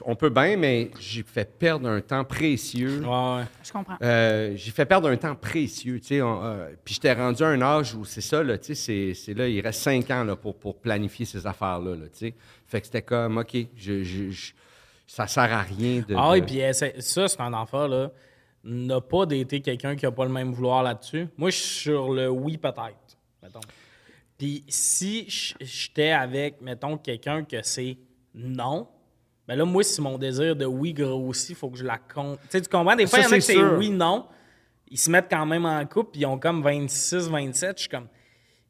on 0.05 0.15
peut 0.15 0.29
bien, 0.29 0.57
mais 0.57 0.89
j'ai 0.99 1.23
fait 1.23 1.57
perdre 1.57 1.87
un 1.89 2.01
temps 2.01 2.23
précieux. 2.23 3.01
Ouais, 3.01 3.07
ouais. 3.37 3.43
Je 3.63 3.71
comprends. 3.71 3.97
Euh, 4.01 4.53
j'ai 4.55 4.71
fait 4.71 4.85
perdre 4.85 5.09
un 5.09 5.17
temps 5.17 5.35
précieux, 5.35 5.99
tu 5.99 6.07
sais. 6.07 6.21
on, 6.21 6.43
euh, 6.43 6.69
puis 6.83 6.95
j'étais 6.95 7.13
rendu 7.13 7.43
à 7.43 7.47
un 7.47 7.61
âge 7.61 7.93
où 7.93 8.03
c'est 8.05 8.21
ça, 8.21 8.41
là, 8.43 8.57
tu 8.57 8.67
sais, 8.67 8.75
c'est- 8.75 9.13
c'est 9.13 9.33
là, 9.33 9.47
il 9.47 9.61
reste 9.61 9.81
cinq 9.81 10.09
ans 10.11 10.23
là, 10.23 10.35
pour, 10.35 10.55
pour 10.55 10.75
planifier 10.79 11.25
ces 11.25 11.45
affaires-là, 11.45 11.91
là, 11.95 12.05
tu 12.11 12.17
sais. 12.17 12.33
Fait 12.67 12.79
que 12.81 12.87
c'était 12.87 13.01
comme, 13.03 13.37
OK, 13.37 13.55
je, 13.75 14.03
je- 14.03 14.29
je- 14.31 14.53
ça 15.07 15.27
sert 15.27 15.43
à 15.53 15.61
rien 15.61 16.01
de... 16.07 16.15
Ah 16.17 16.31
oui, 16.31 16.41
de- 16.41 16.45
puis 16.45 16.61
euh, 16.63 16.73
c'est- 16.73 16.99
ça, 17.01 17.27
c'est 17.27 17.41
un 17.41 17.53
enfant, 17.53 17.87
là. 17.87 18.11
N'a 18.63 18.99
pas 19.01 19.27
d'été 19.27 19.61
quelqu'un 19.61 19.95
qui 19.95 20.07
a 20.07 20.11
pas 20.11 20.25
le 20.25 20.31
même 20.31 20.51
vouloir 20.51 20.81
là-dessus. 20.81 21.27
Moi, 21.37 21.51
je 21.51 21.57
suis 21.57 21.79
sur 21.81 22.11
le 22.11 22.27
oui, 22.29 22.57
peut-être, 22.57 23.17
mettons. 23.43 23.59
Puis 24.37 24.63
si 24.67 25.27
j'étais 25.61 26.09
avec, 26.09 26.59
mettons, 26.61 26.97
quelqu'un 26.97 27.43
que 27.43 27.61
c'est 27.61 27.95
non, 28.33 28.87
ben 29.47 29.55
là, 29.55 29.65
moi, 29.65 29.83
si 29.83 30.01
mon 30.01 30.17
désir 30.17 30.55
de 30.55 30.65
oui 30.65 30.93
grossit, 30.93 31.51
il 31.51 31.55
faut 31.55 31.69
que 31.69 31.77
je 31.77 31.83
la 31.83 31.97
compte. 31.97 32.39
Tu 32.41 32.47
sais, 32.49 32.61
tu 32.61 32.69
comprends? 32.69 32.95
Des 32.95 33.05
fois, 33.05 33.19
il 33.19 33.23
y 33.23 33.25
en 33.27 33.31
a 33.31 33.35
que 33.35 33.39
c'est 33.41 33.61
oui, 33.61 33.89
non. 33.89 34.25
Ils 34.87 34.99
se 34.99 35.09
mettent 35.09 35.29
quand 35.29 35.45
même 35.45 35.65
en 35.65 35.85
couple, 35.85 36.11
puis 36.11 36.21
ils 36.21 36.25
ont 36.25 36.37
comme 36.37 36.61
26, 36.61 37.29
27. 37.29 37.77
Je 37.77 37.81
suis 37.81 37.89
comme, 37.89 38.07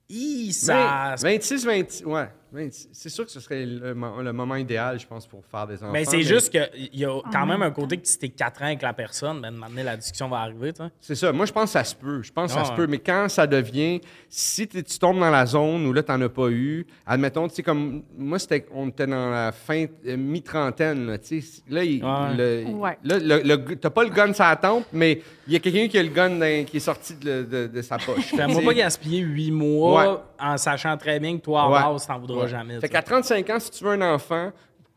Hi, 0.10 0.54
ça. 0.54 1.16
26, 1.18 1.66
20, 1.66 2.06
ouais. 2.06 2.30
26. 2.52 2.90
C'est 2.92 3.10
sûr 3.10 3.26
que 3.26 3.32
ce 3.32 3.40
serait 3.40 3.66
le, 3.66 3.94
mo- 3.94 4.22
le 4.22 4.32
moment 4.34 4.56
idéal, 4.56 5.00
je 5.00 5.06
pense, 5.08 5.28
pour 5.28 5.44
faire 5.46 5.68
des 5.68 5.76
enfants. 5.84 5.92
Mais 5.92 6.06
c'est 6.06 6.22
juste 6.22 6.50
qu'il 6.52 6.90
y 6.94 7.06
a 7.06 7.20
quand 7.32 7.46
même 7.46 7.62
un 7.62 7.72
côté 7.72 7.98
que 7.98 8.08
si 8.08 8.18
t'es 8.20 8.30
4 8.30 8.62
ans 8.62 8.66
avec 8.66 8.82
la 8.82 8.94
personne, 8.94 9.42
ben, 9.42 9.52
maintenant, 9.52 9.84
la 9.84 9.98
discussion 9.98 10.30
va 10.30 10.38
arriver, 10.40 10.72
tu 10.74 10.84
sais. 10.84 10.90
C'est 11.02 11.16
ça. 11.16 11.32
Moi, 11.32 11.46
je 11.46 11.52
pense 11.52 11.66
que 11.66 11.70
ça 11.72 11.84
se 11.84 11.96
peut. 11.96 12.22
Je 12.24 12.32
pense 12.32 12.54
que 12.54 12.58
Ah 12.60 12.62
ça 12.62 12.66
se 12.66 12.72
ouais. 12.72 12.78
peut. 12.78 12.88
Mais 12.88 13.00
quand 13.00 13.28
ça 13.30 13.46
devient, 13.48 14.00
si 14.30 14.68
tu 14.68 14.84
tombes 15.00 15.20
dans 15.20 15.30
la 15.30 15.46
zone 15.46 15.86
où 15.86 15.94
là, 15.94 16.04
t'en 16.04 16.22
as 16.22 16.30
pas 16.30 16.50
eu, 16.50 16.86
admettons, 17.06 17.48
tu 17.48 17.56
sais, 17.56 17.64
comme 17.64 18.04
moi, 18.18 18.40
c'était, 18.40 18.66
on 18.74 18.88
était 18.90 19.08
dans 19.08 19.30
la 19.30 19.52
fin, 19.52 19.86
euh, 20.08 20.18
mi-trentaine, 20.18 21.08
là, 21.08 21.18
tu 21.18 21.42
sais. 21.42 21.62
Là, 21.70 21.84
il- 21.84 22.04
Ouais. 22.04 22.36
le, 22.38 22.66
Ouais. 22.74 22.98
là, 23.04 23.20
le- 23.20 23.42
le- 23.44 23.76
t'as 23.76 23.90
pas 23.90 24.04
le 24.04 24.10
gun 24.10 24.34
sur 24.34 24.44
la 24.46 24.56
tempe, 24.56 24.86
mais 24.94 25.22
il 25.48 25.54
y 25.54 25.56
a 25.56 25.60
quelqu'un 25.60 25.88
qui 25.88 25.98
a 25.98 26.04
le 26.04 26.10
gun 26.10 26.30
dans- 26.32 26.66
qui 26.66 26.78
est 26.78 26.80
sorti 26.80 27.16
de, 27.16 27.44
de- 27.44 27.68
de 27.68 27.82
sa 27.82 27.98
poche. 27.98 28.34
Fais-moi 28.36 28.62
pas 28.62 28.74
gaspiller 28.74 29.20
8 29.20 29.52
mois 29.52 30.14
Ouais. 30.14 30.20
en 30.40 30.58
sachant 30.58 30.96
très 30.98 31.20
bien 31.20 31.38
que 31.38 31.42
toi, 31.44 31.64
à 31.64 31.68
Ouais. 31.70 31.94
base, 31.94 32.06
t'en 32.08 32.20
voudras 32.20 32.35
Ouais. 32.44 32.48
jamais. 32.48 32.80
Fait 32.80 32.90
qu'à 32.90 33.00
sais. 33.00 33.06
35 33.06 33.50
ans, 33.50 33.60
si 33.60 33.72
tu 33.72 33.84
veux 33.84 33.92
un 33.92 34.14
enfant, 34.14 34.52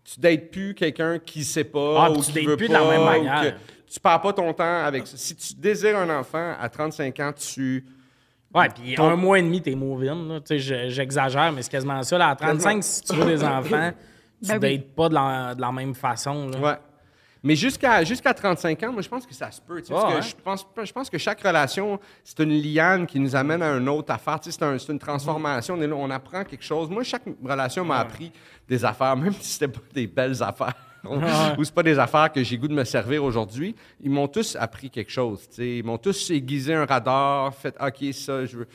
tu 0.05 0.21
dates 0.21 0.51
plus 0.51 0.75
quelqu'un 0.75 1.19
qui 1.19 1.45
sait 1.45 1.65
pas 1.65 2.05
Ah, 2.07 2.11
ou 2.11 2.17
tu 2.17 2.23
qui 2.25 2.33
dates 2.33 2.45
veut 2.45 2.57
plus 2.57 2.69
de 2.69 2.73
pas. 2.73 2.81
la 2.81 2.91
même 2.91 3.05
manière. 3.05 3.57
tu 3.91 4.01
perds 4.01 4.21
pas 4.21 4.33
ton 4.33 4.53
temps 4.53 4.85
avec 4.85 5.07
ça. 5.07 5.17
Si 5.17 5.35
tu 5.37 5.55
désires 5.55 5.97
un 5.99 6.11
enfant, 6.19 6.55
à 6.61 6.69
35 6.69 7.21
ans, 7.21 7.33
tu... 7.33 7.85
Ouais, 8.55 8.69
puis 8.69 8.95
Ton- 8.95 9.11
un 9.11 9.17
mois 9.17 9.39
et 9.39 9.43
demi, 9.43 9.61
t'es 9.61 9.75
je- 10.59 10.89
J'exagère, 10.89 11.53
mais 11.53 11.63
c'est 11.63 11.71
quasiment 11.71 12.03
ça. 12.03 12.17
Là, 12.19 12.29
à 12.31 12.37
35, 12.37 12.83
si 12.83 13.03
tu 13.03 13.15
veux 13.15 13.27
des 13.27 13.43
enfants, 13.45 13.93
tu 14.43 14.49
Ben 14.49 14.59
dates 14.59 14.71
oui. 14.71 14.79
pas 14.79 15.09
de 15.11 15.15
la, 15.15 15.55
de 15.55 15.61
la 15.61 15.73
même 15.73 15.95
façon. 15.95 16.49
là. 16.49 16.59
Ouais. 16.59 16.77
Mais 17.43 17.55
jusqu'à 17.55 18.03
jusqu'à 18.05 18.35
35 18.35 18.83
ans, 18.83 18.93
moi, 18.93 19.03
je 19.03 19.09
pense 19.09 19.25
que 19.27 19.35
ça 19.35 19.51
se 19.51 19.61
peut. 19.61 19.83
parce 19.89 20.05
que 20.13 20.17
ouais. 20.17 20.23
je, 20.23 20.35
pense, 20.43 20.67
je 20.85 20.93
pense 20.93 21.09
que 21.09 21.19
chaque 21.19 21.41
relation, 21.41 22.01
c'est 22.25 22.41
une 22.41 22.51
liane 22.61 23.07
qui 23.07 23.21
nous 23.21 23.35
amène 23.37 23.63
à 23.63 23.77
une 23.77 23.89
autre 23.89 24.13
affaire. 24.13 24.39
C'est 24.43 24.63
un- 24.63 24.79
c'est 24.79 24.93
une 24.93 24.99
transformation. 24.99 25.75
On, 25.75 25.81
est 25.83 25.87
là, 25.87 25.95
on 25.95 26.11
apprend 26.11 26.43
quelque 26.45 26.65
chose. 26.65 26.91
Moi, 26.91 27.05
chaque 27.05 27.23
relation 27.45 27.85
m'a 27.85 27.99
appris 27.99 28.33
des 28.69 28.85
affaires, 28.85 29.17
même 29.17 29.33
si 29.35 29.53
c'était 29.53 29.69
pas 29.69 29.81
des 29.95 30.07
belles 30.07 30.43
affaires. 30.43 30.75
ou 31.57 31.63
c'est 31.65 31.75
pas 31.75 31.85
des 31.85 31.97
affaires 31.99 32.31
que 32.33 32.43
j'ai 32.43 32.59
goût 32.59 32.67
de 32.67 32.75
me 32.75 32.83
servir 32.85 33.23
aujourd'hui. 33.23 33.75
Ils 34.03 34.11
m'ont 34.11 34.27
tous 34.27 34.57
appris 34.57 34.91
quelque 34.91 35.13
chose. 35.13 35.49
Ils 35.59 35.85
m'ont 35.85 35.97
tous 35.97 36.31
aiguisé 36.31 36.75
un 36.75 36.85
radar, 36.85 37.55
fait 37.55 37.75
OK, 37.81 38.13
ça, 38.13 38.45
je 38.45 38.59
veux. 38.59 38.69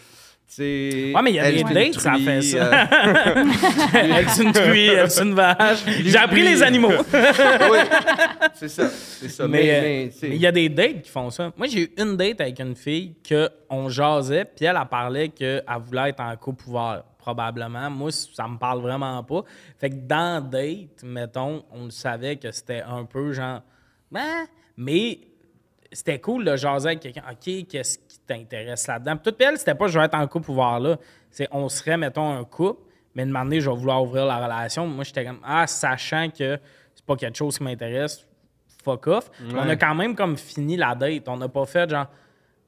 Ouais, 0.60 1.22
mais 1.24 1.32
il 1.32 1.36
y 1.36 1.40
a 1.40 1.50
elle, 1.50 1.64
des 1.64 1.74
dates, 1.74 1.94
ça 2.00 2.14
fait 2.14 2.42
ça. 2.42 2.58
euh, 2.58 3.44
Est-ce 3.94 4.44
une 4.44 4.52
truie, 4.52 4.88
est 4.88 5.20
une 5.20 5.34
vache? 5.34 5.84
J'ai 5.86 6.18
appris 6.18 6.44
les 6.44 6.62
animaux. 6.62 6.90
oui, 7.14 7.78
c'est 8.54 8.68
ça. 8.68 8.90
C'est 8.90 9.30
ça. 9.30 9.48
Mais 9.48 9.70
euh, 9.70 10.10
mais, 10.22 10.36
il 10.36 10.42
y 10.42 10.48
a 10.48 10.52
des 10.52 10.70
dates 10.70 11.02
qui 11.04 11.10
font 11.10 11.30
ça. 11.30 11.52
Moi, 11.58 11.68
j'ai 11.68 11.84
eu 11.84 11.92
une 11.98 12.18
date 12.18 12.42
avec 12.42 12.60
une 12.60 12.76
fille 12.76 13.16
que 13.28 13.50
on 13.70 13.90
jasait, 13.90 14.46
puis 14.46 14.66
elle, 14.66 14.78
elle 14.80 14.88
parlait 14.88 15.30
qu'elle 15.30 15.64
voulait 15.84 16.10
être 16.10 16.20
en 16.20 16.36
couple 16.36 16.70
ouvert, 16.70 17.04
probablement. 17.18 17.90
Moi, 17.90 18.12
ça 18.12 18.48
me 18.48 18.58
parle 18.58 18.82
vraiment 18.82 19.24
pas. 19.24 19.44
Fait 19.80 19.90
que 19.90 19.96
dans 19.96 20.44
date, 20.44 21.04
mettons, 21.04 21.64
on 21.72 21.86
le 21.86 21.92
savait 21.92 22.36
que 22.36 22.52
c'était 22.52 22.82
un 22.82 23.06
peu 23.06 23.34
genre... 23.34 23.62
Ben, 24.12 24.46
mais 24.78 25.20
c'était 25.94 26.20
cool 26.20 26.46
de 26.46 26.56
jaser 26.56 26.88
avec 26.90 27.00
quelqu'un. 27.02 27.24
OK, 27.32 27.68
qu'est-ce 27.68 27.98
qui 27.98 28.20
t'intéresse 28.28 28.88
là-dedans? 28.88 29.16
Puis 29.18 29.32
tout, 29.32 29.38
puis 29.38 29.48
elle, 29.48 29.58
c'était 29.58 29.76
pas 29.76 29.88
je 29.88 29.98
vais 29.98 30.06
être 30.06 30.16
en 30.16 30.28
couple 30.28 30.52
ouvert 30.52 30.80
là. 30.80 30.98
C'est 31.32 31.48
on 31.52 31.70
serait, 31.70 31.98
mettons, 31.98 32.32
un 32.38 32.44
couple, 32.44 32.82
mais 33.16 33.26
de 33.26 33.32
m'amener, 33.32 33.60
je 33.62 33.70
vais 33.70 33.76
vouloir 33.76 34.04
ouvrir 34.04 34.26
la 34.26 34.38
relation. 34.44 34.86
Moi, 34.88 35.04
j'étais 35.04 35.26
comme, 35.26 35.40
ah, 35.44 35.66
sachant 35.68 36.30
que 36.30 36.60
c'est 36.96 37.06
pas 37.06 37.16
quelque 37.16 37.38
chose 37.38 37.58
qui 37.58 37.64
m'intéresse, 37.64 38.26
fuck 38.84 39.08
off. 39.08 39.32
On 39.52 39.68
a 39.70 39.76
quand 39.76 39.96
même 39.96 40.16
comme 40.16 40.38
fini 40.38 40.78
la 40.78 40.94
date. 40.96 41.28
On 41.28 41.38
n'a 41.38 41.48
pas 41.50 41.66
fait 41.66 41.90
genre. 41.90 42.08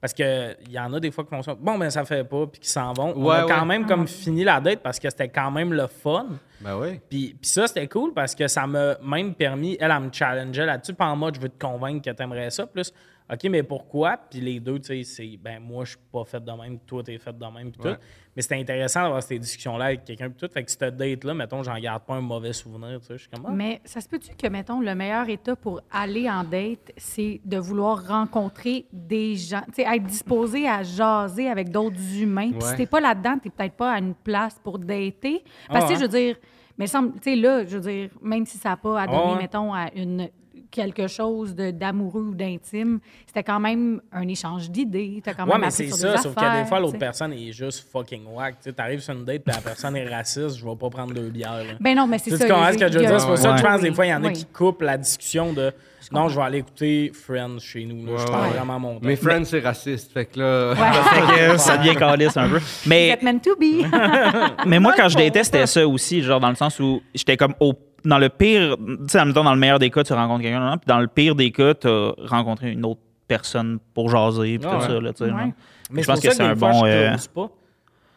Parce 0.02 0.14
qu'il 0.14 0.56
y 0.70 0.78
en 0.78 0.94
a 0.94 1.00
des 1.00 1.10
fois 1.10 1.24
qui 1.24 1.32
font 1.32 1.42
ça. 1.42 1.56
Bon, 1.56 1.80
ben 1.80 1.90
ça 1.90 2.06
fait 2.06 2.24
pas, 2.24 2.46
puis 2.46 2.60
qui 2.62 2.70
s'en 2.70 2.94
vont. 2.94 3.14
on 3.16 3.26
Ouais, 3.26 3.38
a 3.38 3.46
quand 3.46 3.66
même 3.66 3.88
comme 3.88 4.08
fini 4.08 4.44
la 4.44 4.60
date 4.60 4.82
parce 4.84 5.00
que 5.00 5.10
c'était 5.10 5.30
quand 5.30 5.50
même 5.50 5.74
le 5.74 5.88
fun. 5.88 6.28
ben 6.62 6.78
oui. 6.78 7.00
Puis, 7.10 7.36
puis 7.42 7.50
ça, 7.50 7.66
c'était 7.66 7.88
cool 7.88 8.14
parce 8.14 8.36
que 8.36 8.48
ça 8.48 8.68
m'a 8.68 9.00
même 9.02 9.34
permis, 9.34 9.78
elle, 9.80 9.90
elle 9.90 10.00
me 10.04 10.12
challengeait 10.12 10.66
là-dessus, 10.66 10.94
pas 10.94 11.08
en 11.08 11.16
mode 11.16 11.36
je 11.36 11.40
veux 11.42 11.50
te 11.50 11.60
convaincre 11.60 12.04
que 12.06 12.16
t'aimerais 12.16 12.52
ça. 12.52 12.68
Plus, 12.68 12.94
OK, 13.32 13.44
mais 13.50 13.64
pourquoi? 13.64 14.18
Puis 14.18 14.40
les 14.40 14.60
deux, 14.60 14.78
tu 14.80 14.86
sais, 14.88 15.04
c'est, 15.04 15.38
ben 15.38 15.60
moi, 15.60 15.84
je 15.84 15.92
suis 15.92 16.00
pas 16.12 16.24
fait 16.26 16.44
de 16.44 16.52
même, 16.52 16.78
toi, 16.80 17.02
t'es 17.04 17.18
fait 17.18 17.36
de 17.36 17.46
même, 17.46 17.72
puis 17.72 17.82
Ouais. 17.82 17.96
tout. 17.96 18.02
Mais 18.36 18.42
c'était 18.44 18.60
intéressant 18.60 19.02
d'avoir 19.04 19.24
ces 19.24 19.40
discussions-là 19.40 19.86
avec 19.86 20.04
quelqu'un, 20.04 20.30
puis 20.30 20.38
tout. 20.48 20.54
Fait 20.54 20.64
que 20.64 20.70
cette 20.70 20.96
date-là, 20.96 21.34
mettons, 21.34 21.64
j'en 21.64 21.78
garde 21.80 22.04
pas 22.04 22.16
un 22.16 22.22
mauvais 22.22 22.54
souvenir, 22.54 23.00
tu 23.00 23.08
sais. 23.08 23.14
Je 23.14 23.22
suis 23.22 23.30
comme, 23.30 23.46
ah, 23.48 23.52
Mais 23.52 23.82
ça 23.84 24.00
se 24.00 24.08
peut-tu 24.08 24.36
que, 24.36 24.48
mettons, 24.48 24.80
le 24.80 24.94
meilleur 24.94 25.28
état 25.30 25.56
pour 25.56 25.82
aller 25.92 26.30
en 26.30 26.44
date, 26.44 26.92
c'est 26.98 27.42
de 27.44 27.58
vouloir 27.58 28.06
rencontrer 28.08 28.86
des 28.94 29.36
gens, 29.36 29.64
tu 29.74 29.82
sais, 29.82 29.96
être 29.96 30.04
disposé 30.04 30.68
à 30.68 30.84
jaser 30.84 31.50
avec 31.50 31.70
d'autres 31.70 32.16
humains? 32.22 32.52
Puis 32.52 32.60
Ouais. 32.62 32.70
si 32.72 32.76
t'es 32.76 32.86
pas 32.86 33.00
là-dedans, 33.00 33.40
t'es 33.42 33.50
peut-être 33.50 33.76
pas 33.76 33.94
à 33.94 34.00
une 34.00 34.14
place 34.14 34.60
pour 34.64 34.78
dater. 34.78 35.44
Parce 35.68 35.86
que, 35.86 35.90
tu 35.94 35.96
sais, 35.96 36.00
je 36.06 36.12
veux 36.12 36.18
dire, 36.20 36.36
mais 36.78 36.86
semble, 36.88 37.14
tu 37.14 37.32
sais, 37.32 37.36
là, 37.36 37.66
je 37.66 37.78
veux 37.78 37.90
dire, 37.92 38.10
même 38.22 38.46
si 38.46 38.58
ça 38.60 38.70
n'a 38.70 38.78
pas 38.78 39.02
à 39.02 39.08
donner, 39.08 39.36
mettons, 39.38 39.74
à 39.74 39.90
une 39.96 40.30
quelque 40.76 41.08
chose 41.08 41.56
de- 41.56 41.72
d'amoureux 41.72 42.28
ou 42.32 42.36
d'intime, 42.36 43.00
c'était 43.26 43.44
quand 43.44 43.60
même 43.60 44.02
un 44.12 44.28
échange 44.28 44.70
d'idées. 44.70 45.22
T'as 45.24 45.34
quand 45.34 45.46
Ouais, 45.46 45.54
même 45.54 45.62
mais 45.62 45.72
c'est 45.72 45.88
ça, 45.90 46.18
sauf 46.18 46.36
que 46.36 46.62
des 46.62 46.68
fois, 46.68 46.80
l'autre 46.80 46.98
personne 46.98 47.32
est 47.34 47.52
juste 47.54 47.88
fucking 47.92 48.26
whack. 48.28 48.56
Tu 48.60 48.64
sais, 48.70 48.74
t'arrives 48.74 49.00
sur 49.00 49.14
une 49.14 49.24
date, 49.24 49.44
puis 49.44 49.56
la 49.56 49.62
personne 49.62 49.96
est 49.96 50.08
raciste, 50.08 50.58
je 50.58 50.66
vais 50.66 50.76
pas 50.76 50.90
prendre 50.90 51.14
deux 51.14 51.30
bières. 51.30 51.64
là. 51.64 51.74
Ben 51.80 51.96
non, 51.96 52.08
mais 52.08 52.18
c'est 52.20 52.32
ça. 52.32 52.46
tu 52.46 52.52
comprends 52.52 52.72
ce 52.74 52.78
que 52.78 52.92
je 52.92 53.00
veux 53.00 53.06
dire? 53.06 53.20
C'est 53.20 53.28
pour 53.28 53.38
ça 53.38 53.52
que 53.54 53.58
je 53.58 53.64
pense 53.64 53.82
des 53.82 53.94
fois, 53.94 54.06
il 54.06 54.10
y 54.10 54.14
en 54.14 54.24
a 54.24 54.32
qui 54.32 54.46
coupent 54.46 54.82
la 54.82 54.98
discussion 54.98 55.54
de 55.54 55.72
non, 56.12 56.30
je 56.30 56.36
vais 56.36 56.46
aller 56.46 56.58
écouter 56.60 57.12
Friends 57.14 57.60
chez 57.60 57.86
nous. 57.86 58.06
là. 58.06 58.18
je 58.20 58.28
parle 58.28 58.44
ouais. 58.48 58.54
vraiment 58.58 58.80
mon 58.80 59.00
temps. 59.00 59.08
Mes 59.08 59.16
friends, 59.16 59.46
c'est 59.46 59.60
raciste. 59.60 60.12
Fait 60.12 60.26
que 60.26 60.40
là. 60.40 60.76
Fait 60.76 61.52
que 61.54 61.58
ça 61.58 61.78
devient 61.78 61.96
calice 61.96 62.38
un 62.38 62.50
peu. 62.50 62.60
Mais 62.86 63.18
meant 63.22 63.40
to 63.40 63.56
be. 63.56 63.86
Mais 64.68 64.80
moi, 64.80 64.94
quand 64.96 65.10
je 65.10 65.18
datais, 65.18 65.44
c'était 65.44 65.66
ça 65.66 65.88
aussi, 65.88 66.22
genre 66.22 66.40
dans 66.40 66.50
le 66.50 66.56
sens 66.56 66.80
où 66.80 67.02
j'étais 67.14 67.38
comme 67.38 67.54
au. 67.60 67.74
Dans 68.06 68.18
le 68.20 68.30
pire, 68.30 68.78
tu 68.78 68.98
sais, 69.08 69.26
dans 69.34 69.54
le 69.54 69.60
meilleur 69.60 69.80
des 69.80 69.90
cas, 69.90 70.04
tu 70.04 70.14
rencontres 70.14 70.44
quelqu'un, 70.44 70.78
puis 70.78 70.88
dans 70.88 71.00
le 71.00 71.08
pire 71.08 71.36
des 71.36 71.52
cas, 71.52 71.74
tu 71.74 71.88
as 71.88 72.14
rencontré 72.28 72.72
une 72.72 72.86
autre 72.86 73.02
personne 73.28 73.80
pour 73.94 74.10
jaser, 74.10 74.60
puis 74.60 74.68
Ah 74.72 74.76
tout 74.76 74.82
ouais. 74.82 74.88
ça, 74.88 75.00
là, 75.02 75.14
tu 75.14 75.18
sais, 75.18 75.24
Ouais. 75.26 75.30
genre. 75.32 75.50
Mais 75.92 76.02
Je 76.02 76.08
pense 76.08 76.20
que 76.20 76.32
c'est 76.32 76.44
un 76.44 76.56
bon, 76.56 76.86
je 76.86 76.92
euh, 76.92 77.08
close 77.10 77.28
pas. 77.28 77.48
Tu 77.48 77.52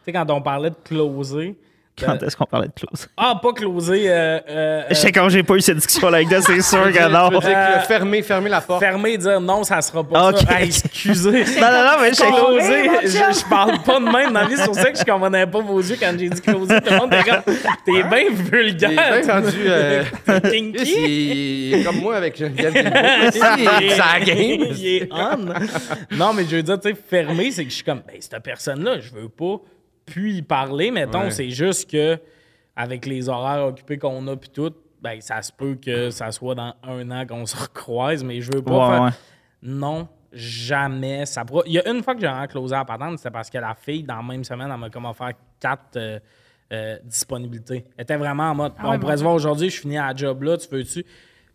sais, 0.05 0.11
quand 0.13 0.29
on 0.31 0.41
parlait 0.41 0.69
de 0.71 0.75
closer. 0.83 1.55
Quand 1.99 2.21
euh, 2.21 2.25
est-ce 2.25 2.35
qu'on 2.37 2.45
parlait 2.45 2.67
de 2.67 2.73
close? 2.73 3.07
ah, 3.17 3.39
pas 3.41 3.53
closer. 3.53 4.03
Euh, 4.09 4.39
euh, 4.49 4.83
Je 4.89 4.95
sais 4.95 5.11
quand 5.11 5.27
j'ai 5.29 5.43
pas 5.43 5.55
eu 5.55 5.61
cette 5.61 5.77
discussion-là 5.77 6.17
avec 6.17 6.29
toi, 6.29 6.41
c'est 6.41 6.61
sûr 6.61 6.91
que 6.91 7.09
non. 7.11 7.39
que 7.39 7.45
Euh, 7.47 7.79
fermer, 7.81 8.21
fermer 8.21 8.49
la 8.49 8.61
porte. 8.61 8.79
fermer 8.79 9.11
et 9.11 9.17
dire 9.17 9.39
non, 9.41 9.63
ça 9.63 9.81
sera 9.81 10.03
pas 10.03 10.29
Ok. 10.29 10.37
ça. 10.39 10.45
Ah, 10.49 10.63
excusez. 10.63 11.43
Non, 11.59 11.67
non, 11.71 11.83
non, 11.83 11.97
mais 12.01 12.09
je 12.09 12.15
sais 12.15 12.27
Closer, 12.27 12.89
je, 13.03 13.49
parle 13.49 13.81
pas 13.83 13.99
de 13.99 14.05
même 14.05 14.33
dans. 14.33 14.47
C'est 14.55 14.65
pour 14.65 14.75
ça 14.75 14.91
que 14.91 14.97
je 14.99 15.03
comprenais 15.03 15.45
pas 15.47 15.61
vos 15.61 15.79
yeux 15.79 15.97
quand 15.99 16.13
j'ai 16.17 16.29
dit 16.29 16.41
closer. 16.41 16.79
Tout 16.81 16.91
le 16.93 16.97
monde 16.97 17.13
était 17.13 17.29
comme, 17.29 17.55
t'es 17.85 18.03
bien 18.03 18.29
vulgaire. 18.31 18.89
bien 18.91 19.33
rendu. 19.33 19.57
euh, 19.67 20.03
T'es 20.25 20.41
kinky. 20.51 21.69
il 21.69 21.73
est 21.75 21.83
comme 21.83 21.97
moi 22.01 22.15
avec 22.17 22.37
Geneviève 22.37 22.73
sa 23.33 24.19
game. 24.25 24.67
Il 24.77 24.87
est 24.87 25.09
on. 25.11 26.15
Non, 26.15 26.33
mais 26.33 26.43
je 26.49 26.55
veux 26.57 26.63
dire, 26.63 26.79
tu 26.79 26.89
sais, 26.89 26.95
fermé, 27.09 27.51
c'est 27.51 27.63
que 27.63 27.69
je 27.69 27.75
suis 27.75 27.83
comme, 27.83 28.01
ben, 28.07 28.15
cette 28.19 28.41
personne-là, 28.43 28.99
je 28.99 29.11
veux 29.11 29.29
pas 29.29 29.61
puis 30.09 30.37
y 30.37 30.41
parler, 30.41 30.91
mettons. 30.91 31.23
Ouais. 31.23 31.31
C'est 31.31 31.49
juste 31.49 31.89
que, 31.89 32.17
avec 32.75 33.05
les 33.05 33.29
horaires 33.29 33.65
occupés 33.67 33.97
qu'on 33.97 34.25
a, 34.27 34.35
puis 34.35 34.49
tout, 34.49 34.73
ben, 35.01 35.19
ça 35.21 35.41
se 35.41 35.51
peut 35.51 35.75
que 35.75 36.09
ça 36.09 36.31
soit 36.31 36.55
dans 36.55 36.73
un 36.83 37.09
an 37.11 37.25
qu'on 37.25 37.45
se 37.45 37.55
recroise, 37.61 38.23
mais 38.23 38.41
je 38.41 38.51
veux 38.53 38.61
pas 38.61 38.73
Ouais, 38.89 38.93
faire. 38.95 39.01
ouais. 39.03 39.09
Non, 39.61 40.07
jamais. 40.31 41.25
Ça 41.25 41.43
pourra- 41.45 41.63
Il 41.65 41.73
y 41.73 41.79
a 41.79 41.89
une 41.89 42.03
fois 42.03 42.15
que 42.15 42.21
j'ai 42.21 42.27
vraiment 42.27 42.47
closé 42.47 42.75
à 42.75 42.79
la 42.79 42.85
patente, 42.85 43.17
c'était 43.17 43.31
parce 43.31 43.49
que 43.49 43.57
la 43.57 43.73
fille, 43.75 44.03
dans 44.03 44.17
la 44.17 44.23
même 44.23 44.43
semaine, 44.43 44.69
elle 44.71 44.79
m'a 44.79 44.89
comme 44.89 45.05
offert 45.05 45.31
quatre 45.59 45.95
euh, 45.97 46.19
euh, 46.71 46.97
disponibilités. 47.03 47.85
Elle 47.97 48.03
était 48.03 48.15
vraiment 48.17 48.51
en 48.51 48.55
mode, 48.55 48.73
Ah 48.77 48.83
on 48.87 48.91
ouais, 48.91 48.99
pourrait 48.99 49.13
bon. 49.13 49.17
se 49.19 49.23
voir 49.23 49.35
aujourd'hui, 49.35 49.69
je 49.69 49.79
finis 49.81 49.97
à 49.97 50.07
la 50.07 50.15
job 50.15 50.43
là, 50.43 50.57
tu 50.57 50.67
veux-tu? 50.69 51.03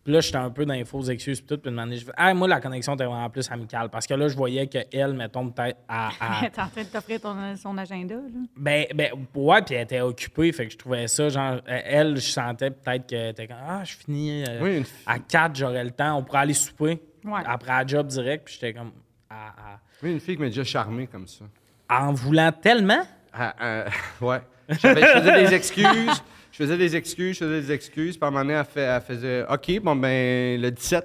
Puis 0.04 0.12
là, 0.12 0.20
j'étais 0.20 0.36
un 0.36 0.50
peu 0.50 0.66
dans 0.66 0.74
les 0.74 0.84
fausses 0.84 1.08
excuses 1.08 1.40
puis 1.40 1.56
tout. 1.56 1.62
Puis 1.62 1.78
année, 1.78 1.96
je 1.96 2.04
ah, 2.14 2.34
moi, 2.34 2.46
la 2.46 2.60
connexion 2.60 2.94
était 2.94 3.06
vraiment 3.06 3.30
plus 3.30 3.50
amicale. 3.50 3.88
Parce 3.88 4.06
que 4.06 4.12
là, 4.12 4.28
je 4.28 4.36
voyais 4.36 4.66
qu'elle, 4.66 5.14
mettons, 5.14 5.48
peut-être 5.50 5.78
à. 5.88 6.08
à- 6.20 6.50
T'es 6.50 6.60
en 6.60 6.68
train 6.68 6.82
de 6.82 6.88
t'offrir 6.88 7.20
ton- 7.22 7.56
son 7.56 7.78
agenda, 7.78 8.14
là. 8.16 8.20
ben, 8.56 8.84
ben, 8.94 9.10
ouais, 9.34 9.62
puis 9.62 9.74
elle 9.76 9.82
était 9.84 10.00
occupée. 10.02 10.52
Fait 10.52 10.66
que 10.66 10.72
je 10.72 10.76
trouvais 10.78 11.08
ça, 11.08 11.30
genre, 11.30 11.60
elle, 11.66 12.16
je 12.16 12.20
sentais 12.30 12.70
peut-être 12.70 13.06
qu'elle 13.06 13.30
était 13.30 13.46
comme, 13.46 13.56
ah, 13.66 13.82
je 13.82 13.94
finis 13.96 14.44
euh, 14.46 14.60
Oui, 14.62 14.76
une- 14.78 14.84
à 15.06 15.18
4, 15.18 15.56
j'aurais 15.56 15.84
le 15.84 15.90
temps. 15.92 16.18
On 16.18 16.22
pourrait 16.22 16.40
aller 16.40 16.52
souper 16.54 17.00
Ouais. 17.24 17.40
après 17.46 17.72
la 17.72 17.86
job 17.86 18.06
direct. 18.08 18.44
Puis 18.44 18.54
j'étais 18.60 18.74
comme, 18.74 18.92
ah, 19.30 19.54
ah. 19.56 19.78
Oui, 20.02 20.12
une 20.12 20.20
fille 20.20 20.36
qui 20.36 20.42
m'a 20.42 20.48
déjà 20.48 20.64
charmé 20.64 21.06
comme 21.06 21.26
ça. 21.26 21.46
en 21.88 22.12
voulant 22.12 22.52
tellement? 22.52 23.02
Ah, 23.32 23.54
ah, 23.58 23.84
ouais. 24.20 24.40
J'avais- 24.68 25.00
je 25.00 25.06
faisais 25.06 25.44
des 25.48 25.54
excuses. 25.54 26.22
Je 26.54 26.58
faisais 26.62 26.76
des 26.78 26.94
excuses, 26.94 27.34
je 27.40 27.44
faisais 27.44 27.60
des 27.62 27.72
excuses. 27.72 28.16
Puis 28.16 28.24
à 28.24 28.28
un 28.28 28.30
moment 28.30 28.44
donné, 28.44 28.54
elle, 28.54 28.64
fait- 28.64 28.80
elle 28.82 29.00
faisait 29.00 29.44
OK, 29.50 29.80
bon, 29.82 29.96
ben, 29.96 30.60
le 30.60 30.70
17. 30.70 31.04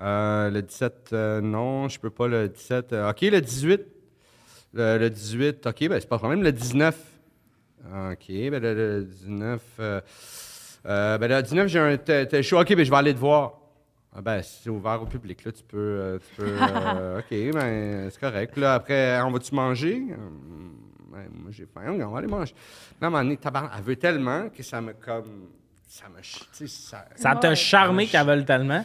Euh, 0.00 0.48
le 0.50 0.62
17, 0.62 1.10
euh, 1.12 1.42
non, 1.42 1.90
je 1.90 2.00
peux 2.00 2.08
pas 2.08 2.26
le 2.26 2.48
17. 2.48 2.94
Euh, 2.94 3.10
OK, 3.10 3.20
le 3.20 3.40
18. 3.42 3.82
Le, 4.72 4.96
le 4.96 5.10
18, 5.10 5.66
OK, 5.66 5.88
ben, 5.88 6.00
c'est 6.00 6.08
pas 6.08 6.16
de 6.16 6.20
problème. 6.20 6.42
Le 6.42 6.52
19. 6.52 6.96
OK, 7.84 8.26
ben, 8.28 8.62
le, 8.62 8.74
le 9.00 9.04
19. 9.04 9.60
euh, 9.78 10.00
euh, 10.86 11.18
ben, 11.18 11.28
le 11.28 11.42
19, 11.42 11.68
j'ai 11.68 11.78
un 11.78 11.96
tel 11.98 12.26
tel 12.26 12.42
show. 12.42 12.58
OK, 12.58 12.74
ben, 12.74 12.82
je 12.82 12.90
vais 12.90 12.96
aller 12.96 13.12
te 13.12 13.18
voir. 13.18 13.60
Ah 14.14 14.22
ben, 14.22 14.40
c'est 14.42 14.70
ouvert 14.70 15.02
au 15.02 15.04
public, 15.04 15.44
là. 15.44 15.52
Tu 15.52 15.64
peux. 15.64 15.76
euh, 15.76 16.18
tu 16.18 16.36
peux 16.42 16.48
euh, 16.60 17.18
OK, 17.18 17.52
ben, 17.52 18.08
c'est 18.10 18.20
correct. 18.20 18.56
Là, 18.56 18.72
après, 18.72 19.20
on 19.20 19.30
va-tu 19.32 19.54
manger? 19.54 20.02
Moi, 21.32 21.50
j'ai 21.50 21.66
faim. 21.72 21.82
On 22.00 22.10
va 22.10 22.18
aller 22.18 22.26
manger. 22.26 22.54
Là, 23.00 23.06
à 23.06 23.06
un 23.06 23.10
moment 23.10 23.22
donné, 23.22 23.36
tabarnak, 23.36 23.72
elle 23.78 23.84
veut 23.84 23.96
tellement 23.96 24.48
que 24.48 24.62
ça 24.62 24.80
me 24.80 24.92
comme. 24.92 25.48
Ça 25.88 26.04
me. 26.08 26.22
ça. 26.66 27.04
Ça 27.14 27.34
t'a 27.36 27.54
charmé 27.54 28.06
qu'elle 28.06 28.26
veuille 28.26 28.44
tellement? 28.44 28.84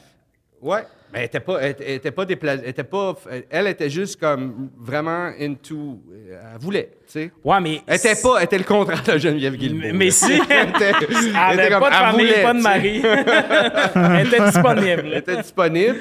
Ouais. 0.61 0.81
Mais 1.11 1.19
elle 1.19 1.25
était 1.25 1.39
pas, 1.41 1.57
elle, 1.59 1.75
elle 1.79 1.91
était 1.95 2.11
pas 2.11 2.23
déplacée. 2.23 2.61
Elle 2.63 2.69
était 2.69 2.83
pas. 2.85 3.15
Elle 3.49 3.67
était 3.67 3.89
juste 3.89 4.17
comme 4.19 4.69
vraiment 4.77 5.31
into. 5.39 6.01
Elle 6.29 6.57
voulait, 6.59 6.91
tu 7.05 7.11
sais. 7.11 7.31
Ouais, 7.43 7.59
mais. 7.59 7.81
Elle 7.85 7.95
était 7.97 8.15
pas. 8.21 8.37
Elle 8.37 8.43
était 8.45 8.57
le 8.59 8.63
contraire 8.63 9.03
de 9.03 9.17
Geneviève 9.17 9.55
Guilbeault. 9.57 9.79
Mais, 9.81 9.91
mais 9.93 10.11
si. 10.11 10.31
Elle 10.49 10.69
était, 10.69 10.91
Elle 11.01 11.07
elle 11.27 11.35
avait 11.35 11.63
était 11.65 11.69
comme- 11.71 11.79
pas 11.81 11.89
de 11.89 11.95
elle 11.95 12.11
famille, 12.11 12.27
voulait, 12.27 12.43
pas 12.43 12.53
de 12.53 12.57
tu 12.57 12.63
sais. 12.63 12.69
mari. 12.69 13.01
elle 14.21 14.27
était 14.27 14.45
disponible. 14.45 15.03
Elle 15.07 15.17
était 15.17 15.37
disponible. 15.41 15.99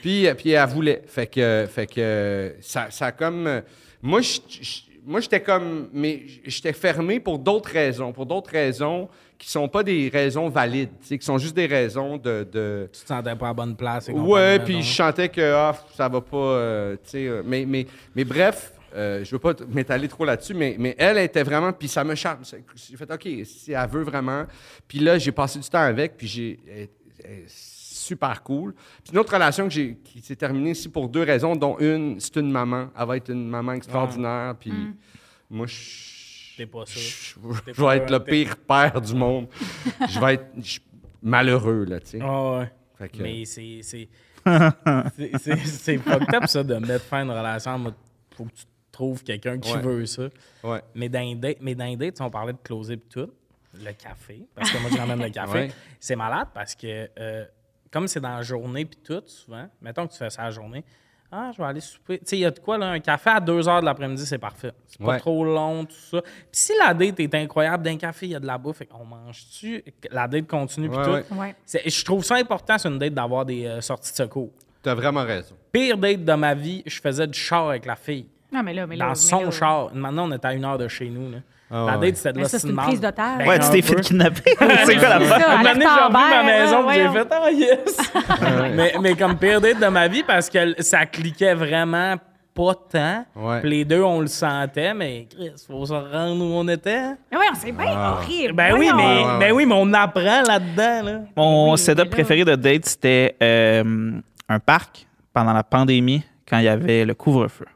Puis, 0.00 0.28
puis 0.38 0.50
elle 0.52 0.68
voulait. 0.68 1.02
Fait 1.08 1.26
que, 1.26 1.66
fait 1.70 1.86
que 1.86 2.54
ça, 2.60 2.86
ça 2.90 3.06
a 3.06 3.12
comme. 3.12 3.62
Moi, 4.00 4.20
je- 4.22 4.38
je- 4.48 4.80
moi, 5.08 5.20
j'étais 5.20 5.40
comme. 5.40 5.88
Mais 5.92 6.22
j'étais 6.44 6.74
fermé 6.74 7.18
pour 7.18 7.38
d'autres 7.38 7.70
raisons. 7.70 8.12
Pour 8.12 8.26
d'autres 8.26 8.50
raisons 8.50 9.08
qui 9.38 9.48
sont 9.50 9.66
pas 9.66 9.82
des 9.82 10.10
raisons 10.12 10.50
valides. 10.50 10.90
Qui 11.00 11.18
sont 11.22 11.38
juste 11.38 11.56
des 11.56 11.64
raisons 11.66 12.18
de. 12.18 12.46
de 12.52 12.90
Tu 12.92 13.00
te 13.00 13.06
sentais 13.06 13.34
pas 13.34 13.48
à 13.48 13.54
bonne 13.54 13.74
place. 13.74 14.10
et 14.10 14.12
ouais, 14.12 14.58
puis 14.58 14.82
je 14.82 14.94
sentais 14.94 15.30
que 15.30 15.40
ah, 15.40 15.74
ça 15.96 16.08
va 16.08 16.20
pas. 16.20 16.36
euh, 16.36 16.96
tu 17.04 17.10
sais, 17.10 17.26
euh, 17.26 17.42
mais, 17.42 17.64
mais, 17.66 17.86
mais 18.14 18.24
bref. 18.24 18.74
euh, 18.94 19.24
je 19.24 19.30
veux 19.30 19.38
pas 19.38 19.54
m'étaler 19.68 20.08
trop 20.08 20.26
là-dessus, 20.26 20.52
mais, 20.54 20.76
mais 20.78 20.94
elle 20.98 21.18
était 21.18 21.42
vraiment, 21.42 21.72
puis 21.72 21.88
ça 21.88 22.04
me 22.04 22.14
charme. 22.14 22.40
J'ai 22.74 22.96
fait, 22.96 23.10
OK, 23.10 23.28
si 23.44 23.72
elle 23.72 23.88
veut 23.88 24.02
vraiment. 24.02 24.44
Puis 24.86 24.98
là, 24.98 25.16
j'ai 25.16 25.32
passé 25.32 25.58
du 25.58 25.68
temps 25.68 25.78
avec, 25.78 26.18
puis 26.18 26.26
j'ai. 26.26 26.90
Super 27.46 28.42
cool. 28.42 28.74
Puis 29.02 29.12
une 29.12 29.18
autre 29.18 29.32
relation 29.32 29.64
que 29.64 29.70
j'ai, 29.74 29.96
qui 30.04 30.20
s'est 30.20 30.36
terminée 30.36 30.70
ici 30.70 30.88
pour 30.88 31.08
deux 31.08 31.22
raisons, 31.22 31.56
dont 31.56 31.78
une, 31.78 32.20
c'est 32.20 32.36
une 32.36 32.50
maman. 32.50 32.88
Elle 32.98 33.06
va 33.06 33.16
être 33.16 33.30
une 33.30 33.48
maman 33.48 33.72
extraordinaire, 33.72 34.54
puis 34.58 34.72
moi, 35.50 35.66
je. 35.66 36.56
T'es 36.56 36.66
pas 36.66 36.84
sûr. 36.86 37.40
Je, 37.72 37.80
vais 37.84 37.96
être 37.98 38.10
le 38.10 38.18
pire 38.18 38.56
père 38.56 39.00
du 39.00 39.14
monde. 39.14 39.46
je 40.08 40.18
vais 40.18 40.34
être 40.34 40.46
je- 40.60 40.80
malheureux, 41.22 41.84
là, 41.84 42.00
tu 42.00 42.06
sais. 42.08 42.18
Ah 42.20 42.58
ouais. 42.58 42.72
Fait 42.96 43.08
que- 43.08 43.22
Mais 43.22 43.44
c'est. 43.44 43.78
C'est 43.82 44.08
c'est- 45.16 45.38
c'est- 45.38 45.56
c'est 45.66 45.98
fucked 45.98 46.34
up, 46.34 46.46
ça, 46.46 46.64
de 46.64 46.74
mettre 46.76 47.04
fin 47.04 47.18
à 47.20 47.22
une 47.22 47.30
relation 47.30 47.70
en 47.72 47.78
mode. 47.78 47.94
Faut 48.36 48.44
que 48.44 48.50
tu 48.54 48.64
trouves 48.90 49.22
quelqu'un 49.22 49.58
qui 49.60 49.72
Ouais. 49.72 49.80
veut 49.80 50.06
ça. 50.06 50.28
Ouais. 50.64 50.80
Mais 50.96 51.08
dans 51.08 51.20
les 51.20 51.34
dates, 51.36 51.58
mais 51.60 51.74
dans 51.76 51.84
les 51.84 51.96
dates, 51.96 52.20
on 52.20 52.30
parlait 52.30 52.52
de 52.54 52.58
closer 52.62 52.94
et 52.94 52.98
tout. 52.98 53.30
Le 53.84 53.92
café. 53.92 54.46
Parce 54.54 54.70
que 54.70 54.78
moi, 54.78 54.90
je 54.92 54.96
ramène 54.98 55.22
le 55.22 55.30
café. 55.30 55.48
Ouais. 55.58 55.70
C'est 56.00 56.16
malade 56.16 56.48
parce 56.54 56.74
que, 56.74 57.08
euh, 57.18 57.44
comme 57.90 58.06
c'est 58.08 58.20
dans 58.20 58.36
la 58.36 58.42
journée 58.42 58.84
puis 58.84 58.98
tout, 59.04 59.22
souvent, 59.26 59.66
mettons 59.80 60.06
que 60.06 60.12
tu 60.12 60.18
fais 60.18 60.30
ça 60.30 60.42
la 60.44 60.50
journée. 60.50 60.84
Ah, 61.30 61.50
je 61.54 61.58
vais 61.60 61.68
aller 61.68 61.80
souper. 61.80 62.18
Tu 62.20 62.24
sais, 62.26 62.36
il 62.38 62.40
y 62.40 62.44
a 62.46 62.50
de 62.50 62.58
quoi, 62.58 62.78
là? 62.78 62.86
Un 62.86 63.00
café 63.00 63.28
à 63.28 63.38
2 63.40 63.60
h 63.60 63.80
de 63.80 63.84
l'après-midi, 63.84 64.24
c'est 64.24 64.38
parfait. 64.38 64.72
C'est 64.86 64.98
pas 64.98 65.12
Ouais. 65.12 65.18
trop 65.18 65.44
long, 65.44 65.84
tout 65.84 65.94
ça. 65.94 66.22
Puis 66.22 66.32
si 66.52 66.72
la 66.78 66.94
date 66.94 67.20
est 67.20 67.34
incroyable, 67.34 67.82
d'un 67.84 67.98
café, 67.98 68.24
il 68.26 68.32
y 68.32 68.34
a 68.34 68.40
de 68.40 68.46
la 68.46 68.56
bouffe, 68.56 68.80
on 68.98 69.04
mange-tu? 69.04 69.84
La 70.10 70.26
date 70.26 70.46
continue, 70.46 70.88
puis 70.88 70.96
Ouais, 70.98 71.22
tout. 71.24 71.34
ouais. 71.34 71.54
C'est- 71.66 71.86
Je 71.90 72.04
trouve 72.04 72.24
ça 72.24 72.36
important 72.36 72.78
sur 72.78 72.90
une 72.90 72.98
date 72.98 73.12
d'avoir 73.12 73.44
des 73.44 73.66
euh, 73.66 73.80
sorties 73.82 74.10
de 74.12 74.16
secours. 74.16 74.50
T'as 74.82 74.94
vraiment 74.94 75.22
raison. 75.24 75.54
Pire 75.70 75.98
date 75.98 76.24
de 76.24 76.32
ma 76.32 76.54
vie, 76.54 76.82
je 76.86 76.98
faisais 76.98 77.26
du 77.26 77.38
char 77.38 77.68
avec 77.68 77.84
la 77.84 77.96
fille. 77.96 78.26
Non, 78.50 78.62
mais 78.62 78.72
là, 78.72 78.86
mais 78.86 78.96
là. 78.96 79.04
Dans 79.06 79.10
mais 79.10 79.14
son 79.16 79.44
là- 79.44 79.50
char. 79.50 79.94
Maintenant, 79.94 80.28
on 80.30 80.32
est 80.32 80.44
à 80.46 80.54
une 80.54 80.64
heure 80.64 80.78
de 80.78 80.88
chez 80.88 81.10
nous. 81.10 81.30
Là. 81.30 81.38
Ah 81.70 81.84
la 81.86 81.98
ouais. 81.98 82.06
date, 82.06 82.16
c'était 82.16 82.32
de 82.32 82.38
la 82.40 82.48
ça, 82.48 82.58
c'est 82.58 82.68
une 82.68 82.76
prise 82.76 83.00
d'otage. 83.00 83.38
Ben, 83.38 83.46
Ouais, 83.48 83.58
tu 83.58 83.66
un 83.66 83.70
t'es 83.70 83.82
fait 83.82 84.00
kidnapper. 84.00 84.54
c'est 84.86 84.96
quoi 84.96 85.08
la 85.08 85.20
fin? 85.20 85.38
ça, 85.40 85.56
Une 85.60 85.66
année, 85.66 85.84
j'ai 85.84 86.04
revu 86.04 86.12
ma 86.12 86.42
maison, 86.42 86.88
j'ai 86.90 87.18
fait 87.18 87.28
«Ah, 87.30 87.50
yes! 87.50 88.12
mais, 88.74 88.92
mais 89.02 89.14
comme 89.14 89.36
pire 89.36 89.60
date 89.60 89.78
de 89.80 89.86
ma 89.88 90.08
vie, 90.08 90.22
parce 90.22 90.48
que 90.48 90.80
ça 90.82 91.04
cliquait 91.06 91.54
vraiment 91.54 92.14
pas 92.54 92.74
tant. 92.90 93.24
Ouais. 93.36 93.60
Puis 93.60 93.70
les 93.70 93.84
deux, 93.84 94.02
on 94.02 94.20
le 94.20 94.26
sentait, 94.26 94.92
mais 94.92 95.28
Chris, 95.30 95.52
faut 95.66 95.86
se 95.86 95.92
rendre 95.92 96.44
où 96.44 96.48
on 96.58 96.66
était. 96.68 97.10
Mais 97.30 97.36
voyons, 97.36 97.52
c'est 97.54 97.70
bien 97.70 97.92
horrible. 97.96 98.52
Ben 98.54 98.72
oui, 98.76 98.90
mais, 98.96 99.02
ouais, 99.04 99.24
ouais. 99.24 99.38
ben 99.38 99.52
oui, 99.52 99.66
mais 99.66 99.74
on 99.78 99.92
apprend 99.92 100.42
là-dedans. 100.42 101.02
Là. 101.04 101.20
Mon 101.36 101.72
Oui, 101.72 101.78
setup 101.78 102.10
préféré 102.10 102.44
de 102.44 102.56
date, 102.56 102.86
c'était 102.86 103.36
euh, 103.42 104.12
un 104.48 104.58
parc 104.58 105.06
pendant 105.32 105.52
la 105.52 105.62
pandémie 105.62 106.24
quand 106.48 106.58
il 106.58 106.64
y 106.64 106.68
avait 106.68 107.04
le 107.04 107.14
couvre-feu. 107.14 107.66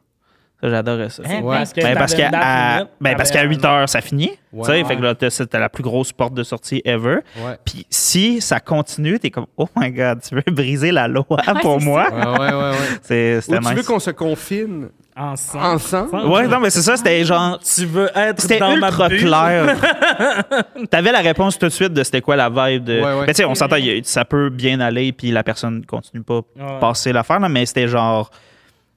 Ça, 0.62 0.68
j'adorais 0.70 1.10
ça. 1.10 1.22
Hein, 1.26 1.40
Ouais. 1.42 1.56
Parce 1.56 1.72
que 1.72 1.80
Ben, 1.80 1.94
parce 1.96 2.12
à- 2.14 2.84
ben, 3.00 3.16
parce 3.16 3.30
qu'à 3.32 3.42
8 3.42 3.64
un- 3.64 3.68
heures, 3.68 3.88
ça 3.88 4.00
finit. 4.00 4.30
Ouais. 4.52 4.64
tu 4.64 4.72
sais, 4.72 4.84
Fait 4.84 4.94
que 4.96 5.00
Ouais. 5.00 5.06
là, 5.08 5.14
t'as- 5.16 5.30
c'était 5.30 5.58
la 5.58 5.68
plus 5.68 5.82
grosse 5.82 6.12
porte 6.12 6.34
de 6.34 6.42
sortie 6.44 6.80
ever. 6.84 7.16
Ouais. 7.38 7.56
Puis 7.64 7.84
si 7.90 8.40
ça 8.40 8.60
continue, 8.60 9.18
t'es 9.18 9.30
comme, 9.30 9.46
oh 9.56 9.66
my 9.76 9.90
god, 9.90 10.20
tu 10.22 10.34
veux 10.36 10.42
briser 10.52 10.92
la 10.92 11.08
loi 11.08 11.24
pour 11.24 11.78
c'est 11.80 11.84
moi? 11.84 12.06
Ouais, 12.12 12.26
ouais, 12.26 12.52
ouais, 12.54 12.70
ouais. 12.70 12.76
C'est- 13.02 13.38
Ou 13.38 13.40
C'était 13.40 13.58
tu 13.58 13.68
veux 13.70 13.74
nice. 13.74 13.86
qu'on 13.86 13.98
se 13.98 14.10
confine 14.12 14.88
Ensemble. 15.16 15.64
ensemble? 15.64 16.26
Ouais, 16.26 16.46
non, 16.46 16.60
mais 16.60 16.70
c'est 16.70 16.82
ça, 16.82 16.96
c'était 16.96 17.24
genre. 17.24 17.58
Tu 17.58 17.84
veux 17.86 18.10
être 18.14 18.40
C'était 18.40 18.58
dans 18.60 18.76
ma 18.76 18.88
ultra 18.88 19.08
bulle? 19.08 19.18
clair. 19.20 19.76
T'avais 20.90 21.12
la 21.12 21.20
réponse 21.20 21.58
tout 21.58 21.66
de 21.66 21.70
suite 21.72 21.92
de 21.92 22.02
c'était 22.04 22.20
quoi 22.20 22.36
la 22.36 22.48
vibe 22.48 22.84
de. 22.84 23.00
Ouais, 23.00 23.04
ouais. 23.04 23.26
Mais 23.26 23.34
tu 23.34 23.38
sais, 23.38 23.44
on 23.44 23.54
s'entend, 23.54 23.76
ça 24.04 24.24
peut 24.24 24.48
bien 24.48 24.78
aller, 24.80 25.12
puis 25.12 25.30
la 25.30 25.42
personne 25.42 25.84
continue 25.86 26.22
pas 26.22 26.36
Ouais. 26.56 26.78
passer 26.80 27.12
l'affaire, 27.12 27.40
là, 27.40 27.48
mais 27.48 27.66
c'était 27.66 27.88
genre. 27.88 28.30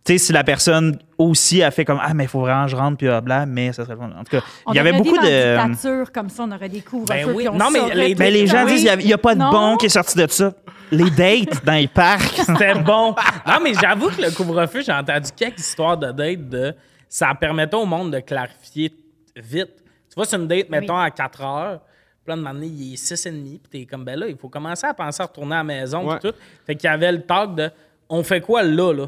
Tu 0.05 0.13
sais, 0.13 0.17
si 0.19 0.33
la 0.33 0.43
personne 0.43 0.99
aussi 1.17 1.63
a 1.63 1.71
fait 1.71 1.83
comme 1.83 1.99
Ah, 1.99 2.13
mais 2.13 2.25
il 2.25 2.29
faut 2.29 2.39
vraiment 2.39 2.65
que 2.65 2.71
je 2.71 2.75
rentre, 2.75 2.97
puis 2.97 3.07
bla, 3.23 3.47
mais 3.47 3.73
ça 3.73 3.85
serait. 3.85 3.95
En 3.95 4.23
tout 4.23 4.37
cas, 4.37 4.43
il 4.69 4.75
y 4.75 4.79
avait 4.79 4.93
beaucoup 4.93 5.17
de. 5.17 5.67
Dictature, 5.67 6.11
comme 6.11 6.29
ça, 6.29 6.43
on 6.43 6.51
aurait 6.51 6.69
des 6.69 6.81
couvre 6.81 7.07
Ben 7.07 7.27
oui. 7.27 7.37
puis 7.37 7.49
on 7.49 7.57
Non, 7.57 7.71
mais 7.71 7.95
les-. 7.95 8.13
Ben, 8.13 8.31
les 8.31 8.45
gens 8.45 8.65
disent 8.65 8.83
il 8.83 9.07
n'y 9.07 9.13
a, 9.13 9.17
pas 9.17 9.33
de 9.33 9.39
Non. 9.39 9.49
bon 9.49 9.77
qui 9.77 9.87
est 9.87 9.89
sorti 9.89 10.15
de 10.15 10.27
ça. 10.29 10.53
Les 10.91 11.09
dates 11.09 11.65
dans 11.65 11.73
les 11.73 11.87
parcs. 11.87 12.35
C'était 12.45 12.75
bon. 12.75 13.15
Non, 13.47 13.57
mais 13.63 13.73
j'avoue 13.73 14.09
que 14.09 14.21
le 14.21 14.29
couvre-feu, 14.29 14.83
j'ai 14.85 14.91
entendu 14.91 15.31
quelques 15.35 15.59
histoires 15.59 15.97
de 15.97 16.11
dates 16.11 16.49
de. 16.49 16.75
Ça 17.09 17.33
permettait 17.33 17.75
au 17.75 17.85
monde 17.85 18.13
de 18.13 18.19
clarifier 18.19 18.93
vite. 19.35 19.73
Tu 20.07 20.15
vois, 20.15 20.25
c'est 20.25 20.35
une 20.35 20.47
date, 20.47 20.69
mettons, 20.69 20.97
à 20.97 21.09
4 21.09 21.41
heures. 21.41 21.79
Puis 22.23 22.27
là, 22.27 22.33
un 22.33 22.37
moment 22.37 22.53
donné, 22.53 22.67
il 22.67 22.93
est 22.93 22.95
6,5. 22.95 23.31
Puis 23.31 23.59
t'es 23.71 23.85
comme, 23.85 24.05
ben 24.05 24.19
là, 24.19 24.27
il 24.27 24.37
faut 24.37 24.49
commencer 24.49 24.85
à 24.85 24.93
penser 24.93 25.23
à 25.23 25.25
retourner 25.25 25.55
à 25.55 25.59
la 25.59 25.63
maison. 25.63 26.07
Ouais. 26.07 26.17
Puis 26.19 26.29
tout. 26.29 26.37
Fait 26.67 26.75
qu'il 26.75 26.87
y 26.87 26.93
avait 26.93 27.11
le 27.11 27.23
talk 27.23 27.55
de, 27.55 27.71
on 28.07 28.21
fait 28.21 28.41
quoi 28.41 28.61
là, 28.61 28.93
là? 28.93 29.07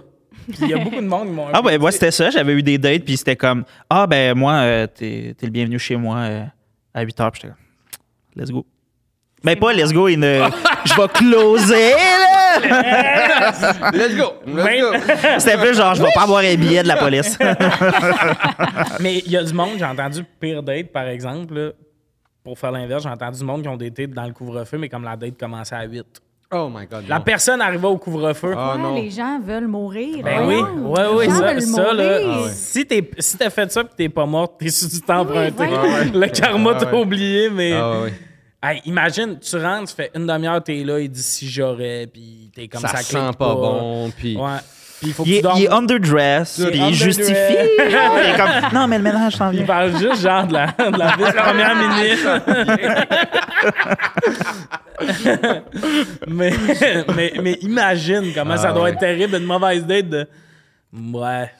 Il 0.61 0.69
y 0.69 0.73
a 0.73 0.77
beaucoup 0.77 0.95
de 0.95 1.01
monde 1.01 1.27
qui 1.27 1.33
m'ont. 1.33 1.47
Ah, 1.53 1.61
ben, 1.61 1.79
moi, 1.79 1.91
c'était 1.91 2.11
ça. 2.11 2.29
J'avais 2.29 2.53
eu 2.53 2.63
des 2.63 2.77
dates, 2.77 3.03
puis 3.03 3.17
c'était 3.17 3.35
comme, 3.35 3.65
ah, 3.89 4.07
ben, 4.07 4.37
moi, 4.37 4.53
euh, 4.53 4.87
t'es 4.87 5.35
t'es 5.37 5.45
le 5.45 5.51
bienvenu 5.51 5.79
chez 5.79 5.95
moi 5.95 6.17
euh, 6.19 6.43
à 6.93 7.01
8 7.01 7.19
h. 7.19 7.31
Puis 7.31 7.41
j'étais 7.43 7.53
comme, 7.53 8.41
let's 8.43 8.51
go. 8.51 8.65
Mais 9.43 9.55
pas 9.55 9.71
let's 9.71 9.93
go, 9.93 10.07
il 10.07 10.19
ne- 10.19 10.41
je 10.85 10.93
vais 10.99 11.07
closer, 11.09 11.91
là! 11.91 13.91
Let's 13.93 14.15
go! 14.17 14.33
Let's 14.47 14.81
go! 14.81 15.13
C'était 15.39 15.57
plus 15.57 15.75
genre, 15.77 15.93
je 15.93 16.01
vais 16.01 16.09
pas 16.15 16.23
avoir 16.23 16.39
un 16.39 16.55
billet 16.55 16.81
de 16.81 16.87
la 16.87 16.97
police. 16.97 17.37
Mais 18.99 19.19
il 19.19 19.31
y 19.31 19.37
a 19.37 19.43
du 19.43 19.53
monde, 19.53 19.73
j'ai 19.77 19.85
entendu 19.85 20.23
pire 20.39 20.63
date, 20.63 20.91
par 20.91 21.07
exemple. 21.07 21.53
là. 21.53 21.69
pour 22.43 22.57
faire 22.57 22.71
l'inverse, 22.71 23.03
j'ai 23.03 23.09
entendu 23.09 23.37
du 23.39 23.45
monde 23.45 23.61
qui 23.61 23.67
ont 23.67 23.77
daté 23.77 24.07
dans 24.07 24.25
le 24.25 24.33
couvre-feu, 24.33 24.77
mais 24.79 24.89
comme 24.89 25.03
la 25.03 25.15
date 25.15 25.37
commençait 25.39 25.75
à 25.75 25.83
8. 25.83 26.03
Oh 26.51 26.69
my 26.73 26.85
God. 26.85 27.05
La 27.09 27.17
non. 27.17 27.23
personne 27.23 27.59
arrivait 27.61 27.87
au 27.87 27.97
couvre-feu. 27.97 28.53
Ah, 28.57 28.75
Ouais, 28.75 28.81
non. 28.81 28.95
les 28.95 29.09
gens 29.09 29.39
veulent 29.39 29.67
mourir. 29.67 30.23
Ben 30.23 30.47
oui, 30.47 30.55
Voyons. 30.61 30.91
ouais, 30.91 31.05
oui, 31.13 31.25
Les 31.25 31.29
gens 31.29 31.39
ça, 31.39 31.53
veulent 31.53 31.61
ça 31.61 31.93
là, 31.93 32.19
mourir. 32.21 32.43
Ah 32.45 32.49
si 32.53 32.85
t'es 32.85 33.11
si 33.19 33.37
t'as 33.37 33.49
fait 33.49 33.69
ça 33.71 33.81
et 33.81 33.85
t'es 33.97 34.09
pas 34.09 34.25
morte, 34.25 34.53
t'es 34.59 34.69
sur 34.69 34.87
du 34.87 35.01
temps 35.01 35.19
emprunté. 35.21 35.51
voyons. 35.57 35.73
Ah 35.77 35.83
ouais. 35.83 36.05
Le 36.13 36.27
karma 36.27 36.71
Ah 36.75 36.79
t'a 36.79 36.91
ouais. 36.93 37.01
oublié, 37.01 37.49
mais 37.49 37.73
Ah. 37.73 38.03
Hey, 38.63 38.81
imagine, 38.85 39.37
tu 39.39 39.55
rentres, 39.57 39.89
tu 39.89 39.95
fais 39.95 40.09
une 40.15 40.25
demi-heure, 40.25 40.63
t'es 40.63 40.83
là, 40.83 40.99
il 40.99 41.09
dit 41.11 41.21
si 41.21 41.47
j'aurais, 41.49 42.07
puis 42.11 42.49
t'es 42.55 42.67
comme 42.67 42.81
ça. 42.81 42.87
Ça 42.87 42.97
clique 43.03 43.09
sent 43.31 43.37
pas 43.37 43.53
bon, 43.53 44.11
puis... 44.17 44.35
Ouais. 44.35 44.57
Puis 44.99 45.09
il 45.09 45.13
faut 45.13 45.23
que 45.23 45.29
Il 45.29 45.33
tu 45.33 45.37
est, 45.37 45.41
dormes. 45.43 45.57
il 45.59 45.63
est 45.65 45.69
underdressed, 45.71 46.57
Il 46.65 46.71
puis 46.71 46.79
il 46.89 46.93
justifie. 46.95 47.31
il 47.31 47.83
est 47.83 48.37
comme, 48.37 48.49
non, 48.73 48.87
mais 48.87 48.97
le 48.97 49.03
ménage 49.03 49.35
s'en 49.35 49.51
Il 49.51 49.57
vient. 49.57 49.65
parle 49.67 49.91
juste 49.97 50.21
genre 50.21 50.47
de 50.47 50.53
la, 50.53 50.67
de 50.67 50.97
la 50.97 51.07
vice-première 51.17 51.75
ministre. 51.75 52.41
mais, 56.27 56.53
mais, 57.15 57.33
mais 57.41 57.53
imagine 57.61 58.31
comment 58.33 58.57
ça 58.57 58.69
Ah 58.69 58.73
doit 58.73 58.83
ouais. 58.83 58.91
être 58.91 58.99
terrible, 58.99 59.35
une 59.37 59.45
mauvaise 59.45 59.85
date 59.85 60.09
de. 60.09 60.27
Ouais. 60.93 61.51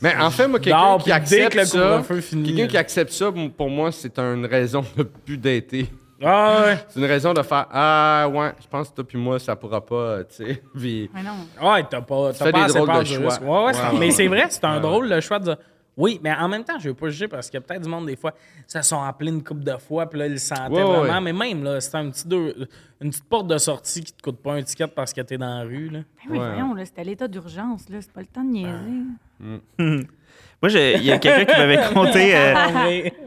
Mais 0.00 0.14
en 0.16 0.30
fait, 0.30 0.48
moi, 0.48 0.58
quelqu'un 0.58 0.98
qui 0.98 1.12
accepte 1.12 1.52
que 1.54 1.64
ça, 1.64 2.02
quelqu'un 2.44 2.66
qui 2.66 2.76
accepte 2.76 3.12
ça, 3.12 3.26
pour 3.56 3.70
moi, 3.70 3.90
c'est 3.92 4.18
une 4.18 4.46
raison 4.46 4.84
de 4.96 5.04
plus 5.04 5.38
dater. 5.38 5.86
Ah 6.24 6.62
ouais. 6.66 6.78
C'est 6.88 7.00
une 7.00 7.06
raison 7.06 7.32
de 7.34 7.42
faire 7.42 7.66
Ah 7.70 8.28
ouais, 8.32 8.52
je 8.60 8.66
pense 8.68 8.90
que 8.90 8.94
toi 8.96 9.04
puis 9.04 9.18
moi, 9.18 9.38
ça 9.38 9.56
pourra 9.56 9.84
pas, 9.84 9.94
euh, 9.94 10.24
tu 10.24 10.44
sais. 10.44 10.62
Puis- 10.74 11.10
Mais 11.14 11.22
non. 11.22 11.70
Ouais, 11.70 11.84
t'as 11.88 12.00
pas, 12.00 12.32
t'as 12.32 12.44
pas 12.50 12.52
des 12.52 12.64
assez 12.64 12.74
drôles 12.78 12.86
peur 12.88 12.98
de 13.00 13.04
du 13.04 13.14
choix. 13.14 13.24
risque. 13.26 13.42
Ouais, 13.42 13.64
ouais, 13.64 13.72
c'est 13.72 13.80
un- 13.80 13.92
Ouais, 13.92 13.98
mais 13.98 14.10
c'est 14.10 14.28
vrai, 14.28 14.46
c'est 14.48 14.64
un 14.64 14.74
ouais, 14.76 14.80
drôle 14.80 15.08
le 15.08 15.20
choix 15.20 15.38
de 15.38 15.44
dire. 15.44 15.56
Oui, 15.94 16.18
mais 16.24 16.32
en 16.32 16.48
même 16.48 16.64
temps, 16.64 16.78
je 16.78 16.88
veux 16.88 16.94
pas 16.94 17.10
juger 17.10 17.28
parce 17.28 17.50
qu'il 17.50 17.60
y 17.60 17.62
a 17.62 17.66
peut-être 17.66 17.82
du 17.82 17.88
monde, 17.90 18.06
des 18.06 18.16
fois, 18.16 18.32
ça 18.66 18.82
sont 18.82 19.02
appelés 19.02 19.30
une 19.30 19.44
coupe 19.44 19.62
de 19.62 19.76
fois, 19.76 20.06
puis 20.08 20.18
là, 20.20 20.26
ils 20.26 20.32
le 20.32 20.38
sentaient 20.38 20.70
Ouais, 20.70 20.82
ouais, 20.82 20.96
vraiment. 21.00 21.14
ouais. 21.16 21.20
Mais 21.20 21.32
même, 21.34 21.62
là, 21.64 21.82
c'est 21.82 21.94
un 21.96 22.08
petit 22.08 22.26
deux, 22.26 22.66
une 23.02 23.10
petite 23.10 23.28
porte 23.28 23.46
de 23.46 23.58
sortie 23.58 24.02
qui 24.02 24.12
te 24.14 24.22
coûte 24.22 24.38
pas 24.38 24.54
un 24.54 24.62
ticket 24.62 24.86
parce 24.86 25.12
que 25.12 25.20
t'es 25.20 25.36
dans 25.36 25.58
la 25.58 25.64
rue, 25.64 25.90
là. 25.90 25.98
Ben 25.98 26.04
oui, 26.30 26.38
Ouais. 26.38 26.48
voyons, 26.48 26.72
là, 26.74 26.84
c'était 26.86 27.04
l'état 27.04 27.28
d'urgence, 27.28 27.90
là. 27.90 27.98
C'est 28.00 28.10
pas 28.10 28.20
le 28.22 28.26
temps 28.26 28.42
de 28.42 28.48
niaiser. 28.52 30.06
Moi, 30.62 30.68
j'ai- 30.68 30.96
il 30.96 31.04
y 31.04 31.10
a 31.12 31.18
quelqu'un 31.18 31.52
qui 31.52 31.58
m'avait 31.58 31.80
conté. 31.92 32.36
euh, 32.36 32.54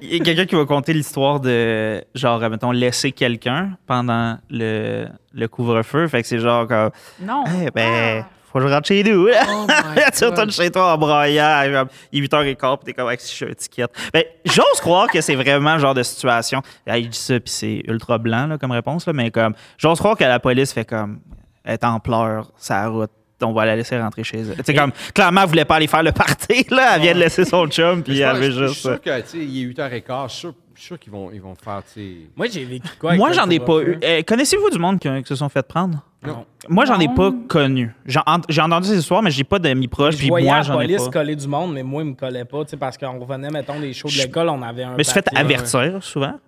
Il 0.02 0.16
y 0.18 0.22
a 0.22 0.24
quelqu'un 0.24 0.46
qui 0.46 0.56
va 0.56 0.66
conter 0.66 0.94
l'histoire 0.94 1.40
de, 1.42 2.02
genre, 2.16 2.42
euh, 2.42 2.50
mettons, 2.50 2.72
laisser 2.72 3.12
quelqu'un 3.12 3.72
pendant 3.86 4.38
le, 4.50 5.08
le 5.34 5.48
couvre-feu. 5.50 6.08
Fait 6.08 6.22
que 6.22 6.28
c'est 6.28 6.40
genre 6.40 6.66
comme, 6.68 6.92
Non. 7.22 7.44
Eh 7.66 7.70
ben, 7.72 8.22
Ah. 8.24 8.30
faut 8.52 8.60
que 8.60 8.68
je 8.68 8.74
rentre 8.74 8.88
chez 8.88 9.04
nous. 9.04 9.28
Oh 9.28 9.68
tu 10.18 10.26
retournes 10.26 10.50
chez 10.52 10.72
toi 10.72 10.94
en 10.94 10.98
braillant. 10.98 11.64
comme, 11.74 11.90
Il 12.14 12.20
est 12.24 12.28
8h15, 12.28 12.78
puis 12.78 12.86
t'es 12.86 12.94
comme, 12.94 13.10
Hey, 13.12 13.18
si 13.20 13.32
je 13.32 13.36
suis 13.36 13.46
un 13.46 13.54
ticket. 13.54 13.86
Ben, 14.14 14.24
j'ose 14.46 14.80
croire 14.80 15.08
que 15.08 15.20
c'est 15.20 15.36
vraiment 15.36 15.74
le 15.74 15.80
genre 15.82 15.94
de 15.94 16.04
situation. 16.04 16.62
Hey, 16.88 17.04
il 17.04 17.10
dit 17.10 17.18
ça, 17.18 17.34
puis 17.40 17.52
c'est 17.52 17.84
ultra 17.88 18.18
blanc 18.18 18.48
là, 18.48 18.58
comme 18.58 18.72
réponse, 18.72 19.06
là, 19.08 19.12
mais 19.14 19.30
comme, 19.30 19.56
j'ose 19.78 20.00
croire 20.00 20.16
que 20.16 20.24
la 20.24 20.40
police 20.40 20.72
fait 20.72 20.86
comme, 20.86 21.20
elle 21.66 21.74
est 21.74 21.84
en 21.84 22.00
pleurs, 22.00 22.52
sa 22.56 22.88
route. 22.88 23.12
On 23.42 23.52
va 23.54 23.66
la 23.66 23.76
laisser 23.76 24.00
rentrer 24.00 24.24
chez 24.24 24.40
elle. 24.40 24.56
Tu 24.58 24.64
sais, 24.64 24.74
comme, 24.74 24.92
clairement, 25.14 25.42
elle 25.42 25.50
voulait 25.50 25.66
pas 25.66 25.76
aller 25.76 25.88
faire 25.88 26.04
le 26.04 26.12
party, 26.14 26.66
là. 26.72 26.96
Elle 26.96 27.02
vient 27.02 27.14
de 27.14 27.20
laisser 27.20 27.44
son 27.46 27.68
chum, 27.68 28.02
puis 28.02 28.16
Je 28.16 28.22
elle 28.24 28.30
pense- 28.32 28.40
veut 28.40 28.46
je- 28.46 28.52
Je 28.52 28.68
juste. 28.68 28.74
suis 28.74 28.82
sûr 28.90 29.02
que, 29.02 29.22
tu 29.22 29.28
sais, 29.28 29.38
il 29.40 29.62
est 29.62 29.66
8h15, 29.66 30.28
je 30.28 30.32
suis 30.32 30.40
sûr, 30.40 30.54
je 30.74 30.80
suis 30.80 30.88
sûr 30.88 31.00
qu'ils 31.00 31.12
vont, 31.12 31.30
ils 31.34 31.42
vont 31.42 31.54
faire, 31.56 31.82
tu 31.86 32.00
sais... 32.00 32.16
Moi, 32.36 32.48
j'ai 32.50 32.64
vécu 32.66 32.88
quoi? 33.00 33.12
avec 33.12 33.20
Moi, 33.20 33.34
j'en 33.34 33.50
ai 33.50 33.60
pas 33.60 33.82
eu. 33.82 33.98
Eh, 34.02 34.24
Connaissez-vous 34.24 34.70
du 34.70 34.80
monde 34.80 35.00
qui, 35.00 35.10
qui 35.22 35.28
se 35.28 35.36
sont 35.36 35.50
fait 35.50 35.68
prendre? 35.68 36.02
Non. 36.26 36.46
Moi, 36.70 36.86
j'en 36.86 37.00
ai 37.00 37.08
pas 37.10 37.32
connu. 37.48 37.94
J'ai 38.06 38.20
ent- 38.26 38.42
j'ai 38.50 38.62
entendu 38.62 38.88
ces 38.88 38.98
histoires, 38.98 39.22
mais 39.22 39.30
j'ai 39.32 39.44
pas 39.44 39.60
d'amis 39.60 39.88
proches. 39.88 40.14
Je 40.16 40.20
Puis 40.20 40.30
moi, 40.30 40.62
j'en 40.64 40.80
ai 40.80 40.86
police 40.88 41.04
pas. 41.06 41.12
coller 41.12 41.36
du 41.36 41.48
monde, 41.48 41.74
mais 41.74 41.84
moi, 41.84 42.02
il 42.04 42.10
me 42.10 42.16
collait 42.16 42.46
pas, 42.46 42.64
tu 42.64 42.72
sais, 42.72 42.78
parce 42.78 42.98
qu'on 42.98 43.20
revenait, 43.20 43.52
mettons, 43.52 43.80
des 43.80 43.94
shows 43.94 44.08
de 44.08 44.14
Je- 44.14 44.24
l'école, 44.24 44.50
on 44.50 44.62
avait 44.64 44.84
un. 44.84 44.94
Je 44.94 44.98
me 44.98 45.04
suis 45.04 45.14
fait 45.14 45.28
avertir 45.36 46.02
souvent. 46.04 46.40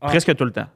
Ah. 0.00 0.06
Presque 0.08 0.34
tout 0.34 0.44
le 0.44 0.50
temps. 0.50 0.66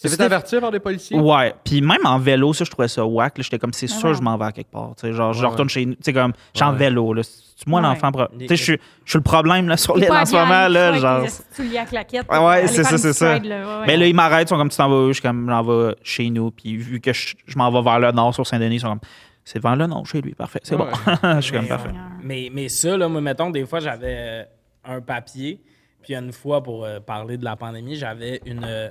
C'est 0.00 0.16
fait 0.16 0.22
avertir 0.22 0.60
par 0.60 0.70
des 0.70 0.78
policiers? 0.78 1.18
Ouais. 1.18 1.52
Puis 1.64 1.80
même 1.80 1.98
en 2.04 2.18
vélo, 2.20 2.52
ça, 2.52 2.64
je 2.64 2.70
trouvais 2.70 2.86
ça 2.88 3.04
whack. 3.04 3.36
là. 3.36 3.42
J'étais 3.42 3.58
comme, 3.58 3.72
c'est 3.72 3.88
sûr, 3.88 4.10
ouais. 4.10 4.14
je 4.14 4.22
m'en 4.22 4.36
vais 4.38 4.44
à 4.44 4.52
quelque 4.52 4.70
part. 4.70 4.92
Tu 4.96 5.08
sais, 5.08 5.12
genre, 5.12 5.32
je 5.32 5.44
retourne 5.44 5.68
chez 5.68 5.84
nous. 5.86 5.94
Tu 5.94 6.00
sais, 6.04 6.12
comme, 6.12 6.32
je 6.54 6.58
suis 6.60 6.64
en 6.64 6.72
vélo. 6.72 7.12
là. 7.14 7.22
C'est 7.24 7.66
moi 7.66 7.80
Ouais. 7.80 7.88
l'enfant. 7.88 8.12
Tu 8.38 8.46
sais, 8.46 8.54
je 8.56 8.62
suis- 8.62 8.78
je 9.04 9.10
suis 9.10 9.18
le 9.18 9.22
problème 9.24 9.66
là, 9.66 9.76
sur 9.76 9.96
l'île 9.96 10.12
en 10.12 10.24
ce 10.24 10.32
moment. 10.36 10.54
en 10.66 10.68
Là, 10.68 10.92
genre. 10.98 11.24
à 11.24 11.84
claquettes. 11.86 12.30
Ouais, 12.30 12.68
c'est 12.68 12.84
ça, 12.84 12.96
c'est 12.96 13.12
ça. 13.12 13.34
stride, 13.36 13.46
là. 13.50 13.58
Ouais, 13.66 13.80
ouais. 13.80 13.86
Mais 13.88 13.96
là, 13.96 14.06
ils 14.06 14.14
m'arrêtent, 14.14 14.46
ils 14.46 14.50
sont 14.50 14.56
comme, 14.56 14.68
tu 14.68 14.76
t'en 14.76 14.88
vas 14.88 14.94
où? 14.96 15.08
Je 15.08 15.14
suis 15.14 15.22
comme, 15.22 15.48
j'en 15.50 15.62
vais 15.64 15.96
chez 16.04 16.30
nous. 16.30 16.52
Puis 16.52 16.76
vu 16.76 17.00
que 17.00 17.12
je, 17.12 17.34
je 17.44 17.58
m'en 17.58 17.68
vais 17.72 17.82
vers 17.82 17.98
le 17.98 18.12
nord 18.12 18.32
sur 18.32 18.46
Saint-Denis, 18.46 18.76
ils 18.76 18.80
sont 18.80 18.90
comme, 18.90 19.00
c'est 19.44 19.60
vers 19.60 19.74
le 19.74 19.86
nord 19.88 20.06
chez 20.06 20.20
lui. 20.20 20.34
Parfait. 20.34 20.60
C'est 20.62 20.76
bon. 20.76 20.86
je 21.24 21.40
suis 21.40 21.52
comme, 21.52 21.66
parfait. 21.66 21.90
Mais, 22.22 22.48
mais 22.52 22.68
ça, 22.68 22.96
là, 22.96 23.08
moi, 23.08 23.20
mettons, 23.20 23.50
des 23.50 23.66
fois, 23.66 23.80
j'avais 23.80 24.46
un 24.84 25.00
papier, 25.00 25.60
puis 26.02 26.14
une 26.14 26.30
fois, 26.32 26.62
pour 26.62 26.84
euh, 26.84 27.00
parler 27.00 27.36
de 27.36 27.44
la 27.44 27.56
pandémie, 27.56 27.96
j'avais 27.96 28.40
une 28.46 28.62
euh, 28.64 28.88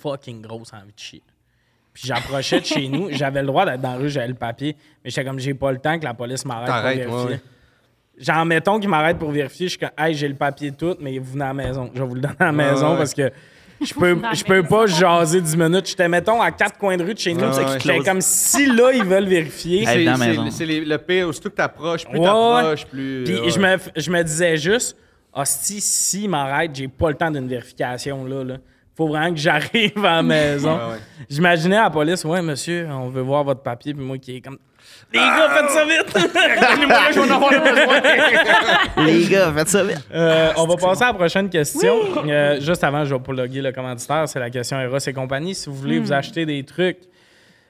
fucking 0.00 0.42
grosse 0.42 0.72
envie 0.72 0.92
de 0.92 0.98
chier. 0.98 1.22
Puis 1.92 2.04
j'approchais 2.06 2.60
de 2.60 2.64
chez 2.64 2.88
nous, 2.88 3.08
j'avais 3.10 3.40
le 3.40 3.46
droit 3.48 3.64
d'être 3.64 3.80
dans 3.80 3.92
la 3.92 3.98
rue, 3.98 4.08
j'avais 4.08 4.28
le 4.28 4.34
papier, 4.34 4.76
mais 5.04 5.10
j'étais 5.10 5.24
comme, 5.24 5.38
j'ai 5.40 5.54
pas 5.54 5.72
le 5.72 5.78
temps 5.78 5.98
que 5.98 6.04
la 6.04 6.14
police 6.14 6.44
m'arrête 6.44 6.68
pour 6.70 6.82
vérifier. 6.82 7.06
ouais, 7.06 7.32
ouais. 7.32 7.40
Genre, 8.18 8.44
mettons 8.44 8.80
qu'ils 8.80 8.88
m'arrêtent 8.88 9.18
pour 9.18 9.30
vérifier, 9.30 9.66
je 9.66 9.70
suis 9.70 9.78
comme, 9.78 9.90
hey, 9.96 10.14
j'ai 10.14 10.26
le 10.28 10.34
papier 10.34 10.72
tout, 10.72 10.96
mais 11.00 11.18
vous 11.18 11.32
venez 11.32 11.44
à 11.44 11.48
la 11.48 11.54
maison. 11.54 11.90
Je 11.94 12.00
vais 12.00 12.08
vous 12.08 12.14
le 12.16 12.20
donner 12.20 12.34
à 12.40 12.44
la 12.46 12.52
maison 12.52 12.92
ouais. 12.92 12.98
parce 12.98 13.14
que 13.14 13.30
je 13.80 13.94
peux, 13.94 14.18
je 14.34 14.42
peux 14.44 14.62
pas 14.64 14.86
jaser 14.86 15.40
10 15.40 15.56
minutes. 15.56 15.86
J'étais, 15.88 16.08
mettons, 16.08 16.40
à 16.42 16.50
quatre 16.50 16.76
coins 16.78 16.96
de 16.96 17.04
rue 17.04 17.14
de 17.14 17.18
chez 17.18 17.32
nous. 17.32 17.44
Ouais, 17.46 18.00
comme 18.04 18.20
si 18.20 18.66
là, 18.66 18.90
ils 18.92 19.04
veulent 19.04 19.28
vérifier. 19.28 19.86
C'est- 19.86 20.66
le 20.66 20.96
pire, 20.96 21.28
aussitôt 21.28 21.48
que 21.50 21.54
t'approches, 21.54 22.04
plus 22.06 22.18
Ouais, 22.18 22.24
t'approches, 22.24 22.86
plus... 22.86 23.22
Puis 23.24 23.38
ouais. 23.40 23.50
je, 23.50 23.60
me, 23.60 23.76
je 23.94 24.10
me 24.10 24.22
disais 24.24 24.56
juste, 24.56 24.96
hostie, 25.32 25.80
s'ils 25.80 26.28
m'arrêtent, 26.28 26.74
j'ai 26.74 26.88
pas 26.88 27.10
le 27.10 27.16
temps 27.16 27.30
d'une 27.30 27.46
vérification 27.46 28.24
là. 28.24 28.42
là. 28.42 28.56
Faut 28.98 29.06
vraiment 29.06 29.32
que 29.32 29.38
j'arrive 29.38 30.04
à 30.04 30.16
la 30.16 30.22
maison. 30.24 30.76
Ouais, 30.76 30.94
ouais. 30.94 30.98
J'imaginais 31.30 31.76
à 31.76 31.84
la 31.84 31.90
police, 31.90 32.24
ouais, 32.24 32.42
monsieur, 32.42 32.88
on 32.90 33.08
veut 33.08 33.22
voir 33.22 33.44
votre 33.44 33.62
papier, 33.62 33.94
puis 33.94 34.02
moi 34.04 34.18
qui 34.18 34.34
est 34.34 34.40
comme. 34.40 34.58
Les 35.12 35.20
gars, 35.20 35.48
faites 35.50 35.70
ça 35.70 35.84
vite! 35.84 36.12
Donnez-moi, 36.14 36.98
je 37.12 37.20
vais 37.20 37.32
en 37.32 37.36
avoir 37.36 37.50
besoin. 37.50 39.06
Les 39.06 39.26
gars, 39.28 39.52
faites 39.52 39.68
ça 39.68 39.84
vite. 39.84 40.04
Euh, 40.12 40.50
on 40.56 40.66
va 40.66 40.76
passer 40.76 41.04
à 41.04 41.06
la 41.06 41.14
prochaine 41.14 41.48
question. 41.48 41.94
Euh, 42.26 42.60
juste 42.60 42.82
avant, 42.82 43.04
je 43.04 43.14
vais 43.14 43.20
plugger 43.20 43.62
le 43.62 43.70
commanditaire. 43.70 44.28
C'est 44.28 44.40
la 44.40 44.50
question 44.50 44.80
Eros 44.80 44.98
et 44.98 45.12
compagnie. 45.12 45.54
Si 45.54 45.70
vous 45.70 45.76
voulez 45.76 46.00
vous 46.00 46.12
acheter 46.12 46.44
des 46.44 46.64
trucs, 46.64 46.98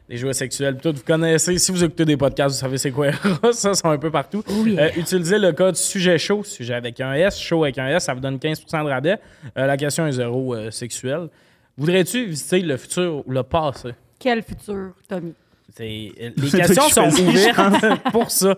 des 0.08 0.16
jouets 0.16 0.32
sexuels, 0.32 0.78
tout, 0.78 0.92
vous 0.92 1.02
connaissez. 1.02 1.58
Si 1.58 1.70
vous 1.70 1.84
écoutez 1.84 2.04
des 2.04 2.16
podcasts, 2.16 2.54
vous 2.56 2.60
savez 2.60 2.78
c'est 2.78 2.90
quoi. 2.90 3.10
Ça, 3.52 3.74
c'est 3.74 3.86
un 3.86 3.98
peu 3.98 4.10
partout. 4.10 4.42
Euh, 4.48 4.88
utilisez 4.96 5.38
le 5.38 5.52
code 5.52 5.76
sujet 5.76 6.18
chaud, 6.18 6.42
sujet 6.44 6.74
avec 6.74 7.00
un 7.00 7.12
S, 7.12 7.38
chaud 7.38 7.64
avec 7.64 7.78
un 7.78 7.88
S, 7.88 8.04
ça 8.04 8.14
vous 8.14 8.20
donne 8.20 8.36
15% 8.36 8.84
de 8.84 8.88
rabais. 8.88 9.18
Euh, 9.56 9.66
la 9.66 9.76
question 9.76 10.06
est 10.06 10.12
zéro 10.12 10.54
euh, 10.54 10.70
sexuel. 10.70 11.28
Voudrais-tu 11.76 12.26
visiter 12.26 12.60
le 12.60 12.76
futur 12.76 13.22
ou 13.26 13.30
le 13.30 13.42
passé? 13.42 13.90
Quel 14.18 14.42
futur, 14.42 14.92
Tommy? 15.08 15.34
Les 16.36 16.50
questions 16.50 16.82
qui 16.84 16.92
sont 16.92 17.08
ouvertes 17.22 18.02
pour 18.12 18.30
ça. 18.30 18.54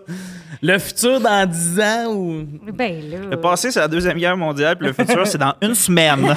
Le 0.63 0.77
futur 0.77 1.19
dans 1.19 1.49
10 1.49 1.79
ans 1.79 2.05
ou? 2.13 2.43
Ben 2.73 3.01
là. 3.09 3.17
Le 3.31 3.39
passé, 3.39 3.71
c'est 3.71 3.79
la 3.79 3.87
Deuxième 3.87 4.17
Guerre 4.17 4.37
mondiale, 4.37 4.75
puis 4.77 4.87
le 4.87 4.93
futur, 4.93 5.25
c'est 5.25 5.37
dans 5.37 5.53
une 5.61 5.73
semaine. 5.75 6.21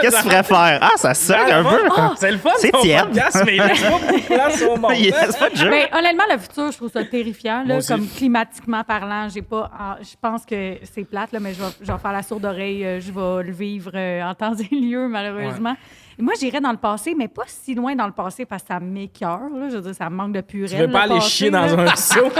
Qu'est-ce 0.00 0.16
que 0.16 0.22
tu 0.22 0.28
ferais 0.28 0.42
faire? 0.42 0.78
Ah, 0.80 0.90
ça 0.96 1.12
suck 1.14 1.36
un 1.36 1.62
peu. 1.62 1.78
C'est 2.16 2.30
le 2.32 2.38
fun, 2.38 2.50
C'est 2.58 2.72
tiède. 2.80 3.04
podcast, 3.06 3.42
mais 3.44 3.56
il 3.56 3.62
laisse 3.62 3.80
pas 3.82 3.90
beaucoup 3.90 4.16
de 4.20 4.26
place 4.26 4.62
au 4.62 4.76
monde. 4.76 4.92
Il 4.98 5.12
reste 5.12 5.38
pas 5.38 5.50
de 5.50 5.56
jeu. 5.56 5.68
Ben, 5.70 5.86
honnêtement, 5.92 6.24
le 6.32 6.38
futur, 6.38 6.70
je 6.72 6.76
trouve 6.76 6.90
ça 6.90 7.04
terrifiant. 7.04 7.64
Là, 7.66 7.78
comme 7.86 8.06
climatiquement 8.08 8.82
parlant, 8.84 9.28
j'ai 9.28 9.42
pas. 9.42 9.70
ah, 9.78 9.98
je 10.00 10.14
pense 10.20 10.44
que 10.46 10.76
c'est 10.94 11.04
plate, 11.04 11.32
là, 11.32 11.40
mais 11.40 11.52
je 11.54 11.60
vais, 11.60 11.68
je 11.82 11.92
vais 11.92 11.98
faire 11.98 12.12
la 12.12 12.22
sourde 12.22 12.44
oreille. 12.44 12.84
euh, 12.84 13.00
Je 13.00 13.12
vais 13.12 13.44
le 13.46 13.52
vivre 13.52 13.90
euh, 13.94 14.22
en 14.22 14.34
temps 14.34 14.54
et 14.54 14.74
lieu, 14.74 15.08
malheureusement. 15.08 15.76
Et 16.18 16.22
moi, 16.22 16.34
j'irais 16.38 16.60
dans 16.60 16.70
le 16.70 16.76
passé, 16.78 17.14
mais 17.16 17.28
pas 17.28 17.42
si 17.46 17.74
loin 17.74 17.94
dans 17.96 18.06
le 18.06 18.12
passé 18.12 18.44
parce 18.44 18.62
que 18.62 18.68
ça 18.68 18.80
m'écœure. 18.80 19.48
là. 19.54 19.68
Je 19.68 19.76
veux 19.76 19.82
dire, 19.82 19.94
ça 19.94 20.08
me 20.08 20.14
manque 20.16 20.32
de 20.32 20.40
purée. 20.40 20.68
Tu 20.68 20.76
veux 20.76 20.90
pas 20.90 21.02
aller 21.02 21.20
chier 21.20 21.50
dans 21.50 21.76
un 21.78 21.96
seau? 21.96 22.24
Genre, 22.30 22.32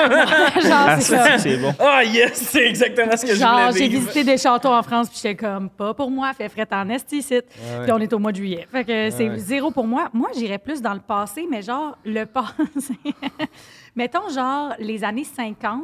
Ah, 0.72 1.00
c'est 1.00 1.16
ça, 1.16 1.38
c'est 1.38 1.56
bon. 1.56 1.74
Ah 1.78 2.04
yes, 2.04 2.34
c'est 2.34 2.66
exactement 2.68 3.16
ce 3.16 3.26
que 3.26 3.34
je 3.34 3.40
Genre, 3.40 3.68
voulais 3.70 3.78
j'ai 3.80 3.88
visité 3.88 4.22
des 4.24 4.36
châteaux 4.38 4.68
en 4.72 4.82
France, 4.82 5.08
puis 5.08 5.18
j'étais 5.22 5.34
comme, 5.34 5.68
pas 5.70 5.92
pour 5.94 6.10
moi, 6.10 6.32
fait 6.34 6.48
fret 6.48 6.68
en 6.72 6.88
esti 6.88 7.18
ici. 7.18 7.40
Puis 7.82 7.92
on 7.92 7.98
est 7.98 8.12
au 8.12 8.18
mois 8.18 8.30
de 8.32 8.36
juillet. 8.36 8.66
Fait 8.70 8.84
que 8.84 9.10
c'est 9.10 9.28
Ouais. 9.28 9.38
zéro 9.38 9.70
pour 9.70 9.86
moi. 9.86 10.08
Moi, 10.12 10.28
j'irais 10.36 10.58
plus 10.58 10.80
dans 10.80 10.94
le 10.94 11.00
passé, 11.00 11.46
mais 11.50 11.62
genre, 11.62 11.96
le 12.04 12.24
passé. 12.26 12.94
Mettons, 13.96 14.28
genre, 14.28 14.72
les 14.78 15.02
années 15.04 15.24
50, 15.24 15.80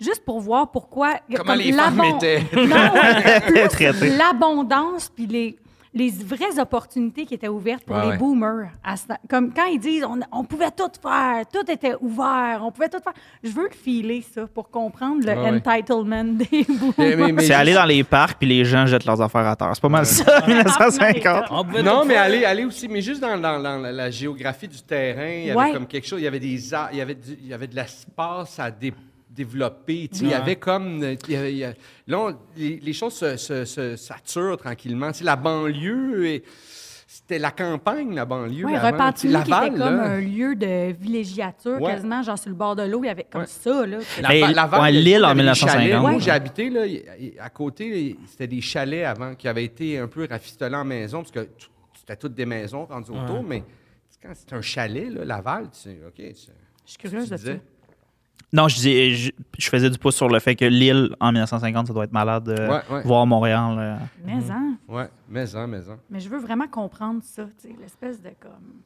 juste 0.00 0.24
pour 0.24 0.40
voir 0.40 0.70
pourquoi. 0.70 1.14
Comment 1.30 1.44
comme 1.44 1.58
les 1.58 1.72
femmes 1.72 2.02
étaient. 2.16 2.42
L'abondance, 4.16 5.10
puis 5.14 5.26
les. 5.26 5.56
Les 5.94 6.10
vraies 6.10 6.58
opportunités 6.60 7.24
qui 7.24 7.34
étaient 7.34 7.48
ouvertes 7.48 7.84
pour 7.84 7.96
Ouais, 7.96 8.02
les 8.02 8.08
ouais. 8.10 8.18
boomers. 8.18 8.68
à 8.84 8.96
ce 8.96 9.06
temps- 9.06 9.16
comme 9.28 9.52
quand 9.52 9.64
ils 9.66 9.78
disent 9.78 10.04
on, 10.04 10.20
on 10.32 10.44
pouvait 10.44 10.70
tout 10.70 10.90
faire, 11.00 11.44
tout 11.52 11.70
était 11.70 11.94
ouvert, 12.00 12.60
on 12.62 12.70
pouvait 12.70 12.88
tout 12.88 13.00
faire. 13.02 13.12
Je 13.42 13.50
veux 13.50 13.64
le 13.64 13.74
filer, 13.74 14.22
ça, 14.34 14.46
pour 14.46 14.70
comprendre 14.70 15.20
le 15.24 15.32
Ouais, 15.32 15.50
ouais. 15.50 15.62
entitlement 15.66 16.24
des 16.24 16.64
boomers. 16.68 16.94
Mais- 16.98 17.16
mais- 17.16 17.32
mais 17.32 17.42
C'est 17.44 17.54
aller 17.54 17.74
dans 17.74 17.84
les 17.86 18.04
parcs 18.04 18.38
puis 18.38 18.48
les 18.48 18.64
gens 18.64 18.86
jettent 18.86 19.04
leurs 19.06 19.20
affaires 19.20 19.46
à 19.46 19.56
terre. 19.56 19.70
C'est 19.74 19.80
pas 19.82 19.88
mal 19.88 20.06
ça, 20.06 20.40
1950. 20.46 21.44
On 21.50 21.64
pouvait 21.64 21.82
Non, 21.82 22.04
mais 22.04 22.16
aller, 22.16 22.44
aller 22.44 22.64
aussi, 22.64 22.88
mais 22.88 23.00
juste 23.00 23.20
dans, 23.20 23.36
dans- 23.38 23.60
dans 23.60 23.78
la, 23.78 24.10
géographie 24.10 24.68
du 24.68 24.80
terrain, 24.82 25.28
il 25.28 25.46
y 25.46 25.50
avait 25.50 25.58
Ouais. 25.58 25.72
comme 25.72 25.86
quelque 25.86 26.06
chose, 26.06 26.20
il 26.20 26.24
y 26.24 26.28
avait 26.28 26.40
des 26.40 26.48
il 26.92 26.98
y 26.98 27.00
avait, 27.00 27.14
du- 27.14 27.38
il 27.40 27.46
y 27.48 27.54
avait 27.54 27.66
de 27.66 27.74
l'espace 27.76 28.58
à 28.58 28.70
dé- 28.70 28.92
Il 29.44 30.28
y 30.28 30.34
avait 30.34 30.56
comme. 30.56 31.02
euh, 31.02 31.14
il 31.28 31.32
y 31.32 31.36
avait- 31.36 31.54
y 31.54 31.64
a- 31.64 31.74
là, 32.06 32.18
on- 32.18 32.36
les, 32.56 32.78
les 32.80 32.92
choses 32.92 33.14
se, 33.14 33.36
se- 33.36 33.64
se 33.64 33.96
saturent 33.96 34.56
tranquillement. 34.56 35.12
Tu 35.12 35.18
sais, 35.18 35.24
la 35.24 35.36
banlieue, 35.36 36.26
et- 36.26 36.44
c'était 37.10 37.38
la 37.38 37.50
campagne, 37.50 38.14
la 38.14 38.26
banlieue. 38.26 38.66
Oui, 38.66 38.76
Repentigny, 38.76 39.32
qui 39.42 39.50
était 39.50 39.70
comme 39.70 39.78
là. 39.78 40.02
un 40.10 40.20
lieu 40.20 40.54
de 40.54 40.92
villégiature, 40.92 41.80
Ouais. 41.80 41.92
quasiment, 41.94 42.22
genre 42.22 42.38
sur 42.38 42.50
le 42.50 42.54
bord 42.54 42.76
de 42.76 42.82
l'eau, 42.82 43.02
il 43.02 43.06
y 43.06 43.10
avait 43.10 43.24
comme 43.30 43.40
Ouais. 43.42 43.46
ça, 43.46 43.86
là. 43.86 43.98
Mais- 44.28 44.52
Laval, 44.52 44.80
ouais, 44.82 44.92
Lille 44.92 45.24
en 45.24 45.28
avait 45.30 45.42
des 45.42 45.54
chalets. 45.54 45.74
1950. 45.86 46.00
Moi, 46.02 46.10
Ouais. 46.12 46.20
j'ai 46.20 46.30
habité, 46.30 46.68
là, 46.70 46.82
à 47.40 47.48
côté, 47.50 48.16
c'était 48.26 48.46
des 48.46 48.60
chalets 48.60 49.04
avant 49.06 49.34
qui 49.34 49.48
avaient 49.48 49.64
été 49.64 49.98
un 49.98 50.06
peu 50.06 50.26
rafistolés 50.28 50.76
en 50.76 50.84
maison, 50.84 51.18
parce 51.22 51.30
que 51.32 51.48
c'était 51.98 52.16
toutes 52.16 52.34
des 52.34 52.46
maisons 52.46 52.84
rendues 52.84 53.10
autour, 53.12 53.42
mais 53.42 53.64
quand 54.22 54.30
c'est 54.34 54.52
un 54.54 54.60
chalet, 54.62 55.10
là, 55.10 55.24
Laval, 55.24 55.64
tu 55.72 55.78
sais, 55.78 55.98
OK. 56.06 56.14
Je 56.18 56.90
suis 56.92 56.98
curieuse 56.98 57.30
de 57.30 57.36
ça. 57.38 57.52
Non, 58.52 58.66
je, 58.68 58.76
disais, 58.76 59.10
je, 59.10 59.30
je 59.58 59.68
faisais 59.68 59.90
du 59.90 59.98
pouce 59.98 60.16
sur 60.16 60.28
le 60.28 60.38
fait 60.38 60.56
que 60.56 60.64
Lille, 60.64 61.14
en 61.20 61.32
1950, 61.32 61.86
ça 61.88 61.92
doit 61.92 62.04
être 62.04 62.12
malade 62.12 62.44
de 62.44 62.52
Ouais, 62.68 62.80
ouais. 62.90 63.02
voir 63.04 63.26
Montréal. 63.26 63.76
euh. 63.78 63.96
Mais, 64.24 64.50
hein, 64.50 64.76
Ouais, 64.88 65.08
maison, 65.28 65.66
maison. 65.66 65.98
mais 66.08 66.18
je 66.20 66.28
veux 66.30 66.38
vraiment 66.38 66.66
comprendre 66.66 67.20
ça, 67.22 67.44
tu 67.60 67.68
sais, 67.68 67.76
l'espèce 67.80 68.22
de 68.22 68.30
comme. 68.40 68.80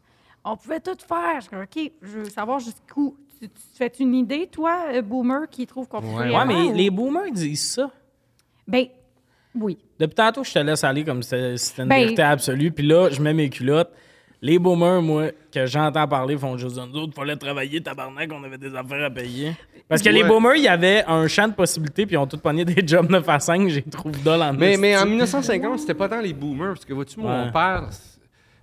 On 0.44 0.56
pouvait 0.56 0.80
tout 0.80 0.96
faire. 1.06 1.40
Je 1.40 1.56
OK, 1.56 1.92
je 2.02 2.08
veux 2.18 2.24
savoir 2.28 2.58
jusqu'où. 2.58 3.16
Tu, 3.40 3.48
fais 3.74 3.92
une 4.00 4.14
idée, 4.14 4.48
toi, 4.50 4.86
euh, 4.92 5.02
boomer, 5.02 5.48
qui 5.50 5.66
trouve 5.66 5.86
qu'on 5.88 6.00
peut 6.00 6.06
Ouais. 6.08 6.36
Ouais, 6.36 6.44
mais 6.46 6.72
les 6.72 6.90
boomers 6.90 7.30
disent 7.32 7.72
ça. 7.72 7.90
Ben, 8.68 8.86
oui. 9.54 9.78
Depuis 9.98 10.14
tantôt, 10.14 10.42
je 10.44 10.52
te 10.52 10.58
laisse 10.60 10.82
aller 10.84 11.04
comme 11.04 11.22
si 11.22 11.30
c'était 11.30 11.56
c'était 11.56 11.82
une 11.82 11.88
Ben- 11.88 12.00
vérité 12.02 12.22
absolue. 12.22 12.70
Puis 12.72 12.86
là, 12.86 13.10
je 13.10 13.20
mets 13.20 13.34
mes 13.34 13.50
culottes. 13.50 13.92
Les 14.44 14.58
boomers, 14.58 15.00
moi, 15.00 15.28
que 15.52 15.66
j'entends 15.66 16.08
parler, 16.08 16.36
font 16.36 16.56
juste 16.56 16.76
nous 16.76 16.98
autres, 17.00 17.14
fallait 17.14 17.36
travailler, 17.36 17.80
tabarnak, 17.80 18.28
on 18.32 18.42
avait 18.42 18.58
des 18.58 18.74
affaires 18.74 19.04
à 19.04 19.10
payer. 19.10 19.52
Parce 19.88 20.02
que 20.02 20.08
les 20.08 20.24
boomers, 20.24 20.56
il 20.56 20.64
y 20.64 20.68
avait 20.68 21.04
un 21.06 21.28
champ 21.28 21.46
de 21.46 21.52
possibilités, 21.54 22.06
puis 22.06 22.14
ils 22.14 22.18
ont 22.18 22.26
tous 22.26 22.38
pogné 22.38 22.64
des 22.64 22.82
jobs 22.86 23.08
9 23.08 23.28
à 23.28 23.38
5, 23.38 23.68
j'ai 23.68 23.82
trouvé 23.82 24.18
dol 24.24 24.42
en 24.42 24.52
Mais, 24.52 24.76
mais 24.76 24.96
en 24.96 25.00
esti. 25.00 25.10
1950, 25.10 25.78
c'était 25.78 25.94
pas 25.94 26.08
tant 26.08 26.20
les 26.20 26.32
boomers, 26.32 26.74
parce 26.74 26.84
que 26.84 26.92
vois-tu, 26.92 27.20
mon 27.20 27.44
Ouais. 27.46 27.52
père, 27.52 27.88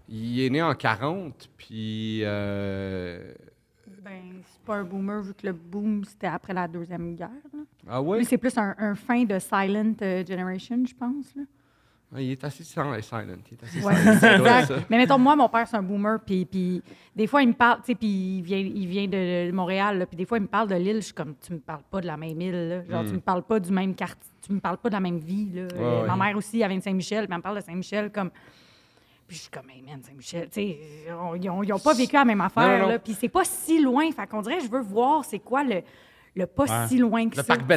il 0.10 0.42
est 0.42 0.50
né 0.50 0.62
en 0.62 0.74
40, 0.76 1.50
puis. 1.58 2.22
euh, 2.24 3.34
Ben, 4.04 4.42
c'est 4.52 4.62
pas 4.66 4.76
un 4.76 4.84
boomer, 4.84 5.22
vu 5.22 5.34
que 5.34 5.46
le 5.48 5.54
boom, 5.54 6.04
c'était 6.04 6.28
après 6.28 6.54
la 6.54 6.68
Deuxième 6.68 7.16
Guerre. 7.16 7.30
là. 7.54 7.60
Ah 7.88 8.02
ouais? 8.02 8.18
Lui, 8.18 8.26
c'est 8.26 8.38
plus 8.38 8.58
un, 8.58 8.76
un 8.78 8.96
fin 8.96 9.24
de 9.24 9.40
Silent 9.40 9.94
euh, 10.02 10.26
Generation, 10.28 10.84
je 10.86 10.94
pense. 10.94 11.34
Là. 11.38 11.44
Ah, 12.16 12.20
il 12.22 12.32
est 12.32 12.44
assez 12.44 12.64
silent. 12.64 12.92
Il 12.94 12.98
est 13.00 13.64
assez 13.64 13.82
Ouais, 13.84 13.96
silent. 13.96 14.14
Être 14.14 14.24
exact. 14.40 14.66
ça. 14.68 14.76
Mais 14.90 14.98
mettons, 14.98 15.20
moi, 15.20 15.36
mon 15.36 15.48
père, 15.48 15.68
c'est 15.68 15.78
un 15.78 15.84
boomer, 15.84 16.20
puis, 16.26 16.44
puis 16.46 16.82
des 17.16 17.28
fois, 17.28 17.44
il 17.44 17.50
me 17.50 17.54
parle, 17.54 17.82
tu 17.82 17.86
sais, 17.88 17.96
puis 17.96 18.08
il 18.38 18.42
vient, 18.42 18.58
il 18.58 18.88
vient 18.88 19.08
de 19.08 19.52
Montréal, 19.52 20.00
là, 20.00 20.06
puis 20.08 20.18
des 20.18 20.26
fois, 20.26 20.40
il 20.40 20.42
me 20.42 20.48
parle 20.48 20.70
de 20.70 20.76
l'île, 20.76 20.96
je 20.98 21.02
suis 21.06 21.14
comme, 21.14 21.36
tu 21.40 21.54
me 21.54 21.60
parles 21.60 21.84
pas 21.90 22.02
de 22.02 22.08
la 22.08 22.18
même 22.18 22.42
île, 22.42 22.70
là. 22.70 22.84
genre, 22.90 23.06
tu 23.06 23.14
me 23.14 23.20
parles 23.20 23.44
pas 23.44 23.60
du 23.60 23.72
même 23.72 23.94
quartier, 23.94 24.32
tu 24.42 24.54
me 24.54 24.60
parles 24.60 24.78
pas 24.78 24.90
de 24.90 24.96
la 24.96 25.00
même 25.02 25.20
vie, 25.20 25.50
là. 25.54 25.68
Ouais. 26.02 26.08
Ma 26.08 26.16
mère 26.16 26.36
aussi, 26.36 26.60
elle 26.62 26.70
vient 26.70 26.80
de 26.80 26.84
Saint-Michel, 26.84 27.26
puis 27.26 27.32
elle 27.34 27.38
me 27.38 27.44
parle 27.44 27.58
de 27.58 27.64
Saint-Michel 27.64 28.12
comme... 28.12 28.32
Puis 29.28 29.38
je 29.38 29.42
suis 29.44 29.52
comme, 29.52 29.70
hey 29.70 29.84
man, 29.84 30.02
Saint-Michel, 30.02 30.46
tu 30.50 30.54
sais, 30.62 30.80
ils 31.38 31.48
ont, 31.52 31.62
ils 31.62 31.72
ont 31.72 31.78
pas 31.78 31.94
vécu 31.94 32.16
la 32.16 32.26
même 32.26 32.42
affaire, 32.42 32.64
Non, 32.68 32.74
non, 32.78 32.84
non. 32.86 32.90
là, 32.90 32.98
puis 33.00 33.14
c'est 33.14 33.30
pas 33.30 33.44
si 33.44 33.80
loin, 33.80 34.12
fait 34.12 34.26
qu'on 34.26 34.42
dirait, 34.42 34.60
je 34.62 34.68
veux 34.72 34.82
voir 34.82 35.24
c'est 35.24 35.38
quoi 35.38 35.64
le, 35.64 35.84
le 36.36 36.48
pas 36.48 36.64
Ouais. 36.64 36.88
si 36.88 36.98
loin 36.98 37.30
que 37.30 37.36
Le 37.38 37.44
ça. 37.44 37.56
parc 37.56 37.60
tu 37.62 37.68
sais. 37.68 37.76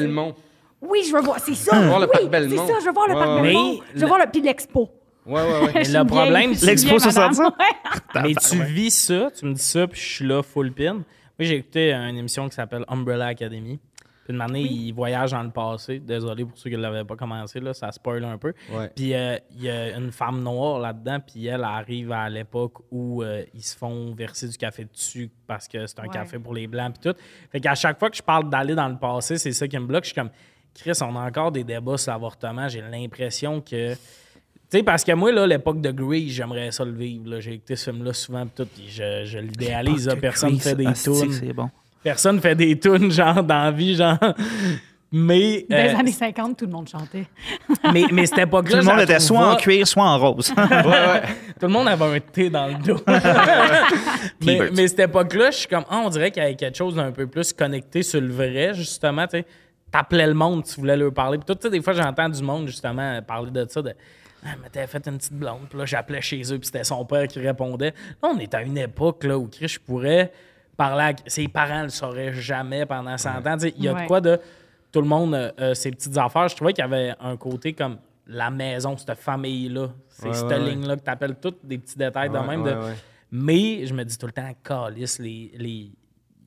Oui, 0.83 1.05
je 1.09 1.15
veux 1.15 1.23
voir, 1.23 1.39
c'est 1.39 1.55
ça. 1.55 1.81
voir 1.87 2.01
le 2.01 2.07
oui, 2.07 2.13
parc 2.13 2.27
Belmont. 2.31 2.67
C'est 2.67 2.73
ça, 2.73 2.79
je 2.81 2.87
veux 2.87 2.93
voir 2.93 3.09
le 3.09 3.15
Ouais, 3.15 3.21
parc 3.21 3.31
ouais. 3.37 3.43
Belmont. 3.43 3.73
Mais 3.79 3.83
Je 3.95 4.01
veux 4.01 4.07
voir 4.07 4.19
le, 4.19 4.31
puis 4.31 4.41
l'expo. 4.43 4.91
Ouais, 5.25 5.35
ouais, 5.41 5.61
ouais. 5.67 5.71
Mais 5.75 5.85
Je 5.85 5.97
le 5.97 6.05
problème, 6.05 6.55
c'est- 6.55 6.67
je 6.67 6.71
L'expo. 6.71 6.99
60. 6.99 7.39
Ouais. 7.39 8.23
Mais 8.23 8.35
tu 8.35 8.63
vis 8.65 8.91
ça, 8.91 9.31
tu 9.31 9.45
me 9.47 9.55
dis 9.55 9.63
ça, 9.63 9.87
puis 9.87 10.01
je 10.01 10.07
suis 10.17 10.27
là 10.27 10.43
full 10.43 10.73
pin. 10.73 10.95
Moi, 10.95 11.03
j'ai 11.39 11.57
écouté 11.57 11.93
une 11.93 12.17
émission 12.19 12.49
qui 12.49 12.55
s'appelle 12.57 12.85
Umbrella 12.89 13.27
Academy. 13.27 13.79
Puis 14.25 14.33
une 14.35 14.41
année, 14.41 14.61
il 14.61 14.93
voyage 14.93 15.33
dans 15.33 15.43
le 15.43 15.51
passé. 15.51 15.99
Désolé 15.99 16.45
pour 16.45 16.57
ceux 16.57 16.71
qui 16.71 16.77
ne 16.77 16.83
l'avaient 16.83 17.05
pas 17.05 17.17
commencé, 17.17 17.59
là, 17.59 17.75
ça 17.75 17.91
spoil 17.91 18.25
un 18.25 18.39
peu. 18.39 18.53
Ouais. 18.73 18.89
Puis 18.95 19.15
euh, 19.15 19.37
il 19.51 19.63
y 19.65 19.69
a 19.71 19.97
une 19.97 20.13
femme 20.13 20.43
noire 20.45 20.79
là-dedans, 20.79 21.19
puis 21.21 21.47
elle 21.47 21.65
arrive 21.65 22.13
à 22.13 22.29
l'époque 22.31 22.75
où 22.93 23.23
euh, 23.25 23.43
ils 23.53 23.63
se 23.65 23.77
font 23.77 24.15
verser 24.15 24.47
du 24.47 24.57
café 24.57 24.85
dessus 24.85 25.29
parce 25.49 25.67
que 25.67 25.87
c'est 25.89 25.99
un 25.99 26.05
Ouais. 26.05 26.09
café 26.11 26.39
pour 26.39 26.55
les 26.55 26.69
Blancs, 26.69 26.95
puis 27.01 27.11
tout. 27.13 27.19
Fait 27.51 27.59
qu'à 27.61 27.75
chaque 27.75 27.99
fois 27.99 28.11
que 28.11 28.17
je 28.17 28.23
parle 28.23 28.49
d'aller 28.49 28.77
dans 28.77 28.89
le 28.89 28.97
passé, 28.97 29.39
c'est 29.39 29.53
ça 29.53 29.67
qui 29.67 29.77
me 29.79 29.87
bloque. 29.87 30.05
Je 30.05 30.11
suis 30.11 30.15
comme, 30.15 30.31
Chris, 30.75 30.99
on 31.03 31.17
a 31.17 31.27
encore 31.27 31.53
des 31.53 31.65
débats 31.65 31.99
sur 31.99 32.13
l'avortement. 32.13 32.69
J'ai 32.69 32.81
l'impression 32.81 33.61
que. 33.61 33.95
Tu 33.95 34.79
sais, 34.79 34.83
parce 34.83 35.05
que 35.05 35.13
moi, 35.13 35.31
là, 35.33 35.47
l'époque 35.47 35.81
de 35.81 35.91
Grease, 35.91 36.31
j'aimerais 36.31 36.71
ça 36.71 36.85
le 36.85 36.93
vivre. 36.93 37.41
J'ai 37.41 37.55
écouté 37.55 37.77
ce 37.77 37.91
film-là 37.91 38.13
souvent, 38.15 38.47
puis 38.47 38.53
tout, 38.57 38.71
puis 38.75 38.89
je, 38.89 39.25
je 39.27 39.39
l'idéalise. 39.39 40.09
Personne 40.21 40.59
fait 40.59 40.75
des 40.75 40.93
tunes. 40.95 41.33
C'est 41.33 41.53
bon. 41.53 41.69
Personne 42.03 42.41
fait 42.41 42.55
des 42.55 42.79
tunes, 42.79 43.11
genre, 43.11 43.43
dans 43.45 43.65
la 43.65 43.71
vie, 43.71 43.95
genre. 43.95 44.19
Mais, 45.15 45.67
Dans 45.69 45.77
les 45.77 45.91
euh, 45.91 45.99
années 45.99 46.11
50, 46.11 46.57
tout 46.57 46.65
le 46.65 46.73
monde 46.73 46.89
chantait. 46.89 47.27
mais, 47.93 48.05
mais 48.11 48.25
cette 48.25 48.39
époque-là. 48.39 48.79
Tout 48.79 48.87
le 48.87 48.91
monde 48.91 49.01
était 49.03 49.21
soit 49.21 49.47
en 49.47 49.57
cuir, 49.57 49.87
soit 49.87 50.05
en 50.05 50.19
rose. 50.19 50.55
Tout 51.61 51.67
le 51.67 51.69
monde 51.69 51.87
avait 51.87 52.17
un 52.17 52.19
thé 52.19 52.49
dans 52.49 52.67
le 52.67 52.75
dos. 52.77 52.97
mais, 54.41 54.71
mais 54.75 54.89
cette 54.89 55.01
époque-là, 55.01 55.51
je 55.51 55.59
suis 55.59 55.69
comme, 55.69 55.85
ah, 55.91 56.01
on 56.03 56.09
dirait 56.09 56.31
qu'il 56.31 56.43
y 56.43 56.47
avait 56.47 56.57
quelque 56.57 56.79
chose 56.79 56.95
d'un 56.95 57.13
peu 57.13 57.27
plus 57.27 57.53
connecté 57.53 58.03
sur 58.03 58.23
le 58.23 58.33
vrai, 58.33 58.73
justement. 58.73 59.27
Tu 59.27 59.41
sais, 59.41 59.47
t'appelais 59.93 60.27
le 60.27 60.35
monde, 60.35 60.65
tu 60.65 60.81
voulais 60.81 60.97
leur 60.97 61.13
parler. 61.15 61.39
Puis 61.39 61.45
tout, 61.47 61.55
tu 61.55 61.63
sais, 61.63 61.71
des 61.71 61.81
fois, 61.83 61.93
j'entends 61.93 62.29
du 62.29 62.43
monde, 62.43 62.67
justement, 62.67 63.21
parler 63.23 63.51
de 63.53 63.65
ça, 63.69 63.81
de. 63.83 63.95
Ah, 64.45 64.49
mais 64.61 64.69
t'avais 64.71 64.89
fait 64.89 65.07
une 65.07 65.19
petite 65.19 65.35
blonde. 65.35 65.69
Puis 65.71 65.79
là, 65.79 65.85
j'appelais 65.87 66.21
chez 66.21 66.41
eux, 66.53 66.59
puis 66.59 66.67
c'était 66.67 66.83
son 66.83 67.05
père 67.05 67.29
qui 67.29 67.39
répondait. 67.39 67.95
Là, 68.21 68.31
on 68.35 68.39
est 68.39 68.53
à 68.55 68.63
une 68.63 68.77
époque 68.79 69.23
là, 69.23 69.39
où 69.39 69.47
Chris, 69.47 69.69
je 69.69 69.79
pourrais 69.79 70.33
parler 70.77 71.05
à... 71.05 71.13
Ses 71.27 71.47
parents 71.47 71.79
ne 71.81 71.85
le 71.85 71.89
sauraient 71.91 72.33
jamais 72.33 72.85
pendant 72.85 73.17
100 73.17 73.47
ans. 73.47 73.55
Tu 73.55 73.61
sais, 73.69 73.75
Il 73.77 73.85
y 73.85 73.89
a 73.89 73.95
de 73.95 74.07
quoi 74.09 74.21
de 74.21 74.41
tout 74.91 75.01
le 75.01 75.07
monde, 75.07 75.35
euh, 75.35 75.53
euh, 75.61 75.75
ses 75.75 75.93
petites 75.93 76.17
affaires. 76.19 76.49
Je 76.49 76.57
trouvais 76.57 76.73
qu'il 76.73 76.83
y 76.83 76.85
avait 76.85 77.15
un 77.21 77.37
côté 77.37 77.73
comme 77.73 77.99
la 78.27 78.51
maison, 78.51 78.97
cette 78.97 79.15
famille-là. 79.17 79.89
C'est 80.09 80.27
Ouais, 80.27 80.35
cette 80.35 80.49
ouais, 80.49 80.55
ouais. 80.59 80.71
ligne-là 80.71 80.97
que 80.97 81.05
tu 81.05 81.11
appelles 81.11 81.37
toutes 81.41 81.65
des 81.65 81.79
petits 81.79 81.97
détails 81.97 82.29
de 82.31 82.39
même. 82.39 82.63
ouais, 82.63 82.73
de- 82.73 82.77
ouais. 82.79 82.95
Mais 83.31 83.87
je 83.87 83.95
me 83.95 84.05
dis 84.05 84.19
tout 84.19 84.27
le 84.27 84.33
temps, 84.33 84.51
calice, 84.65 85.19
les, 85.21 85.53
les, 85.57 85.91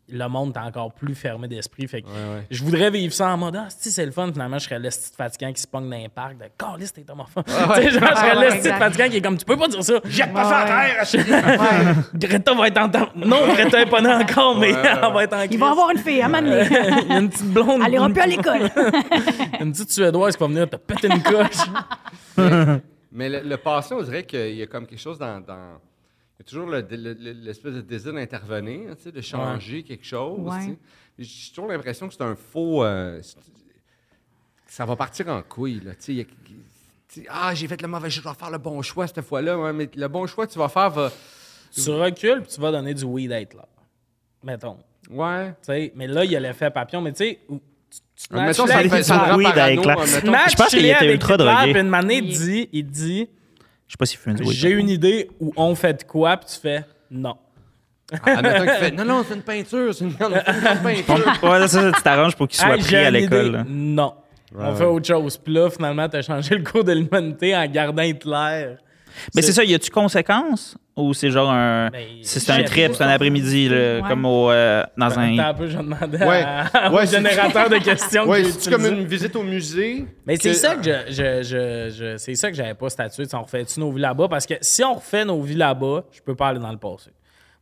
le 0.08 0.28
monde 0.28 0.56
est 0.56 0.60
encore 0.60 0.94
plus 0.94 1.16
fermé 1.16 1.48
d'esprit. 1.48 1.88
Fait 1.88 2.02
que 2.02 2.08
Ouais, 2.08 2.14
ouais. 2.14 2.48
je 2.52 2.64
voudrais 2.64 2.92
vivre 2.92 3.14
ça 3.14 3.30
en 3.30 3.38
mode, 3.38 3.56
ah, 3.56 3.68
si 3.70 3.90
c'est 3.92 4.06
le 4.06 4.12
fun, 4.12 4.32
finalement, 4.32 4.60
je 4.60 4.66
serais 4.66 4.78
le 4.80 4.90
petit 4.90 5.12
fatigant 5.18 5.52
qui 5.52 5.62
se 5.62 5.68
pogne 5.68 5.90
dans 5.90 5.98
les 5.98 6.10
parcs 6.10 6.38
de 6.38 6.46
t'es 6.88 7.06
homophobe. 7.10 7.44
Tu 7.48 7.52
sais, 7.54 7.90
genre, 7.92 8.10
je 8.12 8.16
serais 8.16 8.32
Ouais, 8.32 8.38
ouais, 8.38 8.46
le 8.46 8.48
petit 8.50 8.58
exact. 8.58 8.78
fatigant 8.80 9.10
qui 9.10 9.18
est 9.18 9.22
comme, 9.22 9.38
tu 9.38 9.46
peux 9.46 9.58
pas 9.58 9.68
dire 9.68 9.84
ça, 9.84 9.94
jette 10.06 10.34
pas 10.34 10.44
ça 10.44 10.58
à 10.60 10.66
Ouais, 10.84 11.06
terre. 11.24 11.96
Greta 12.14 12.54
va 12.54 12.68
être 12.68 12.78
en 12.78 12.90
temps. 12.90 13.10
Non, 13.16 13.48
Greta 13.54 13.82
est 13.82 13.86
pas 13.90 14.02
née 14.02 14.14
encore, 14.14 14.58
mais 14.60 14.74
Ouais, 14.74 14.82
ouais, 14.82 14.90
elle 15.04 15.14
va 15.14 15.24
être 15.24 15.34
en 15.34 15.42
Il 15.50 15.58
va 15.60 15.72
avoir 15.72 15.90
une 15.92 15.98
fille, 15.98 16.22
à 16.22 16.28
un 16.28 16.42
donné. 16.42 16.68
Il 16.70 17.08
y 17.10 17.12
a 17.14 17.20
une 17.20 17.30
petite 17.30 17.52
blonde. 17.54 17.82
Elle 17.86 17.94
ira 17.94 18.10
plus 18.10 18.22
à 18.22 18.28
l'école. 18.28 18.70
une 19.60 19.72
petite 19.72 19.92
Suédoise 19.92 20.36
qui 20.36 20.42
va 20.44 20.48
venir 20.48 20.70
te 20.70 20.76
péter 20.76 21.08
une 21.08 21.24
coche. 21.24 21.66
Mais 23.12 23.30
le, 23.30 23.42
le 23.42 23.58
passé, 23.58 23.96
on 23.96 24.02
dirait 24.04 24.24
qu'il 24.24 24.56
y 24.56 24.62
a 24.62 24.68
comme 24.68 24.86
quelque 24.86 25.00
chose 25.00 25.18
dans. 25.18 25.42
Y 26.40 26.42
a 26.42 26.44
toujours 26.44 26.68
le- 26.68 26.82
le- 26.90 27.14
le- 27.14 27.32
l'espèce 27.32 27.74
de 27.74 27.82
désir 27.82 28.14
d'intervenir, 28.14 28.96
tu 28.98 29.04
sais, 29.04 29.12
de 29.12 29.22
changer 29.22 29.84
quelque 29.84 30.06
chose. 30.06 30.40
Ouais. 30.40 30.60
tu 30.60 30.66
sais. 30.72 30.78
J'ai 31.18 31.50
toujours 31.54 31.72
l'impression 31.72 32.08
que 32.08 32.14
c'est 32.14 32.24
un 32.24 32.36
faux. 32.36 32.84
euh, 32.84 33.22
ça 34.68 34.86
va 34.86 34.96
partir 34.96 35.28
en 35.30 35.42
couille. 35.42 35.80
Là, 35.84 35.92
tu 35.96 35.98
sais, 36.02 36.12
il 36.14 36.18
y 36.18 36.22
a- 36.22 36.26
tu 36.26 36.34
sais, 37.08 37.26
ah, 37.30 37.54
j'ai 37.56 37.68
fait 37.68 37.82
le 37.82 37.88
mauvais 37.88 38.10
choix, 38.10 38.20
je 38.20 38.24
dois 38.24 38.34
faire 38.34 38.52
le 38.52 38.58
bon 38.58 38.82
choix 38.82 39.08
cette 39.08 39.22
fois-là. 39.22 39.58
Ouais, 39.58 39.72
mais 39.74 39.90
le 39.96 40.08
bon 40.08 40.26
choix 40.28 40.46
que 40.48 40.52
tu 40.52 40.60
vas 40.60 40.70
faire 40.70 40.90
va. 40.90 41.12
tu 41.74 41.90
recules 41.90 42.42
puis 42.42 42.52
tu 42.54 42.62
vas 42.62 42.72
donner 42.72 42.94
du 42.94 43.04
weed 43.06 43.32
à 43.32 43.40
Hitler. 43.42 43.60
Mettons. 44.44 44.78
Ouais. 45.10 45.50
Tu 45.50 45.56
sais, 45.64 45.92
mais 45.96 46.08
là, 46.08 46.26
il 46.26 46.32
y 46.32 46.36
a 46.36 46.40
l'effet 46.40 46.70
papillon. 46.72 47.02
Mais 47.02 47.12
tu 47.14 47.18
sais, 47.20 47.40
à 48.32 48.46
Mettons, 48.46 48.66
ça, 48.66 48.74
ça 48.74 48.84
mets 49.38 49.46
à 49.46 49.76
Je 50.50 50.56
pense 50.56 50.68
qu'il 50.70 50.86
était 50.86 51.14
ultra 51.14 51.38
drogué. 51.38 51.72
Puis 51.74 51.82
une 51.82 51.94
année, 51.94 52.18
il 52.18 52.32
Il- 52.32 52.38
dit, 52.40 52.70
il 52.74 52.88
dit 52.88 53.30
Je 53.88 53.96
sais 54.08 54.18
pas 54.18 54.32
une 54.32 54.52
J'ai 54.52 54.70
une 54.72 54.90
idée 54.90 55.30
où 55.40 55.54
on 55.56 55.76
fait 55.76 55.94
de 55.94 56.04
quoi, 56.04 56.38
puis 56.38 56.50
tu 56.54 56.60
fais 56.60 56.84
non. 57.12 57.36
Ah, 58.24 58.42
mettons 58.42 58.62
qu'il 58.66 58.72
fait, 58.72 58.92
non, 58.92 59.06
non, 59.06 59.24
c'est 59.28 59.34
une 59.36 59.42
peinture, 59.42 59.94
c'est 59.94 60.06
une 60.06 60.12
une 60.20 60.82
peinture. 60.84 61.44
Ouais, 61.44 61.68
ça, 61.68 61.92
tu 61.92 62.02
t'arranges 62.04 62.36
pour 62.36 62.48
qu'il 62.48 62.60
soit 62.60 62.76
Hey, 62.76 62.82
pris 62.84 62.96
à 62.98 63.10
l'école. 63.12 63.66
Non. 63.68 64.14
Ouais, 64.54 64.64
on 64.68 64.76
fait 64.76 64.86
autre 64.86 65.08
chose. 65.08 65.38
Puis 65.38 65.54
là, 65.54 65.70
finalement, 65.70 66.08
tu 66.08 66.18
as 66.18 66.22
changé 66.22 66.56
le 66.56 66.64
cours 66.64 66.84
de 66.84 66.94
l'humanité 66.94 67.56
en 67.56 67.66
gardant 67.68 68.04
Hitler. 68.04 68.76
Mais 69.36 69.42
c'est 69.42 69.52
ça, 69.52 69.64
y 69.64 69.74
a-tu 69.74 69.90
conséquences? 69.90 70.78
Ou 70.98 71.14
c'est 71.14 71.30
genre 71.30 71.50
un. 71.52 71.90
Ben, 71.90 72.06
c'est 72.22 72.50
un 72.52 72.64
trip, 72.64 72.94
c'est 72.96 73.04
un 73.04 73.10
après-midi, 73.10 73.68
Ouais. 73.70 74.02
comme 74.08 74.26
au, 74.26 74.50
euh, 74.50 74.82
dans 74.98 75.08
Attends 75.08 75.20
un. 75.22 75.38
un 75.40 75.54
peu, 75.54 75.68
je 75.68 75.78
demandais 75.78 76.26
Ouais. 76.26 76.44
à- 76.74 76.90
Ouais, 76.94 77.06
générateur 77.08 77.70
de 77.70 77.78
questions. 77.80 78.24
Ouais, 78.30 78.44
que 78.44 78.50
c'est 78.50 78.72
comme 78.72 78.86
une 78.86 79.06
visite 79.06 79.36
au 79.36 79.44
musée. 79.44 80.06
Mais 80.26 80.38
c'est 80.38 80.54
ça 80.54 80.76
que 80.76 80.84
je, 80.84 80.92
je, 81.10 81.44
je, 81.44 81.94
je- 81.98 82.18
c'est 82.18 82.36
ça 82.36 82.50
que 82.50 82.56
j'avais 82.56 82.76
pas 82.76 82.90
statué. 82.90 83.26
Si 83.26 83.36
on 83.36 83.42
refait-tu 83.44 83.80
nos 83.82 83.92
vies 83.92 84.02
là-bas? 84.02 84.28
Parce 84.30 84.46
que 84.46 84.54
si 84.62 84.84
on 84.86 84.94
refait 84.96 85.26
nos 85.26 85.42
vies 85.42 85.56
là-bas, 85.56 86.06
je 86.14 86.22
peux 86.22 86.36
pas 86.36 86.48
aller 86.48 86.60
dans 86.60 86.72
le 86.72 86.78
passé. 86.78 87.10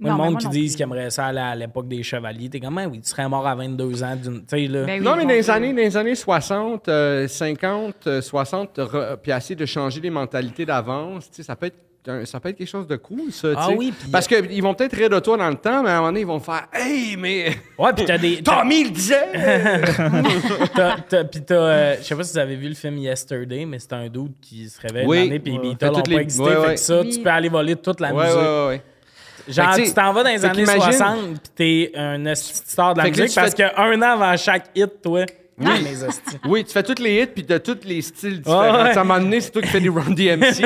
Moi, 0.03 0.11
Non, 0.11 0.17
le 0.17 0.23
monde 0.25 0.31
moi 0.33 0.41
qui 0.41 0.47
disent 0.49 0.75
qu'ils 0.75 0.83
aimeraient 0.83 1.09
ça 1.09 1.27
aller 1.27 1.39
à 1.39 1.55
l'époque 1.55 1.87
des 1.87 2.03
chevaliers, 2.03 2.49
t'es 2.49 2.59
comme, 2.59 2.77
Ah 2.77 2.87
oui, 2.87 2.99
tu 2.99 3.09
serais 3.09 3.27
mort 3.29 3.47
à 3.47 3.55
22 3.55 4.03
ans 4.03 4.15
d'une. 4.15 4.43
Là. 4.71 4.83
Ben 4.85 4.99
oui, 4.99 5.05
Non, 5.05 5.15
mais 5.15 5.23
dans 5.23 5.29
les 5.29 5.49
années, 5.49 5.71
dans 5.71 5.77
les 5.77 5.97
années 5.97 6.15
60, 6.15 6.87
euh, 6.89 7.27
50, 7.27 7.95
euh, 8.07 8.21
60, 8.21 8.77
re- 8.79 9.17
puis 9.17 9.31
essayer 9.31 9.55
de 9.55 9.65
changer 9.65 10.01
les 10.01 10.09
mentalités 10.09 10.65
d'avance, 10.65 11.29
ça 11.31 11.55
peut 11.55 11.67
être 11.67 11.75
un- 12.05 12.25
ça 12.25 12.37
peut 12.41 12.49
être 12.49 12.57
quelque 12.57 12.67
chose 12.67 12.85
de 12.85 12.97
cool, 12.97 13.31
ça. 13.31 13.47
Ah 13.55 13.69
oui, 13.73 13.93
puis- 13.97 14.09
Parce 14.11 14.27
qu'ils 14.27 14.61
vont 14.61 14.73
peut-être 14.73 14.93
rire 14.93 15.09
de 15.09 15.19
toi 15.19 15.37
dans 15.37 15.47
le 15.47 15.55
temps, 15.55 15.81
mais 15.83 15.89
à 15.89 15.93
un 15.93 15.95
moment 15.99 16.07
donné, 16.09 16.19
ils 16.19 16.27
vont 16.27 16.39
faire 16.41 16.67
Hey, 16.73 17.15
mais. 17.17 17.55
Ouais, 17.79 17.93
pis 17.95 18.03
t'as 18.03 18.17
des. 18.17 18.41
t'as- 18.43 18.59
Tommy 18.59 18.81
il 18.81 18.91
disait! 18.91 19.29
t'as- 20.75 21.23
t'as- 21.23 21.53
euh, 21.55 21.95
je 21.99 22.03
sais 22.03 22.15
pas 22.15 22.23
si 22.23 22.33
vous 22.33 22.39
avez 22.39 22.55
vu 22.57 22.67
le 22.67 22.75
film 22.75 22.97
Yesterday, 22.97 23.65
mais 23.65 23.79
c'est 23.79 23.93
un 23.93 24.09
dude 24.09 24.33
qui 24.41 24.67
se 24.69 24.81
réveille 24.81 25.05
Oui. 25.07 25.17
une 25.19 25.23
année, 25.29 25.39
pis 25.39 25.51
les 25.51 25.57
Ouais. 25.57 25.63
Beatles 25.69 25.85
n'ont 25.85 25.93
toutes 25.93 26.05
pas 26.05 26.11
les- 26.11 26.17
existé. 26.17 26.43
ouais, 26.43 26.67
fait 26.67 26.73
que 26.73 26.79
ça, 26.79 27.01
Oui. 27.01 27.09
tu 27.09 27.19
peux 27.21 27.29
aller 27.29 27.49
voler 27.49 27.75
toute 27.77 27.99
la 28.01 28.13
ouais, 28.13 28.25
musique. 28.25 28.81
Genre, 29.47 29.75
tu 29.75 29.93
t'en 29.93 30.13
vas 30.13 30.23
dans 30.23 30.29
les 30.29 30.45
années 30.45 30.63
qu'imagine- 30.63 30.81
60, 30.93 31.41
pis 31.41 31.49
t'es 31.55 31.91
un 31.95 32.35
star 32.35 32.93
de 32.93 32.99
la 33.01 33.09
musique 33.09 33.35
parce 33.35 33.53
qu'un 33.53 33.71
an 33.75 34.01
avant 34.01 34.37
chaque 34.37 34.67
hit, 34.75 35.01
toi. 35.01 35.25
Oui. 35.59 35.67
Oui, 36.47 36.63
tu 36.63 36.71
fais 36.71 36.81
tous 36.81 36.99
les 37.01 37.21
hits, 37.21 37.27
puis 37.27 37.43
de 37.43 37.57
tous 37.59 37.77
les 37.85 38.01
styles 38.01 38.41
différents. 38.41 38.85
Un 38.85 39.03
moment 39.03 39.19
donné, 39.19 39.39
c'est 39.39 39.51
toi 39.51 39.61
qui 39.61 39.67
fais 39.67 39.79
des 39.81 39.89
Run 39.89 40.09
DMC. 40.11 40.61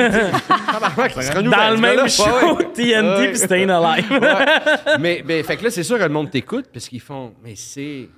Dans 1.42 1.70
le 1.70 1.76
même 1.76 2.08
show. 2.08 2.56
TNT 2.74 3.18
Ouais. 3.18 3.32
pis 3.32 3.38
Staying 3.38 3.68
Alive. 3.70 4.20
Mais, 5.00 5.22
mais 5.26 5.42
fait 5.42 5.56
que 5.56 5.64
là, 5.64 5.70
c'est 5.70 5.82
sûr 5.82 5.98
que 5.98 6.02
le 6.04 6.08
monde 6.08 6.30
t'écoute 6.30 6.66
parce 6.72 6.88
qu'ils 6.88 7.00
font, 7.00 7.34
mais 7.44 7.54
c'est, 7.54 8.08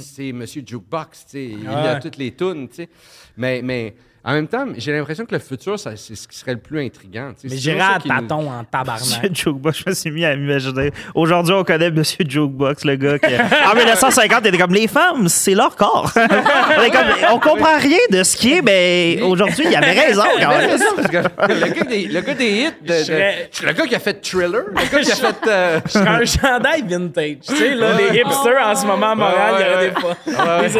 c'est 0.00 0.32
Monsieur 0.32 0.62
Jukebox, 0.66 1.26
tu 1.26 1.30
sais, 1.30 1.44
il 1.44 1.68
a 1.68 1.96
toutes 2.00 2.16
les 2.16 2.32
tunes, 2.34 2.68
tu 2.68 2.74
sais. 2.76 2.88
Mais, 3.36 3.60
mais 3.62 3.94
en 4.28 4.32
même 4.34 4.46
temps, 4.46 4.66
j'ai 4.76 4.92
l'impression 4.92 5.24
que 5.24 5.34
le 5.34 5.38
futur, 5.40 5.78
c'est 5.78 5.96
ce 5.96 6.28
qui 6.28 6.36
serait 6.36 6.52
le 6.52 6.58
plus 6.60 6.84
intriguant. 6.84 7.32
Mais 7.44 7.50
ça 7.56 7.98
qui 8.02 8.08
nous- 8.10 8.14
tâton 8.20 8.50
en 8.50 8.62
tabarnak. 8.64 9.00
Monsieur 9.22 9.30
Jukebox, 9.32 9.78
je 9.84 9.90
me 9.90 9.94
suis 9.94 10.10
mis 10.10 10.24
à 10.26 10.36
m'imaginer. 10.36 10.90
Aujourd'hui, 11.14 11.54
on 11.54 11.64
connaît 11.64 11.90
Monsieur 11.90 12.24
Jukebox, 12.28 12.84
le 12.84 12.96
gars 12.96 13.18
qui. 13.18 13.34
En 13.34 13.74
1950, 13.74 14.40
il 14.44 14.48
était 14.48 14.58
comme 14.58 14.74
les 14.74 14.86
femmes, 14.86 15.28
c'est 15.28 15.54
leur 15.54 15.74
corps. 15.76 16.12
on, 16.14 16.82
est 16.82 16.90
comme, 16.90 17.06
on 17.32 17.38
comprend 17.38 17.78
rien 17.78 17.98
de 18.10 18.22
ce 18.22 18.36
qui 18.36 18.52
est, 18.52 18.60
mais 18.62 19.18
aujourd'hui, 19.22 19.64
il 19.70 19.74
avait 19.76 19.98
raison 19.98 20.24
quand 20.38 20.48
même. 20.50 20.70
le, 20.78 21.68
gars 21.72 21.84
des, 21.84 22.04
le 22.06 22.20
gars 22.20 22.34
des 22.34 22.50
hits, 22.50 22.70
de- 22.82 22.86
de- 22.86 23.66
le 23.66 23.72
gars 23.72 23.86
qui 23.86 23.94
a 23.94 23.98
fait 23.98 24.20
Thriller, 24.20 24.62
le 24.68 24.90
gars 24.92 25.00
qui 25.00 25.12
a 25.12 25.14
fait. 25.16 25.36
euh, 25.48 25.80
Je 25.86 25.90
serais 25.92 26.08
un 26.08 26.24
chandail 26.24 26.82
vintage. 26.86 27.36
Tu 27.48 27.56
sais, 27.56 27.74
là, 27.74 27.92
les 27.96 28.18
hipsters 28.20 28.62
en 28.66 28.74
ce 28.74 28.84
moment 28.86 29.12
à 29.12 29.14
Montréal, 29.14 29.54
il 29.58 29.62
y 29.62 29.64
aurait 29.64 29.78
Ouais, 29.78 29.90
des 29.90 30.00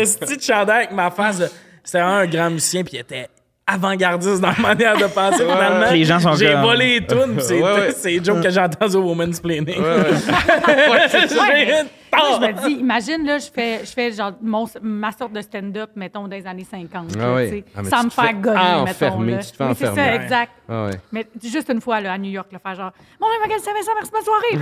fois. 0.01 0.27
Les 0.29 0.37
de 0.37 0.43
chandail 0.43 0.77
avec 0.79 0.93
ma 0.93 1.11
face. 1.11 1.39
de- 1.39 1.49
C'était 1.83 2.01
vraiment 2.01 2.17
un 2.19 2.27
grand 2.27 2.51
musicien, 2.51 2.83
puis 2.85 2.97
il 2.97 3.01
était 3.01 3.29
avant-gardiste 3.69 4.41
dans 4.41 4.49
la 4.49 4.59
manière 4.69 4.97
de 4.97 5.05
penser. 5.07 5.45
Finalement, 5.45 5.91
Les 5.93 6.05
gens 6.05 6.19
sont 6.19 6.35
j'ai 6.35 6.53
comme- 6.53 6.63
volé 6.63 7.01
les 7.01 7.07
tunes, 7.07 7.37
c'est 7.41 7.61
Ouais, 7.61 7.73
ouais. 7.73 7.95
c'est 7.97 8.11
les 8.11 8.25
jokes 8.25 8.43
que 8.43 8.51
j'entends 8.51 8.87
au 8.95 9.01
Women's 9.11 9.39
Planning. 9.41 9.77
J'ai 12.13 12.19
Moi, 12.19 12.39
je 12.41 12.47
me 12.47 12.69
dis, 12.69 12.75
imagine, 12.81 13.27
là, 13.27 13.39
je 13.39 13.51
fais, 13.53 13.81
je 13.85 13.91
fais 13.93 14.13
genre 14.13 14.33
mon, 14.41 14.67
ma 14.83 15.13
sorte 15.13 15.33
de 15.33 15.41
stand-up, 15.41 15.91
mettons, 15.97 16.23
dans 16.29 16.37
les 16.37 16.47
années 16.47 16.67
50. 16.69 17.11
Ah 17.17 17.19
là, 17.19 17.61
Ah, 17.77 17.85
sans 17.85 18.01
tu 18.01 18.05
me 18.07 18.11
faire 18.11 18.33
gonner, 18.35 18.59
mettons. 18.61 18.83
enfermer, 18.91 19.33
Là. 19.33 19.39
tu 19.39 19.51
te 19.53 19.57
fais 19.57 19.75
c'est 19.75 19.95
ça, 19.95 20.15
exact. 20.15 20.53
Ah. 20.69 20.89
Mais 21.13 21.27
juste 21.43 21.71
une 21.71 21.81
fois, 21.81 22.01
là, 22.01 22.13
à 22.13 22.19
New 22.19 22.31
York, 22.31 22.49
le 22.53 22.59
faire 22.59 22.75
genre, 22.75 22.93
bon, 23.21 23.27
Magali 23.43 23.61
Saint-Vincent, 23.61 23.93
merci 23.95 24.11
de 24.11 24.17
ma 24.17 24.23
soirée. 24.25 24.59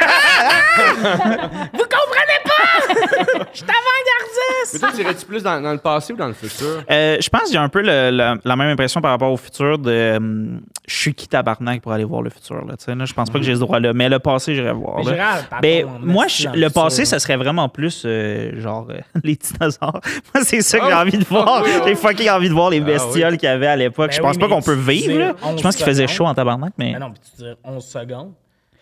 Vous 1.72 1.84
comprenez 1.84 2.40
pas? 2.44 3.44
Je 3.52 3.58
suis 3.58 3.66
avant-gardiste! 3.66 4.72
Mais 4.74 4.78
toi, 4.78 4.88
tu 4.94 5.00
irais-tu 5.02 5.26
plus 5.26 5.42
dans, 5.42 5.60
dans 5.62 5.72
le 5.72 5.78
passé 5.78 6.12
ou 6.12 6.16
dans 6.16 6.26
le 6.28 6.32
futur? 6.32 6.82
Euh, 6.90 7.16
je 7.20 7.28
pense 7.28 7.44
qu'il 7.44 7.54
y 7.54 7.56
a 7.56 7.62
un 7.62 7.68
peu 7.68 7.80
le- 7.82 8.10
la, 8.10 8.36
la 8.44 8.56
même 8.56 8.68
impression 8.70 9.00
par 9.00 9.10
rapport 9.12 9.32
au 9.32 9.36
futur 9.36 9.78
de 9.78 10.14
hum, 10.16 10.60
je 10.90 10.96
suis 10.96 11.14
qui 11.14 11.28
tabarnak 11.28 11.82
pour 11.82 11.92
aller 11.92 12.04
voir 12.04 12.20
le 12.22 12.30
futur. 12.30 12.56
Là, 12.66 12.74
là, 12.94 13.04
je 13.04 13.12
pense 13.14 13.30
pas 13.30 13.38
que 13.38 13.44
j'ai 13.44 13.54
ce 13.54 13.60
droit-là, 13.60 13.92
mais 13.92 14.08
le 14.08 14.18
passé, 14.18 14.54
j'irais 14.56 14.72
voir. 14.72 14.98
Mais 15.04 15.16
là. 15.16 15.38
Ben, 15.62 15.84
en 15.86 15.98
moi, 16.00 16.26
je- 16.26 16.48
le 16.48 16.66
futur, 16.66 16.72
passé, 16.72 17.04
ça 17.04 17.18
serait 17.20 17.36
vraiment 17.36 17.68
plus 17.68 18.02
euh, 18.04 18.60
genre 18.60 18.88
euh, 18.90 18.98
les 19.24 19.36
dinosaures. 19.36 20.00
Moi, 20.34 20.44
c'est 20.44 20.62
ça 20.62 20.78
que 20.80 20.86
j'ai 20.86 20.92
Oh! 20.92 20.96
envie 20.96 21.18
de 21.18 21.24
voir. 21.24 21.62
Oui, 21.64 21.70
ah 21.80 21.84
J'ai 21.86 21.94
fucking 21.94 22.28
envie 22.30 22.48
de 22.48 22.54
voir 22.54 22.70
les 22.70 22.80
Ah 22.80 22.84
bestioles 22.84 23.36
qu'il 23.36 23.48
y 23.48 23.52
avait 23.52 23.68
à 23.68 23.76
l'époque. 23.76 24.10
Ben 24.10 24.16
je 24.16 24.20
pense 24.20 24.34
oui, 24.34 24.40
pas 24.40 24.48
mais 24.48 24.54
qu'on 24.54 24.62
peut 24.62 24.74
vivre. 24.74 25.34
Je 25.56 25.62
pense 25.62 25.76
qu'il 25.76 25.84
faisait 25.86 26.04
11 26.04 26.10
chaud 26.10 26.26
en 26.26 26.34
tabarnak, 26.34 26.72
mais. 26.76 26.92
Mais 26.94 26.98
non, 26.98 27.12
puis 27.12 27.20
tu 27.36 27.42
dis 27.44 27.48
11 27.62 27.84
secondes. 27.84 28.32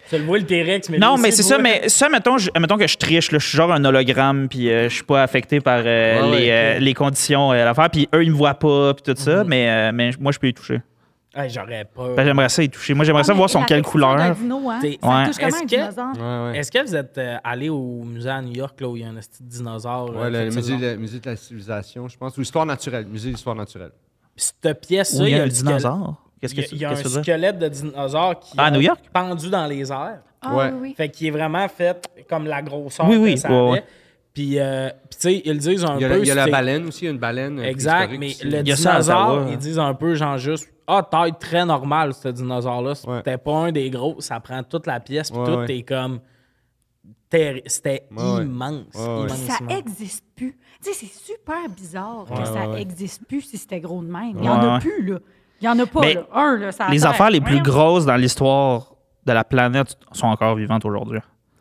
Tu 0.08 0.16
le 0.16 0.24
vois, 0.24 0.38
le 0.38 0.46
T-Rex, 0.46 0.88
mais 0.88 0.96
Non, 0.98 1.18
mais 1.18 1.30
c'est 1.30 1.42
ça, 1.42 1.58
mais 1.58 1.90
ça, 1.90 2.08
mettons, 2.08 2.38
je, 2.38 2.48
mettons 2.58 2.78
que 2.78 2.86
je 2.86 2.96
triche, 2.96 3.30
là, 3.30 3.38
je 3.38 3.46
suis 3.46 3.56
genre 3.58 3.70
un 3.70 3.84
hologramme, 3.84 4.48
puis 4.48 4.70
euh, 4.70 4.88
je 4.88 4.94
suis 4.94 5.04
pas 5.04 5.22
affecté 5.22 5.60
par 5.60 5.82
euh, 5.84 6.22
Ouais, 6.30 6.38
les, 6.40 6.46
ouais, 6.46 6.50
euh, 6.50 6.74
ok. 6.76 6.80
les 6.80 6.94
conditions 6.94 7.50
à 7.50 7.56
l'affaire, 7.56 7.90
puis 7.90 8.08
eux, 8.14 8.24
ils 8.24 8.30
me 8.30 8.36
voient 8.36 8.54
pas, 8.54 8.94
puis 8.94 9.02
tout 9.14 9.20
ça, 9.20 9.44
mais, 9.44 9.68
euh, 9.68 9.90
mais 9.92 10.12
moi, 10.18 10.32
je 10.32 10.38
peux 10.38 10.46
y 10.48 10.54
toucher. 10.54 10.80
Hey, 11.34 11.50
J'aurais 11.50 11.84
pas. 11.84 12.14
Ben, 12.14 12.24
j'aimerais 12.24 12.48
ça 12.48 12.62
y 12.62 12.68
toucher. 12.70 12.94
Moi, 12.94 13.04
j'aimerais 13.04 13.22
ça 13.22 13.32
Ah, 13.32 13.36
voir 13.36 13.48
mais 13.48 13.52
son 13.52 13.62
quelle 13.64 13.82
couleur. 13.82 14.34
dino, 14.34 14.70
hein? 14.70 14.80
Ça 14.80 14.86
Ouais. 14.86 14.94
Est-ce 15.28 15.44
un 15.44 15.60
que- 15.60 15.66
dinosaure. 15.66 16.16
Ouais, 16.16 16.50
ouais. 16.52 16.58
Est-ce 16.58 16.72
que 16.72 16.82
vous 16.86 16.96
êtes 16.96 17.18
euh, 17.18 17.36
allé 17.44 17.68
au 17.68 18.02
musée 18.02 18.30
à 18.30 18.40
New 18.40 18.54
York, 18.54 18.80
là, 18.80 18.88
où 18.88 18.96
il 18.96 19.02
y 19.02 19.04
a 19.04 19.08
un 19.08 19.14
petit 19.14 19.42
dinosaure? 19.42 20.10
Ouais, 20.10 20.22
euh, 20.34 20.44
le 20.46 20.50
musée, 20.50 20.76
de, 20.78 20.96
musée 20.96 21.20
de 21.20 21.28
la 21.30 21.36
civilisation, 21.36 22.08
je 22.08 22.16
pense. 22.16 22.36
Ou 22.38 22.40
histoire 22.40 22.64
naturelle. 22.64 23.06
Musée 23.06 23.30
d'histoire 23.30 23.54
naturelle. 23.54 23.92
Cette 24.36 24.80
pièce, 24.80 25.14
Où 25.20 25.24
il 25.24 25.30
y 25.30 25.34
a 25.34 25.42
un 25.42 25.44
le 25.44 25.50
squelette- 25.50 25.64
dinosaure? 25.66 26.14
Qu'est-ce 26.40 26.54
que 26.54 26.60
Il 26.72 26.78
y 26.78 26.84
a, 26.84 26.88
y 26.90 26.94
a 26.94 26.98
un 26.98 27.02
que 27.02 27.08
squelette 27.08 27.58
de 27.58 27.68
dinosaure 27.68 28.38
qui 28.40 28.54
Ah, 28.56 28.64
à 28.64 28.68
est 28.68 28.70
New 28.70 28.80
York? 28.80 29.00
pendu 29.12 29.50
dans 29.50 29.66
les 29.66 29.90
airs. 29.92 30.20
Ah, 30.40 30.54
Ouais. 30.56 30.70
oui, 30.72 30.78
oui. 30.80 30.94
Fait 30.96 31.08
qu'il 31.08 31.26
est 31.26 31.30
vraiment 31.32 31.66
fait 31.68 32.08
comme 32.28 32.46
la 32.46 32.62
grosseur 32.62 33.06
Oui, 33.08 33.16
que 33.16 33.20
oui, 33.20 33.38
ça 33.38 33.50
ouais, 33.50 33.70
avait. 33.70 33.84
Puis, 34.38 34.56
euh, 34.60 34.88
puis 35.10 35.18
tu 35.18 35.20
sais, 35.20 35.42
ils 35.44 35.58
disent 35.58 35.84
un 35.84 35.96
Il 35.96 36.02
y 36.02 36.04
a, 36.04 36.08
peu... 36.10 36.14
la- 36.14 36.18
il 36.20 36.26
y 36.26 36.30
a 36.30 36.34
la 36.36 36.46
baleine 36.46 36.86
aussi, 36.86 37.06
une 37.08 37.18
baleine. 37.18 37.58
euh, 37.58 37.64
Exact, 37.64 38.12
mais 38.20 38.26
aussi. 38.28 38.44
le 38.46 38.58
Il 38.58 38.62
dinosaure, 38.62 39.32
Ottawa. 39.32 39.46
ils 39.50 39.58
disent 39.58 39.78
un 39.80 39.94
peu 39.94 40.14
genre 40.14 40.38
juste... 40.38 40.68
Ah, 40.86 41.02
taille 41.02 41.32
très 41.40 41.64
normale, 41.66 42.14
ce 42.14 42.28
dinosaure-là. 42.28 42.94
C'était 42.94 43.30
Ouais. 43.32 43.36
pas 43.36 43.52
un 43.56 43.72
des 43.72 43.90
gros. 43.90 44.20
Ça 44.20 44.38
prend 44.38 44.62
toute 44.62 44.86
la 44.86 45.00
pièce, 45.00 45.32
puis 45.32 45.40
Ouais, 45.40 45.46
tout 45.46 45.52
ouais. 45.58 45.76
est 45.78 45.82
comme... 45.82 46.20
terri- 47.28 47.62
C'était 47.66 48.06
Ouais, 48.16 48.22
ouais. 48.36 48.44
immense, 48.44 48.84
ça 48.92 49.58
existe 49.76 50.24
plus. 50.36 50.56
Tu 50.82 50.92
sais, 50.92 51.06
c'est 51.06 51.12
super 51.34 51.68
bizarre 51.76 52.24
que 52.28 52.38
Ouais, 52.38 52.44
ça 52.44 52.78
existe 52.78 53.24
plus 53.26 53.40
si 53.42 53.58
c'était 53.58 53.80
gros 53.80 54.00
de 54.02 54.06
même. 54.10 54.36
Il 54.38 54.44
y 54.44 54.48
en 54.48 54.60
a 54.76 54.78
plus, 54.78 55.04
là. 55.04 55.18
Il 55.60 55.64
y 55.64 55.68
en 55.68 55.76
a 55.80 55.86
pas, 55.86 56.00
Mais 56.00 56.14
là. 56.14 56.26
Un, 56.32 56.56
là, 56.58 56.70
ça 56.70 56.86
Les 56.88 57.04
affaires 57.04 57.30
les 57.30 57.40
plus 57.40 57.60
grosses 57.60 58.06
dans 58.06 58.14
l'histoire 58.14 58.94
de 59.26 59.32
la 59.32 59.42
planète 59.42 59.96
sont 60.12 60.28
encore 60.28 60.54
vivantes 60.54 60.84
aujourd'hui. 60.84 61.18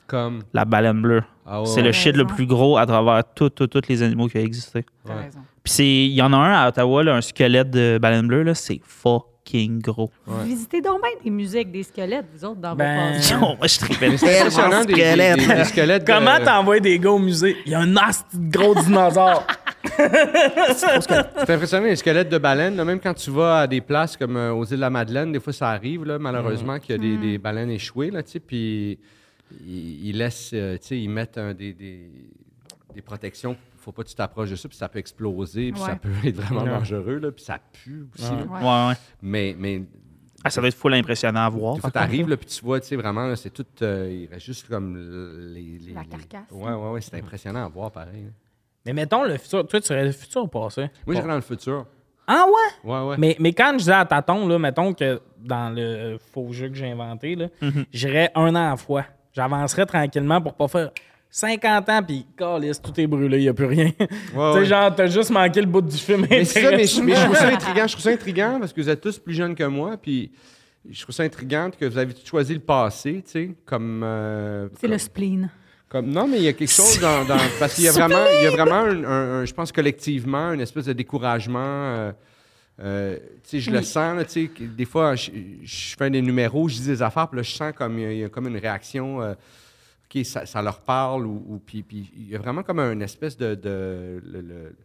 Comme. 0.08 0.39
La 0.53 0.66
baleine 0.66 1.01
bleue. 1.01 1.24
Ah 1.45 1.62
ouais, 1.62 1.68
C'est 1.68 1.82
le 1.82 1.91
shit 1.91 2.16
le 2.16 2.26
plus 2.26 2.45
gros 2.45 2.78
à 2.78 2.86
travers 2.86 3.24
tous 3.36 3.51
les 3.89 4.01
animaux 4.03 4.28
qui 4.28 4.38
ont 4.38 4.41
existé. 4.41 4.86
T'as 5.05 5.14
Ouais. 5.14 5.22
raison. 5.26 5.39
Puis 5.64 5.74
c'est- 5.74 5.86
il 5.86 6.14
y 6.14 6.22
en 6.22 6.32
a 6.34 6.38
un 6.38 6.53
à 6.53 6.68
Ottawa, 6.70 7.03
là, 7.03 7.16
un 7.16 7.22
squelette 7.22 7.70
de 7.72 7.97
baleine 8.01 8.28
bleue, 8.28 8.43
là, 8.43 8.53
c'est 8.55 8.80
fucking 8.84 9.82
gros. 9.82 10.10
Visitez 10.45 10.80
donc 10.82 11.01
bien 11.01 11.12
des 11.24 11.30
musées 11.30 11.60
avec 11.60 11.72
des 11.72 11.84
squelettes, 11.84 12.26
vous 12.34 12.45
autres, 12.45 12.62
dans 12.62 12.74
Ben, 12.76 13.14
vos. 13.20 13.34
Yo, 13.34 13.39
moi, 13.39 13.68
je 13.68 13.80
tripais 13.80 14.18
c'est 14.18 14.39
impressionnant 14.39 14.82
des, 14.86 14.93
des- 14.93 15.01
squelette. 15.01 15.38
des- 15.39 15.55
des 15.55 15.64
squelettes. 15.66 16.08
de- 16.08 16.12
Comment 16.14 16.39
t'envoies 16.43 16.80
des 16.80 16.97
gars 16.99 17.12
au 17.12 17.20
musée? 17.20 17.58
Il 17.66 17.72
y 17.74 17.76
a 17.76 17.80
un 17.80 17.86
nasty 17.88 18.38
de 18.38 18.58
gros 18.58 18.76
dinosaure. 18.76 19.45
C'est 20.78 21.49
impressionnant 21.49 21.86
les 21.86 21.95
squelettes 21.95 22.30
de 22.30 22.38
baleines. 22.38 22.76
là, 22.76 22.84
même 22.86 22.99
quand 22.99 23.14
tu 23.14 23.32
vas 23.32 23.60
à 23.62 23.68
des 23.68 23.82
places 23.82 24.18
comme 24.18 24.36
euh, 24.38 24.51
aux 24.53 24.66
îles 24.66 24.76
de 24.78 24.82
la 24.82 24.89
Madeleine, 24.89 25.32
des 25.32 25.39
fois 25.39 25.53
ça 25.53 25.70
arrive, 25.70 26.03
là, 26.05 26.20
malheureusement, 26.20 26.80
qu'il 26.80 26.95
y 26.95 26.95
a 26.95 27.01
des, 27.01 27.18
des 27.18 27.38
baleines 27.38 27.70
échouées, 27.72 28.12
là, 28.12 28.22
puis 28.45 28.99
ils, 29.65 30.07
ils 30.09 30.17
laissent, 30.17 30.51
euh, 30.53 30.77
tu 30.77 30.87
sais, 30.87 30.99
ils 30.99 31.09
mettent 31.09 31.37
un- 31.37 31.53
des, 31.53 31.73
des, 31.73 32.09
des 32.93 33.01
protections. 33.01 33.55
Faut 33.79 33.91
pas 33.91 34.03
que 34.03 34.09
tu 34.09 34.15
t'approches 34.15 34.49
de 34.49 34.55
ça, 34.55 34.67
puis 34.67 34.77
ça 34.77 34.89
peut 34.89 34.99
exploser, 34.99 35.71
puis 35.71 35.81
Ouais. 35.81 35.87
ça 35.87 35.95
peut 35.95 36.09
être 36.25 36.35
vraiment 36.35 36.63
Ouais. 36.63 36.69
dangereux, 36.69 37.19
là, 37.19 37.31
puis 37.31 37.43
ça 37.43 37.59
pue 37.71 38.05
aussi. 38.13 38.23
là. 38.31 38.43
Ouais. 38.43 38.59
Ouais, 38.59 38.87
ouais. 38.89 38.93
Mais, 39.21 39.55
mais 39.57 39.81
Ah, 40.43 40.49
ça 40.49 40.59
doit 40.61 40.67
être 40.67 40.75
full 40.75 40.93
impressionnant 40.93 41.39
à 41.45 41.49
voir. 41.49 41.77
t'arrives, 41.91 42.27
là, 42.29 42.37
puis 42.37 42.47
tu 42.47 42.63
vois, 42.63 42.79
tu 42.81 42.87
sais, 42.87 42.95
vraiment, 42.95 43.33
c'est 43.35 43.49
tout. 43.49 43.65
euh, 43.81 44.09
il 44.11 44.27
reste 44.31 44.45
juste 44.45 44.67
comme 44.67 44.97
les. 45.53 45.79
les- 45.79 45.93
La 45.93 46.01
les- 46.01 46.07
carcasse. 46.07 46.51
Ouais, 46.51 46.73
ouais, 46.73 46.89
ouais, 46.91 47.01
c'est 47.01 47.15
impressionnant 47.15 47.65
à 47.65 47.69
voir, 47.69 47.91
pareil. 47.91 48.23
là. 48.25 48.29
Mais 48.85 48.93
mettons 48.93 49.23
le 49.23 49.37
futur. 49.37 49.65
Toi, 49.67 49.81
tu 49.81 49.87
serais 49.87 50.05
le 50.05 50.11
futur 50.11 50.43
ou 50.43 50.47
passé? 50.47 50.89
Moi, 51.05 51.15
j'irais 51.15 51.27
dans 51.27 51.35
le 51.35 51.41
futur. 51.41 51.85
Ah 52.25 52.45
ouais? 52.45 52.89
Ouais, 52.91 53.07
ouais. 53.09 53.15
Mais, 53.17 53.35
mais 53.39 53.53
quand 53.53 53.71
je 53.73 53.77
disais 53.79 53.91
à 53.93 54.05
tâton, 54.05 54.47
là, 54.47 54.59
mettons 54.59 54.93
que 54.93 55.21
dans 55.39 55.73
le 55.73 56.17
faux 56.33 56.51
jeu 56.53 56.67
que 56.69 56.75
j'ai 56.75 56.89
inventé, 56.91 57.35
là, 57.35 57.47
Mhm. 57.61 57.85
j'irais 57.93 58.31
un 58.35 58.49
an 58.55 58.67
à 58.67 58.69
la 58.71 58.77
fois. 58.77 59.05
J'avancerais 59.38 59.85
tranquillement 59.85 60.41
pour 60.41 60.55
pas 60.55 60.67
faire 60.67 60.89
50 61.29 61.89
ans, 61.89 62.01
puis 62.01 62.25
calice, 62.35 62.81
tout 62.81 62.99
est 62.99 63.05
brûlé, 63.05 63.38
il 63.38 63.41
n'y 63.43 63.49
a 63.49 63.53
plus 63.53 63.67
rien. 63.67 63.91
tu 63.99 64.05
sais, 64.33 64.35
ouais. 64.35 64.65
genre, 64.65 64.95
t'as 64.95 65.05
juste 65.05 65.29
manqué 65.29 65.61
le 65.61 65.67
bout 65.67 65.81
du 65.81 65.95
film. 65.95 66.25
Mais 66.27 66.43
c'est 66.43 66.63
ça, 66.63 66.71
mais 66.71 66.85
je, 66.88 67.01
mais 67.01 67.13
je 67.15 67.23
trouve 67.23 67.35
ça 67.35 67.47
intriguant. 67.49 67.85
Je 67.88 67.91
trouve 67.93 68.03
ça 68.03 68.09
intriguant 68.09 68.57
parce 68.59 68.73
que 68.73 68.81
vous 68.81 68.89
êtes 68.89 68.99
tous 69.01 69.19
plus 69.19 69.35
jeunes 69.35 69.53
que 69.53 69.63
moi, 69.65 69.95
puis 70.01 70.31
je 70.89 70.99
trouve 71.03 71.13
ça 71.13 71.21
intriguant 71.21 71.69
que 71.79 71.85
vous 71.85 71.97
avez 71.99 72.13
tous 72.15 72.25
choisi 72.25 72.55
le 72.55 72.61
passé, 72.61 73.21
tu 73.25 73.31
sais, 73.31 73.51
comme. 73.65 74.01
euh, 74.03 74.69
C'est 74.79 74.88
le 74.88 74.97
spleen. 74.97 75.49
comme- 75.88 76.07
non, 76.09 76.27
mais 76.27 76.38
il 76.38 76.43
y 76.43 76.47
a 76.47 76.53
quelque 76.53 76.71
chose 76.73 76.99
dans. 76.99 77.23
dans- 77.25 77.38
parce 77.59 77.75
qu'il 77.75 77.83
y 77.83 77.89
a 77.89 77.91
vraiment, 77.91 78.25
il 78.39 78.43
y 78.43 78.47
a 78.47 78.51
vraiment 78.51 78.75
un, 78.89 79.03
un- 79.03 79.41
un- 79.41 79.45
je 79.45 79.53
pense, 79.53 79.71
collectivement, 79.71 80.51
une 80.53 80.61
espèce 80.61 80.85
de 80.85 80.93
découragement. 80.93 81.59
euh, 81.61 82.11
euh, 82.80 83.17
tu 83.43 83.49
sais, 83.49 83.59
je 83.59 83.71
le 83.71 83.82
sens, 83.82 84.15
là, 84.15 84.23
tu 84.25 84.32
sais, 84.32 84.47
que 84.47 84.63
des 84.63 84.86
fois, 84.86 85.15
je, 85.15 85.32
je 85.63 85.95
fais 85.97 86.09
des 86.09 86.21
numéros, 86.21 86.67
je 86.69 86.75
dis 86.75 86.88
des 86.88 87.01
affaires, 87.01 87.28
puis 87.28 87.38
là, 87.38 87.43
je 87.43 87.51
sens 87.51 87.73
comme 87.75 87.97
il 87.97 88.03
y 88.03 88.05
a- 88.05 88.11
il 88.13 88.19
y, 88.19 88.23
a 88.23 88.30
comme 88.30 88.47
une 88.47 88.57
réaction, 88.57 89.21
euh, 89.21 89.34
OK, 89.34 90.23
ça, 90.25 90.45
ça 90.45 90.61
leur 90.61 90.80
parle, 90.82 91.25
ou, 91.25 91.43
ou- 91.49 91.61
puis, 91.65 91.82
puis 91.84 92.09
il 92.15 92.30
y 92.30 92.36
a 92.36 92.39
vraiment 92.39 92.63
comme 92.63 92.80
une 92.80 93.01
espèce 93.01 93.36
de, 93.38 93.55
de- 93.55 94.21
le, 94.25 94.41
le- 94.41 94.75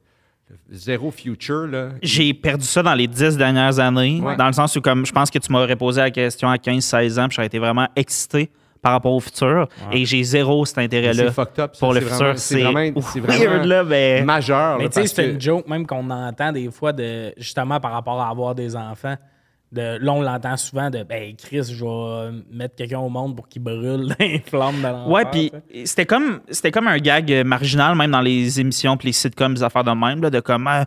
le 0.71 0.77
zéro 0.77 1.11
future, 1.11 1.67
là. 1.67 1.91
J'ai 2.03 2.35
perdu 2.35 2.65
ça 2.65 2.83
dans 2.83 2.95
les 2.95 3.07
dix 3.07 3.37
dernières 3.37 3.79
années, 3.79 4.21
Ouais. 4.21 4.37
dans 4.37 4.47
le 4.47 4.53
sens 4.53 4.75
où, 4.77 4.81
comme 4.81 5.07
je 5.07 5.13
pense 5.13 5.31
que 5.31 5.39
tu 5.39 5.51
m'aurais 5.53 5.77
posé 5.77 6.01
la 6.01 6.11
question 6.11 6.49
à 6.51 6.57
15-16 6.59 7.19
ans, 7.19 7.29
puis 7.29 7.37
j'aurais 7.37 7.47
été 7.47 7.59
vraiment 7.59 7.89
excité 7.97 8.51
par 8.83 8.93
rapport 8.93 9.13
au 9.13 9.21
futur, 9.21 9.69
et 9.93 10.05
j'ai 10.05 10.23
zéro 10.25 10.67
cet 10.67 10.75
C'est 10.75 10.83
intérêt-là 10.83 11.31
fucked 11.31 11.61
up. 11.61 11.71
ça, 11.75 11.79
pour 11.81 11.95
le 11.95 12.01
c'est 12.01 12.07
futur. 12.07 12.19
vraiment- 12.19 12.35
C'est 12.37 12.55
C'est 13.13 13.21
vraiment, 13.21 13.45
vraiment 13.45 13.65
là, 13.65 13.85
mais... 13.85 14.23
majeur. 14.25 14.79
Mais 14.79 14.89
tu 14.89 15.01
sais, 15.01 15.07
c'est 15.07 15.25
que- 15.25 15.31
une 15.31 15.41
joke 15.41 15.69
même 15.69 15.87
qu'on 15.87 16.11
entend 16.11 16.51
des 16.51 16.69
fois 16.71 16.93
de 16.93 17.33
justement 17.37 17.79
par 17.79 17.93
rapport 17.93 18.21
à 18.21 18.29
avoir 18.29 18.57
des 18.57 18.75
enfants. 18.75 19.15
De, 19.73 19.99
là, 19.99 20.13
on 20.13 20.21
l'entend 20.21 20.57
souvent 20.59 20.91
de 20.91 21.03
ben 21.03 21.35
Chris, 21.35 21.73
je 21.75 21.83
vais 21.83 22.39
mettre 22.53 22.75
quelqu'un 22.77 22.99
au 22.99 23.09
monde 23.09 23.35
pour 23.35 23.49
qu'il 23.49 23.63
brûle 23.63 24.09
dans 24.09 24.15
les 24.21 24.43
flammes 24.47 24.83
l'enfer. 24.83 25.09
Ouais, 25.09 25.25
puis 25.25 25.51
c'était 25.87 26.05
comme 26.05 26.41
c'était 26.51 26.71
comme 26.71 26.89
un 26.89 26.99
gag 26.99 27.33
euh, 27.33 27.43
marginal 27.43 27.97
même 27.97 28.11
dans 28.11 28.21
les 28.21 28.61
émissions 28.61 28.99
puis 28.99 29.09
les 29.09 29.13
sitcoms 29.13 29.55
des 29.55 29.63
affaires 29.63 29.85
de 29.85 29.91
même 29.93 30.21
là, 30.21 30.29
de 30.29 30.41
comme 30.41 30.67
ah, 30.67 30.85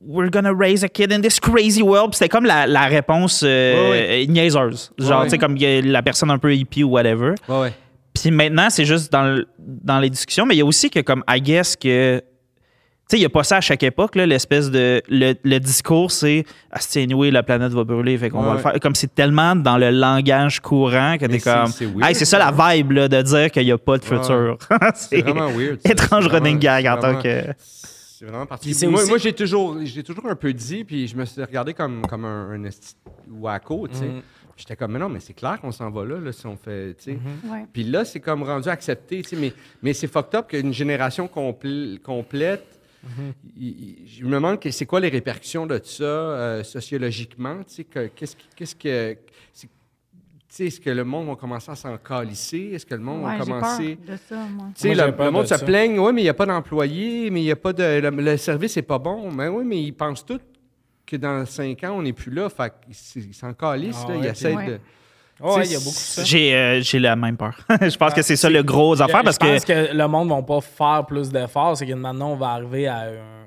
we're 0.00 0.30
gonna 0.30 0.52
raise 0.52 0.82
a 0.82 0.88
kid 0.88 1.12
in 1.12 1.20
this 1.20 1.38
crazy 1.38 1.82
world. 1.82 2.14
C'était 2.14 2.28
comme 2.28 2.44
la, 2.44 2.66
la 2.66 2.86
réponse 2.86 3.42
euh, 3.44 3.90
Ouais, 3.90 4.26
niaiseuse. 4.26 4.92
Genre 4.98 5.20
Ouais, 5.20 5.26
tu 5.26 5.30
sais 5.30 5.38
comme 5.38 5.56
la 5.56 6.02
personne 6.02 6.30
un 6.30 6.38
peu 6.38 6.54
hippie 6.54 6.82
ou 6.82 6.90
whatever. 6.90 7.34
Ouais, 7.48 7.60
ouais. 7.60 7.72
Puis 8.14 8.30
maintenant, 8.30 8.70
c'est 8.70 8.84
juste 8.84 9.12
dans, 9.12 9.42
dans 9.58 9.98
les 9.98 10.08
discussions, 10.08 10.46
mais 10.46 10.54
il 10.54 10.58
y 10.58 10.62
a 10.62 10.64
aussi 10.64 10.88
que, 10.88 11.00
comme, 11.00 11.24
I 11.28 11.40
guess 11.40 11.76
que. 11.76 12.22
Tu 13.06 13.10
sais, 13.10 13.16
il 13.18 13.20
n'y 13.20 13.26
a 13.26 13.30
pas 13.30 13.44
ça 13.44 13.58
à 13.58 13.60
chaque 13.60 13.82
époque, 13.82 14.14
là, 14.16 14.24
l'espèce 14.24 14.70
de. 14.70 15.02
Le, 15.10 15.34
le 15.44 15.58
discours, 15.60 16.10
c'est. 16.10 16.44
Ah, 16.70 16.78
c'est 16.80 17.02
anyway, 17.02 17.30
la 17.30 17.42
planète 17.42 17.72
va 17.72 17.84
brûler, 17.84 18.16
fait 18.16 18.30
qu'on 18.30 18.40
va 18.42 18.50
Ouais. 18.50 18.56
le 18.56 18.62
faire. 18.62 18.80
Comme 18.80 18.94
c'est 18.94 19.14
tellement 19.14 19.54
dans 19.54 19.76
le 19.76 19.90
langage 19.90 20.60
courant 20.60 21.16
que 21.20 21.26
t'es 21.26 21.38
c'est- 21.38 21.50
comme. 21.52 21.66
c'est 21.66 21.84
Hey, 22.02 22.14
ça 22.14 22.24
ça. 22.24 22.38
la 22.38 22.74
vibe, 22.74 22.92
là, 22.92 23.08
de 23.08 23.20
dire 23.20 23.50
qu'il 23.50 23.64
n'y 23.66 23.72
a 23.72 23.76
pas 23.78 23.98
de 23.98 24.04
Ouais. 24.04 24.18
futur. 24.18 24.58
C'est 24.94 25.20
vraiment 25.20 25.48
weird. 25.50 25.80
ça. 25.84 25.92
étrange 25.92 26.24
C'est 26.24 26.30
vraiment- 26.30 26.44
running 26.46 26.58
gag 26.58 26.86
en 26.86 26.96
tant 26.98 27.20
que. 27.20 27.42
C'est 28.16 28.24
vraiment 28.24 28.46
particulier. 28.46 28.86
Moi, 28.86 29.00
aussi- 29.02 29.08
moi, 29.10 29.18
j'ai 29.18 29.32
toujours, 29.34 29.76
j'ai 29.82 30.02
toujours 30.02 30.26
un 30.26 30.34
peu 30.36 30.52
dit, 30.54 30.84
puis 30.84 31.06
je 31.06 31.14
me 31.14 31.26
suis 31.26 31.42
regardé 31.44 31.74
comme, 31.74 32.06
comme 32.06 32.24
un, 32.24 32.52
un 32.52 32.64
esti 32.64 32.94
wacko, 33.30 33.86
tu 33.88 33.96
sais. 33.98 34.04
Mhm. 34.06 34.22
J'étais 34.56 34.76
comme, 34.76 34.92
mais 34.92 34.98
non, 35.00 35.08
mais 35.10 35.20
c'est 35.20 35.34
clair 35.34 35.60
qu'on 35.60 35.72
s'en 35.72 35.90
va 35.90 36.04
là, 36.06 36.18
là, 36.20 36.32
si 36.32 36.46
on 36.46 36.56
fait, 36.56 36.94
tu 36.96 37.04
sais. 37.12 37.18
Ouais. 37.50 37.66
Puis 37.70 37.82
là, 37.84 38.04
c'est 38.06 38.20
comme 38.20 38.44
rendu 38.44 38.68
accepté, 38.70 39.20
tu 39.22 39.30
sais. 39.30 39.36
Mais, 39.36 39.52
mais 39.82 39.92
c'est 39.92 40.06
fucked 40.06 40.34
up 40.38 40.46
qu'une 40.48 40.72
génération 40.72 41.26
complè- 41.26 41.98
complète, 42.00 42.64
il- 43.56 43.66
il- 43.66 44.08
je 44.08 44.24
me 44.24 44.30
demande 44.32 44.60
que 44.60 44.70
c'est 44.70 44.86
quoi 44.86 45.00
les 45.00 45.08
répercussions 45.08 45.66
de 45.66 45.80
ça 45.82 46.04
euh, 46.04 46.62
sociologiquement, 46.64 47.58
tu 47.66 47.74
sais. 47.74 47.84
que- 47.84 48.06
Qu'est-ce 48.08 48.36
qui- 48.36 48.48
qu'est-ce 48.56 48.74
que. 48.76 49.16
c'est- 49.52 49.66
tu 49.66 49.70
sais, 50.48 50.66
Est-ce 50.66 50.80
que 50.80 50.90
le 50.90 51.02
monde 51.04 51.26
va 51.28 51.34
commencer 51.36 51.70
à 51.70 51.74
s'en 51.74 51.96
calisser? 51.98 52.70
Est-ce 52.74 52.86
que 52.86 52.94
le 52.94 53.00
monde 53.00 53.24
Ouais, 53.24 53.38
va 53.38 53.44
j'ai 53.44 53.50
peur 53.50 53.60
commencer. 53.60 53.98
de 54.06 54.16
ça, 54.28 54.36
moi. 54.50 54.66
Tu 54.74 54.80
sais, 54.82 54.94
Moi, 54.94 55.06
le, 55.06 55.12
peur 55.16 55.26
le 55.26 55.32
monde 55.32 55.42
de 55.42 55.48
se 55.48 55.56
ça. 55.56 55.64
plaigne, 55.64 55.98
oui, 55.98 56.12
mais 56.12 56.20
il 56.20 56.24
n'y 56.24 56.30
a 56.30 56.34
pas 56.34 56.46
d'employés, 56.46 57.30
mais 57.30 57.40
il 57.40 57.44
n'y 57.44 57.50
a 57.50 57.56
pas 57.56 57.72
de. 57.72 57.82
Le, 58.00 58.10
le 58.10 58.36
service 58.36 58.76
n'est 58.76 58.82
pas 58.82 58.98
bon. 58.98 59.32
Mais 59.32 59.48
oui, 59.48 59.64
mais 59.64 59.82
ils 59.82 59.92
pensent 59.92 60.24
tous 60.24 60.40
que 61.04 61.16
dans 61.16 61.44
cinq 61.44 61.82
ans, 61.84 61.96
on 61.98 62.02
n'est 62.02 62.12
plus 62.12 62.30
là. 62.32 62.48
Fait 62.48 62.72
qu'ils 62.86 63.24
ils 63.24 63.34
s'en 63.34 63.52
calissent, 63.52 64.04
Ah 64.04 64.10
ouais, 64.10 64.18
ils 64.20 64.26
essaient 64.26 64.54
de. 64.54 64.78
Ouais, 65.40 65.62
tu 65.62 65.66
sais, 65.66 65.68
il 65.68 65.72
y 65.72 65.76
a 65.76 65.78
beaucoup 65.78 65.90
de 65.90 65.94
ça. 65.94 66.24
J'ai 66.24 66.54
euh, 66.54 66.80
j'ai 66.80 66.98
la 67.00 67.16
même 67.16 67.36
peur. 67.36 67.56
je 67.80 67.96
pense 67.96 68.14
que 68.14 68.22
c'est 68.22 68.36
ça 68.36 68.48
le 68.48 68.62
gros 68.62 69.00
affaire 69.02 69.18
Je 69.20 69.24
parce 69.24 69.38
que. 69.38 69.46
pense 69.52 69.64
que 69.64 69.92
le 69.92 70.06
monde 70.08 70.28
ne 70.28 70.34
va 70.34 70.42
pas 70.42 70.60
faire 70.60 71.04
plus 71.06 71.28
d'efforts. 71.30 71.76
C'est 71.76 71.86
que 71.86 71.92
maintenant, 71.94 72.30
on 72.32 72.36
va 72.36 72.50
arriver 72.50 72.86
à 72.86 72.98
un, 73.00 73.06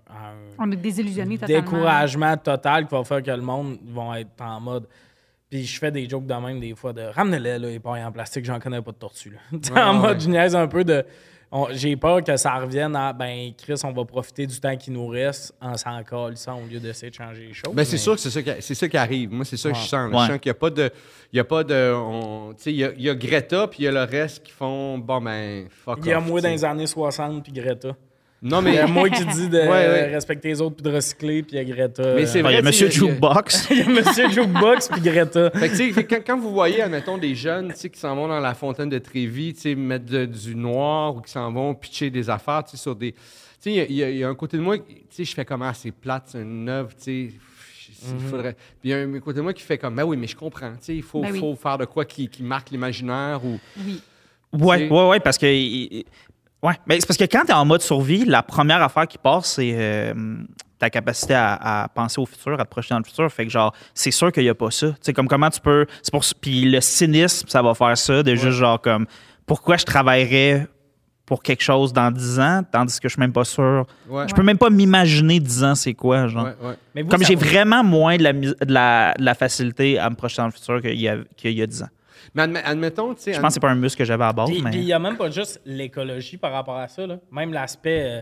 à 0.10 0.30
un 0.32 0.36
On 0.60 0.72
est 0.72 0.76
désillusionnés 0.76 1.38
totalement. 1.38 1.62
découragement 1.62 2.36
total 2.38 2.88
qui 2.88 2.94
va 2.96 3.04
faire 3.04 3.24
que 3.24 3.32
le 3.32 3.42
monde 3.42 3.78
vont 3.88 4.14
être 4.16 4.30
en 4.42 4.60
mode. 4.60 4.86
Puis 5.50 5.64
je 5.66 5.80
fais 5.80 5.92
des 5.92 6.10
jokes 6.10 6.26
de 6.28 6.34
même 6.34 6.60
des 6.60 6.76
fois 6.76 6.92
de 6.92 7.04
ramenez-les, 7.04 7.58
là, 7.58 7.70
les 7.70 7.80
pailles 7.80 8.04
en 8.04 8.12
plastique, 8.12 8.44
j'en 8.44 8.60
connais 8.60 8.82
pas 8.82 8.92
de 8.92 8.98
tortue. 8.98 9.32
Là. 9.32 9.40
Ouais, 9.74 9.82
en 9.82 9.94
ouais. 9.96 10.08
mode, 10.08 10.20
je 10.20 10.28
niaise 10.28 10.56
un 10.56 10.68
peu 10.68 10.84
de. 10.84 11.06
J'ai 11.72 11.96
peur 11.96 12.24
que 12.24 12.36
ça 12.36 12.56
revienne 12.56 12.96
à 12.96 13.14
ben 13.14 13.52
Chris, 13.58 13.80
on 13.86 13.92
va 13.94 14.04
profiter 14.04 14.46
du 14.46 14.60
temps 14.60 14.76
qui 14.76 14.92
nous 14.92 15.08
reste 15.08 15.54
en 15.62 15.78
s'en 15.78 16.04
calissant 16.04 16.60
au 16.62 16.66
lieu 16.68 16.80
d'essayer 16.80 17.10
de 17.10 17.16
changer 17.16 17.48
les 17.48 17.54
choses. 17.54 17.74
Ben, 17.74 17.86
c'est 17.86 17.94
mais- 17.94 17.98
sûr 17.98 18.16
que 18.16 18.20
c'est 18.20 18.30
ça, 18.30 18.42
qui, 18.44 18.76
ça 18.76 18.88
qui 18.90 18.98
arrive. 18.98 19.32
Moi, 19.32 19.46
c'est 19.46 19.56
ça 19.58 19.72
que 19.72 19.78
je 19.78 19.82
sens. 19.84 20.12
Ouais. 20.14 20.20
Je 20.24 20.28
sens 20.34 20.40
qu'il 20.40 20.50
n'y 20.50 20.58
a 20.58 20.60
pas 20.60 20.70
de. 20.70 20.90
Il 21.32 21.38
y 21.38 21.40
a 21.40 21.44
pas 21.46 21.64
de. 21.64 21.94
on- 21.96 22.54
Tu 22.54 22.64
sais, 22.64 22.72
il 22.74 22.78
y 22.78 22.84
a, 22.84 22.92
il 22.98 23.02
y 23.02 23.10
a 23.10 23.16
Greta, 23.16 23.68
puis 23.68 23.80
il 23.80 23.86
y 23.86 23.88
a 23.88 23.92
le 23.92 24.04
reste 24.04 24.44
qui 24.44 24.52
font. 24.52 24.98
Bon, 24.98 25.22
ben, 25.22 25.68
fuck 25.70 26.00
Il 26.02 26.08
y 26.08 26.14
a 26.14 26.18
off, 26.20 26.28
moi 26.28 26.42
dans 26.42 26.50
les 26.50 26.66
années 26.66 26.88
60 26.88 27.44
puis 27.44 27.54
Greta. 27.54 27.96
Non, 28.42 28.60
Il 28.62 28.66
mais. 28.66 28.76
y 28.76 28.78
a 28.80 28.86
moi 28.88 29.10
qui 29.10 29.26
dit 29.26 29.50
de 29.50 29.58
Ouais, 29.58 29.68
ouais. 29.68 30.08
respecter 30.14 30.50
les 30.50 30.62
autres 30.62 30.76
puis 30.76 30.84
de 30.84 30.96
recycler, 30.96 31.42
puis 31.44 31.58
il 31.58 31.58
y 31.58 31.60
a 31.60 31.64
Greta. 31.76 32.14
Mais 32.14 32.26
c'est 32.28 32.40
il 32.40 32.44
y 32.44 32.48
a 32.48 32.52
vrai, 32.52 32.62
Monsieur 32.62 32.90
sais, 32.92 32.98
il 32.98 33.04
y 33.04 33.08
a- 33.08 33.14
Jukebox. 33.14 33.68
Il 33.72 33.78
y 33.78 33.82
a 33.82 33.90
Monsieur 33.90 34.30
Jukebox 34.30 34.90
puis 34.90 35.02
Greta. 35.02 35.50
Fait 35.52 35.70
que, 35.70 35.76
tu 35.76 35.94
sais, 35.94 36.04
quand, 36.06 36.20
quand 36.26 36.38
vous 36.40 36.52
voyez, 36.52 36.82
admettons, 36.82 37.18
des 37.18 37.34
jeunes 37.34 37.70
tu 37.74 37.80
sais, 37.80 37.90
qui 37.90 38.00
s'en 38.00 38.16
vont 38.16 38.28
dans 38.28 38.40
la 38.40 38.54
fontaine 38.54 38.90
de 38.90 39.00
tu 39.00 39.54
sais, 39.58 39.74
mettre 39.76 40.06
de- 40.06 40.26
du 40.26 40.56
noir 40.56 41.16
ou 41.16 41.22
qui 41.22 41.32
s'en 41.32 41.52
vont 41.52 41.74
pitcher 41.74 42.10
des 42.12 42.30
affaires 42.30 42.64
tu 42.64 42.72
sais, 42.72 42.78
sur 42.78 42.96
des. 42.96 43.14
Tu 43.14 43.18
sais, 43.60 43.72
il 43.72 43.76
y 43.76 43.80
a- 43.82 43.86
il 43.86 43.96
y, 43.96 44.04
a- 44.04 44.10
il 44.12 44.18
y 44.18 44.24
a 44.24 44.30
un 44.30 44.36
côté 44.36 44.58
de 44.58 44.62
moi, 44.62 44.78
tu 44.78 44.86
sais, 45.10 45.26
je 45.26 45.34
fais 45.34 45.44
comme, 45.46 45.64
ah, 45.64 45.74
c'est 45.74 45.92
plate, 45.92 46.24
c'est 46.28 46.42
une 46.42 46.70
œuvre, 46.70 46.90
tu 46.96 47.04
sais. 47.04 47.34
il 48.10 48.14
Mhm. 48.14 48.20
faudrait... 48.30 48.54
Puis 48.54 48.90
il 48.90 48.92
y 48.92 48.94
a 48.94 48.98
un 49.00 49.20
côté 49.20 49.38
de 49.38 49.42
moi 49.42 49.54
qui 49.54 49.64
fait 49.64 49.80
comme, 49.80 49.96
ben 49.96 50.04
oui, 50.04 50.16
mais 50.18 50.28
je 50.28 50.36
comprends, 50.36 50.70
tu 50.74 50.78
sais, 50.82 50.96
il 50.96 51.02
faut, 51.02 51.22
Ben 51.22 51.32
oui. 51.32 51.40
faut 51.40 51.56
faire 51.56 51.80
de 51.80 51.86
quoi 51.86 52.06
qui, 52.06 52.28
qui 52.30 52.44
marque 52.44 52.70
l'imaginaire 52.70 53.42
ou. 53.44 53.60
Oui. 53.84 54.00
C'est- 54.54 54.90
ouais, 54.90 55.08
ouais, 55.10 55.20
parce 55.20 55.40
que. 55.40 55.48
Ouais, 56.64 56.74
mais 56.88 57.00
c'est 57.00 57.06
parce 57.08 57.18
que 57.18 57.26
quand 57.26 57.44
tu 57.46 57.52
es 57.52 57.54
en 57.54 57.66
mode 57.66 57.82
survie, 57.82 58.26
la 58.26 58.42
première 58.44 58.82
affaire 58.82 59.08
qui 59.08 59.18
passe, 59.20 59.54
c'est 59.54 59.74
euh, 59.76 60.14
ta 60.80 60.90
capacité 60.90 61.36
à, 61.36 61.84
à 61.84 61.88
penser 61.88 62.20
au 62.20 62.26
futur, 62.26 62.60
à 62.60 62.66
te 62.66 62.70
projeter 62.70 62.96
dans 62.96 63.00
le 63.00 63.04
futur. 63.06 63.32
Fait 63.32 63.46
que, 63.46 63.52
genre, 63.52 63.74
c'est 63.94 64.10
sûr 64.12 64.32
qu'il 64.32 64.44
n'y 64.44 64.50
a 64.50 64.56
pas 64.56 64.72
ça. 64.72 64.88
Tu 64.90 64.96
sais, 65.02 65.14
comme 65.14 65.28
comment 65.28 65.50
tu 65.52 65.60
peux. 65.62 65.86
C'est 66.02 66.12
pour 66.12 66.24
Puis 66.42 66.66
le 66.70 66.82
cynisme, 66.82 67.48
ça 67.48 67.62
va 67.62 67.74
faire 67.76 67.96
ça, 67.98 68.24
de 68.24 68.34
juste, 68.36 68.58
genre, 68.58 68.82
comme, 68.82 69.06
pourquoi 69.46 69.78
je 69.78 69.86
travaillerais 69.86 70.68
pour 71.28 71.44
quelque 71.44 71.62
chose 71.62 71.92
dans 71.94 72.10
10 72.10 72.40
ans, 72.40 72.62
tandis 72.72 73.00
que 73.02 73.08
je 73.10 73.14
suis 73.14 73.20
même 73.20 73.34
pas 73.34 73.44
sûr. 73.44 73.86
Ouais. 74.10 74.28
Je 74.30 74.34
peux 74.34 74.44
même 74.44 74.58
pas 74.58 74.70
m'imaginer 74.70 75.40
10 75.40 75.64
ans, 75.64 75.76
c'est 75.76 75.94
quoi, 75.94 76.28
genre. 76.28 76.46
Ouais, 76.46 76.56
ouais. 76.70 76.76
Mais 76.96 77.02
vous, 77.04 77.10
Comme 77.10 77.24
j'ai 77.24 77.36
va- 77.36 77.46
vraiment 77.46 77.84
moins 77.84 78.16
de 78.18 78.24
la, 78.24 78.34
mis- 78.34 78.48
de, 78.48 78.74
la, 78.74 79.14
de 79.20 79.24
la 79.26 79.36
facilité 79.36 80.00
à 80.00 80.10
me 80.10 80.16
projeter 80.16 80.42
dans 80.42 80.46
le 80.48 80.54
futur 80.54 80.82
qu'il 80.82 81.00
y 81.00 81.08
a, 81.10 81.18
qu'il 81.36 81.52
y 81.52 81.62
a 81.62 81.68
10 81.68 81.84
ans. 81.84 81.90
Mais 82.34 82.44
admet- 82.44 82.62
admettons, 82.64 83.14
tu 83.16 83.22
sais. 83.24 83.34
Je 83.34 83.40
pense 83.40 83.50
que 83.50 83.54
c'est 83.56 83.60
pas 83.60 83.70
un 83.70 83.76
muscle 83.76 83.98
que 84.00 84.06
j'avais 84.06 84.24
à 84.26 84.34
base, 84.34 84.50
Puis 84.50 84.62
mais. 84.62 84.70
puis 84.72 84.80
il 84.80 84.86
n'y 84.86 84.94
a 84.94 85.00
même 85.00 85.18
pas 85.18 85.30
juste 85.30 85.62
l'écologie 85.66 86.38
par 86.38 86.52
rapport 86.52 86.78
à 86.78 86.88
ça. 86.88 87.06
Là. 87.08 87.18
Même 87.32 87.54
l'aspect, 87.54 88.04
euh, 88.04 88.22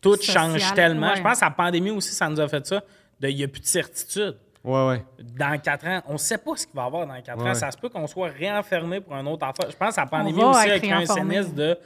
tout 0.00 0.16
Social, 0.16 0.58
change 0.58 0.74
tellement. 0.74 1.08
ouais. 1.10 1.16
Je 1.16 1.22
pense 1.22 1.38
que 1.40 1.44
la 1.44 1.50
pandémie 1.50 1.90
aussi, 1.90 2.12
ça 2.14 2.28
nous 2.28 2.40
a 2.40 2.48
fait 2.48 2.66
ça. 2.66 2.82
de 3.20 3.28
Il 3.28 3.36
n'y 3.36 3.44
a 3.44 3.48
plus 3.48 3.60
de 3.60 3.66
certitude. 3.66 4.36
Ouais, 4.64 4.86
ouais. 4.88 5.04
Dans 5.38 5.58
quatre 5.60 5.86
ans, 5.86 6.02
on 6.08 6.14
ne 6.14 6.18
sait 6.18 6.38
pas 6.38 6.56
ce 6.56 6.66
qu'il 6.66 6.74
va 6.74 6.82
y 6.84 6.86
avoir 6.86 7.06
dans 7.06 7.20
quatre 7.22 7.42
Ouais. 7.42 7.50
ans. 7.50 7.54
Ça 7.54 7.70
se 7.70 7.76
peut 7.78 7.88
qu'on 7.90 8.06
soit 8.06 8.28
réenfermé 8.28 9.00
pour 9.00 9.14
un 9.14 9.24
autre 9.26 9.46
affaire. 9.46 9.70
Je 9.70 9.76
pense 9.76 9.94
que 9.94 10.00
la 10.00 10.06
pandémie 10.06 10.42
aussi 10.42 10.70
a 10.70 10.78
créé 10.78 10.92
un 10.92 11.06
cynisme 11.06 11.54
de 11.54 11.78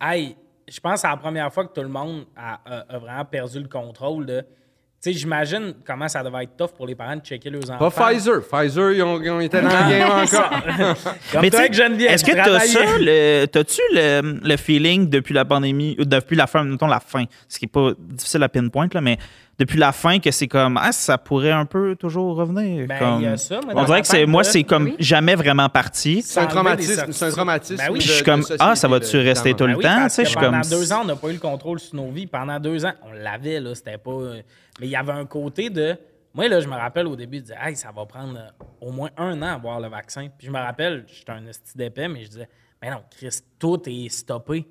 Hey, 0.00 0.36
je 0.68 0.78
pense 0.80 0.94
que 0.94 1.00
c'est 1.00 1.08
la 1.08 1.16
première 1.16 1.52
fois 1.52 1.66
que 1.66 1.72
tout 1.72 1.80
le 1.82 1.88
monde 1.88 2.24
a, 2.36 2.60
a- 2.64 2.94
a 2.94 2.98
vraiment 2.98 3.24
perdu 3.24 3.60
le 3.60 3.68
contrôle 3.68 4.26
de. 4.26 4.44
Sais, 5.06 5.12
j'imagine 5.12 5.72
comment 5.86 6.08
ça 6.08 6.20
devait 6.20 6.42
être 6.42 6.56
tough 6.56 6.70
pour 6.76 6.84
les 6.84 6.96
parents 6.96 7.14
de 7.14 7.20
checker 7.20 7.48
leurs 7.48 7.70
enfants. 7.70 7.90
Pas 7.90 8.10
Pfizer. 8.10 8.42
Pfizer, 8.42 8.90
ils 8.90 9.02
ont, 9.04 9.22
ils 9.22 9.30
ont 9.30 9.38
été 9.38 9.60
dans 9.60 9.68
le 9.68 9.88
game 9.88 10.10
encore. 10.24 10.50
Comme 11.30 11.42
Mais 11.42 11.50
toi 11.50 11.60
avec 11.60 11.74
Geneviève, 11.74 12.10
est-ce 12.10 12.24
que 12.24 12.32
tu 12.32 12.36
t'as 12.36 12.58
ça, 12.58 12.80
le, 12.98 13.46
t'as-tu 13.46 13.80
le, 13.92 14.40
le 14.42 14.56
feeling 14.56 15.08
depuis 15.08 15.32
la 15.32 15.44
pandémie, 15.44 15.94
ou 16.00 16.04
depuis 16.04 16.34
la 16.34 16.48
fin, 16.48 16.64
mettons 16.64 16.88
la 16.88 16.98
fin, 16.98 17.24
ce 17.48 17.60
qui 17.60 17.66
est 17.66 17.68
pas 17.68 17.92
difficile 18.00 18.42
à 18.42 18.48
pinpoint, 18.48 18.88
là, 18.92 19.00
mais 19.00 19.16
depuis 19.58 19.78
la 19.78 19.92
fin 19.92 20.18
que 20.18 20.30
c'est 20.30 20.48
comme, 20.48 20.76
ah, 20.76 20.92
ça 20.92 21.16
pourrait 21.18 21.50
un 21.50 21.64
peu 21.64 21.96
toujours 21.96 22.36
revenir. 22.36 22.86
Ben, 22.86 22.98
comme- 22.98 23.20
il 23.20 23.24
y 23.24 23.26
a 23.26 23.36
ça, 23.36 23.60
moi, 23.62 23.72
On 23.76 23.84
dirait 23.84 24.02
que 24.02 24.06
c'est, 24.06 24.26
moi, 24.26 24.44
c'est 24.44 24.64
comme 24.64 24.84
Oui. 24.84 24.96
jamais 24.98 25.34
vraiment 25.34 25.68
parti. 25.68 26.22
C'est 26.22 26.40
un 26.40 26.46
traumatisme. 26.46 27.12
C'est 27.12 27.24
un 27.26 27.30
traumatisme. 27.30 27.76
Ben 27.76 27.90
oui. 27.92 27.98
de- 27.98 28.04
Je 28.04 28.10
suis 28.12 28.20
de 28.20 28.24
comme, 28.26 28.42
ah, 28.58 28.74
ça 28.76 28.88
va-tu 28.88 29.16
rester 29.18 29.54
tout 29.54 29.66
le 29.66 29.76
Ben 29.76 29.82
temps? 29.82 29.96
parce 30.02 30.14
tu 30.14 30.16
sais, 30.16 30.22
que 30.22 30.26
je 30.28 30.30
suis 30.30 30.38
pendant 30.40 30.60
comme- 30.60 30.70
deux 30.70 30.92
ans, 30.92 31.00
on 31.02 31.06
n'a 31.06 31.16
pas 31.16 31.28
eu 31.28 31.32
le 31.34 31.38
contrôle 31.38 31.78
sur 31.80 31.94
nos 31.96 32.10
vies. 32.10 32.26
Pendant 32.26 32.60
deux 32.60 32.84
ans, 32.84 32.92
on 33.02 33.12
l'avait, 33.12 33.60
là. 33.60 33.74
C'était 33.74 33.98
pas. 33.98 34.10
Mais 34.80 34.86
il 34.86 34.90
y 34.90 34.96
avait 34.96 35.12
un 35.12 35.24
côté 35.24 35.70
de. 35.70 35.96
Moi, 36.34 36.48
là, 36.48 36.60
je 36.60 36.68
me 36.68 36.74
rappelle 36.74 37.06
au 37.06 37.16
début, 37.16 37.38
je 37.38 37.42
disais, 37.44 37.56
hey, 37.58 37.74
ça 37.76 37.88
va 37.96 38.04
prendre 38.04 38.36
euh, 38.36 38.64
au 38.86 38.92
moins 38.92 39.08
un 39.16 39.40
an 39.40 39.46
à 39.46 39.52
avoir 39.54 39.80
le 39.80 39.88
vaccin. 39.88 40.26
Puis 40.36 40.48
je 40.48 40.52
me 40.52 40.58
rappelle, 40.58 41.06
j'étais 41.08 41.32
un 41.32 41.46
esti 41.46 41.78
d'épais, 41.78 42.08
mais 42.08 42.24
je 42.24 42.28
disais, 42.28 42.48
mais 42.82 42.90
non, 42.90 42.98
Chris, 43.16 43.38
tout 43.58 43.80
est 43.86 44.08
stoppé. 44.10 44.66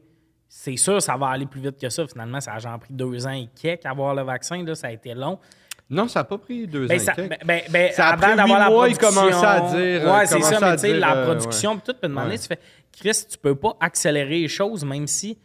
C'est 0.48 0.78
sûr, 0.78 1.02
ça 1.02 1.18
va 1.18 1.28
aller 1.30 1.46
plus 1.46 1.62
vite 1.62 1.80
que 1.80 1.90
ça. 1.90 2.08
Finalement, 2.08 2.40
ça 2.40 2.54
a 2.54 2.60
genre 2.60 2.80
pris 2.80 2.94
deux 2.94 3.26
ans 3.28 3.32
et 3.32 3.50
quelques 3.60 3.86
à 3.86 3.90
avoir 3.92 4.16
le 4.16 4.22
vaccin. 4.24 4.64
Là, 4.64 4.74
ça 4.76 4.88
a 4.88 4.92
été 4.92 5.14
long. 5.14 5.38
Non, 5.90 6.08
ça 6.08 6.22
n'a 6.22 6.24
pas 6.24 6.38
pris 6.38 6.66
deux 6.68 6.88
Ben, 6.88 7.00
ans. 7.00 7.04
ça, 7.04 7.12
et 7.12 7.16
quelques. 7.16 7.30
ben, 7.30 7.38
ben, 7.46 7.62
ben, 7.70 7.92
Ça 7.92 8.08
a 8.08 8.14
avant 8.14 8.28
pris 8.28 8.36
d'avoir 8.38 8.58
huit 8.58 8.64
la 8.64 8.70
mois, 8.70 8.90
il 8.90 8.98
production. 8.98 9.22
commençait 9.22 9.46
à 9.46 9.60
dire, 9.62 10.08
euh, 10.08 10.14
Ouais, 10.18 10.26
c'est 10.26 10.42
ça, 10.42 10.60
mais 10.62 10.76
tu 10.76 10.82
sais, 10.82 10.94
la 10.98 11.16
euh, 11.18 11.26
production, 11.26 11.72
ouais. 11.72 11.78
puis 11.78 11.94
tout, 11.94 12.00
puis 12.00 12.10
demander, 12.10 12.32
Ouais. 12.32 12.38
tu 12.40 12.48
fais, 12.48 12.60
Chris, 12.92 13.26
tu 13.30 13.38
peux 13.38 13.56
pas 13.56 13.76
accélérer 13.80 14.40
les 14.42 14.48
choses, 14.48 14.84
même 14.86 15.06
si 15.08 15.38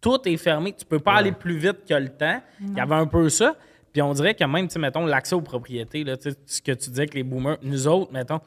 tout 0.00 0.18
est 0.28 0.36
fermé. 0.36 0.72
Tu 0.74 0.84
peux 0.84 0.98
pas 0.98 1.14
aller 1.14 1.32
plus 1.32 1.56
vite 1.56 1.84
que 1.88 1.94
le 1.94 2.08
temps. 2.08 2.42
Il 2.60 2.74
y 2.76 2.80
avait 2.80 2.94
un 2.94 3.06
peu 3.06 3.28
ça. 3.28 3.54
Puis 3.92 4.02
on 4.02 4.12
dirait 4.12 4.34
que 4.34 4.44
même, 4.44 4.68
tu 4.68 4.78
mettons, 4.78 5.06
l'accès 5.06 5.34
aux 5.34 5.40
propriétés, 5.40 6.04
là, 6.04 6.16
tu 6.18 6.30
sais, 6.30 6.36
ce 6.44 6.60
que 6.60 6.72
tu 6.72 6.90
disais 6.90 7.06
que 7.06 7.14
les 7.14 7.22
boomers, 7.22 7.56
nous 7.62 7.86
autres, 7.88 8.12
mettons, 8.12 8.40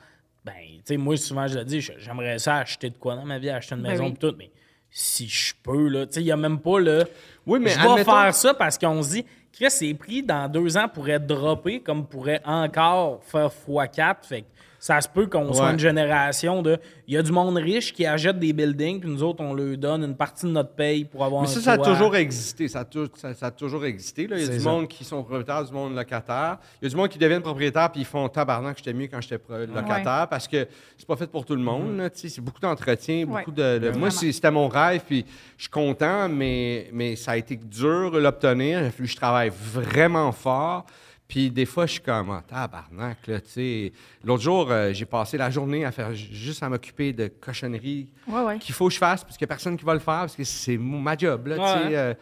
ben, 0.45 0.53
tu 0.53 0.81
sais, 0.85 0.97
moi, 0.97 1.17
souvent, 1.17 1.47
je 1.47 1.57
le 1.57 1.65
dis, 1.65 1.81
j'aimerais 1.81 2.37
ça 2.37 2.57
acheter 2.57 2.91
de 2.91 2.97
quoi 2.97 3.15
dans 3.15 3.25
ma 3.25 3.39
vie, 3.39 3.49
acheter 3.49 3.73
une 3.75 3.81
Ben 3.81 3.91
maison, 3.93 4.05
oui. 4.05 4.11
puis 4.19 4.29
tout, 4.29 4.35
mais 4.37 4.51
si 4.91 5.27
je 5.27 5.53
peux, 5.61 5.87
là, 5.87 6.05
tu 6.05 6.13
sais, 6.13 6.21
il 6.21 6.27
y 6.27 6.31
a 6.31 6.37
même 6.37 6.59
pas 6.59 6.79
le. 6.79 7.05
Oui, 7.45 7.59
mais 7.59 7.71
je 7.71 7.95
vais 7.95 8.03
faire 8.03 8.33
ça 8.33 8.53
parce 8.53 8.77
qu'on 8.77 9.01
se 9.03 9.11
dit, 9.11 9.25
Chris, 9.51 9.71
ces 9.71 9.93
prix, 9.93 10.23
dans 10.23 10.49
deux 10.49 10.77
ans, 10.77 10.87
pourraient 10.87 11.19
dropper 11.19 11.81
comme 11.81 12.07
pourraient 12.07 12.41
encore 12.45 13.21
faire 13.23 13.49
x4. 13.67 14.15
Fait 14.23 14.41
que 14.41 14.47
ça 14.79 15.01
se 15.01 15.09
peut 15.09 15.27
qu'on 15.27 15.51
soit 15.53 15.71
une 15.71 15.79
génération 15.79 16.61
de. 16.61 16.77
Il 17.07 17.13
y 17.13 17.17
a 17.17 17.21
du 17.21 17.31
monde 17.31 17.57
riche 17.57 17.91
qui 17.93 18.05
achète 18.05 18.39
des 18.39 18.53
buildings, 18.53 18.99
puis 18.99 19.09
nous 19.09 19.23
autres, 19.23 19.43
on 19.43 19.53
leur 19.53 19.77
donne 19.77 20.03
une 20.03 20.15
partie 20.15 20.45
de 20.45 20.51
notre 20.51 20.71
paye 20.73 21.03
pour 21.05 21.25
avoir 21.25 21.41
Mais 21.41 21.47
un 21.47 21.51
ça, 21.51 21.59
ça 21.61 21.71
a 21.73 21.77
toujours 21.77 22.15
existé. 22.15 22.67
Ça 22.67 22.81
a, 22.81 22.85
tou- 22.85 23.09
ça- 23.15 23.33
ça 23.33 23.47
a 23.47 23.51
toujours 23.51 23.83
existé. 23.85 24.27
là. 24.27 24.37
Il 24.37 24.43
y 24.43 24.45
a 24.45 24.51
du 24.51 24.59
ça. 24.59 24.69
monde 24.69 24.87
qui 24.87 25.03
sont 25.03 25.21
propriétaires, 25.23 25.65
du 25.65 25.73
monde 25.73 25.95
locataire. 25.95 26.57
Il 26.81 26.85
y 26.85 26.87
a 26.87 26.89
du 26.91 26.95
monde 26.95 27.09
qui 27.09 27.17
deviennent 27.17 27.41
propriétaires 27.41 27.91
puis 27.91 28.01
ils 28.01 28.05
font 28.05 28.29
tabarnak, 28.29 28.77
j'étais 28.77 28.93
mieux 28.93 29.07
quand 29.07 29.19
j'étais 29.21 29.39
locataire 29.73 30.27
parce 30.29 30.47
que 30.47 30.67
c'est 30.97 31.07
pas 31.07 31.15
fait 31.15 31.27
pour 31.27 31.45
tout 31.45 31.55
le 31.55 31.61
monde. 31.63 32.09
sais, 32.13 32.29
C'est 32.29 32.41
beaucoup 32.41 32.61
d'entretien, 32.61 33.25
Ouais. 33.25 33.39
beaucoup 33.39 33.51
de. 33.51 33.79
de- 33.79 33.89
Moi, 33.97 34.11
c'était 34.11 34.51
mon 34.51 34.67
rêve 34.67 35.01
puis 35.05 35.25
je 35.57 35.63
suis 35.63 35.71
content, 35.71 36.29
mais, 36.29 36.89
mais 36.93 37.15
ça 37.15 37.31
a 37.31 37.37
été 37.37 37.55
dur 37.57 38.11
de 38.11 38.19
l'obtenir. 38.19 38.81
Je 38.99 39.15
travaille 39.15 39.51
vraiment 39.51 40.31
fort. 40.31 40.85
Puis 41.29 41.49
des 41.51 41.65
fois, 41.67 41.85
je 41.85 41.91
suis 41.93 42.01
comme, 42.01 42.31
ah, 42.31 42.43
tabarnak, 42.45 43.27
là, 43.27 43.39
tu 43.39 43.49
sais. 43.51 43.93
L'autre 44.25 44.41
jour, 44.43 44.69
euh, 44.71 44.91
j'ai 44.93 45.05
passé 45.05 45.37
la 45.37 45.49
journée 45.51 45.85
à 45.85 45.91
faire 45.91 46.13
juste 46.13 46.61
à 46.63 46.67
m'occuper 46.69 47.13
de 47.13 47.27
cochonneries 47.27 48.09
Ouais, 48.27 48.41
ouais. 48.41 48.57
qu'il 48.59 48.73
faut 48.75 48.87
que 48.87 48.93
je 48.95 48.97
fasse 48.97 49.23
parce 49.23 49.37
qu'il 49.37 49.45
n'y 49.45 49.49
a 49.49 49.53
personne 49.55 49.77
qui 49.77 49.85
va 49.85 49.93
le 49.93 49.99
faire 49.99 50.21
parce 50.21 50.35
que 50.35 50.43
c'est 50.43 50.75
ma 50.77 51.15
job. 51.15 51.45
Là, 51.47 51.55
tu 51.55 51.61
sais, 51.89 51.95
euh. 51.95 52.13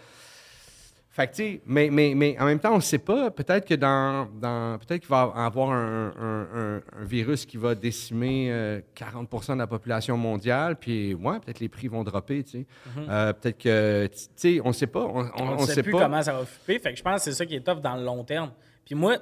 fait 1.09 1.27
que, 1.27 1.31
tu 1.31 1.35
sais, 1.37 1.61
mais, 1.65 1.89
mais, 1.89 2.13
mais 2.17 2.35
en 2.37 2.43
même 2.45 2.59
temps, 2.59 2.73
on 2.73 2.77
ne 2.77 2.81
sait 2.81 2.97
pas. 2.99 3.31
Peut-être 3.31 3.65
que 3.65 3.75
dans, 3.75 4.27
dans 4.41 4.77
peut-être 4.77 4.99
qu'il 4.99 5.09
va 5.09 5.33
y 5.35 5.39
avoir 5.39 5.71
un, 5.71 6.11
un- 6.19 6.47
un- 6.53 6.81
un 7.01 7.05
virus 7.05 7.45
qui 7.45 7.55
va 7.55 7.75
décimer 7.75 8.51
euh, 8.51 8.81
40% 8.93 9.53
de 9.53 9.59
la 9.59 9.67
population 9.67 10.17
mondiale. 10.17 10.75
Puis, 10.75 11.13
ouais, 11.13 11.39
peut-être 11.39 11.61
les 11.61 11.69
prix 11.69 11.87
vont 11.87 12.03
dropper. 12.03 12.43
Tu 12.43 12.51
sais. 12.51 12.65
Euh, 13.09 13.31
peut-être 13.31 13.57
que, 13.57 14.07
tu 14.07 14.19
sais, 14.35 14.61
on 14.65 14.67
ne 14.67 14.73
sait 14.73 14.85
pas. 14.87 15.05
On 15.37 15.55
ne 15.61 15.65
sait 15.65 15.81
plus 15.81 15.93
pas. 15.93 16.01
comment 16.03 16.21
ça 16.21 16.33
va 16.33 16.45
flipper. 16.45 16.79
Fait 16.83 16.91
que 16.91 16.97
je 16.97 17.03
pense 17.03 17.15
que 17.23 17.31
c'est 17.31 17.37
ça 17.37 17.45
qui 17.45 17.55
est 17.55 17.61
tough 17.61 17.79
dans 17.81 17.95
le 17.95 18.03
long 18.03 18.25
terme. 18.25 18.51
Puis 18.87 18.95
moi, 18.95 19.17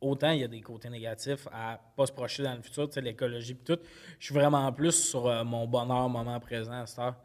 autant 0.00 0.30
il 0.30 0.40
y 0.40 0.44
a 0.44 0.48
des 0.48 0.60
côtés 0.60 0.88
négatifs 0.88 1.48
à 1.52 1.80
pas 1.96 2.06
se 2.06 2.12
projeter 2.12 2.44
dans 2.44 2.54
le 2.54 2.62
futur, 2.62 2.86
tu 2.88 2.94
sais, 2.94 3.00
l'écologie 3.00 3.52
et 3.52 3.56
tout, 3.56 3.76
je 4.20 4.24
suis 4.26 4.34
vraiment 4.34 4.70
plus 4.72 4.92
sur 4.92 5.26
euh, 5.26 5.42
mon 5.42 5.66
bonheur 5.66 6.08
moment 6.08 6.38
présent 6.38 6.80
à 6.82 6.86
cette 6.86 7.00
heure. 7.00 7.16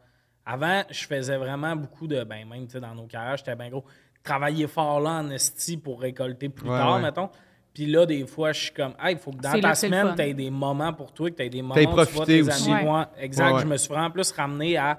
Avant, 0.44 0.82
je 0.90 1.06
faisais 1.06 1.36
vraiment 1.36 1.76
beaucoup 1.76 2.08
de, 2.08 2.24
ben 2.24 2.44
même 2.48 2.66
tu 2.66 2.72
sais, 2.72 2.80
dans 2.80 2.92
nos 2.94 3.06
carrières, 3.06 3.36
j'étais 3.36 3.54
bien 3.54 3.70
gros, 3.70 3.84
travailler 4.24 4.66
fort 4.66 4.98
là 4.98 5.10
en 5.10 5.30
esti 5.30 5.76
pour 5.76 6.00
récolter 6.00 6.48
plus 6.48 6.68
Ouais, 6.68 6.76
tard, 6.76 6.96
ouais. 6.96 7.02
mettons. 7.02 7.30
Puis 7.72 7.86
là, 7.86 8.04
des 8.04 8.26
fois, 8.26 8.50
je 8.52 8.62
suis 8.62 8.72
comme, 8.72 8.94
hey, 9.00 9.12
il 9.14 9.18
faut 9.18 9.30
que 9.30 9.36
dans 9.42 9.60
ta 9.60 9.74
semaine, 9.76 10.12
tu 10.16 10.22
aies 10.22 10.34
des 10.34 10.50
moments 10.50 10.92
pour 10.92 11.12
toi, 11.12 11.30
que 11.30 11.36
tu 11.36 11.42
aies 11.44 11.48
des 11.50 11.62
moments 11.62 11.74
T'aies 11.74 11.86
où 11.86 11.90
tu 11.90 11.94
vois 11.94 12.06
profité 12.06 12.42
tes 12.42 12.48
aussi. 12.48 12.72
amis. 12.72 12.88
Ouais. 12.90 13.02
Exact. 13.18 13.46
Ouais, 13.46 13.52
ouais. 13.54 13.60
Je 13.62 13.66
me 13.66 13.76
suis 13.76 13.88
vraiment 13.88 14.10
plus 14.10 14.32
ramené 14.32 14.76
à 14.76 14.98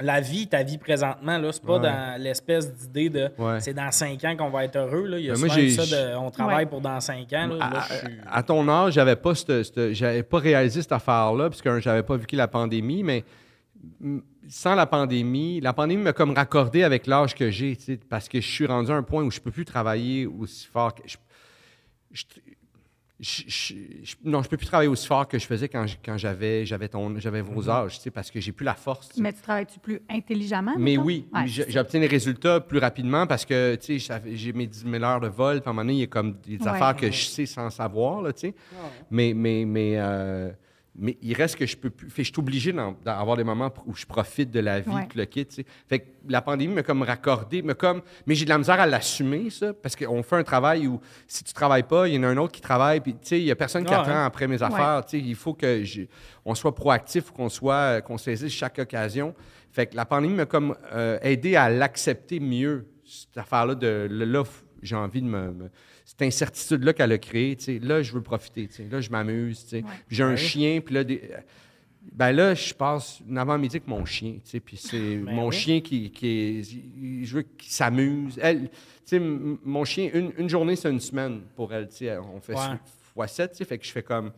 la 0.00 0.20
vie, 0.20 0.46
ta 0.46 0.62
vie 0.62 0.78
présentement, 0.78 1.38
là, 1.38 1.52
c'est 1.52 1.62
pas 1.62 1.74
Ouais. 1.78 1.80
dans 1.82 2.22
l'espèce 2.22 2.72
d'idée 2.72 3.08
de 3.10 3.28
Ouais. 3.38 3.60
c'est 3.60 3.74
dans 3.74 3.90
cinq 3.90 4.24
ans 4.24 4.36
qu'on 4.36 4.50
va 4.50 4.64
être 4.64 4.76
heureux. 4.76 5.06
Là. 5.06 5.18
Il 5.18 5.26
y 5.26 5.30
a 5.30 5.34
Ben, 5.34 5.40
moi, 5.40 5.48
ça 5.48 5.56
de 6.12 6.16
on 6.16 6.30
travaille 6.30 6.64
Ouais. 6.64 6.70
pour 6.70 6.80
dans 6.80 7.00
cinq 7.00 7.32
ans. 7.32 7.46
Là, 7.46 7.56
À, 7.60 7.70
Là, 7.74 7.84
je 7.88 7.94
suis- 7.94 8.18
à- 8.26 8.36
à 8.36 8.42
ton 8.42 8.68
âge, 8.68 8.94
j'avais 8.94 9.16
pas 9.16 9.34
cette- 9.34 9.62
cette- 9.64 9.92
j'avais 9.92 10.22
pas 10.22 10.38
réalisé 10.38 10.82
cette 10.82 10.92
affaire-là, 10.92 11.48
parce 11.50 11.62
que 11.62 11.80
j'avais 11.80 12.02
pas 12.02 12.16
vécu 12.16 12.36
la 12.36 12.48
pandémie, 12.48 13.02
mais 13.02 13.24
sans 14.48 14.74
la 14.74 14.86
pandémie, 14.86 15.60
la 15.60 15.72
pandémie 15.72 16.02
m'a 16.02 16.12
comme 16.12 16.32
raccordé 16.34 16.82
avec 16.82 17.06
l'âge 17.06 17.34
que 17.34 17.50
j'ai, 17.50 17.76
parce 18.08 18.28
que 18.28 18.40
je 18.40 18.46
suis 18.48 18.66
rendu 18.66 18.90
à 18.90 18.94
un 18.94 19.02
point 19.02 19.22
où 19.22 19.30
je 19.30 19.40
peux 19.40 19.50
plus 19.50 19.64
travailler 19.64 20.26
aussi 20.26 20.66
fort 20.66 20.94
que. 20.94 21.02
Je, 21.06 21.16
je- 22.12 22.24
je- 23.20 23.42
je- 23.46 23.74
je- 24.02 24.14
non, 24.24 24.42
je 24.42 24.48
peux 24.48 24.56
plus 24.56 24.66
travailler 24.66 24.88
aussi 24.88 25.06
fort 25.06 25.28
que 25.28 25.38
je 25.38 25.46
faisais 25.46 25.68
quand, 25.68 25.84
j'avais, 26.16 26.64
j'avais, 26.64 26.88
ton, 26.88 27.18
j'avais 27.18 27.42
vos 27.42 27.68
âges, 27.68 27.96
tu 27.96 28.02
sais, 28.04 28.10
parce 28.10 28.30
que 28.30 28.40
j'ai 28.40 28.52
plus 28.52 28.64
la 28.64 28.74
force. 28.74 29.08
tu 29.10 29.16
sais. 29.16 29.20
Mais 29.22 29.32
tu 29.32 29.40
travailles-tu 29.42 29.78
plus 29.78 30.00
intelligemment? 30.08 30.74
Mais 30.78 30.96
oui, 30.96 31.26
Ouais, 31.34 31.46
j'obtiens 31.46 32.00
les 32.00 32.06
résultats 32.06 32.60
plus 32.60 32.78
rapidement 32.78 33.26
parce 33.26 33.44
que 33.44 33.74
tu 33.76 34.00
sais, 34.00 34.20
j'ai 34.32 34.52
mes 34.52 34.66
10 34.66 34.84
000 34.90 35.04
heures 35.04 35.20
de 35.20 35.28
vol. 35.28 35.60
Puis 35.60 35.68
à 35.68 35.70
un 35.70 35.72
moment 35.72 35.82
donné, 35.82 35.94
il 35.94 36.00
y 36.00 36.04
a 36.04 36.06
comme 36.06 36.32
des 36.40 36.56
Ouais. 36.58 36.68
affaires 36.68 36.96
que 36.96 37.10
je 37.10 37.24
sais 37.26 37.46
sans 37.46 37.68
savoir. 37.70 38.22
Là, 38.22 38.32
tu 38.32 38.40
sais. 38.48 38.54
mais, 39.10 39.32
mais, 39.34 39.64
mais, 39.66 39.94
euh, 39.96 40.50
mais 40.96 41.16
il 41.22 41.34
reste 41.34 41.56
que 41.56 41.66
je 41.66 41.76
peux 41.76 41.88
plus. 41.90 42.10
Fait, 42.10 42.24
je 42.24 42.32
suis 42.32 42.40
obligé 42.40 42.72
d'avoir 43.04 43.36
des 43.36 43.44
moments 43.44 43.72
où 43.86 43.94
je 43.94 44.04
profite 44.06 44.50
de 44.50 44.60
la 44.60 44.80
vie, 44.80 44.90
Ouais. 44.90 45.08
le 45.14 45.24
kit. 45.24 45.46
Fait 45.88 46.00
que 46.00 46.06
la 46.28 46.42
pandémie 46.42 46.74
m'a 46.74 46.82
comme 46.82 47.02
raccordé, 47.02 47.62
m'a 47.62 47.74
comme. 47.74 48.02
Mais 48.26 48.34
j'ai 48.34 48.44
de 48.44 48.50
la 48.50 48.58
misère 48.58 48.80
à 48.80 48.86
l'assumer, 48.86 49.50
ça, 49.50 49.72
parce 49.72 49.94
qu'on 49.96 50.22
fait 50.22 50.36
un 50.36 50.42
travail 50.42 50.86
où 50.88 51.00
si 51.28 51.44
tu 51.44 51.52
travailles 51.52 51.84
pas, 51.84 52.08
il 52.08 52.14
y 52.14 52.18
en 52.18 52.24
a 52.24 52.28
un 52.28 52.36
autre 52.36 52.52
qui 52.52 52.60
travaille, 52.60 53.00
puis 53.00 53.12
tu 53.12 53.18
sais, 53.22 53.38
il 53.40 53.44
y 53.46 53.50
a 53.50 53.56
personne 53.56 53.84
qui 53.84 53.92
Ouais. 53.92 53.98
attend 54.00 54.24
après 54.24 54.48
mes 54.48 54.62
affaires. 54.62 55.04
Tu 55.06 55.18
sais, 55.20 55.24
Il 55.24 55.34
faut 55.36 55.54
que 55.54 55.82
on 56.44 56.54
soit 56.54 56.74
proactif, 56.74 57.30
qu'on 57.30 57.48
soit, 57.48 58.00
qu'on 58.02 58.18
saisisse 58.18 58.52
chaque 58.52 58.78
occasion. 58.80 59.34
Fait 59.72 59.86
que 59.86 59.94
la 59.96 60.04
pandémie 60.04 60.34
m'a 60.34 60.46
comme 60.46 60.74
euh, 60.92 61.18
aidé 61.22 61.54
à 61.54 61.68
l'accepter 61.70 62.40
mieux, 62.40 62.88
cette 63.04 63.38
affaire-là 63.38 63.76
de 63.76 64.08
là, 64.10 64.42
j'ai 64.82 64.96
envie 64.96 65.22
de 65.22 65.26
me. 65.28 65.52
me- 65.52 65.70
cette 66.20 66.26
incertitude-là 66.26 66.92
qu'elle 66.92 67.12
a 67.12 67.18
créée, 67.18 67.56
tu 67.56 67.64
sais, 67.64 67.78
là, 67.80 68.02
je 68.02 68.12
veux 68.12 68.22
profiter, 68.22 68.66
tu 68.68 68.74
sais, 68.74 68.86
là, 68.90 69.00
je 69.00 69.10
m'amuse, 69.10 69.62
tu 69.64 69.68
sais. 69.70 69.82
Puis 70.06 70.16
J'ai 70.16 70.22
un 70.22 70.36
chien, 70.36 70.80
puis 70.80 70.94
là, 70.94 71.04
des- 71.04 71.22
ben 72.12 72.32
là, 72.32 72.54
je 72.54 72.72
passe 72.74 73.20
une 73.28 73.38
avant-midi 73.38 73.76
avec 73.76 73.86
mon 73.88 74.04
chien, 74.04 74.32
tu 74.44 74.50
sais, 74.50 74.60
puis 74.60 74.76
c'est 74.76 75.16
mon 75.24 75.48
oui. 75.48 75.56
chien 75.56 75.80
qui, 75.80 76.10
qui 76.10 76.26
est, 76.28 77.24
je 77.24 77.34
veux 77.34 77.42
qu'il 77.42 77.70
s'amuse. 77.72 78.38
Elle, 78.42 78.64
tu 78.64 78.70
sais, 79.04 79.16
m- 79.16 79.58
mon 79.64 79.84
chien, 79.84 80.10
une, 80.14 80.32
une 80.38 80.48
journée, 80.48 80.76
c'est 80.76 80.90
une 80.90 81.00
semaine 81.00 81.40
pour 81.56 81.72
elle, 81.72 81.88
tu 81.88 81.96
sais, 81.96 82.16
on 82.18 82.40
fait 82.40 82.54
Ouais. 82.54 82.76
fois 83.14 83.26
7, 83.26 83.52
tu 83.52 83.58
sais, 83.58 83.64
fait 83.64 83.78
que 83.78 83.84
je 83.86 83.90
fais 83.92 84.02
comme, 84.02 84.32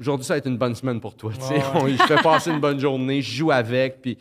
aujourd'hui, 0.00 0.24
ça 0.26 0.34
va 0.34 0.38
être 0.38 0.46
une 0.48 0.58
bonne 0.58 0.74
semaine 0.74 1.00
pour 1.00 1.16
toi, 1.16 1.32
tu 1.34 1.40
sais, 1.40 1.54
Ouais, 1.54 1.60
ouais. 1.60 1.64
On- 1.82 1.88
je 1.88 2.02
fais 2.02 2.22
passer 2.22 2.50
une 2.50 2.60
bonne 2.60 2.78
journée, 2.80 3.22
je 3.22 3.32
joue 3.36 3.50
avec, 3.50 4.00
puis, 4.02 4.18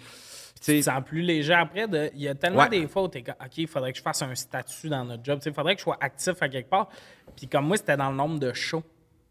tu 0.60 0.78
te 0.78 0.82
sens 0.82 1.04
plus 1.06 1.22
léger 1.22 1.54
après. 1.54 1.86
Il 2.14 2.22
y 2.22 2.28
a 2.28 2.36
tellement 2.36 2.64
Ouais. 2.64 2.70
des 2.70 2.88
fois 2.88 3.04
où 3.04 3.08
tu 3.08 3.18
es 3.20 3.24
comme, 3.24 3.36
OK, 3.44 3.58
il 3.58 3.68
faudrait 3.68 3.92
que 3.92 3.98
je 3.98 4.04
fasse 4.04 4.22
un 4.22 4.34
statut 4.36 4.90
dans 4.90 5.06
notre 5.06 5.24
job. 5.24 5.40
Il 5.46 5.54
faudrait 5.54 5.76
que 5.76 5.80
je 5.80 5.84
sois 5.84 5.98
actif 6.00 6.42
à 6.42 6.50
quelque 6.50 6.70
part. 6.70 6.90
Puis 7.36 7.48
comme 7.48 7.68
moi, 7.68 7.78
c'était 7.78 7.98
dans 7.98 8.10
le 8.10 8.16
nombre 8.18 8.40
de 8.40 8.52
shows. 8.54 8.84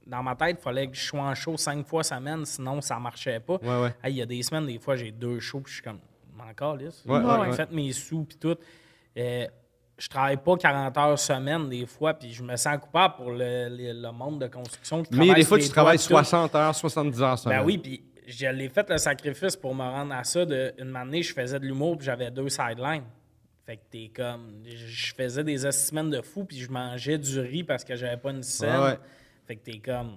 Dans 0.07 0.23
ma 0.23 0.37
tête, 0.37 0.59
il 0.61 0.63
fallait 0.63 0.87
que 0.87 0.97
je 0.97 1.03
sois 1.05 1.21
en 1.23 1.35
show 1.35 1.57
cinq 1.57 1.85
fois 1.87 2.05
semaine, 2.05 2.45
sinon 2.45 2.81
ça 2.81 2.97
marchait 2.99 3.41
pas. 3.41 3.55
Ouais, 3.63 3.83
ouais. 3.83 3.95
Hey, 4.05 4.13
Il 4.13 4.17
y 4.19 4.23
a 4.23 4.27
des 4.27 4.41
semaines, 4.43 4.67
des 4.67 4.79
fois, 4.79 4.95
j'ai 4.95 5.11
deux 5.11 5.41
shows, 5.41 5.61
puis 5.61 5.71
je 5.73 5.75
suis 5.79 5.83
comme, 5.85 5.99
encore, 6.49 6.77
là. 6.77 7.45
J'ai 7.51 7.53
fait 7.57 7.73
mes 7.73 7.93
sous, 7.93 8.23
puis 8.25 8.37
tout. 8.39 8.55
Euh, 9.19 9.47
je 9.99 10.09
travaille 10.09 10.37
pas 10.37 10.57
40 10.57 10.97
heures 10.99 11.19
semaine, 11.19 11.69
des 11.69 11.87
fois, 11.87 12.15
puis 12.15 12.33
je 12.33 12.43
me 12.45 12.55
sens 12.57 12.77
coupable 12.79 13.15
pour 13.17 13.31
le, 13.33 13.69
le- 13.69 14.01
le 14.01 14.13
monde 14.13 14.41
de 14.43 14.47
construction. 14.47 15.03
qui 15.03 15.15
mais 15.15 15.35
des 15.35 15.43
fois, 15.45 15.59
tu 15.59 15.69
travailles 15.71 15.97
puis 15.97 16.07
tout. 16.07 16.13
60 16.13 16.55
heures, 16.55 16.75
70 16.75 17.23
heures 17.23 17.39
semaine. 17.39 17.59
Ben 17.61 17.65
oui, 17.65 17.79
puis 17.79 18.05
je 18.27 18.47
l'ai 18.49 18.69
fait 18.69 18.89
le 18.91 18.99
sacrifice 18.99 19.57
pour 19.57 19.75
me 19.75 19.83
rendre 19.83 20.13
à 20.15 20.25
ça. 20.25 20.45
De, 20.45 20.75
une 20.79 20.95
année, 20.97 21.23
je 21.23 21.33
faisais 21.33 21.59
de 21.59 21.65
l'humour, 21.65 21.97
puis 21.97 22.07
j'avais 22.07 22.31
deux 22.31 22.49
sidelines. 22.49 23.05
Fait 23.65 23.77
que 23.77 23.83
t'es 23.91 24.11
comme. 24.15 24.63
Je 24.65 25.15
faisais 25.15 25.43
des 25.43 25.59
semaines 25.73 26.11
de 26.11 26.21
fou, 26.21 26.45
puis 26.45 26.59
je 26.59 26.71
mangeais 26.71 27.19
du 27.19 27.41
riz 27.41 27.65
parce 27.65 27.85
que 27.85 27.97
j'avais 27.97 28.17
pas 28.17 28.31
une 28.31 28.43
scène. 28.43 28.81
Ouais, 28.81 28.87
ouais. 28.87 28.99
Fait 29.47 29.57
que 29.57 29.65
t'es 29.65 29.79
comme. 29.79 30.17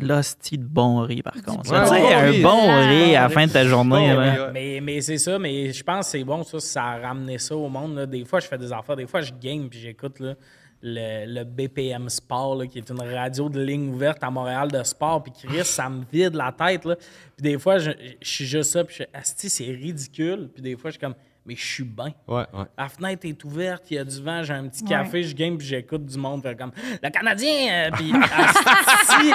L'hostie 0.00 0.58
de 0.58 0.64
bon 0.64 1.00
riz, 1.00 1.22
par 1.22 1.34
contre. 1.42 1.70
Ouais, 1.70 2.14
un 2.14 2.30
riz. 2.30 2.42
bon 2.42 2.66
riz 2.88 3.16
à 3.16 3.22
la 3.22 3.28
fin 3.28 3.46
de 3.46 3.52
ta 3.52 3.64
journée. 3.64 4.14
Bon. 4.14 4.52
Mais, 4.52 4.80
mais 4.80 5.00
c'est 5.00 5.18
ça, 5.18 5.38
mais 5.38 5.72
je 5.72 5.82
pense 5.82 6.06
que 6.06 6.12
c'est 6.12 6.24
bon, 6.24 6.44
ça, 6.44 6.60
ça 6.60 6.84
a 6.84 6.98
ramené 6.98 7.38
ça 7.38 7.56
au 7.56 7.68
monde. 7.68 7.96
là. 7.96 8.06
Des 8.06 8.24
fois, 8.24 8.40
je 8.40 8.46
fais 8.46 8.58
des 8.58 8.72
affaires, 8.72 8.96
des 8.96 9.06
fois, 9.06 9.20
je 9.20 9.32
game 9.32 9.68
puis 9.68 9.80
j'écoute 9.80 10.20
là, 10.20 10.34
le, 10.82 11.26
le 11.26 11.44
BPM 11.44 12.08
Sport, 12.08 12.56
là, 12.56 12.66
qui 12.66 12.78
est 12.78 12.88
une 12.90 13.00
radio 13.02 13.48
de 13.48 13.60
ligne 13.60 13.90
ouverte 13.90 14.22
à 14.24 14.30
Montréal 14.30 14.70
de 14.70 14.82
sport. 14.82 15.22
Puis 15.22 15.32
Chris, 15.46 15.64
ça 15.64 15.88
me 15.88 16.04
vide 16.10 16.34
la 16.34 16.52
tête. 16.52 16.84
Là. 16.84 16.96
Puis 16.96 17.42
des 17.42 17.58
fois, 17.58 17.78
je, 17.78 17.90
je 18.20 18.28
suis 18.28 18.46
juste 18.46 18.72
ça, 18.72 18.82
puis 18.84 18.96
je 18.98 19.04
Asti, 19.12 19.50
c'est 19.50 19.64
ridicule. 19.66 20.48
Puis 20.52 20.62
des 20.62 20.76
fois, 20.76 20.90
je 20.90 20.92
suis 20.92 21.00
comme, 21.00 21.14
mais 21.46 21.54
je 21.56 21.64
suis 21.66 21.84
bien. 21.84 22.12
Ouais, 22.28 22.44
ouais. 22.52 22.64
La 22.78 22.88
fenêtre 22.88 23.26
est 23.26 23.44
ouverte, 23.44 23.84
il 23.90 23.94
y 23.94 23.98
a 23.98 24.04
du 24.04 24.22
vent, 24.22 24.42
j'ai 24.42 24.52
un 24.54 24.68
petit 24.68 24.82
Ouais. 24.84 24.90
café, 24.90 25.22
je 25.22 25.34
game 25.34 25.56
puis 25.58 25.66
j'écoute 25.66 26.04
du 26.06 26.18
monde 26.18 26.42
faire 26.42 26.56
comme 26.56 26.72
le 27.02 27.08
Canadien, 27.10 27.88
euh, 27.88 27.90
puis 27.92 28.12
asti, 28.12 29.30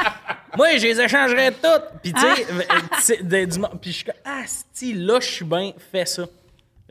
moi 0.56 0.76
je 0.76 0.82
les 0.86 1.00
échangerais 1.00 1.52
toutes. 1.52 2.00
Puis 2.02 2.12
tu 2.12 2.20
sais, 3.00 3.22
monde- 3.58 3.78
puis 3.80 3.90
je 3.92 3.96
suis 3.96 4.04
comme 4.04 4.14
asti, 4.24 4.94
là 4.94 5.20
je 5.20 5.26
suis 5.26 5.44
bien, 5.44 5.72
fais 5.92 6.06
ça. 6.06 6.24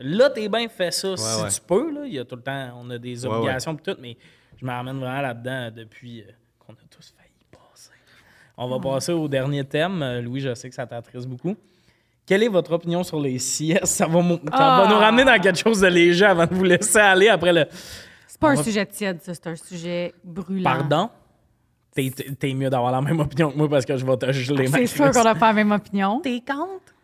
Là 0.00 0.30
t'es 0.30 0.48
bien, 0.48 0.68
fais 0.68 0.90
ça 0.90 1.16
si 1.16 1.42
ouais. 1.42 1.48
tu 1.50 1.60
peux 1.60 1.92
là, 1.92 2.00
il 2.06 2.14
y 2.14 2.18
a 2.18 2.24
tout 2.24 2.36
le 2.36 2.42
temps 2.42 2.70
on 2.82 2.88
a 2.90 2.98
des 2.98 3.26
Ouais, 3.26 3.32
obligations 3.34 3.74
puis 3.76 3.84
tout, 3.92 4.00
mais 4.00 4.16
je 4.58 4.64
me 4.64 4.70
ramène 4.70 4.98
vraiment 4.98 5.20
là-dedans 5.20 5.70
depuis 5.74 6.22
euh, 6.22 6.24
qu'on 6.58 6.72
a 6.72 6.76
tous 6.90 7.12
failli 7.16 7.30
passer. 7.50 7.90
On 8.56 8.68
va 8.68 8.78
passer 8.80 9.12
au 9.12 9.28
dernier 9.28 9.64
thème, 9.64 10.02
Euh, 10.02 10.20
Louis, 10.22 10.40
je 10.40 10.54
sais 10.54 10.68
que 10.68 10.74
ça 10.74 10.86
t'attriste 10.86 11.26
beaucoup. 11.26 11.54
Quelle 12.26 12.42
est 12.44 12.48
votre 12.48 12.72
opinion 12.72 13.02
sur 13.02 13.20
les 13.20 13.38
siestes? 13.38 13.86
Ça 13.86 14.06
va, 14.06 14.20
va 14.22 14.38
Ah. 14.52 14.86
nous 14.88 14.96
ramener 14.96 15.24
dans 15.24 15.40
quelque 15.40 15.58
chose 15.58 15.80
de 15.80 15.88
léger 15.88 16.24
avant 16.26 16.46
de 16.46 16.54
vous 16.54 16.64
laisser 16.64 16.98
aller 16.98 17.28
après 17.28 17.52
le. 17.52 17.66
C'est 18.26 18.38
pas 18.40 18.48
On 18.48 18.50
un 18.50 18.54
va- 18.54 18.62
sujet 18.62 18.86
tiède, 18.86 19.20
ça. 19.22 19.34
C'est 19.34 19.46
un 19.48 19.56
sujet 19.56 20.14
brûlant. 20.22 20.62
Pardon? 20.62 21.10
T'es, 21.92 22.54
mieux 22.54 22.70
d'avoir 22.70 22.92
la 22.92 23.00
même 23.02 23.18
opinion 23.18 23.50
que 23.50 23.56
moi 23.56 23.68
parce 23.68 23.84
que 23.84 23.96
je 23.96 24.06
vais 24.06 24.16
te 24.16 24.30
geler 24.32 24.68
ma 24.68 24.78
C'est 24.78 24.86
sûr 24.86 25.10
qu'on 25.10 25.24
n'a 25.24 25.34
pas 25.34 25.48
la 25.48 25.52
même 25.54 25.72
opinion. 25.72 26.20
T'es 26.20 26.40
contre? 26.40 26.94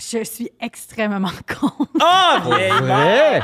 Je 0.00 0.24
suis 0.24 0.50
extrêmement 0.60 1.28
contre. 1.60 1.90
Ah, 2.00 2.40
vieille 2.44 2.70
Vrai? 2.70 3.42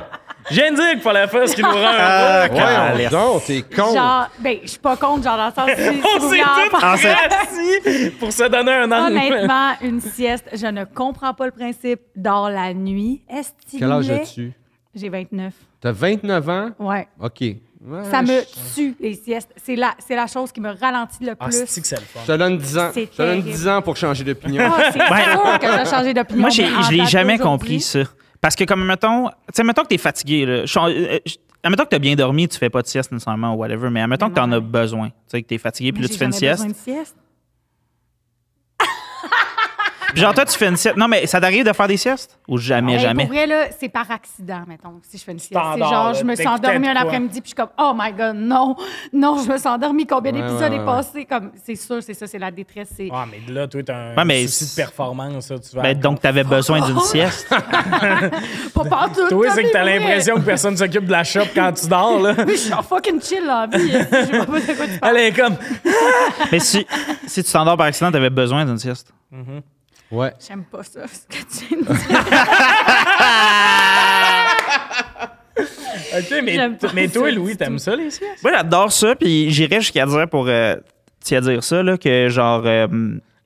Je 0.48 0.54
viens 0.54 0.70
de 0.70 0.76
dire 0.76 0.90
qu'il 0.92 1.00
fallait 1.00 1.26
faire 1.26 1.48
ce 1.48 1.56
qui 1.56 1.62
nous 1.62 1.68
rend 1.68 1.74
Ah, 1.84 2.46
heureux. 2.46 2.54
voyons 2.94 3.10
donc, 3.10 3.44
t'es 3.46 3.62
con. 3.62 3.92
Genre, 3.94 4.28
ben, 4.38 4.58
je 4.62 4.68
suis 4.68 4.78
pas 4.78 4.96
contre, 4.96 5.24
genre, 5.24 5.36
dans 5.36 5.46
le 5.46 5.52
sens 5.52 5.70
si, 5.76 6.00
On 6.82 6.96
s'est 6.96 7.10
assis 7.10 8.10
pour 8.18 8.32
se 8.32 8.44
donner 8.44 8.72
un 8.72 8.92
angle. 8.92 9.16
Honnêtement, 9.16 9.72
une 9.82 10.00
sieste, 10.00 10.48
je 10.52 10.66
ne 10.68 10.84
comprends 10.84 11.34
pas 11.34 11.46
le 11.46 11.50
principe. 11.52 12.00
Dors 12.14 12.48
la 12.48 12.72
nuit. 12.74 13.22
Est-ce 13.28 13.50
Quel 13.78 13.90
âge 13.90 14.08
as-tu? 14.08 14.52
J'ai 14.94 15.08
29. 15.08 15.52
T'as 15.80 15.92
29 15.92 16.48
ans? 16.48 16.70
Ouais. 16.78 17.08
OK. 17.20 17.42
Ouais, 17.86 18.10
Ça 18.10 18.20
me 18.22 18.26
je- 18.40 18.74
tue, 18.74 18.96
les 18.98 19.14
siestes. 19.14 19.50
C'est 19.64 19.76
la, 19.76 19.94
c'est 20.04 20.16
la 20.16 20.26
chose 20.26 20.50
qui 20.50 20.60
me 20.60 20.70
ralentit 20.70 21.22
le 21.24 21.34
Ah, 21.38 21.44
plus. 21.46 21.62
c'est 21.66 21.80
que 21.80 21.86
c'est 21.86 21.96
le 21.96 22.02
fun. 22.02 22.20
Je 22.26 22.32
te 22.32 22.36
donne 22.36 22.58
10 22.58 22.78
ans. 22.78 22.90
C'est 22.92 23.02
Je 23.04 23.10
te 23.10 23.16
donne 23.22 23.26
terrible. 23.42 23.50
10 23.50 23.68
ans 23.68 23.82
pour 23.82 23.96
changer 23.96 24.24
d'opinion. 24.24 24.64
Ah, 24.76 24.90
c'est 24.92 24.98
sûr 24.98 25.58
que 25.60 25.78
j'ai 25.84 25.90
changé 25.90 26.14
d'opinion. 26.14 26.40
Moi, 26.40 26.48
en 26.50 26.82
je 26.82 26.90
l'ai 26.92 27.06
jamais 27.06 27.38
compris, 27.38 27.80
ça. 27.80 28.00
Parce 28.40 28.56
que, 28.56 28.64
comme, 28.64 28.84
mettons, 28.84 29.28
tu 29.28 29.34
sais, 29.54 29.62
mettons 29.64 29.82
que 29.82 29.88
t'es 29.88 29.98
fatigué, 29.98 30.44
là. 30.46 30.66
Je- 30.66 30.78
euh, 30.78 31.18
je- 31.24 31.36
Admettons 31.62 31.84
que 31.84 31.88
t'as 31.88 31.98
bien 31.98 32.14
dormi, 32.14 32.46
tu 32.46 32.58
fais 32.58 32.70
pas 32.70 32.80
de 32.80 32.86
sieste 32.86 33.10
nécessairement 33.10 33.54
ou 33.54 33.56
whatever, 33.56 33.90
mais 33.90 34.00
admettons 34.00 34.26
Mais 34.26 34.30
que 34.30 34.36
t'en 34.36 34.46
non, 34.46 34.56
as 34.58 34.60
besoin. 34.60 35.08
Tu 35.08 35.14
sais, 35.28 35.42
que 35.42 35.48
t'es 35.48 35.58
fatigué, 35.58 35.90
puis 35.92 36.02
là, 36.02 36.08
tu 36.08 36.14
fais 36.16 36.26
une 36.26 36.32
sieste. 36.32 36.62
besoin 36.64 36.68
de 36.72 36.76
sieste. 36.76 37.16
Puis 40.16 40.22
genre, 40.22 40.32
toi, 40.32 40.47
tu 40.47 40.56
fais 40.56 40.68
une 40.68 40.76
sieste. 40.78 40.97
Non, 40.97 41.09
mais 41.09 41.26
ça 41.26 41.38
t'arrive 41.43 41.62
de 41.66 41.74
faire 41.74 41.86
des 41.88 41.98
siestes? 41.98 42.38
Ou 42.48 42.56
jamais, 42.56 42.94
Hey, 42.94 43.01
jamais? 43.01 43.24
Pour 43.26 43.34
vrai, 43.34 43.47
là, 43.47 43.64
c'est 43.78 43.90
par 43.90 44.10
accident, 44.10 44.62
mettons, 44.66 44.94
si 45.02 45.18
je 45.18 45.22
fais 45.24 45.32
une 45.32 45.38
sieste. 45.38 45.52
C'est 45.55 45.59
Standard, 45.60 45.90
genre, 45.93 46.06
là, 46.06 46.12
je 46.14 46.24
me 46.24 46.34
suis 46.34 46.47
endormie 46.48 46.88
un 46.88 46.93
quoi? 46.94 47.02
après-midi, 47.02 47.40
puis 47.43 47.43
je 47.43 47.48
suis 47.48 47.55
comme, 47.55 47.68
oh 47.78 47.93
my 47.94 48.12
God, 48.14 48.34
non, 48.36 48.76
non, 49.12 49.36
je 49.44 49.52
me 49.52 49.59
suis 49.59 49.68
endormie. 49.68 50.06
Combien 50.06 50.32
Ouais, 50.32 50.40
d'épisodes 50.40 50.72
ouais, 50.72 50.78
est 50.80 50.84
passé? 50.86 51.24
Comme, 51.26 51.51
c'est 51.62 51.74
sûr, 51.76 52.02
c'est 52.02 52.14
ça, 52.14 52.26
c'est 52.26 52.38
la 52.38 52.51
détresse. 52.51 52.88
C'est... 52.97 53.10
Ah, 53.12 53.26
mais 53.30 53.52
là, 53.52 53.66
toi, 53.68 53.82
t'as 53.82 53.94
un 53.94 54.16
Ouais, 54.16 54.24
mais 54.24 54.47
souci 54.47 54.64
de 54.64 54.68
c'est- 54.70 54.82
performance. 54.82 55.48
Ça, 55.48 55.59
tu 55.59 55.76
vas 55.76 55.82
Ben, 55.82 55.98
donc, 56.01 56.20
t'avais 56.22 56.44
besoin 56.44 56.80
d'une 56.86 57.01
sieste. 57.01 57.47
Pas 58.74 58.84
partout. 58.88 59.28
Toi, 59.28 59.51
c'est 59.51 59.64
que 59.64 59.70
t'as 59.72 59.84
l'impression 59.84 60.36
que 60.36 60.40
personne 60.40 60.78
s'occupe 60.78 61.05
de 61.05 61.12
la 61.12 61.24
shop 61.24 61.40
quand 61.55 61.72
tu 61.72 61.88
dors, 61.88 62.20
là. 62.20 62.34
Oui, 62.38 62.52
je 62.52 62.56
suis 62.56 62.72
en 62.72 62.82
fucking 62.82 63.20
chill, 63.20 63.44
là, 63.44 63.66
vie. 63.66 63.90
Je 63.90 63.93
sais 63.93 64.47
pas 64.47 64.60
de 64.60 64.76
quoi 64.76 64.86
tu 64.86 64.98
parles. 64.98 65.16
Elle 65.18 65.26
est 65.26 65.32
comme. 65.32 65.56
mais 66.51 66.59
si, 66.60 66.86
si 67.26 67.44
tu 67.44 67.52
t'endors 67.52 67.76
par 67.76 67.86
accident, 67.88 68.10
t'avais 68.10 68.30
besoin 68.30 68.64
d'une 68.64 68.78
sieste. 68.78 69.12
Ouais. 70.10 70.32
J'aime 70.46 70.64
pas 70.64 70.82
ça, 70.84 71.00
ce 71.06 71.26
que 71.26 71.42
tu 71.58 71.64
viens 71.68 71.78
de 71.78 71.84
dire. 71.84 72.20
OK, 76.18 76.42
mais, 76.44 76.70
mais 76.94 77.08
toi, 77.08 77.30
Louis, 77.30 77.56
t'aimes 77.56 77.78
ça, 77.78 77.96
les 77.96 78.10
siestes? 78.10 78.42
Moi, 78.42 78.52
j'adore 78.54 78.92
ça, 78.92 79.14
puis 79.16 79.50
j'irais 79.50 79.80
jusqu'à 79.80 80.06
dire 80.06 80.28
pour. 80.28 80.46
Euh, 80.48 80.76
à 81.28 81.40
dire 81.40 81.64
ça, 81.64 81.82
là, 81.82 81.98
que 81.98 82.28
genre. 82.28 82.62
euh, 82.66 82.86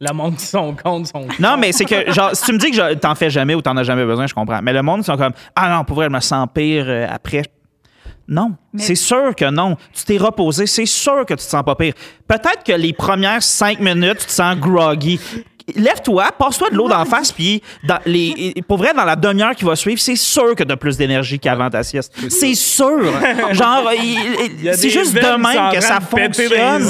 Le 0.01 0.13
monde 0.13 0.37
qui 0.37 0.45
sont 0.45 0.75
contre 0.77 1.09
sont. 1.09 1.27
Non, 1.39 1.57
mais 1.57 1.73
c'est 1.73 1.87
que, 1.87 2.13
genre, 2.13 2.31
si 2.37 2.45
tu 2.45 2.53
me 2.53 2.59
dis 2.59 2.71
que 2.73 2.95
t'en 2.95 3.15
fais 3.15 3.31
jamais 3.31 3.55
ou 3.55 3.63
t'en 3.63 3.75
as 3.79 3.85
jamais 3.85 4.05
besoin, 4.05 4.27
je 4.27 4.35
comprends. 4.35 4.61
Mais 4.63 4.73
le 4.75 4.83
monde, 4.83 5.01
ils 5.01 5.05
sont 5.05 5.17
comme, 5.17 5.33
ah 5.57 5.75
non, 5.75 5.85
pour 5.85 5.97
vrai, 5.97 6.07
je 6.07 6.11
me 6.15 6.21
sens 6.21 6.47
pire 6.53 6.85
euh, 6.87 7.07
après. 7.11 7.43
Non, 8.29 8.55
Mais- 8.75 8.83
c'est 8.83 8.95
sûr 8.97 9.35
que 9.35 9.51
non. 9.51 9.77
Tu 9.95 10.05
t'es 10.05 10.19
reposé, 10.19 10.67
c'est 10.67 10.85
sûr 10.87 11.21
que 11.25 11.33
tu 11.35 11.39
te 11.39 11.43
sens 11.51 11.63
pas 11.65 11.75
pire. 11.75 11.95
Peut-être 12.29 12.63
que 12.65 12.73
les 12.73 12.93
premières 12.93 13.43
cinq 13.43 13.81
minutes, 13.81 14.19
tu 14.19 14.27
te 14.27 14.31
sens 14.33 14.57
groggy. 14.57 15.19
Lève-toi, 15.77 16.27
passe-toi 16.39 16.71
de 16.71 16.77
l'eau 16.77 16.89
d'en 16.89 17.05
face, 17.05 17.33
puis 17.33 17.63
dans 17.85 17.99
les, 18.07 18.55
pour 18.67 18.79
vrai, 18.79 18.93
dans 18.95 19.05
la 19.05 19.17
demi-heure 19.17 19.55
qui 19.55 19.65
va 19.65 19.77
suivre, 19.77 20.01
c'est 20.01 20.17
sûr 20.17 20.55
que 20.55 20.65
tu 20.65 20.73
as 20.73 20.77
plus 20.77 20.97
d'énergie 20.97 21.39
qu'avant 21.39 21.71
ta 21.71 21.83
sieste. 21.83 22.13
C'est 22.29 22.55
sûr. 22.55 22.99
Genre, 23.53 23.91
c'est 24.75 24.91
juste 24.91 25.15
de 25.15 25.21
même 25.21 25.73
que 25.73 25.81
ça 25.81 26.01
fonctionne 26.01 26.85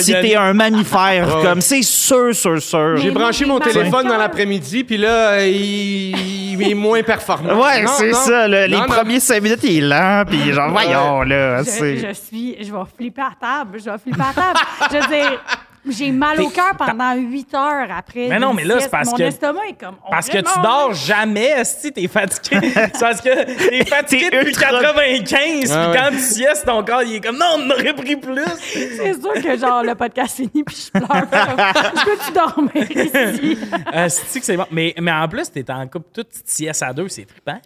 si 0.00 0.12
t'es 0.12 0.36
un 0.36 0.52
mammifère. 0.52 1.38
Comme, 1.42 1.60
c'est 1.60 1.82
sûr, 1.82 2.34
sûr, 2.34 2.60
sûr. 2.60 2.96
J'ai 2.96 3.10
branché 3.10 3.44
mon 3.44 3.58
téléphone 3.58 4.08
dans 4.08 4.18
l'après-midi, 4.18 4.84
puis 4.84 4.96
là, 4.96 5.46
il, 5.46 6.52
il 6.60 6.70
est 6.70 6.74
moins 6.74 7.02
performant. 7.02 7.60
Ouais, 7.60 7.84
c'est 7.86 8.12
ça. 8.12 8.48
les 8.48 8.76
premiers 8.86 9.20
cinq 9.20 9.42
minutes, 9.42 9.60
il 9.64 9.78
est 9.78 9.88
lent, 9.88 10.24
puis 10.26 10.52
genre, 10.52 10.70
voyons, 10.70 11.22
là. 11.22 11.62
Je 11.62 11.70
suis, 12.14 12.56
je 12.60 12.72
vais 12.72 12.78
flipper 12.96 13.22
à 13.22 13.32
table, 13.40 13.78
je 13.78 13.90
vais 13.90 13.98
flipper 13.98 14.22
à 14.22 14.32
table. 14.32 14.58
je 14.90 14.96
veux 14.96 15.16
dire, 15.16 15.40
j'ai 15.88 16.12
mal 16.12 16.40
au 16.40 16.48
cœur 16.48 16.76
pendant 16.78 17.14
8 17.14 17.54
heures 17.54 17.88
après. 17.96 18.28
Mais 18.28 18.38
non, 18.38 18.52
mais 18.54 18.64
là, 18.64 18.76
c'est 18.80 18.88
parce 18.90 19.10
Mon 19.10 19.16
que- 19.16 19.22
estomac 19.24 19.66
est 19.68 19.80
comme. 19.80 19.96
on 20.06 20.10
Parce 20.10 20.28
que 20.28 20.38
tu 20.38 20.60
dors 20.62 20.94
jamais, 20.94 21.64
si 21.64 21.92
t'es 21.92 22.06
fatigué. 22.08 22.60
c'est 22.74 23.00
parce 23.00 23.20
que 23.20 23.44
t'es 23.68 23.84
fatigué 23.84 24.30
depuis 24.30 24.48
ultra- 24.50 24.70
95, 24.80 25.72
Ah 25.72 25.88
puis 25.90 25.90
ouais. 25.90 25.98
quand 26.04 26.10
tu 26.16 26.18
siestes, 26.22 26.66
ton 26.66 26.84
corps, 26.84 27.02
il 27.02 27.16
est 27.16 27.20
comme, 27.20 27.36
non, 27.36 27.56
on 27.58 27.70
aurait 27.70 27.94
pris 27.94 28.16
plus. 28.16 28.44
C'est 28.62 29.20
sûr 29.20 29.32
que 29.34 29.58
genre 29.58 29.82
le 29.82 29.94
podcast 29.94 30.36
finit 30.36 30.62
puis 30.64 30.76
je 30.94 30.98
pleure. 30.98 31.08
je 31.96 32.04
peux-tu 32.04 32.32
dormir 32.32 32.90
ici? 32.90 33.58
Euh, 33.94 34.08
c'est 34.08 34.38
que 34.40 34.46
c'est 34.46 34.56
bon. 34.56 34.66
Mais, 34.70 34.94
mais 35.00 35.12
en 35.12 35.26
plus, 35.28 35.50
t'es 35.50 35.68
en 35.70 35.86
couple 35.88 36.06
toute 36.14 36.28
petite 36.28 36.48
sieste 36.48 36.82
à 36.82 36.92
deux, 36.92 37.08
c'est 37.08 37.24
trippant. 37.26 37.60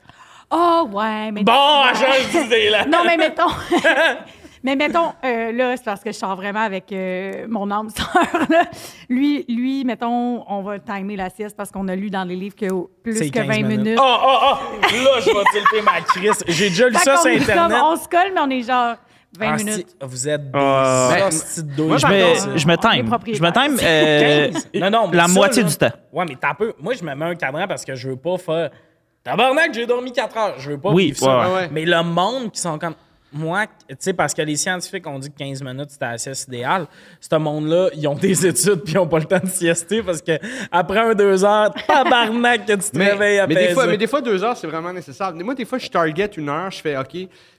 Oh, 0.50 0.88
ouais, 0.92 1.32
mais. 1.32 1.42
Bon, 1.42 1.82
change 1.92 2.30
d'idée, 2.30 2.70
là. 2.70 2.84
Non, 2.86 2.98
mais 3.04 3.16
mettons. 3.16 3.50
mais 4.66 4.76
mettons, 4.76 5.12
euh, 5.24 5.52
là, 5.52 5.76
c'est 5.76 5.84
parce 5.84 6.02
que 6.02 6.12
je 6.12 6.16
sors 6.18 6.36
vraiment 6.36 6.60
avec 6.60 6.90
euh, 6.92 7.46
mon 7.48 7.70
âme 7.70 7.88
sœur. 7.90 8.06
là. 8.50 8.64
Lui, 9.08 9.44
lui, 9.48 9.84
mettons, 9.84 10.44
on 10.48 10.62
va 10.62 10.78
timer 10.78 11.16
la 11.16 11.30
sieste 11.30 11.56
parce 11.56 11.70
qu'on 11.70 11.88
a 11.88 11.94
lu 11.96 12.10
dans 12.10 12.24
les 12.24 12.36
livres 12.36 12.54
que 12.56 12.66
plus 13.02 13.30
que 13.30 13.38
20 13.38 13.46
15 13.46 13.62
minutes. 13.68 13.98
Oh, 14.00 14.16
oh, 14.22 14.36
oh! 14.42 14.56
Là, 14.82 15.20
je 15.20 15.26
vais 15.26 15.44
tilter 15.52 15.82
ma 15.82 16.00
crise. 16.02 16.44
J'ai 16.48 16.68
déjà 16.68 16.88
lu 16.88 16.96
Fait 16.96 17.04
ça 17.04 17.16
sur 17.16 17.30
Internet. 17.30 17.56
comme- 17.78 17.82
on 17.92 17.96
se 17.96 18.08
colle, 18.08 18.32
mais 18.34 18.40
on 18.40 18.50
est 18.50 18.62
genre 18.62 18.96
20 19.38 19.46
Ah, 19.52 19.56
minutes. 19.56 19.88
si, 19.90 19.96
Vous 20.00 20.28
êtes 20.28 20.50
des 20.50 20.58
Ah. 20.58 21.08
Ben, 21.12 21.30
moi, 21.86 21.96
Je 21.98 22.06
me, 22.06 22.58
je 22.58 22.66
me 22.66 22.76
time. 22.76 23.34
Je 23.34 23.42
me 23.42 23.50
time 23.52 23.78
euh, 23.82 24.50
15. 24.52 24.68
Non, 24.74 24.90
non, 24.90 25.08
mais 25.08 25.16
la 25.16 25.26
ça, 25.26 25.32
moitié 25.32 25.62
là- 25.62 25.68
du 25.68 25.76
temps. 25.76 25.90
Ouais, 26.12 26.24
mais 26.28 26.36
t'as 26.40 26.54
peu. 26.54 26.72
Moi, 26.80 26.94
je 26.94 27.04
me 27.04 27.14
mets 27.14 27.24
un 27.26 27.34
cadran 27.34 27.66
parce 27.68 27.84
que 27.84 27.94
je 27.94 28.08
veux 28.08 28.16
pas 28.16 28.38
faire. 28.38 28.70
Tabarnak, 29.22 29.74
j'ai 29.74 29.86
dormi 29.86 30.12
4 30.12 30.36
heures. 30.36 30.54
Je 30.58 30.70
veux 30.70 30.78
pas 30.78 30.90
Oui, 30.90 31.06
vivre 31.06 31.18
ça. 31.18 31.38
ouais, 31.40 31.46
ouais. 31.46 31.52
Ouais. 31.62 31.68
Mais 31.72 31.84
le 31.84 32.02
monde 32.02 32.50
qui 32.52 32.60
sont 32.60 32.78
comme. 32.78 32.94
Moi, 33.32 33.66
tu 33.88 33.96
sais, 33.98 34.12
parce 34.12 34.32
que 34.32 34.42
les 34.42 34.56
scientifiques 34.56 35.06
ont 35.06 35.18
dit 35.18 35.30
que 35.30 35.36
15 35.36 35.62
minutes, 35.62 35.90
c'était 35.90 36.06
la 36.06 36.18
sieste 36.18 36.48
idéale. 36.48 36.86
Ce 37.20 37.34
monde-là, 37.36 37.88
ils 37.94 38.06
ont 38.06 38.14
des 38.20 38.46
études 38.46 38.82
puis 38.82 38.94
ils 38.94 38.98
ont 38.98 39.06
pas 39.08 39.18
le 39.18 39.24
temps 39.24 39.40
de 39.42 39.48
siester 39.48 40.02
parce 40.02 40.22
que 40.22 40.38
après 40.70 41.00
un, 41.00 41.14
deux 41.14 41.44
heures, 41.44 41.74
tabarnak 41.86 42.66
que 42.66 42.72
tu 42.72 42.90
te 42.90 42.96
Mais, 42.98 43.10
réveilles 43.12 43.38
à 43.40 43.46
mais, 43.46 43.54
des 43.54 43.74
fois, 43.74 43.86
mais 43.86 43.98
des 43.98 44.06
fois, 44.06 44.20
deux 44.22 44.42
heures, 44.42 44.56
c'est 44.56 44.66
vraiment 44.68 44.92
nécessaire. 44.92 45.34
Moi, 45.34 45.54
des 45.54 45.64
fois, 45.64 45.78
je 45.78 45.88
target 45.88 46.30
une 46.36 46.48
heure, 46.48 46.70
je 46.70 46.80
fais 46.80 46.96
OK, 46.96 47.16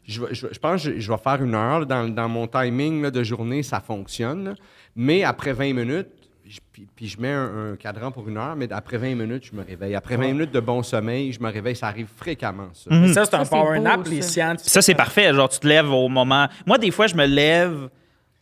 je, 0.07 0.57
pense 0.59 0.83
que 0.83 0.93
je, 0.95 0.99
je 0.99 1.11
vais 1.11 1.17
faire 1.17 1.43
une 1.43 1.53
heure. 1.53 1.79
là, 1.81 1.85
Dans, 1.85 2.07
dans 2.07 2.29
mon 2.29 2.47
timing 2.47 3.01
là, 3.03 3.11
de 3.11 3.23
journée, 3.23 3.61
ça 3.61 3.79
fonctionne. 3.79 4.45
là. 4.45 4.53
Mais 4.95 5.23
après 5.23 5.53
20 5.53 5.73
minutes, 5.73 6.07
je- 6.49 6.59
puis, 6.71 6.87
puis 6.95 7.07
je 7.07 7.19
mets 7.19 7.31
un, 7.31 7.73
un 7.73 7.75
cadran 7.75 8.11
pour 8.11 8.27
une 8.27 8.37
heure, 8.37 8.55
mais 8.55 8.71
après 8.71 8.97
20 8.97 9.15
minutes, 9.15 9.45
je 9.51 9.55
me 9.55 9.63
réveille. 9.65 9.95
Après 9.95 10.15
20 10.17 10.27
minutes 10.33 10.51
de 10.53 10.59
bon 10.59 10.83
sommeil, 10.83 11.31
je 11.33 11.39
me 11.41 11.51
réveille. 11.51 11.75
Ça 11.75 11.87
arrive 11.87 12.07
fréquemment, 12.15 12.69
ça. 12.73 12.89
Mais 12.91 13.07
ça, 13.13 13.25
c'est 13.25 13.35
un 13.35 13.39
Ça, 13.39 13.45
c'est 13.45 13.49
power 13.51 13.77
beau, 13.77 13.83
nap, 13.83 14.01
ça. 14.05 14.09
les 14.11 14.21
scientifiques. 14.21 14.71
Ça, 14.71 14.81
c'est 14.81 14.95
parfait. 14.95 15.33
Genre, 15.33 15.49
tu 15.49 15.59
te 15.59 15.67
lèves 15.67 15.89
au 15.91 16.07
moment. 16.07 16.47
Moi, 16.65 16.77
des 16.77 16.91
fois, 16.91 17.07
je 17.07 17.15
me 17.15 17.25
lève. 17.25 17.89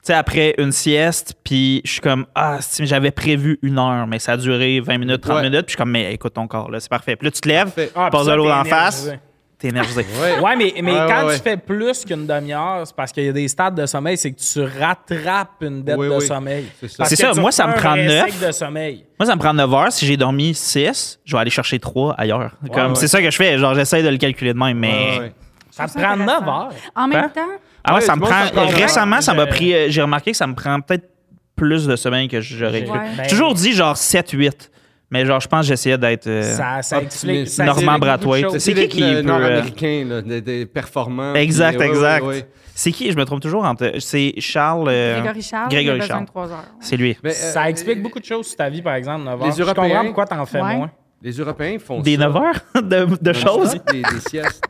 Tu 0.03 0.11
sais, 0.11 0.13
après 0.13 0.53
une 0.59 0.71
sieste, 0.71 1.33
puis 1.43 1.81
je 1.83 1.93
suis 1.93 1.99
comme, 2.01 2.27
ah, 2.35 2.59
j'avais 2.81 3.09
prévu 3.09 3.57
une 3.63 3.79
heure, 3.79 4.05
mais 4.05 4.19
ça 4.19 4.33
a 4.33 4.37
duré 4.37 4.79
20 4.79 4.99
minutes, 4.99 5.21
30 5.21 5.37
Ouais. 5.37 5.41
minutes, 5.49 5.61
puis 5.65 5.69
je 5.69 5.71
suis 5.71 5.77
comme, 5.77 5.89
mais 5.89 6.13
écoute 6.13 6.33
ton 6.35 6.45
corps, 6.47 6.69
là, 6.69 6.79
c'est 6.79 6.89
parfait. 6.91 7.15
Puis 7.15 7.25
là, 7.25 7.31
tu 7.31 7.41
te 7.41 7.47
lèves. 7.49 7.71
Ah, 7.95 8.09
passes 8.11 8.27
de 8.27 8.33
l'eau 8.33 8.47
en 8.51 8.63
face. 8.65 9.09
T'es 9.57 9.69
énergisé. 9.69 10.05
Ouais. 10.21 10.39
Ouais, 10.39 10.55
mais, 10.55 10.73
mais 10.81 10.91
Ouais, 10.91 11.05
quand 11.07 11.19
ouais, 11.21 11.25
ouais. 11.27 11.35
tu 11.37 11.41
fais 11.43 11.57
plus 11.57 12.03
qu'une 12.05 12.25
demi-heure, 12.27 12.81
c'est 12.85 12.95
parce 12.95 13.11
qu'il 13.11 13.23
y 13.25 13.29
a 13.29 13.31
des 13.31 13.47
stades 13.47 13.75
de 13.75 13.85
sommeil, 13.85 14.17
c'est 14.17 14.31
que 14.31 14.39
tu 14.39 14.61
rattrapes 14.79 15.61
une 15.61 15.83
dette 15.83 15.97
Oui, 15.97 16.07
de 16.07 16.13
oui. 16.15 16.25
sommeil. 16.27 16.65
C'est 16.79 16.87
ça. 16.89 17.05
C'est 17.05 17.39
moi, 17.39 17.51
ça 17.51 17.67
me 17.67 17.73
prend 17.73 17.91
vrai 17.91 18.05
neuf. 18.05 18.29
cycle 18.31 18.47
de 18.47 18.51
sommeil. 18.51 19.05
Moi, 19.19 19.27
ça 19.27 19.35
me 19.35 19.39
prend 19.39 19.53
9 19.53 19.73
heures. 19.73 19.91
Si 19.91 20.05
j'ai 20.05 20.17
dormi 20.17 20.53
6, 20.53 21.19
je 21.23 21.35
vais 21.35 21.41
aller 21.41 21.49
chercher 21.49 21.79
3 21.79 22.13
ailleurs. 22.17 22.51
Comme. 22.73 22.95
C'est 22.95 23.07
ça 23.07 23.21
que 23.21 23.29
je 23.31 23.35
fais. 23.35 23.57
Genre, 23.57 23.73
j'essaie 23.75 24.03
de 24.03 24.09
le 24.09 24.17
calculer 24.17 24.53
de 24.53 24.59
même, 24.59 24.77
mais. 24.77 24.91
Ouais, 24.91 25.19
ouais. 25.19 25.33
Ça 25.71 25.87
ça 25.87 25.99
prend 25.99 26.15
9 26.15 26.27
intéressant. 26.29 26.47
heures. 26.65 26.71
En 26.95 27.07
même 27.07 27.19
Hein? 27.25 27.29
temps, 27.33 27.41
Ah 27.83 27.91
ouais, 27.93 27.99
Ouais, 27.99 28.05
ça 28.05 28.15
me 28.15 28.21
prend. 28.21 28.65
récemment, 28.77 29.21
ça 29.21 29.33
m'a 29.33 29.45
pris. 29.45 29.73
euh, 29.73 29.85
J'ai 29.89 30.01
remarqué 30.01 30.31
que 30.31 30.37
ça 30.37 30.47
me 30.47 30.55
prend 30.55 30.79
peut-être 30.81 31.09
plus 31.55 31.85
de 31.87 31.95
sommeil 31.95 32.27
que 32.27 32.41
j'aurais 32.41 32.83
cru. 32.83 32.97
Ben, 32.97 33.23
J'ai 33.23 33.29
toujours 33.29 33.53
dit 33.53 33.73
genre 33.73 33.95
7-8. 33.95 34.69
Mais 35.11 35.25
genre, 35.25 35.39
je 35.39 35.47
pense 35.47 35.61
que 35.61 35.67
j'essayais 35.67 35.97
d'être. 35.97 36.27
euh, 36.27 36.41
Ça, 36.81 37.01
explique. 37.01 37.45
De 37.45 37.99
Brathwaite. 37.99 38.59
C'est 38.59 38.73
qui 38.73 38.87
qui 38.87 38.99
peut, 39.01 39.05
euh, 39.17 39.21
nord-américain, 39.21 40.05
là, 40.09 40.21
des, 40.21 40.41
des 40.41 40.65
performants. 40.65 41.33
Exact, 41.35 41.77
puis- 41.77 41.87
ouais, 41.87 41.93
exact. 41.93 42.21
ouais, 42.23 42.27
ouais. 42.29 42.47
C'est 42.73 42.91
qui? 42.91 43.09
Je 43.11 43.15
me 43.17 43.23
trompe 43.23 43.41
toujours 43.41 43.63
entre. 43.63 43.93
C'est 43.99 44.33
Charles. 44.39 44.87
euh, 44.89 45.19
Grégory 45.21 45.41
Charles, 45.41 45.69
Grégory 45.69 46.01
Charles. 46.01 46.21
de 46.21 46.27
3 46.27 46.51
heures. 46.51 46.63
C'est 46.81 46.97
lui. 46.97 47.15
Mais, 47.23 47.29
euh, 47.31 47.33
Ça 47.33 47.69
explique 47.69 48.01
beaucoup 48.01 48.19
de 48.19 48.25
choses 48.25 48.47
sur 48.47 48.57
ta 48.57 48.69
vie, 48.69 48.81
par 48.81 48.95
exemple, 48.95 49.23
9 49.25 49.39
heures. 49.41 49.47
Les 49.47 49.51
Je 49.53 49.63
comprends 49.63 49.83
Européens- 49.83 50.03
pourquoi 50.05 50.25
t'en 50.25 50.45
fais 50.45 50.61
Ouais. 50.61 50.75
moins. 50.75 50.91
Les 51.21 51.31
Européens 51.31 51.77
font 51.79 52.01
Des 52.01 52.17
ça. 52.17 52.27
9 52.27 52.35
heures 52.35 52.81
de, 52.83 53.07
de 53.21 53.33
choses? 53.33 53.77
Des, 53.91 54.01
des 54.01 54.19
siestes. 54.27 54.63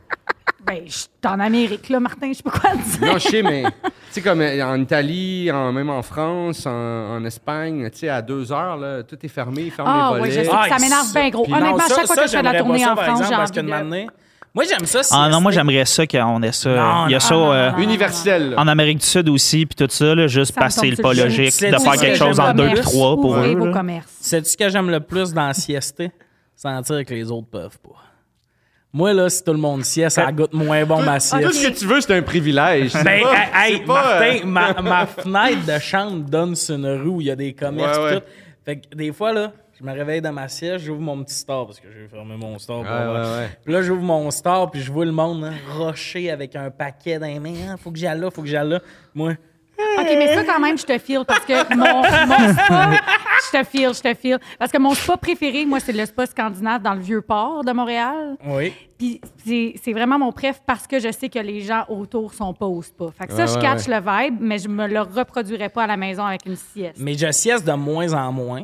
Ben, 0.66 0.82
je 0.86 0.92
suis 0.92 1.08
en 1.24 1.38
Amérique, 1.38 1.88
là, 1.88 2.00
Martin, 2.00 2.28
je 2.32 2.38
sais 2.38 2.42
pas 2.42 2.50
quoi 2.50 2.70
te 2.70 2.98
dire. 2.98 3.06
Non, 3.12 3.18
je 3.18 3.28
sais, 3.28 3.42
mais 3.42 3.62
tu 3.84 3.90
sais, 4.10 4.20
comme 4.20 4.40
euh, 4.40 4.64
en 4.66 4.80
Italie, 4.80 5.48
en, 5.52 5.72
même 5.72 5.90
en 5.90 6.02
France, 6.02 6.66
en, 6.66 6.70
en 7.16 7.24
Espagne, 7.24 7.88
tu 7.92 7.98
sais, 8.00 8.08
à 8.08 8.20
deux 8.20 8.50
heures, 8.50 8.76
là, 8.76 9.02
tout 9.04 9.16
est 9.22 9.28
fermé, 9.28 9.62
ils 9.66 9.70
ferment 9.70 9.90
Ah, 9.94 10.10
les 10.16 10.22
oui, 10.22 10.28
volets. 10.30 10.44
je 10.44 10.50
sais 10.50 10.56
que 10.56 10.68
ça 10.68 10.78
m'énerve 10.80 11.12
bien 11.12 11.28
gros. 11.30 11.44
Puis 11.44 11.52
Honnêtement, 11.52 11.76
Non, 11.76 11.84
à 11.84 11.88
ça- 11.88 11.94
chaque 11.96 12.06
fois 12.06 12.14
ça, 12.16 12.22
que 12.22 12.28
je 12.28 12.32
fais 12.32 12.38
de 12.42 12.44
la 12.44 12.58
tournée 12.58 12.78
ça, 12.80 12.92
en 12.92 12.96
France, 12.96 13.22
j'ai 13.28 13.34
envie 13.34 13.50
de. 13.52 14.06
Moi, 14.54 14.64
j'aime 14.64 14.86
ça. 14.86 15.00
Ah 15.12 15.28
non, 15.28 15.40
moi, 15.42 15.52
j'aimerais 15.52 15.84
ça 15.84 16.06
qu'on 16.06 16.42
ait 16.42 16.50
ça. 16.50 16.70
Non, 16.70 17.06
Il 17.08 17.12
y 17.12 17.14
a 17.14 17.18
non, 17.18 17.20
ça 17.20 17.34
non, 17.34 17.52
euh, 17.52 17.70
non, 17.72 17.78
Universel. 17.78 18.50
là. 18.50 18.56
en 18.60 18.66
Amérique 18.66 18.98
du 19.00 19.06
Sud 19.06 19.28
aussi, 19.28 19.66
puis 19.66 19.76
tout 19.76 19.92
ça, 19.92 20.14
là, 20.14 20.26
juste 20.28 20.54
Ça 20.54 20.60
parce 20.62 20.80
que 20.80 20.88
c'est 20.96 21.02
pas 21.02 21.12
logique 21.12 21.52
C'est 21.52 21.70
de 21.70 21.76
faire 21.76 21.94
ce 21.94 22.00
quelque 22.00 22.18
que 22.18 22.24
chose 22.24 22.40
en 22.40 22.54
deux, 22.54 22.74
trois 22.80 23.16
pour 23.16 23.36
eux. 23.36 23.70
commerces. 23.70 24.10
Sais-tu 24.20 24.56
que 24.56 24.68
j'aime 24.70 24.88
le 24.90 25.00
plus 25.00 25.32
dans 25.34 25.46
la 25.48 25.52
siester? 25.54 26.10
Sentir 26.56 27.04
que 27.04 27.12
les 27.12 27.30
autres 27.30 27.48
peuvent 27.48 27.78
pas. 27.80 27.90
Moi, 28.96 29.12
là, 29.12 29.28
si 29.28 29.44
tout 29.44 29.52
le 29.52 29.58
monde 29.58 29.84
sieste, 29.84 30.16
ça 30.16 30.32
goûte 30.32 30.54
moins 30.54 30.84
bon 30.86 31.02
ma 31.02 31.16
Tout 31.18 31.26
ce 31.26 31.52
sieste. 31.52 31.74
que 31.74 31.78
tu 31.80 31.84
veux, 31.86 32.00
c'est 32.00 32.14
un 32.16 32.22
privilège. 32.22 32.92
Ben, 33.04 33.22
pas- 33.22 33.66
hey, 33.66 33.80
pas, 33.84 34.22
euh, 34.22 34.44
Martin, 34.46 34.80
ma, 34.82 34.82
ma 35.02 35.06
fenêtre 35.06 35.66
de 35.66 35.78
chambre 35.78 36.24
donne 36.30 36.54
sur 36.56 36.76
une 36.76 36.86
rue 36.86 37.08
où 37.08 37.20
il 37.20 37.26
y 37.26 37.30
a 37.30 37.36
des 37.36 37.52
commerces 37.52 37.98
Ouais, 37.98 38.04
ouais. 38.04 38.20
tout. 38.20 38.26
Fait 38.64 38.76
que 38.80 38.94
des 38.96 39.12
fois, 39.12 39.32
là, 39.34 39.52
Je 39.78 39.84
me 39.84 39.92
réveille 39.92 40.22
dans 40.22 40.32
ma 40.32 40.48
sieste, 40.48 40.86
j'ouvre 40.86 41.02
mon 41.02 41.22
petit 41.22 41.34
store 41.34 41.66
parce 41.66 41.78
que 41.78 41.88
j'ai 41.92 42.08
fermé 42.08 42.34
mon 42.38 42.58
store. 42.58 42.82
pour 42.84 42.90
ouais, 42.90 43.20
ouais. 43.38 43.48
Puis 43.62 43.74
là, 43.74 43.82
j'ouvre 43.82 44.00
mon 44.02 44.30
store, 44.30 44.70
puis 44.70 44.80
je 44.80 44.90
vois 44.90 45.04
le 45.04 45.12
monde 45.12 45.44
hein, 45.44 45.52
rocher 45.76 46.30
avec 46.30 46.56
un 46.56 46.70
paquet 46.70 47.18
dans 47.18 47.26
les 47.26 47.38
mains. 47.38 47.72
Ah, 47.72 47.76
faut 47.76 47.90
que 47.90 47.98
j'aille 47.98 48.18
là, 48.18 48.30
faut 48.30 48.40
que 48.40 48.48
j'aille 48.48 48.66
là. 48.70 48.80
Moi, 49.14 49.34
OK, 49.78 50.06
mais 50.18 50.34
ça, 50.34 50.44
quand 50.44 50.60
même, 50.60 50.78
je 50.78 50.84
te 50.84 50.96
file 50.98 51.22
parce 51.26 51.44
que 51.44 51.74
mon, 51.74 52.02
mon 52.26 52.52
spa, 52.52 52.90
je 53.52 53.58
te 53.58 53.64
file, 53.64 53.90
je 53.94 54.00
te 54.00 54.14
file. 54.14 54.38
Parce 54.58 54.72
que 54.72 54.78
mon 54.78 54.94
spa 54.94 55.16
préféré, 55.16 55.64
moi, 55.66 55.80
c'est 55.80 55.92
le 55.92 56.04
spa 56.06 56.26
scandinave 56.26 56.82
dans 56.82 56.94
le 56.94 57.00
Vieux-Port 57.00 57.64
de 57.64 57.72
Montréal. 57.72 58.36
oui. 58.46 58.72
Puis 58.98 59.20
c'est 59.44 59.74
c'est 59.84 59.92
vraiment 59.92 60.18
mon 60.18 60.32
préf 60.32 60.62
parce 60.66 60.86
que 60.86 60.98
je 60.98 61.12
sais 61.12 61.28
que 61.28 61.38
les 61.38 61.60
gens 61.60 61.84
autour 61.90 62.32
sont 62.32 62.54
pas 62.54 62.64
au 62.64 62.80
spa. 62.80 63.04
Fait 63.10 63.26
que 63.26 63.34
ça, 63.34 63.42
Ouais, 63.42 63.46
je 63.48 63.54
ouais, 63.56 63.60
catch 63.60 63.86
le 63.88 63.96
vibe, 64.00 64.38
mais 64.40 64.58
je 64.58 64.68
me 64.68 64.86
le 64.88 65.02
reproduirais 65.02 65.68
pas 65.68 65.82
à 65.82 65.86
la 65.86 65.98
maison 65.98 66.24
avec 66.24 66.46
une 66.46 66.56
sieste. 66.56 66.96
Mais 66.98 67.12
je 67.12 67.30
sieste 67.30 67.66
de 67.66 67.72
moins 67.72 68.14
en 68.14 68.32
moins. 68.32 68.62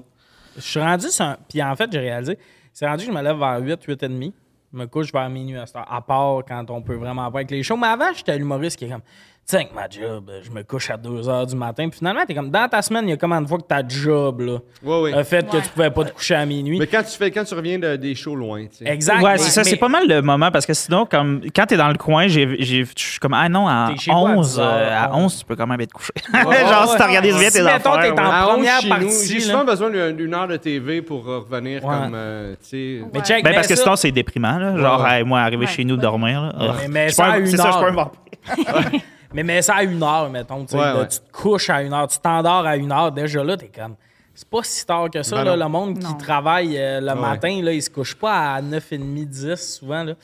Je 0.56 0.62
suis 0.62 0.80
rendu 0.80 1.08
sur 1.08 1.26
un- 1.26 1.36
Puis 1.50 1.62
en 1.62 1.76
fait, 1.76 1.90
j'ai 1.92 1.98
réalisé, 1.98 2.38
c'est 2.72 2.86
rendu 2.86 3.04
que 3.04 3.12
je 3.12 3.14
me 3.14 3.22
lève 3.22 3.36
vers 3.36 3.58
8, 3.60 3.82
8 3.86 4.02
et 4.02 4.08
demi. 4.08 4.32
Je 4.72 4.78
me 4.78 4.86
couche 4.86 5.12
vers 5.12 5.28
minuit 5.28 5.58
à 5.58 5.66
cette 5.66 5.76
heure, 5.76 5.86
à 5.92 6.00
part 6.00 6.38
quand 6.48 6.70
on 6.70 6.80
peut 6.80 6.94
vraiment 6.94 7.30
pas 7.30 7.40
avec 7.40 7.50
les 7.50 7.62
shows. 7.62 7.76
Mais 7.76 7.88
avant, 7.88 8.10
j'étais 8.16 8.38
l'humoriste 8.38 8.78
qui 8.78 8.86
est 8.86 8.88
comme, 8.88 9.02
sais, 9.46 9.56
avec 9.56 9.74
ma 9.74 9.88
job, 9.88 10.30
je 10.42 10.50
me 10.50 10.62
couche 10.62 10.90
à 10.90 10.96
2 10.96 11.28
heures 11.28 11.46
du 11.46 11.56
matin. 11.56 11.88
Puis 11.88 11.98
finalement, 11.98 12.20
t'es 12.26 12.34
comme, 12.34 12.50
dans 12.50 12.68
ta 12.68 12.80
semaine, 12.80 13.06
il 13.08 13.10
y 13.10 13.12
a 13.12 13.16
combien 13.16 13.42
de 13.42 13.46
fois 13.48 13.58
que 13.58 13.64
ta 13.64 13.86
job, 13.86 14.40
là, 14.40 14.58
Ouais, 14.82 15.00
ouais. 15.02 15.12
a 15.14 15.24
fait 15.24 15.44
que 15.50 15.56
tu 15.56 15.68
pouvais 15.70 15.90
pas 15.90 16.04
te 16.04 16.12
coucher 16.12 16.34
à 16.36 16.46
minuit. 16.46 16.78
Mais 16.78 16.86
quand 16.86 17.02
tu 17.02 17.16
fais, 17.16 17.30
quand 17.30 17.44
tu 17.44 17.54
reviens 17.54 17.78
de- 17.78 17.96
des 17.96 18.14
shows 18.14 18.34
loin, 18.36 18.62
tu 18.66 18.76
sais. 18.84 18.88
Exact. 18.88 19.20
Ouais, 19.22 19.36
c'est 19.38 19.50
ça, 19.50 19.62
mais- 19.62 19.70
c'est 19.70 19.76
pas 19.76 19.88
mal 19.88 20.06
le 20.08 20.22
moment 20.22 20.50
parce 20.50 20.64
que 20.64 20.74
sinon, 20.74 21.06
comme 21.06 21.42
quand 21.54 21.66
t'es 21.66 21.76
dans 21.76 21.88
le 21.88 21.98
coin, 21.98 22.28
j'ai, 22.28 22.56
j'ai, 22.60 22.84
je 22.84 22.90
suis 22.96 23.18
comme, 23.18 23.34
ah 23.34 23.48
non, 23.48 23.66
à 23.68 23.88
T'es 23.92 23.98
chez 24.00 24.10
toi 24.10 24.20
à 24.30 24.32
11, 24.32 24.48
10 24.54 24.58
heures, 24.60 24.66
euh, 24.72 25.04
à. 25.04 25.16
11, 25.16 25.38
tu 25.38 25.44
peux 25.44 25.56
quand 25.56 25.66
même 25.66 25.80
être 25.80 25.92
couché. 25.92 26.12
Ouais, 26.32 26.40
Genre, 26.68 26.84
si 26.86 26.92
ouais. 26.92 26.98
t'organises 26.98 27.38
bien 27.38 27.50
tes 27.50 27.60
affaires. 27.60 28.00
t'es 28.00 28.20
en 28.20 28.24
11 28.48 28.52
première 28.54 28.88
partie, 28.88 29.26
J'ai 29.28 29.40
souvent 29.40 29.64
besoin 29.64 29.90
d'une 30.12 30.34
heure 30.34 30.48
de 30.48 30.56
TV 30.56 31.02
pour 31.02 31.24
revenir 31.24 31.84
Ouais. 31.84 31.94
comme, 31.94 32.12
euh, 32.14 32.54
tu 32.62 32.68
sais... 32.68 33.02
Mais 33.12 33.20
Ben, 33.42 33.54
parce 33.54 33.66
que 33.66 33.76
sinon, 33.76 33.96
c'est 33.96 34.12
déprimant. 34.12 34.56
Là. 34.58 34.76
Genre, 34.76 35.06
moi, 35.26 35.40
arriver 35.40 35.66
chez 35.66 35.84
nous, 35.84 35.96
dormir. 35.96 36.52
Mais 36.88 37.10
ça 37.10 37.34
C'est 37.44 37.56
ça, 37.56 37.70
je 37.72 37.78
suis 37.78 39.00
Mais 39.34 39.42
mets 39.42 39.62
ça 39.62 39.76
à 39.76 39.82
une 39.84 40.02
heure, 40.02 40.30
mettons. 40.30 40.64
tu 40.64 40.72
sais, 40.72 40.76
Ouais, 40.78 40.84
là, 40.84 40.98
ouais. 41.00 41.08
Tu 41.08 41.18
te 41.20 41.32
couches 41.32 41.70
à 41.70 41.82
une 41.82 41.92
heure, 41.92 42.08
tu 42.08 42.18
t'endors 42.18 42.66
à 42.66 42.76
une 42.76 42.92
heure. 42.92 43.12
Déjà 43.12 43.42
là, 43.42 43.56
t'es 43.56 43.68
comme. 43.68 43.96
C'est 44.34 44.48
pas 44.48 44.62
si 44.62 44.86
tard 44.86 45.10
que 45.10 45.22
ça. 45.22 45.36
Ben 45.36 45.44
là, 45.44 45.56
le 45.56 45.68
monde 45.68 45.98
qui 45.98 46.04
Non. 46.06 46.14
travaille 46.14 46.78
euh, 46.78 47.00
le 47.00 47.08
Ouais. 47.08 47.14
matin, 47.14 47.60
là, 47.62 47.72
il 47.72 47.82
se 47.82 47.90
couche 47.90 48.14
pas 48.14 48.54
à 48.54 48.62
9h30, 48.62 49.26
10 49.26 49.56
souvent. 49.78 50.04
Là. 50.04 50.14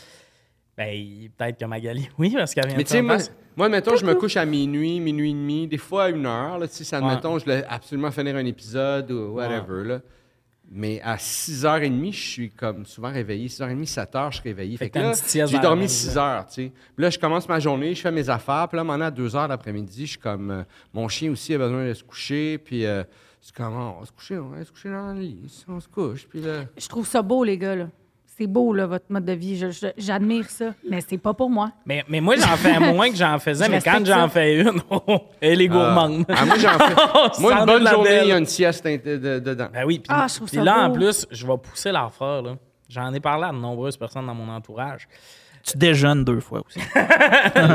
Ben, 0.77 1.29
peut-être 1.37 1.59
que 1.59 1.65
Magali, 1.67 2.09
oui, 2.19 2.31
parce 2.35 2.55
qu'elle 2.55 2.69
vient 2.69 2.77
Mais 2.77 2.85
de 2.85 2.89
tu 2.89 2.93
sais, 2.95 2.99
s'en 3.01 3.05
moi, 3.05 3.17
moi, 3.57 3.69
mettons, 3.69 3.97
je 3.97 4.07
me 4.07 4.15
couche 4.15 4.37
à 4.37 4.45
minuit, 4.45 5.01
minuit 5.01 5.31
et 5.31 5.35
demi, 5.35 5.67
des 5.67 5.77
fois 5.77 6.05
à 6.05 6.09
une 6.11 6.25
heure. 6.25 6.59
Là, 6.59 6.69
tu 6.69 6.75
sais, 6.75 6.85
ça, 6.85 7.01
Ouais. 7.01 7.07
admettons, 7.09 7.39
je 7.39 7.45
voulais 7.45 7.65
absolument 7.69 8.11
finir 8.11 8.37
un 8.37 8.45
épisode 8.47 9.11
ou 9.11 9.35
whatever. 9.35 9.85
Là. 9.85 9.99
Mais 10.70 11.01
à 11.03 11.16
6h30, 11.16 12.12
je 12.12 12.19
suis 12.19 12.51
comme 12.51 12.85
souvent 12.85 13.11
réveillé. 13.11 13.49
6h30, 13.49 13.90
7h, 13.90 14.32
je 14.32 14.40
suis 14.40 14.49
réveillé. 14.49 14.77
Fait 14.77 14.85
Fait 14.86 14.90
que 14.90 14.99
là, 14.99 15.47
j'ai 15.47 15.59
dormi 15.61 15.81
même 15.82 15.89
6 15.89 16.19
heures, 16.19 16.47
tu 16.47 16.55
sais. 16.55 16.73
Puis 16.95 17.03
là, 17.03 17.11
je 17.11 17.19
commence 17.19 17.49
ma 17.49 17.59
journée, 17.59 17.95
je 17.95 18.01
fais 18.03 18.12
mes 18.12 18.28
affaires. 18.28 18.69
Puis 18.69 18.77
là, 18.77 18.85
maintenant, 18.85 19.07
à 19.07 19.11
2h 19.11 19.49
l'après-midi, 19.49 20.05
je 20.05 20.11
suis 20.11 20.19
comme... 20.19 20.51
euh, 20.51 20.62
mon 20.93 21.09
chien 21.09 21.31
aussi 21.31 21.55
a 21.55 21.59
besoin 21.59 21.86
de 21.89 21.95
se 21.95 22.05
coucher. 22.05 22.59
Puis 22.59 22.85
euh, 22.85 23.03
c'est 23.40 23.55
comme, 23.55 23.74
oh, 23.74 23.95
on 23.97 24.01
va 24.01 24.07
se 24.07 24.12
coucher, 24.12 24.39
on 24.39 24.49
va 24.49 24.62
se 24.65 24.70
coucher 24.70 24.90
dans 24.90 25.15
le 25.15 25.20
lit. 25.20 25.65
On 25.69 25.81
se 25.81 25.89
couche. 25.89 26.27
Puis 26.28 26.40
là... 26.43 26.65
Je 26.77 26.89
trouve 26.89 27.07
ça 27.07 27.23
beau, 27.23 27.45
les 27.45 27.57
gars. 27.57 27.74
là. 27.77 27.89
C'est 28.39 28.47
beau, 28.47 28.73
là, 28.73 28.86
votre 28.86 29.06
mode 29.09 29.24
de 29.24 29.32
vie. 29.32 29.59
Je- 29.59 29.70
je- 29.73 29.86
J'admire 29.97 30.48
ça. 30.48 30.66
Mais 30.89 31.01
c'est 31.01 31.19
pas 31.19 31.35
pour 31.35 31.51
moi. 31.51 31.73
Mais, 31.85 32.05
mais 32.09 32.20
moi, 32.20 32.36
j'en 32.36 32.56
fais 32.56 32.78
moins 32.78 33.10
que 33.10 33.16
j'en 33.16 33.36
faisais, 33.40 33.65
Je 33.66 33.70
mais 33.73 33.81
quand 33.81 33.98
j'en 34.06 34.23
ça. 34.23 34.28
fais 34.28 34.60
une, 34.60 34.81
oh, 34.90 35.19
elle 35.40 35.60
est 35.60 35.66
gourmande. 35.66 36.24
Ah, 36.28 36.44
moi, 36.47 36.56
j'en 36.56 36.78
fais... 36.78 36.94
On 37.39 37.40
moi, 37.40 37.52
une 37.60 37.66
bonne 37.66 37.89
journée, 37.89 38.20
il 38.23 38.28
y 38.28 38.32
a 38.32 38.39
une 38.39 38.47
sieste 38.47 38.85
dedans. 38.86 39.66
Ben 39.74 39.85
oui, 39.85 39.98
puis 39.98 40.06
Ah, 40.09 40.27
là, 40.52 40.85
en 40.86 40.93
plus, 40.93 41.27
je 41.32 41.44
vais 41.47 41.56
pousser 41.59 41.90
l'affaire. 41.90 42.43
là. 42.43 42.52
J'en 42.89 43.12
ai 43.12 43.19
parlé 43.20 43.44
à 43.47 43.51
de 43.52 43.56
nombreuses 43.59 43.97
personnes 43.97 44.27
dans 44.27 44.35
mon 44.35 44.48
entourage. 44.52 45.09
Tu 45.65 45.77
déjeunes 45.77 46.24
deux 46.24 46.40
fois 46.40 46.62
aussi. 46.65 46.78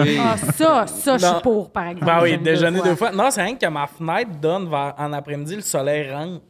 Oui. 0.03 0.17
Ah, 0.19 0.37
ça, 0.37 0.87
ça, 0.87 1.17
je 1.17 1.25
suis 1.25 1.41
pour, 1.43 1.69
par 1.71 1.87
exemple. 1.87 2.05
Ben 2.05 2.19
oui, 2.23 2.37
déjeuner 2.37 2.79
deux 2.81 2.95
fois. 2.95 3.11
Non, 3.11 3.29
c'est 3.29 3.43
rien 3.43 3.55
que 3.55 3.65
ma 3.67 3.85
fenêtre 3.85 4.31
donne 4.41 4.69
vers, 4.69 4.93
en 4.97 5.11
après-midi, 5.13 5.55
le 5.57 5.61
soleil 5.61 6.09
rentre. 6.11 6.41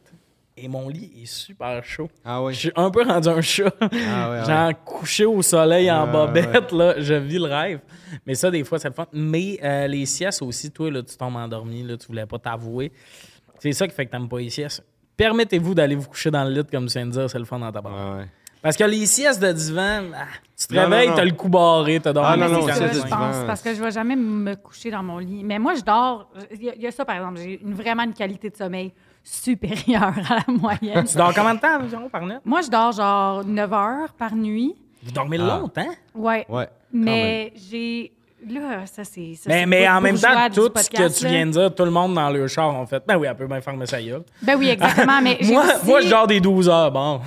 Et 0.56 0.68
mon 0.68 0.88
lit 0.88 1.10
est 1.20 1.26
super 1.26 1.82
chaud. 1.84 2.08
Ah 2.24 2.40
oui. 2.42 2.54
Je 2.54 2.58
suis 2.60 2.72
un 2.76 2.88
peu 2.90 3.02
rendu 3.02 3.28
un 3.28 3.40
chat. 3.40 3.74
Ah 3.80 4.30
ouais, 4.30 4.44
Genre 4.46 4.84
couché 4.84 5.24
au 5.24 5.42
soleil 5.42 5.90
en 5.90 6.06
bobette, 6.06 6.70
là, 6.70 6.94
je 6.98 7.14
vis 7.14 7.38
le 7.38 7.46
rêve. 7.46 7.80
Mais 8.24 8.36
ça, 8.36 8.50
des 8.52 8.62
fois, 8.62 8.78
c'est 8.78 8.88
le 8.88 8.94
fun. 8.94 9.06
Mais 9.12 9.58
euh, 9.64 9.88
les 9.88 10.06
siestes 10.06 10.42
aussi, 10.42 10.70
toi, 10.70 10.90
là, 10.92 11.02
tu 11.02 11.16
tombes 11.16 11.34
endormi, 11.36 11.82
là, 11.82 11.96
tu 11.96 12.06
voulais 12.06 12.26
pas 12.26 12.38
t'avouer. 12.38 12.92
C'est 13.58 13.72
ça 13.72 13.88
qui 13.88 13.94
fait 13.94 14.06
que 14.06 14.12
t'aimes 14.12 14.28
pas 14.28 14.38
les 14.38 14.50
siestes. 14.50 14.84
Permettez-vous 15.16 15.74
d'aller 15.74 15.96
vous 15.96 16.08
coucher 16.08 16.30
dans 16.30 16.44
le 16.44 16.50
lit, 16.50 16.64
comme 16.70 16.86
tu 16.86 16.92
viens 16.98 17.06
de 17.06 17.10
dire, 17.10 17.28
c'est 17.28 17.38
le 17.38 17.44
fun 17.44 17.58
dans 17.58 17.72
ta 17.72 17.80
barre. 17.80 17.92
Ah 17.96 18.16
ouais. 18.18 18.26
Parce 18.62 18.76
que 18.76 18.84
les 18.84 19.04
siestes 19.06 19.42
de 19.42 19.52
divan, 19.52 20.04
ah, 20.16 20.24
tu 20.56 20.68
te 20.68 20.74
Non, 20.74 20.82
réveilles, 20.88 21.10
t'as 21.14 21.24
le 21.24 21.32
cou 21.32 21.48
barré, 21.48 22.00
t'as 22.00 22.12
dormi. 22.12 22.28
Ah, 22.42 22.48
non, 22.48 22.60
non, 22.60 22.66
ça, 22.68 22.90
je 22.92 23.00
pense, 23.00 23.44
parce 23.46 23.60
que 23.60 23.74
je 23.74 23.82
vais 23.82 23.90
jamais 23.90 24.16
me 24.16 24.54
coucher 24.54 24.90
dans 24.90 25.02
mon 25.02 25.18
lit. 25.18 25.42
Mais 25.44 25.58
moi, 25.58 25.74
je 25.74 25.82
dors. 25.82 26.30
Il 26.52 26.62
y, 26.62 26.70
a- 26.70 26.74
il 26.76 26.80
y 26.82 26.86
a 26.86 26.90
ça, 26.92 27.04
par 27.04 27.16
exemple. 27.16 27.38
J'ai 27.40 27.60
une, 27.60 27.74
vraiment 27.74 28.04
une 28.04 28.14
qualité 28.14 28.48
de 28.50 28.56
sommeil 28.56 28.92
supérieure 29.24 30.12
à 30.30 30.36
la 30.46 30.52
moyenne. 30.54 31.04
Tu 31.04 31.16
dors 31.16 31.34
combien 31.34 31.54
de 31.54 31.60
temps 31.60 31.80
environ 31.80 32.08
par 32.08 32.22
nuit? 32.26 32.34
Moi, 32.44 32.60
je 32.62 32.70
dors 32.70 32.92
genre 32.92 33.44
9 33.44 33.72
heures 33.72 34.12
par 34.18 34.34
nuit. 34.34 34.74
Vous 35.02 35.10
dormez 35.12 35.38
Ah. 35.40 35.58
longtemps? 35.58 35.88
Ouais. 36.14 36.46
Ouais. 36.48 36.68
Mais 36.92 37.52
j'ai. 37.70 38.12
Là, 38.46 38.84
ça, 38.84 39.04
c'est. 39.04 39.32
Mais, 39.46 39.64
mais 39.64 39.88
en 39.88 40.02
même 40.02 40.18
temps, 40.18 40.28
tout 40.54 40.68
ce 40.76 40.90
que 40.90 41.18
tu 41.18 41.26
viens 41.26 41.46
de 41.46 41.52
dire, 41.52 41.74
tout 41.74 41.84
le 41.86 41.90
monde 41.90 42.12
dans 42.14 42.28
le 42.28 42.46
char 42.46 42.74
ont 42.74 42.84
fait. 42.86 43.02
Ben 43.06 43.16
oui, 43.16 43.26
elle 43.26 43.34
peut 43.36 43.46
bien 43.46 43.62
fermer 43.62 43.86
sa 43.86 44.02
gueule. 44.02 44.22
Ben 44.42 44.56
oui, 44.58 44.68
exactement. 44.68 45.18
Mais 45.22 45.38
j'ai 45.40 45.52
Moi, 45.54 45.64
aussi- 45.64 45.86
moi, 45.86 46.00
je 46.02 46.10
dors 46.10 46.26
des 46.26 46.40
12 46.40 46.68
heures. 46.68 46.90
Bon, 46.92 47.20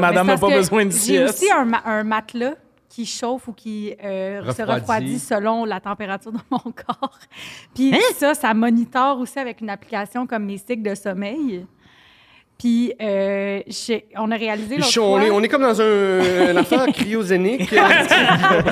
madame 0.00 0.26
n'a 0.28 0.38
pas 0.38 0.48
besoin 0.48 0.86
de 0.86 0.90
J'ai 0.90 0.96
sieste. 0.98 1.34
aussi 1.34 1.50
un, 1.52 1.66
ma- 1.66 1.82
un 1.84 2.02
matelas 2.04 2.54
qui 2.94 3.06
chauffe 3.06 3.48
ou 3.48 3.52
qui 3.54 3.94
euh, 4.04 4.52
se 4.52 4.60
Refroidit. 4.62 5.18
selon 5.18 5.64
la 5.64 5.80
température 5.80 6.30
de 6.32 6.38
mon 6.50 6.58
corps. 6.58 7.18
Puis 7.74 7.94
Hein? 7.94 7.98
ça, 8.16 8.34
ça 8.34 8.52
monitore 8.52 9.18
aussi 9.18 9.38
avec 9.38 9.62
une 9.62 9.70
application 9.70 10.26
comme 10.26 10.44
mes 10.44 10.58
cycles 10.58 10.82
de 10.82 10.94
sommeil. 10.94 11.64
Puis 12.62 12.92
euh, 13.02 13.60
on 14.16 14.30
a 14.30 14.36
réalisé 14.36 14.76
l'autre 14.76 15.00
on, 15.00 15.20
est, 15.20 15.30
on 15.32 15.42
est 15.42 15.48
comme 15.48 15.62
dans 15.62 15.80
un, 15.80 16.50
une 16.52 16.58
affaire 16.58 16.86
cryogénique. 16.94 17.72
euh, 17.72 18.62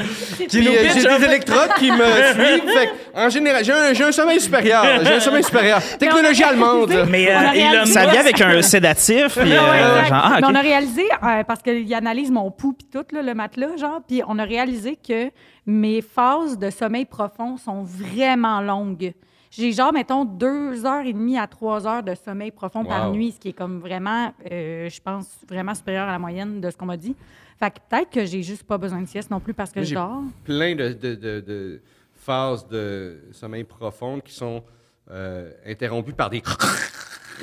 Qui 0.49 0.59
euh, 0.69 0.73
j'ai 0.95 1.19
des 1.19 1.25
électrodes 1.25 1.75
qui 1.77 1.91
me 1.91 1.97
suivent. 2.33 2.71
Fait 2.73 2.87
que, 2.87 3.19
en 3.19 3.29
général, 3.29 3.65
j'ai 3.65 4.05
un, 4.05 4.13
sommeil 4.13 4.41
supérieur. 4.41 4.85
J'ai 5.03 5.15
un 5.15 5.19
sommeil 5.19 5.43
supérieur. 5.43 5.83
Technologie 5.99 6.45
allemande. 6.45 7.05
Mais 7.11 7.33
euh, 7.33 7.85
Ça 7.85 8.07
vient 8.07 8.21
avec 8.21 8.41
un 8.41 8.63
sédatif. 8.63 9.37
Puis, 9.37 9.53
euh, 9.55 10.05
genre, 10.05 10.21
ah, 10.25 10.39
Mais 10.41 10.47
on 10.47 10.55
a 10.55 10.61
réalisé, 10.61 11.03
euh, 11.25 11.43
parce 11.43 11.61
qu'il 11.61 11.93
analyse 11.93 12.31
mon 12.31 12.49
pouls 12.53 12.75
puis 12.75 12.87
tout, 12.93 13.05
là, 13.13 13.23
le 13.23 13.35
matelas, 13.35 13.77
genre, 13.77 14.03
puis 14.07 14.23
on 14.29 14.39
a 14.39 14.45
réalisé 14.45 14.97
que 14.97 15.33
mes 15.67 16.01
phases 16.01 16.57
de 16.57 16.71
sommeil 16.71 17.07
profond 17.07 17.57
sont 17.57 17.83
vraiment 17.83 18.61
longues. 18.61 19.15
J'ai 19.51 19.73
genre, 19.73 19.93
mettons, 19.93 20.25
deux 20.25 20.87
heures 20.87 21.05
et 21.05 21.13
demie 21.13 21.37
à 21.37 21.47
trois 21.49 21.85
heures 21.87 22.03
de 22.05 22.15
sommeil 22.15 22.53
profond 22.53 22.85
par 22.85 23.11
nuit, 23.11 23.33
ce 23.33 23.41
qui 23.41 23.49
est 23.49 23.53
comme 23.53 23.81
vraiment, 23.81 24.33
euh, 24.51 24.89
je 24.89 25.01
pense, 25.01 25.27
vraiment 25.49 25.75
supérieur 25.75 26.09
à 26.09 26.13
la 26.13 26.19
moyenne 26.21 26.61
de 26.61 26.71
ce 26.71 26.77
qu'on 26.77 26.87
m'a 26.87 26.97
dit. 26.97 27.17
Fait 27.59 27.71
que 27.71 27.77
peut-être 27.91 28.11
que 28.11 28.25
j'ai 28.25 28.43
juste 28.45 28.63
pas 28.63 28.79
besoin 28.79 29.01
de 29.03 29.07
sieste 29.09 29.31
non 29.31 29.41
plus 29.41 29.53
parce 29.53 29.71
que 29.73 29.81
Moi, 29.81 29.85
je 29.85 29.89
j'ai- 29.89 29.95
dors. 29.97 30.23
Plein 30.45 30.75
de, 30.77 30.93
de, 30.93 31.15
de, 31.17 31.41
de 31.41 31.81
phases 32.15 32.67
de 32.69 33.19
sommeil 33.33 33.65
profond 33.65 34.21
qui 34.21 34.33
sont 34.33 34.63
euh, 35.11 35.51
interrompues 35.67 36.13
par 36.13 36.31
des. 36.31 36.43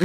Je 0.00 0.04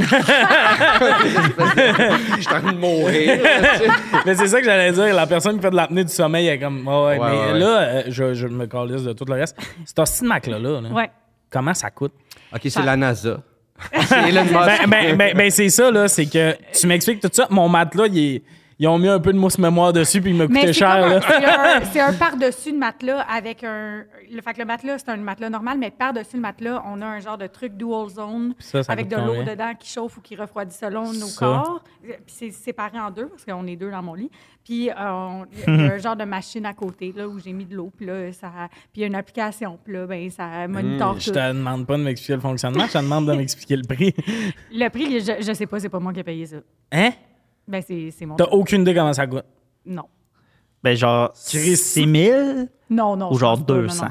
suis 2.40 2.48
en 2.54 2.60
train 2.60 2.72
de 2.72 2.78
mourir. 2.78 3.38
Mais 4.26 4.34
c'est 4.34 4.48
ça 4.48 4.58
que 4.58 4.64
j'allais 4.64 4.92
dire. 4.92 5.14
La 5.14 5.26
personne 5.26 5.56
qui 5.56 5.62
fait 5.62 5.70
de 5.70 5.76
l'apnée 5.76 6.04
du 6.04 6.12
sommeil 6.12 6.48
est 6.48 6.58
comme. 6.58 6.86
Ah 6.88 7.02
ouais, 7.04 7.18
Ouais, 7.18 7.30
mais 7.30 7.52
ouais, 7.52 7.58
là, 7.58 7.78
euh, 7.80 8.02
je, 8.08 8.34
je 8.34 8.46
me 8.48 8.66
calisse 8.66 9.04
de 9.04 9.12
tout 9.12 9.24
le 9.24 9.34
reste. 9.34 9.56
C'est 9.84 9.96
de 10.22 10.26
Mac-là, 10.28 10.58
là, 10.58 10.80
là, 10.80 10.88
Ouais. 10.90 11.10
Comment 11.54 11.72
ça 11.74 11.90
coûte? 11.90 12.12
OK, 12.52 12.60
c'est 12.64 12.82
la 12.82 12.96
NASA. 12.96 13.40
C'est 14.06 14.28
Elon 14.28 14.44
Musk. 14.44 14.54
Ben, 14.54 14.88
ben, 14.88 15.16
ben, 15.16 15.36
ben, 15.36 15.50
c'est 15.50 15.68
ça, 15.68 15.90
là. 15.90 16.06
C'est 16.06 16.26
que 16.26 16.56
tu 16.72 16.86
m'expliques 16.86 17.20
tout 17.20 17.28
ça. 17.32 17.48
Mon 17.50 17.68
matelas, 17.68 18.06
il 18.06 18.18
est- 18.36 18.42
ils 18.78 18.88
ont 18.88 18.98
mis 18.98 19.08
un 19.08 19.20
peu 19.20 19.32
de 19.32 19.38
mousse 19.38 19.58
mémoire 19.58 19.92
dessus, 19.92 20.20
puis 20.20 20.30
il 20.30 20.36
m'a 20.36 20.46
coûté 20.46 20.72
cher, 20.72 21.20
c'est 21.92 22.00
un, 22.00 22.12
par-dessus 22.12 22.72
de 22.72 22.78
matelas 22.78 23.20
avec 23.22 23.62
un. 23.64 24.04
Le, 24.30 24.40
fait 24.42 24.54
que 24.54 24.58
le 24.58 24.64
matelas, 24.64 24.98
c'est 24.98 25.08
un 25.10 25.16
matelas 25.16 25.50
normal, 25.50 25.78
mais 25.78 25.90
par-dessus 25.90 26.36
le 26.36 26.42
matelas, 26.42 26.82
on 26.86 27.00
a 27.02 27.06
un 27.06 27.20
genre 27.20 27.38
de 27.38 27.46
truc 27.46 27.76
dual 27.76 28.08
zone 28.08 28.54
Ça, 28.58 28.82
ça 28.82 28.92
avec 28.92 29.08
de 29.08 29.16
l'eau 29.16 29.42
dedans 29.42 29.72
qui 29.78 29.88
chauffe 29.90 30.16
ou 30.18 30.20
qui 30.20 30.36
refroidit 30.36 30.74
selon 30.74 31.04
nos 31.12 31.26
Ça. 31.26 31.38
corps. 31.46 31.84
Puis 32.02 32.12
c'est 32.26 32.50
séparé 32.50 32.98
en 32.98 33.10
deux 33.10 33.26
parce 33.26 33.44
qu'on 33.44 33.66
est 33.66 33.76
deux 33.76 33.90
dans 33.90 34.02
mon 34.02 34.14
lit. 34.14 34.30
Puis 34.64 34.88
euh, 34.90 34.94
on- 34.98 35.44
il 35.66 35.74
y 35.84 35.88
a 35.88 35.92
un 35.94 35.98
genre 35.98 36.16
de 36.16 36.24
machine 36.24 36.64
à 36.66 36.72
côté 36.72 37.12
là, 37.14 37.28
où 37.28 37.38
j'ai 37.38 37.52
mis 37.52 37.66
de 37.66 37.74
l'eau. 37.76 37.92
Puis 37.96 38.06
là, 38.06 38.32
ça, 38.32 38.50
puis 38.92 38.96
il 38.96 39.00
y 39.02 39.04
a 39.04 39.06
une 39.08 39.14
application. 39.14 39.78
Puis 39.84 39.92
là, 39.94 40.06
ben, 40.06 40.30
ça 40.30 40.66
monitore 40.68 41.18
Je 41.20 41.26
tout. 41.26 41.32
te 41.32 41.48
demande 41.52 41.86
pas 41.86 41.96
de 41.98 42.02
m'expliquer 42.02 42.34
le 42.34 42.40
fonctionnement, 42.40 42.86
je 42.86 42.92
te 42.92 42.98
demande 42.98 43.26
de 43.26 43.32
m'expliquer 43.36 43.76
le 43.76 43.82
prix. 43.84 44.14
Le 44.72 44.88
prix, 44.88 45.20
je, 45.20 45.42
je 45.46 45.52
sais 45.52 45.66
pas, 45.66 45.78
c'est 45.80 45.88
pas 45.90 46.00
moi 46.00 46.12
qui 46.12 46.20
ai 46.20 46.24
payé 46.24 46.46
ça. 46.46 46.56
Hein? 46.92 47.10
Ben, 47.66 47.82
c'est 47.86 48.10
c'est 48.10 48.26
mon. 48.26 48.36
T'as 48.36 48.44
aucune 48.46 48.82
idée 48.82 48.94
comment 48.94 49.12
ça 49.12 49.26
coûte. 49.26 49.44
Non. 49.86 50.04
Ben, 50.82 50.94
genre, 50.96 51.32
Chris. 51.32 51.76
6 51.76 52.10
000 52.26 52.66
Non, 52.90 53.16
non. 53.16 53.30
ou 53.30 53.34
je 53.34 53.40
genre 53.40 53.56
pense 53.56 53.66
pas, 53.66 53.72
non, 53.74 53.80
200. 53.82 54.04
non. 54.04 54.10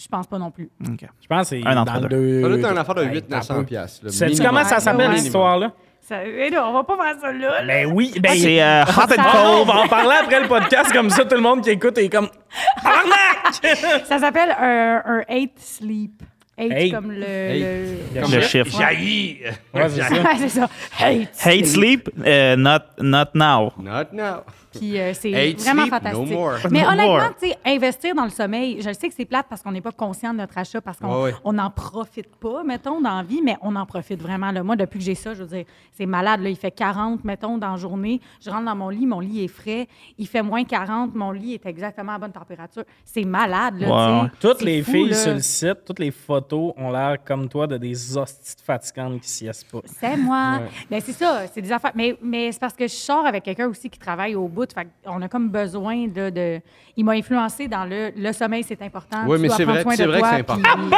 Je 0.00 0.06
pense 0.06 0.26
pas 0.28 0.38
non 0.38 0.50
plus. 0.52 0.70
OK. 0.88 1.00
Je 1.20 1.26
pense 1.26 1.50
que 1.50 1.56
c'est 1.60 1.66
Un 1.66 1.76
entre 1.76 2.00
deux. 2.02 2.08
deux. 2.08 2.42
Ça 2.42 2.48
doit 2.48 2.58
être 2.58 2.64
un 2.66 2.76
affaire 2.76 2.94
de 2.94 3.02
Hey, 3.02 3.08
800-900 3.20 3.46
t'as 3.48 3.54
peu. 3.56 3.64
piastres. 3.64 4.04
là, 4.04 4.10
Sais-tu 4.12 4.30
minimum. 4.30 4.46
comment 4.52 4.64
ça 4.64 4.78
s'appelle, 4.78 5.10
ouais. 5.10 5.16
cette 5.16 5.26
histoire-là? 5.26 5.72
Ça- 6.02 6.24
eh 6.24 6.50
non, 6.50 6.62
on 6.68 6.72
va 6.72 6.84
pas 6.84 6.96
faire 6.96 7.20
ça 7.20 7.32
là. 7.32 7.62
là. 7.62 7.66
Ben 7.66 7.92
oui, 7.92 8.14
ben 8.20 8.32
C'est 8.38 8.62
euh, 8.62 8.82
hot 8.84 8.86
and 9.12 9.14
Ah, 9.18 9.42
on 9.44 9.56
cold. 9.64 9.66
va 9.68 9.74
en 9.82 9.88
parler 9.88 10.14
après 10.22 10.40
le 10.40 10.48
podcast, 10.48 10.92
comme 10.92 11.10
ça, 11.10 11.24
tout 11.24 11.34
le 11.34 11.40
monde 11.42 11.62
qui 11.62 11.70
écoute 11.70 11.98
est 11.98 12.08
comme. 12.08 12.28
Tabarnak! 12.82 14.04
Ça 14.06 14.18
s'appelle 14.20 14.50
un, 14.58 15.02
un 15.04 15.18
hate 15.28 15.58
sleep. 15.58 16.22
Hate, 16.58 16.72
Hate. 16.72 16.92
comme 16.92 17.12
le. 17.12 17.22
Hate. 17.22 18.14
le- 18.14 18.20
Comme 18.22 18.32
Le 18.32 18.40
ça. 18.42 18.48
chiffre. 18.48 18.78
Jaillit. 18.78 19.38
Ouais, 19.74 19.88
c'est 19.88 20.00
ça. 20.02 20.14
Ouais, 20.14 20.36
c'est 20.38 20.48
ça. 20.48 20.68
Hate. 20.98 21.28
Hate 21.44 21.66
sleep, 21.66 22.10
euh, 22.24 22.56
not, 22.56 22.78
not 23.00 23.26
now. 23.34 23.72
Not 23.78 24.12
now. 24.12 24.42
Puis 24.70 24.98
euh, 25.00 25.12
c'est 25.14 25.32
Hate 25.34 25.60
vraiment 25.60 25.82
sleep, 25.82 25.94
fantastique. 25.94 26.28
no 26.30 26.36
more. 26.36 26.52
Mais 26.70 26.82
No 26.82 26.88
honnêtement, 26.88 27.06
more. 27.18 27.30
tu 27.40 27.48
sais, 27.48 27.56
investir 27.64 28.14
dans 28.14 28.24
le 28.24 28.30
sommeil, 28.30 28.76
je 28.82 28.92
sais 28.92 29.08
que 29.08 29.14
c'est 29.16 29.24
plate 29.24 29.46
parce 29.48 29.62
qu'on 29.62 29.72
n'est 29.72 29.80
pas 29.80 29.92
conscient 29.92 30.32
de 30.34 30.38
notre 30.38 30.58
achat, 30.58 30.80
parce 30.82 30.98
qu'on 30.98 31.24
Ouais, 31.24 31.32
n'en 31.52 31.70
profite 31.70 32.36
pas, 32.36 32.62
mettons, 32.64 33.00
dans 33.00 33.16
la 33.16 33.22
vie, 33.22 33.40
mais 33.42 33.56
on 33.62 33.74
en 33.76 33.86
profite 33.86 34.20
vraiment. 34.20 34.50
Là. 34.52 34.62
Moi, 34.62 34.76
depuis 34.76 34.98
que 34.98 35.04
j'ai 35.06 35.14
ça, 35.14 35.32
je 35.32 35.42
veux 35.42 35.48
dire, 35.56 35.64
c'est 35.96 36.04
malade. 36.06 36.42
Là. 36.42 36.50
Il 36.50 36.56
fait 36.56 36.70
40, 36.70 37.24
mettons, 37.24 37.56
dans 37.56 37.70
la 37.72 37.76
journée. 37.76 38.20
Je 38.44 38.50
rentre 38.50 38.66
dans 38.66 38.76
mon 38.76 38.90
lit, 38.90 39.06
mon 39.06 39.20
lit 39.20 39.44
est 39.44 39.48
frais. 39.48 39.88
Il 40.18 40.26
fait 40.28 40.42
moins 40.42 40.64
40, 40.64 41.14
mon 41.14 41.32
lit 41.32 41.54
est 41.54 41.66
exactement 41.66 42.12
à 42.12 42.18
bonne 42.18 42.32
température. 42.32 42.84
C'est 43.06 43.24
malade, 43.24 43.80
là, 43.80 44.22
ouais. 44.22 44.28
Toutes 44.38 44.58
C'est 44.58 44.64
les 44.66 44.82
fou, 44.82 44.92
filles 44.92 45.08
là. 45.08 45.16
sur 45.16 45.32
le 45.34 45.40
site, 45.40 45.78
toutes 45.86 45.98
les 45.98 46.10
photos 46.10 46.47
ont 46.56 46.90
l'air 46.90 47.16
comme 47.24 47.48
toi 47.48 47.66
de 47.66 47.76
des 47.76 48.16
hosties 48.16 48.54
fatigantes 48.64 49.20
qui 49.20 49.28
siestent 49.28 49.70
pas. 49.70 49.80
C'est 50.00 50.16
moi. 50.16 50.60
Ben, 50.90 51.00
c'est 51.04 51.12
ça, 51.12 51.42
c'est 51.52 51.62
des 51.62 51.72
affaires. 51.72 51.92
Mais, 51.94 52.16
mais 52.22 52.52
c'est 52.52 52.60
parce 52.60 52.74
que 52.74 52.86
je 52.86 52.92
sors 52.94 53.26
avec 53.26 53.44
quelqu'un 53.44 53.68
aussi 53.68 53.88
qui 53.90 53.98
travaille 53.98 54.34
au 54.34 54.48
bout. 54.48 54.72
Fait 54.72 54.88
on 55.06 55.20
a 55.22 55.28
comme 55.28 55.48
besoin 55.48 56.06
de. 56.08 56.30
de... 56.30 56.60
Il 56.96 57.04
m'a 57.04 57.12
influencé 57.12 57.68
dans 57.68 57.84
le, 57.84 58.12
le 58.16 58.32
sommeil, 58.32 58.64
c'est 58.66 58.80
important. 58.82 59.24
Oui, 59.26 59.36
Tu 59.36 59.42
mais 59.42 59.48
c'est 59.50 59.64
vrai- 59.64 59.84
c'est 59.96 60.06
vrai 60.06 60.20
que 60.20 60.28
c'est 60.28 60.34
important. 60.36 60.70
puis- 60.76 60.90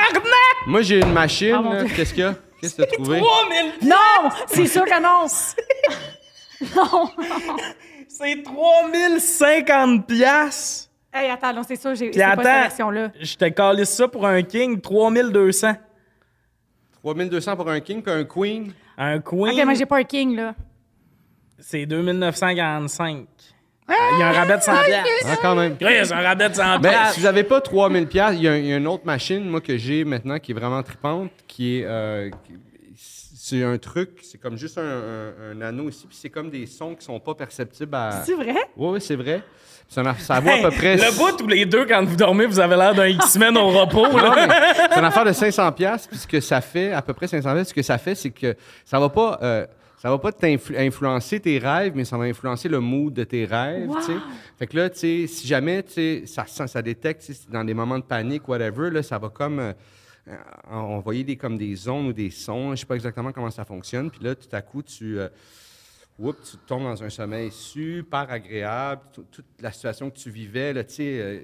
Moi, 0.66 0.82
j'ai 0.82 1.00
une 1.00 1.12
machine. 1.12 1.54
Ah. 1.54 1.84
Qu'est-ce 1.94 2.14
qu'il 2.14 2.22
y 2.22 2.26
a? 2.26 2.34
Qu'est-ce 2.60 2.76
que 2.76 2.82
tu 2.82 2.88
as 2.88 2.92
trouvé? 2.92 3.18
3000 3.20 3.88
Non, 3.88 4.30
c'est 4.46 4.66
sûr 4.66 4.84
que 4.84 5.00
non. 5.02 5.26
non. 6.76 7.10
C'est 8.08 8.42
3050 8.42 10.06
piastres! 10.06 10.89
Hey, 11.12 11.28
attends, 11.30 11.52
non, 11.52 11.62
c'est 11.66 11.76
sûr, 11.76 11.94
j'ai 11.94 12.10
Puis 12.10 12.20
pas 12.20 12.30
cette 12.30 12.38
attends, 12.40 12.42
version-là. 12.62 13.10
je 13.20 13.34
te 13.36 13.44
calisse 13.48 13.90
ça 13.90 14.06
pour 14.08 14.26
un 14.26 14.42
king, 14.42 14.80
3200. 14.80 15.74
3200 17.02 17.56
pour 17.56 17.68
un 17.70 17.80
king 17.80 18.02
puis 18.02 18.12
un 18.12 18.24
queen? 18.24 18.72
Un 18.96 19.18
queen, 19.20 19.48
OK, 19.58 19.64
moi, 19.64 19.74
j'ai 19.74 19.86
pas 19.86 19.98
un 19.98 20.04
king, 20.04 20.36
là. 20.36 20.54
c'est 21.58 21.86
2945. 21.86 23.26
Il 23.88 24.18
y 24.20 24.22
a 24.22 24.28
un 24.28 24.32
rabais 24.32 24.56
de 24.56 24.62
100 24.62 24.72
piastres. 24.84 25.26
Ah, 25.26 25.36
quand 25.42 25.56
même. 25.56 25.76
Chris, 25.76 26.12
un 26.12 26.20
rabais 26.22 26.48
de 26.48 26.54
100 26.54 26.78
Ben, 26.78 27.06
si 27.12 27.18
vous 27.20 27.26
n'avez 27.26 27.42
pas 27.42 27.60
3000 27.60 28.06
pièces, 28.06 28.34
il 28.34 28.40
y, 28.40 28.42
y 28.44 28.72
a 28.72 28.76
une 28.76 28.86
autre 28.86 29.04
machine, 29.04 29.44
moi, 29.48 29.60
que 29.60 29.76
j'ai 29.76 30.04
maintenant, 30.04 30.38
qui 30.38 30.52
est 30.52 30.54
vraiment 30.54 30.80
tripante, 30.84 31.32
qui 31.48 31.78
est... 31.80 31.84
euh, 31.86 32.30
c'est 32.94 33.64
un 33.64 33.78
truc, 33.78 34.20
c'est 34.22 34.38
comme 34.38 34.56
juste 34.56 34.78
un, 34.78 34.82
un- 34.82 35.32
un 35.54 35.60
anneau 35.62 35.88
ici, 35.88 36.06
puis 36.06 36.16
c'est 36.16 36.30
comme 36.30 36.50
des 36.50 36.66
sons 36.66 36.94
qui 36.94 37.04
sont 37.04 37.18
pas 37.18 37.34
perceptibles 37.34 37.92
à... 37.96 38.22
C'est 38.24 38.34
vrai? 38.34 38.54
Oui, 38.76 38.90
oui, 38.92 39.00
c'est 39.00 39.16
vrai. 39.16 39.42
Ça, 39.90 40.14
ça 40.18 40.38
vaut 40.38 40.50
à 40.50 40.58
peu 40.70 40.70
près... 40.70 40.96
Le 40.96 41.18
bout 41.18 41.36
tous 41.36 41.48
les 41.48 41.66
deux, 41.66 41.84
quand 41.84 42.04
vous 42.04 42.14
dormez, 42.14 42.46
vous 42.46 42.60
avez 42.60 42.76
l'air 42.76 42.94
d'un 42.94 43.08
X-Men 43.08 43.56
au 43.58 43.68
repos. 43.70 44.06
C'est 44.08 44.98
une 44.98 45.04
affaire 45.04 45.24
de 45.24 45.32
500 45.32 45.72
pièces 45.72 46.06
puis 46.06 46.16
ce 46.16 46.26
que 46.28 46.40
ça 46.40 46.60
fait, 46.60 46.92
à 46.92 47.02
peu 47.02 47.12
près 47.12 47.26
500 47.26 47.52
pièces, 47.54 47.68
ce 47.70 47.74
que 47.74 47.82
ça 47.82 47.98
fait, 47.98 48.14
c'est 48.14 48.30
que 48.30 48.54
ça 48.84 49.00
va 49.00 49.08
pas... 49.08 49.38
euh, 49.42 49.66
ça 50.00 50.08
va 50.08 50.16
pas 50.18 50.30
t'influ- 50.30 50.78
influencer 50.78 51.40
tes 51.40 51.58
rêves, 51.58 51.92
mais 51.94 52.06
ça 52.06 52.16
va 52.16 52.24
influencer 52.24 52.68
le 52.70 52.80
mood 52.80 53.12
de 53.12 53.24
tes 53.24 53.44
rêves, 53.44 53.88
Wow. 53.88 53.96
tu 53.96 54.02
sais. 54.04 54.18
Fait 54.58 54.66
que 54.66 54.76
là, 54.78 54.88
tu 54.88 54.98
sais, 55.00 55.26
si 55.26 55.46
jamais, 55.46 55.82
tu 55.82 55.92
sais, 55.92 56.22
ça, 56.26 56.46
ça 56.68 56.80
détecte, 56.80 57.30
dans 57.52 57.64
des 57.64 57.74
moments 57.74 57.98
de 57.98 58.04
panique, 58.04 58.48
whatever, 58.48 58.88
là, 58.90 59.02
ça 59.02 59.18
va 59.18 59.28
comme 59.28 59.58
euh, 59.58 59.72
euh, 60.28 60.34
envoyer 60.70 61.22
des, 61.24 61.36
comme 61.36 61.58
des 61.58 61.86
ondes 61.88 62.06
ou 62.06 62.12
des 62.14 62.30
sons. 62.30 62.74
Je 62.76 62.80
sais 62.80 62.86
pas 62.86 62.94
exactement 62.94 63.30
comment 63.32 63.50
ça 63.50 63.66
fonctionne. 63.66 64.10
Puis 64.10 64.20
là, 64.22 64.34
tout 64.36 64.48
à 64.52 64.62
coup, 64.62 64.82
tu... 64.82 65.18
euh, 65.18 65.28
Oups, 66.20 66.50
tu 66.50 66.56
tombes 66.66 66.82
dans 66.84 67.02
un 67.02 67.08
sommeil 67.10 67.50
super 67.50 68.26
agréable. 68.30 69.02
Tout- 69.12 69.24
Toute 69.30 69.46
la 69.60 69.72
situation 69.72 70.10
que 70.10 70.16
tu 70.18 70.30
vivais, 70.30 70.72
là, 70.72 70.84
tu 70.84 70.94
sais, 70.94 71.18
euh, 71.20 71.38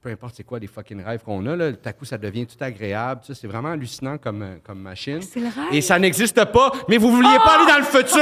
peu 0.00 0.10
importe 0.10 0.34
c'est 0.36 0.44
quoi 0.44 0.58
les 0.58 0.68
fucking 0.68 1.02
rêves 1.02 1.22
qu'on 1.24 1.44
a, 1.46 1.56
là, 1.56 1.72
tout 1.72 1.88
à 1.88 1.92
coup, 1.92 2.04
ça 2.04 2.16
devient 2.16 2.46
tout 2.46 2.56
agréable. 2.62 3.22
C'est 3.24 3.46
vraiment 3.46 3.70
hallucinant 3.72 4.16
comme, 4.18 4.42
euh, 4.42 4.56
comme 4.64 4.80
machine. 4.80 5.20
C'est 5.20 5.40
le 5.40 5.46
rêve. 5.46 5.72
Et 5.72 5.80
ça 5.80 5.98
n'existe 5.98 6.44
pas. 6.46 6.72
Mais 6.88 6.96
vous 6.96 7.10
vouliez 7.10 7.36
pas 7.44 7.56
aller 7.60 7.70
dans 7.72 7.78
le 7.78 7.84
futur? 7.84 8.20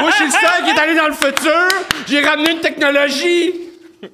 Moi, 0.00 0.10
je 0.10 0.14
suis 0.16 0.24
le 0.26 0.30
seul 0.30 0.64
qui 0.64 0.70
est 0.70 0.78
allé 0.80 0.96
dans 0.96 1.08
le 1.08 1.12
futur. 1.14 1.68
J'ai 2.06 2.20
ramené 2.20 2.52
une 2.52 2.60
technologie. 2.60 3.52
C'est 4.02 4.10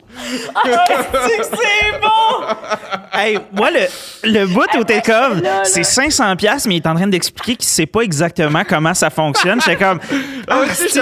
bon! 2.01 2.47
Hey, 3.13 3.39
moi, 3.53 3.71
le, 3.71 3.87
le 4.31 4.47
bout 4.47 4.67
où 4.79 4.85
t'es 4.85 5.01
comme, 5.03 5.43
c'est 5.65 5.83
500 5.83 6.37
pièces, 6.37 6.67
mais 6.67 6.77
il 6.77 6.83
est 6.83 6.87
en 6.87 6.95
train 6.95 7.07
d'expliquer 7.07 7.57
qu'il 7.57 7.69
sait 7.69 7.87
pas 7.87 8.01
exactement 8.03 8.63
comment 8.69 8.95
ça 8.95 9.11
fonctionne. 9.11 9.61
J'étais 9.61 9.77
comme, 9.83 9.99
Ah, 10.49 10.63
tu 10.69 10.75
sais, 10.75 10.89
je 10.89 10.95
te 10.95 11.01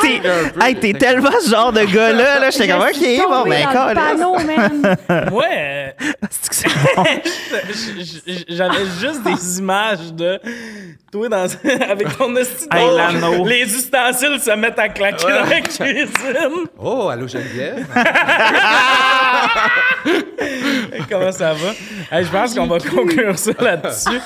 t'es- 0.00 0.20
hey, 0.66 0.74
t'es 0.76 0.92
tellement 0.98 1.30
ce 1.42 1.50
genre 1.50 1.72
de 1.72 1.82
gars-là. 1.84 2.38
Là, 2.40 2.50
J'étais 2.50 2.68
comme, 2.68 2.82
ok, 2.82 3.28
bon, 3.28 3.44
ben, 3.48 3.66
panneau, 3.94 4.36
man. 4.38 4.96
J- 7.72 8.04
j- 8.26 8.44
j'avais 8.48 8.84
juste 9.00 9.22
des 9.22 9.58
images 9.58 10.12
de 10.12 10.40
toi 11.12 11.28
dans, 11.28 11.46
avec 11.88 12.16
ton 12.16 12.34
esti 12.36 12.66
de 12.68 12.74
Hey, 12.76 12.86
bol. 12.86 12.96
l'anneau. 12.96 13.44
Les 13.46 13.62
ustensiles 13.62 14.40
se 14.40 14.50
mettent 14.56 14.78
à 14.78 14.88
claquer 14.88 15.24
dans 15.26 15.44
la 15.48 15.60
cuisine. 15.60 16.08
Oh, 16.78 17.08
allô, 17.08 17.28
Geneviève. 17.28 17.86
Comment 21.08 21.30
ça 21.32 21.52
va? 21.54 21.70
Hey, 22.10 22.24
je 22.24 22.30
pense 22.30 22.54
qu'on 22.54 22.66
va 22.66 22.78
conclure 22.78 23.38
ça 23.38 23.52
là-dessus. 23.60 24.18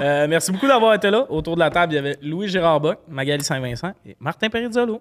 Euh, 0.00 0.26
merci 0.28 0.50
beaucoup 0.50 0.66
d'avoir 0.66 0.94
été 0.94 1.10
là. 1.10 1.26
Autour 1.28 1.54
de 1.54 1.60
la 1.60 1.70
table, 1.70 1.92
il 1.92 1.96
y 1.96 1.98
avait 1.98 2.16
Louis 2.22 2.48
Gérard 2.48 2.80
Bock, 2.80 2.98
Magali 3.08 3.44
Saint-Vincent 3.44 3.92
et 4.06 4.16
Martin 4.18 4.48
Perizzolo. 4.48 5.00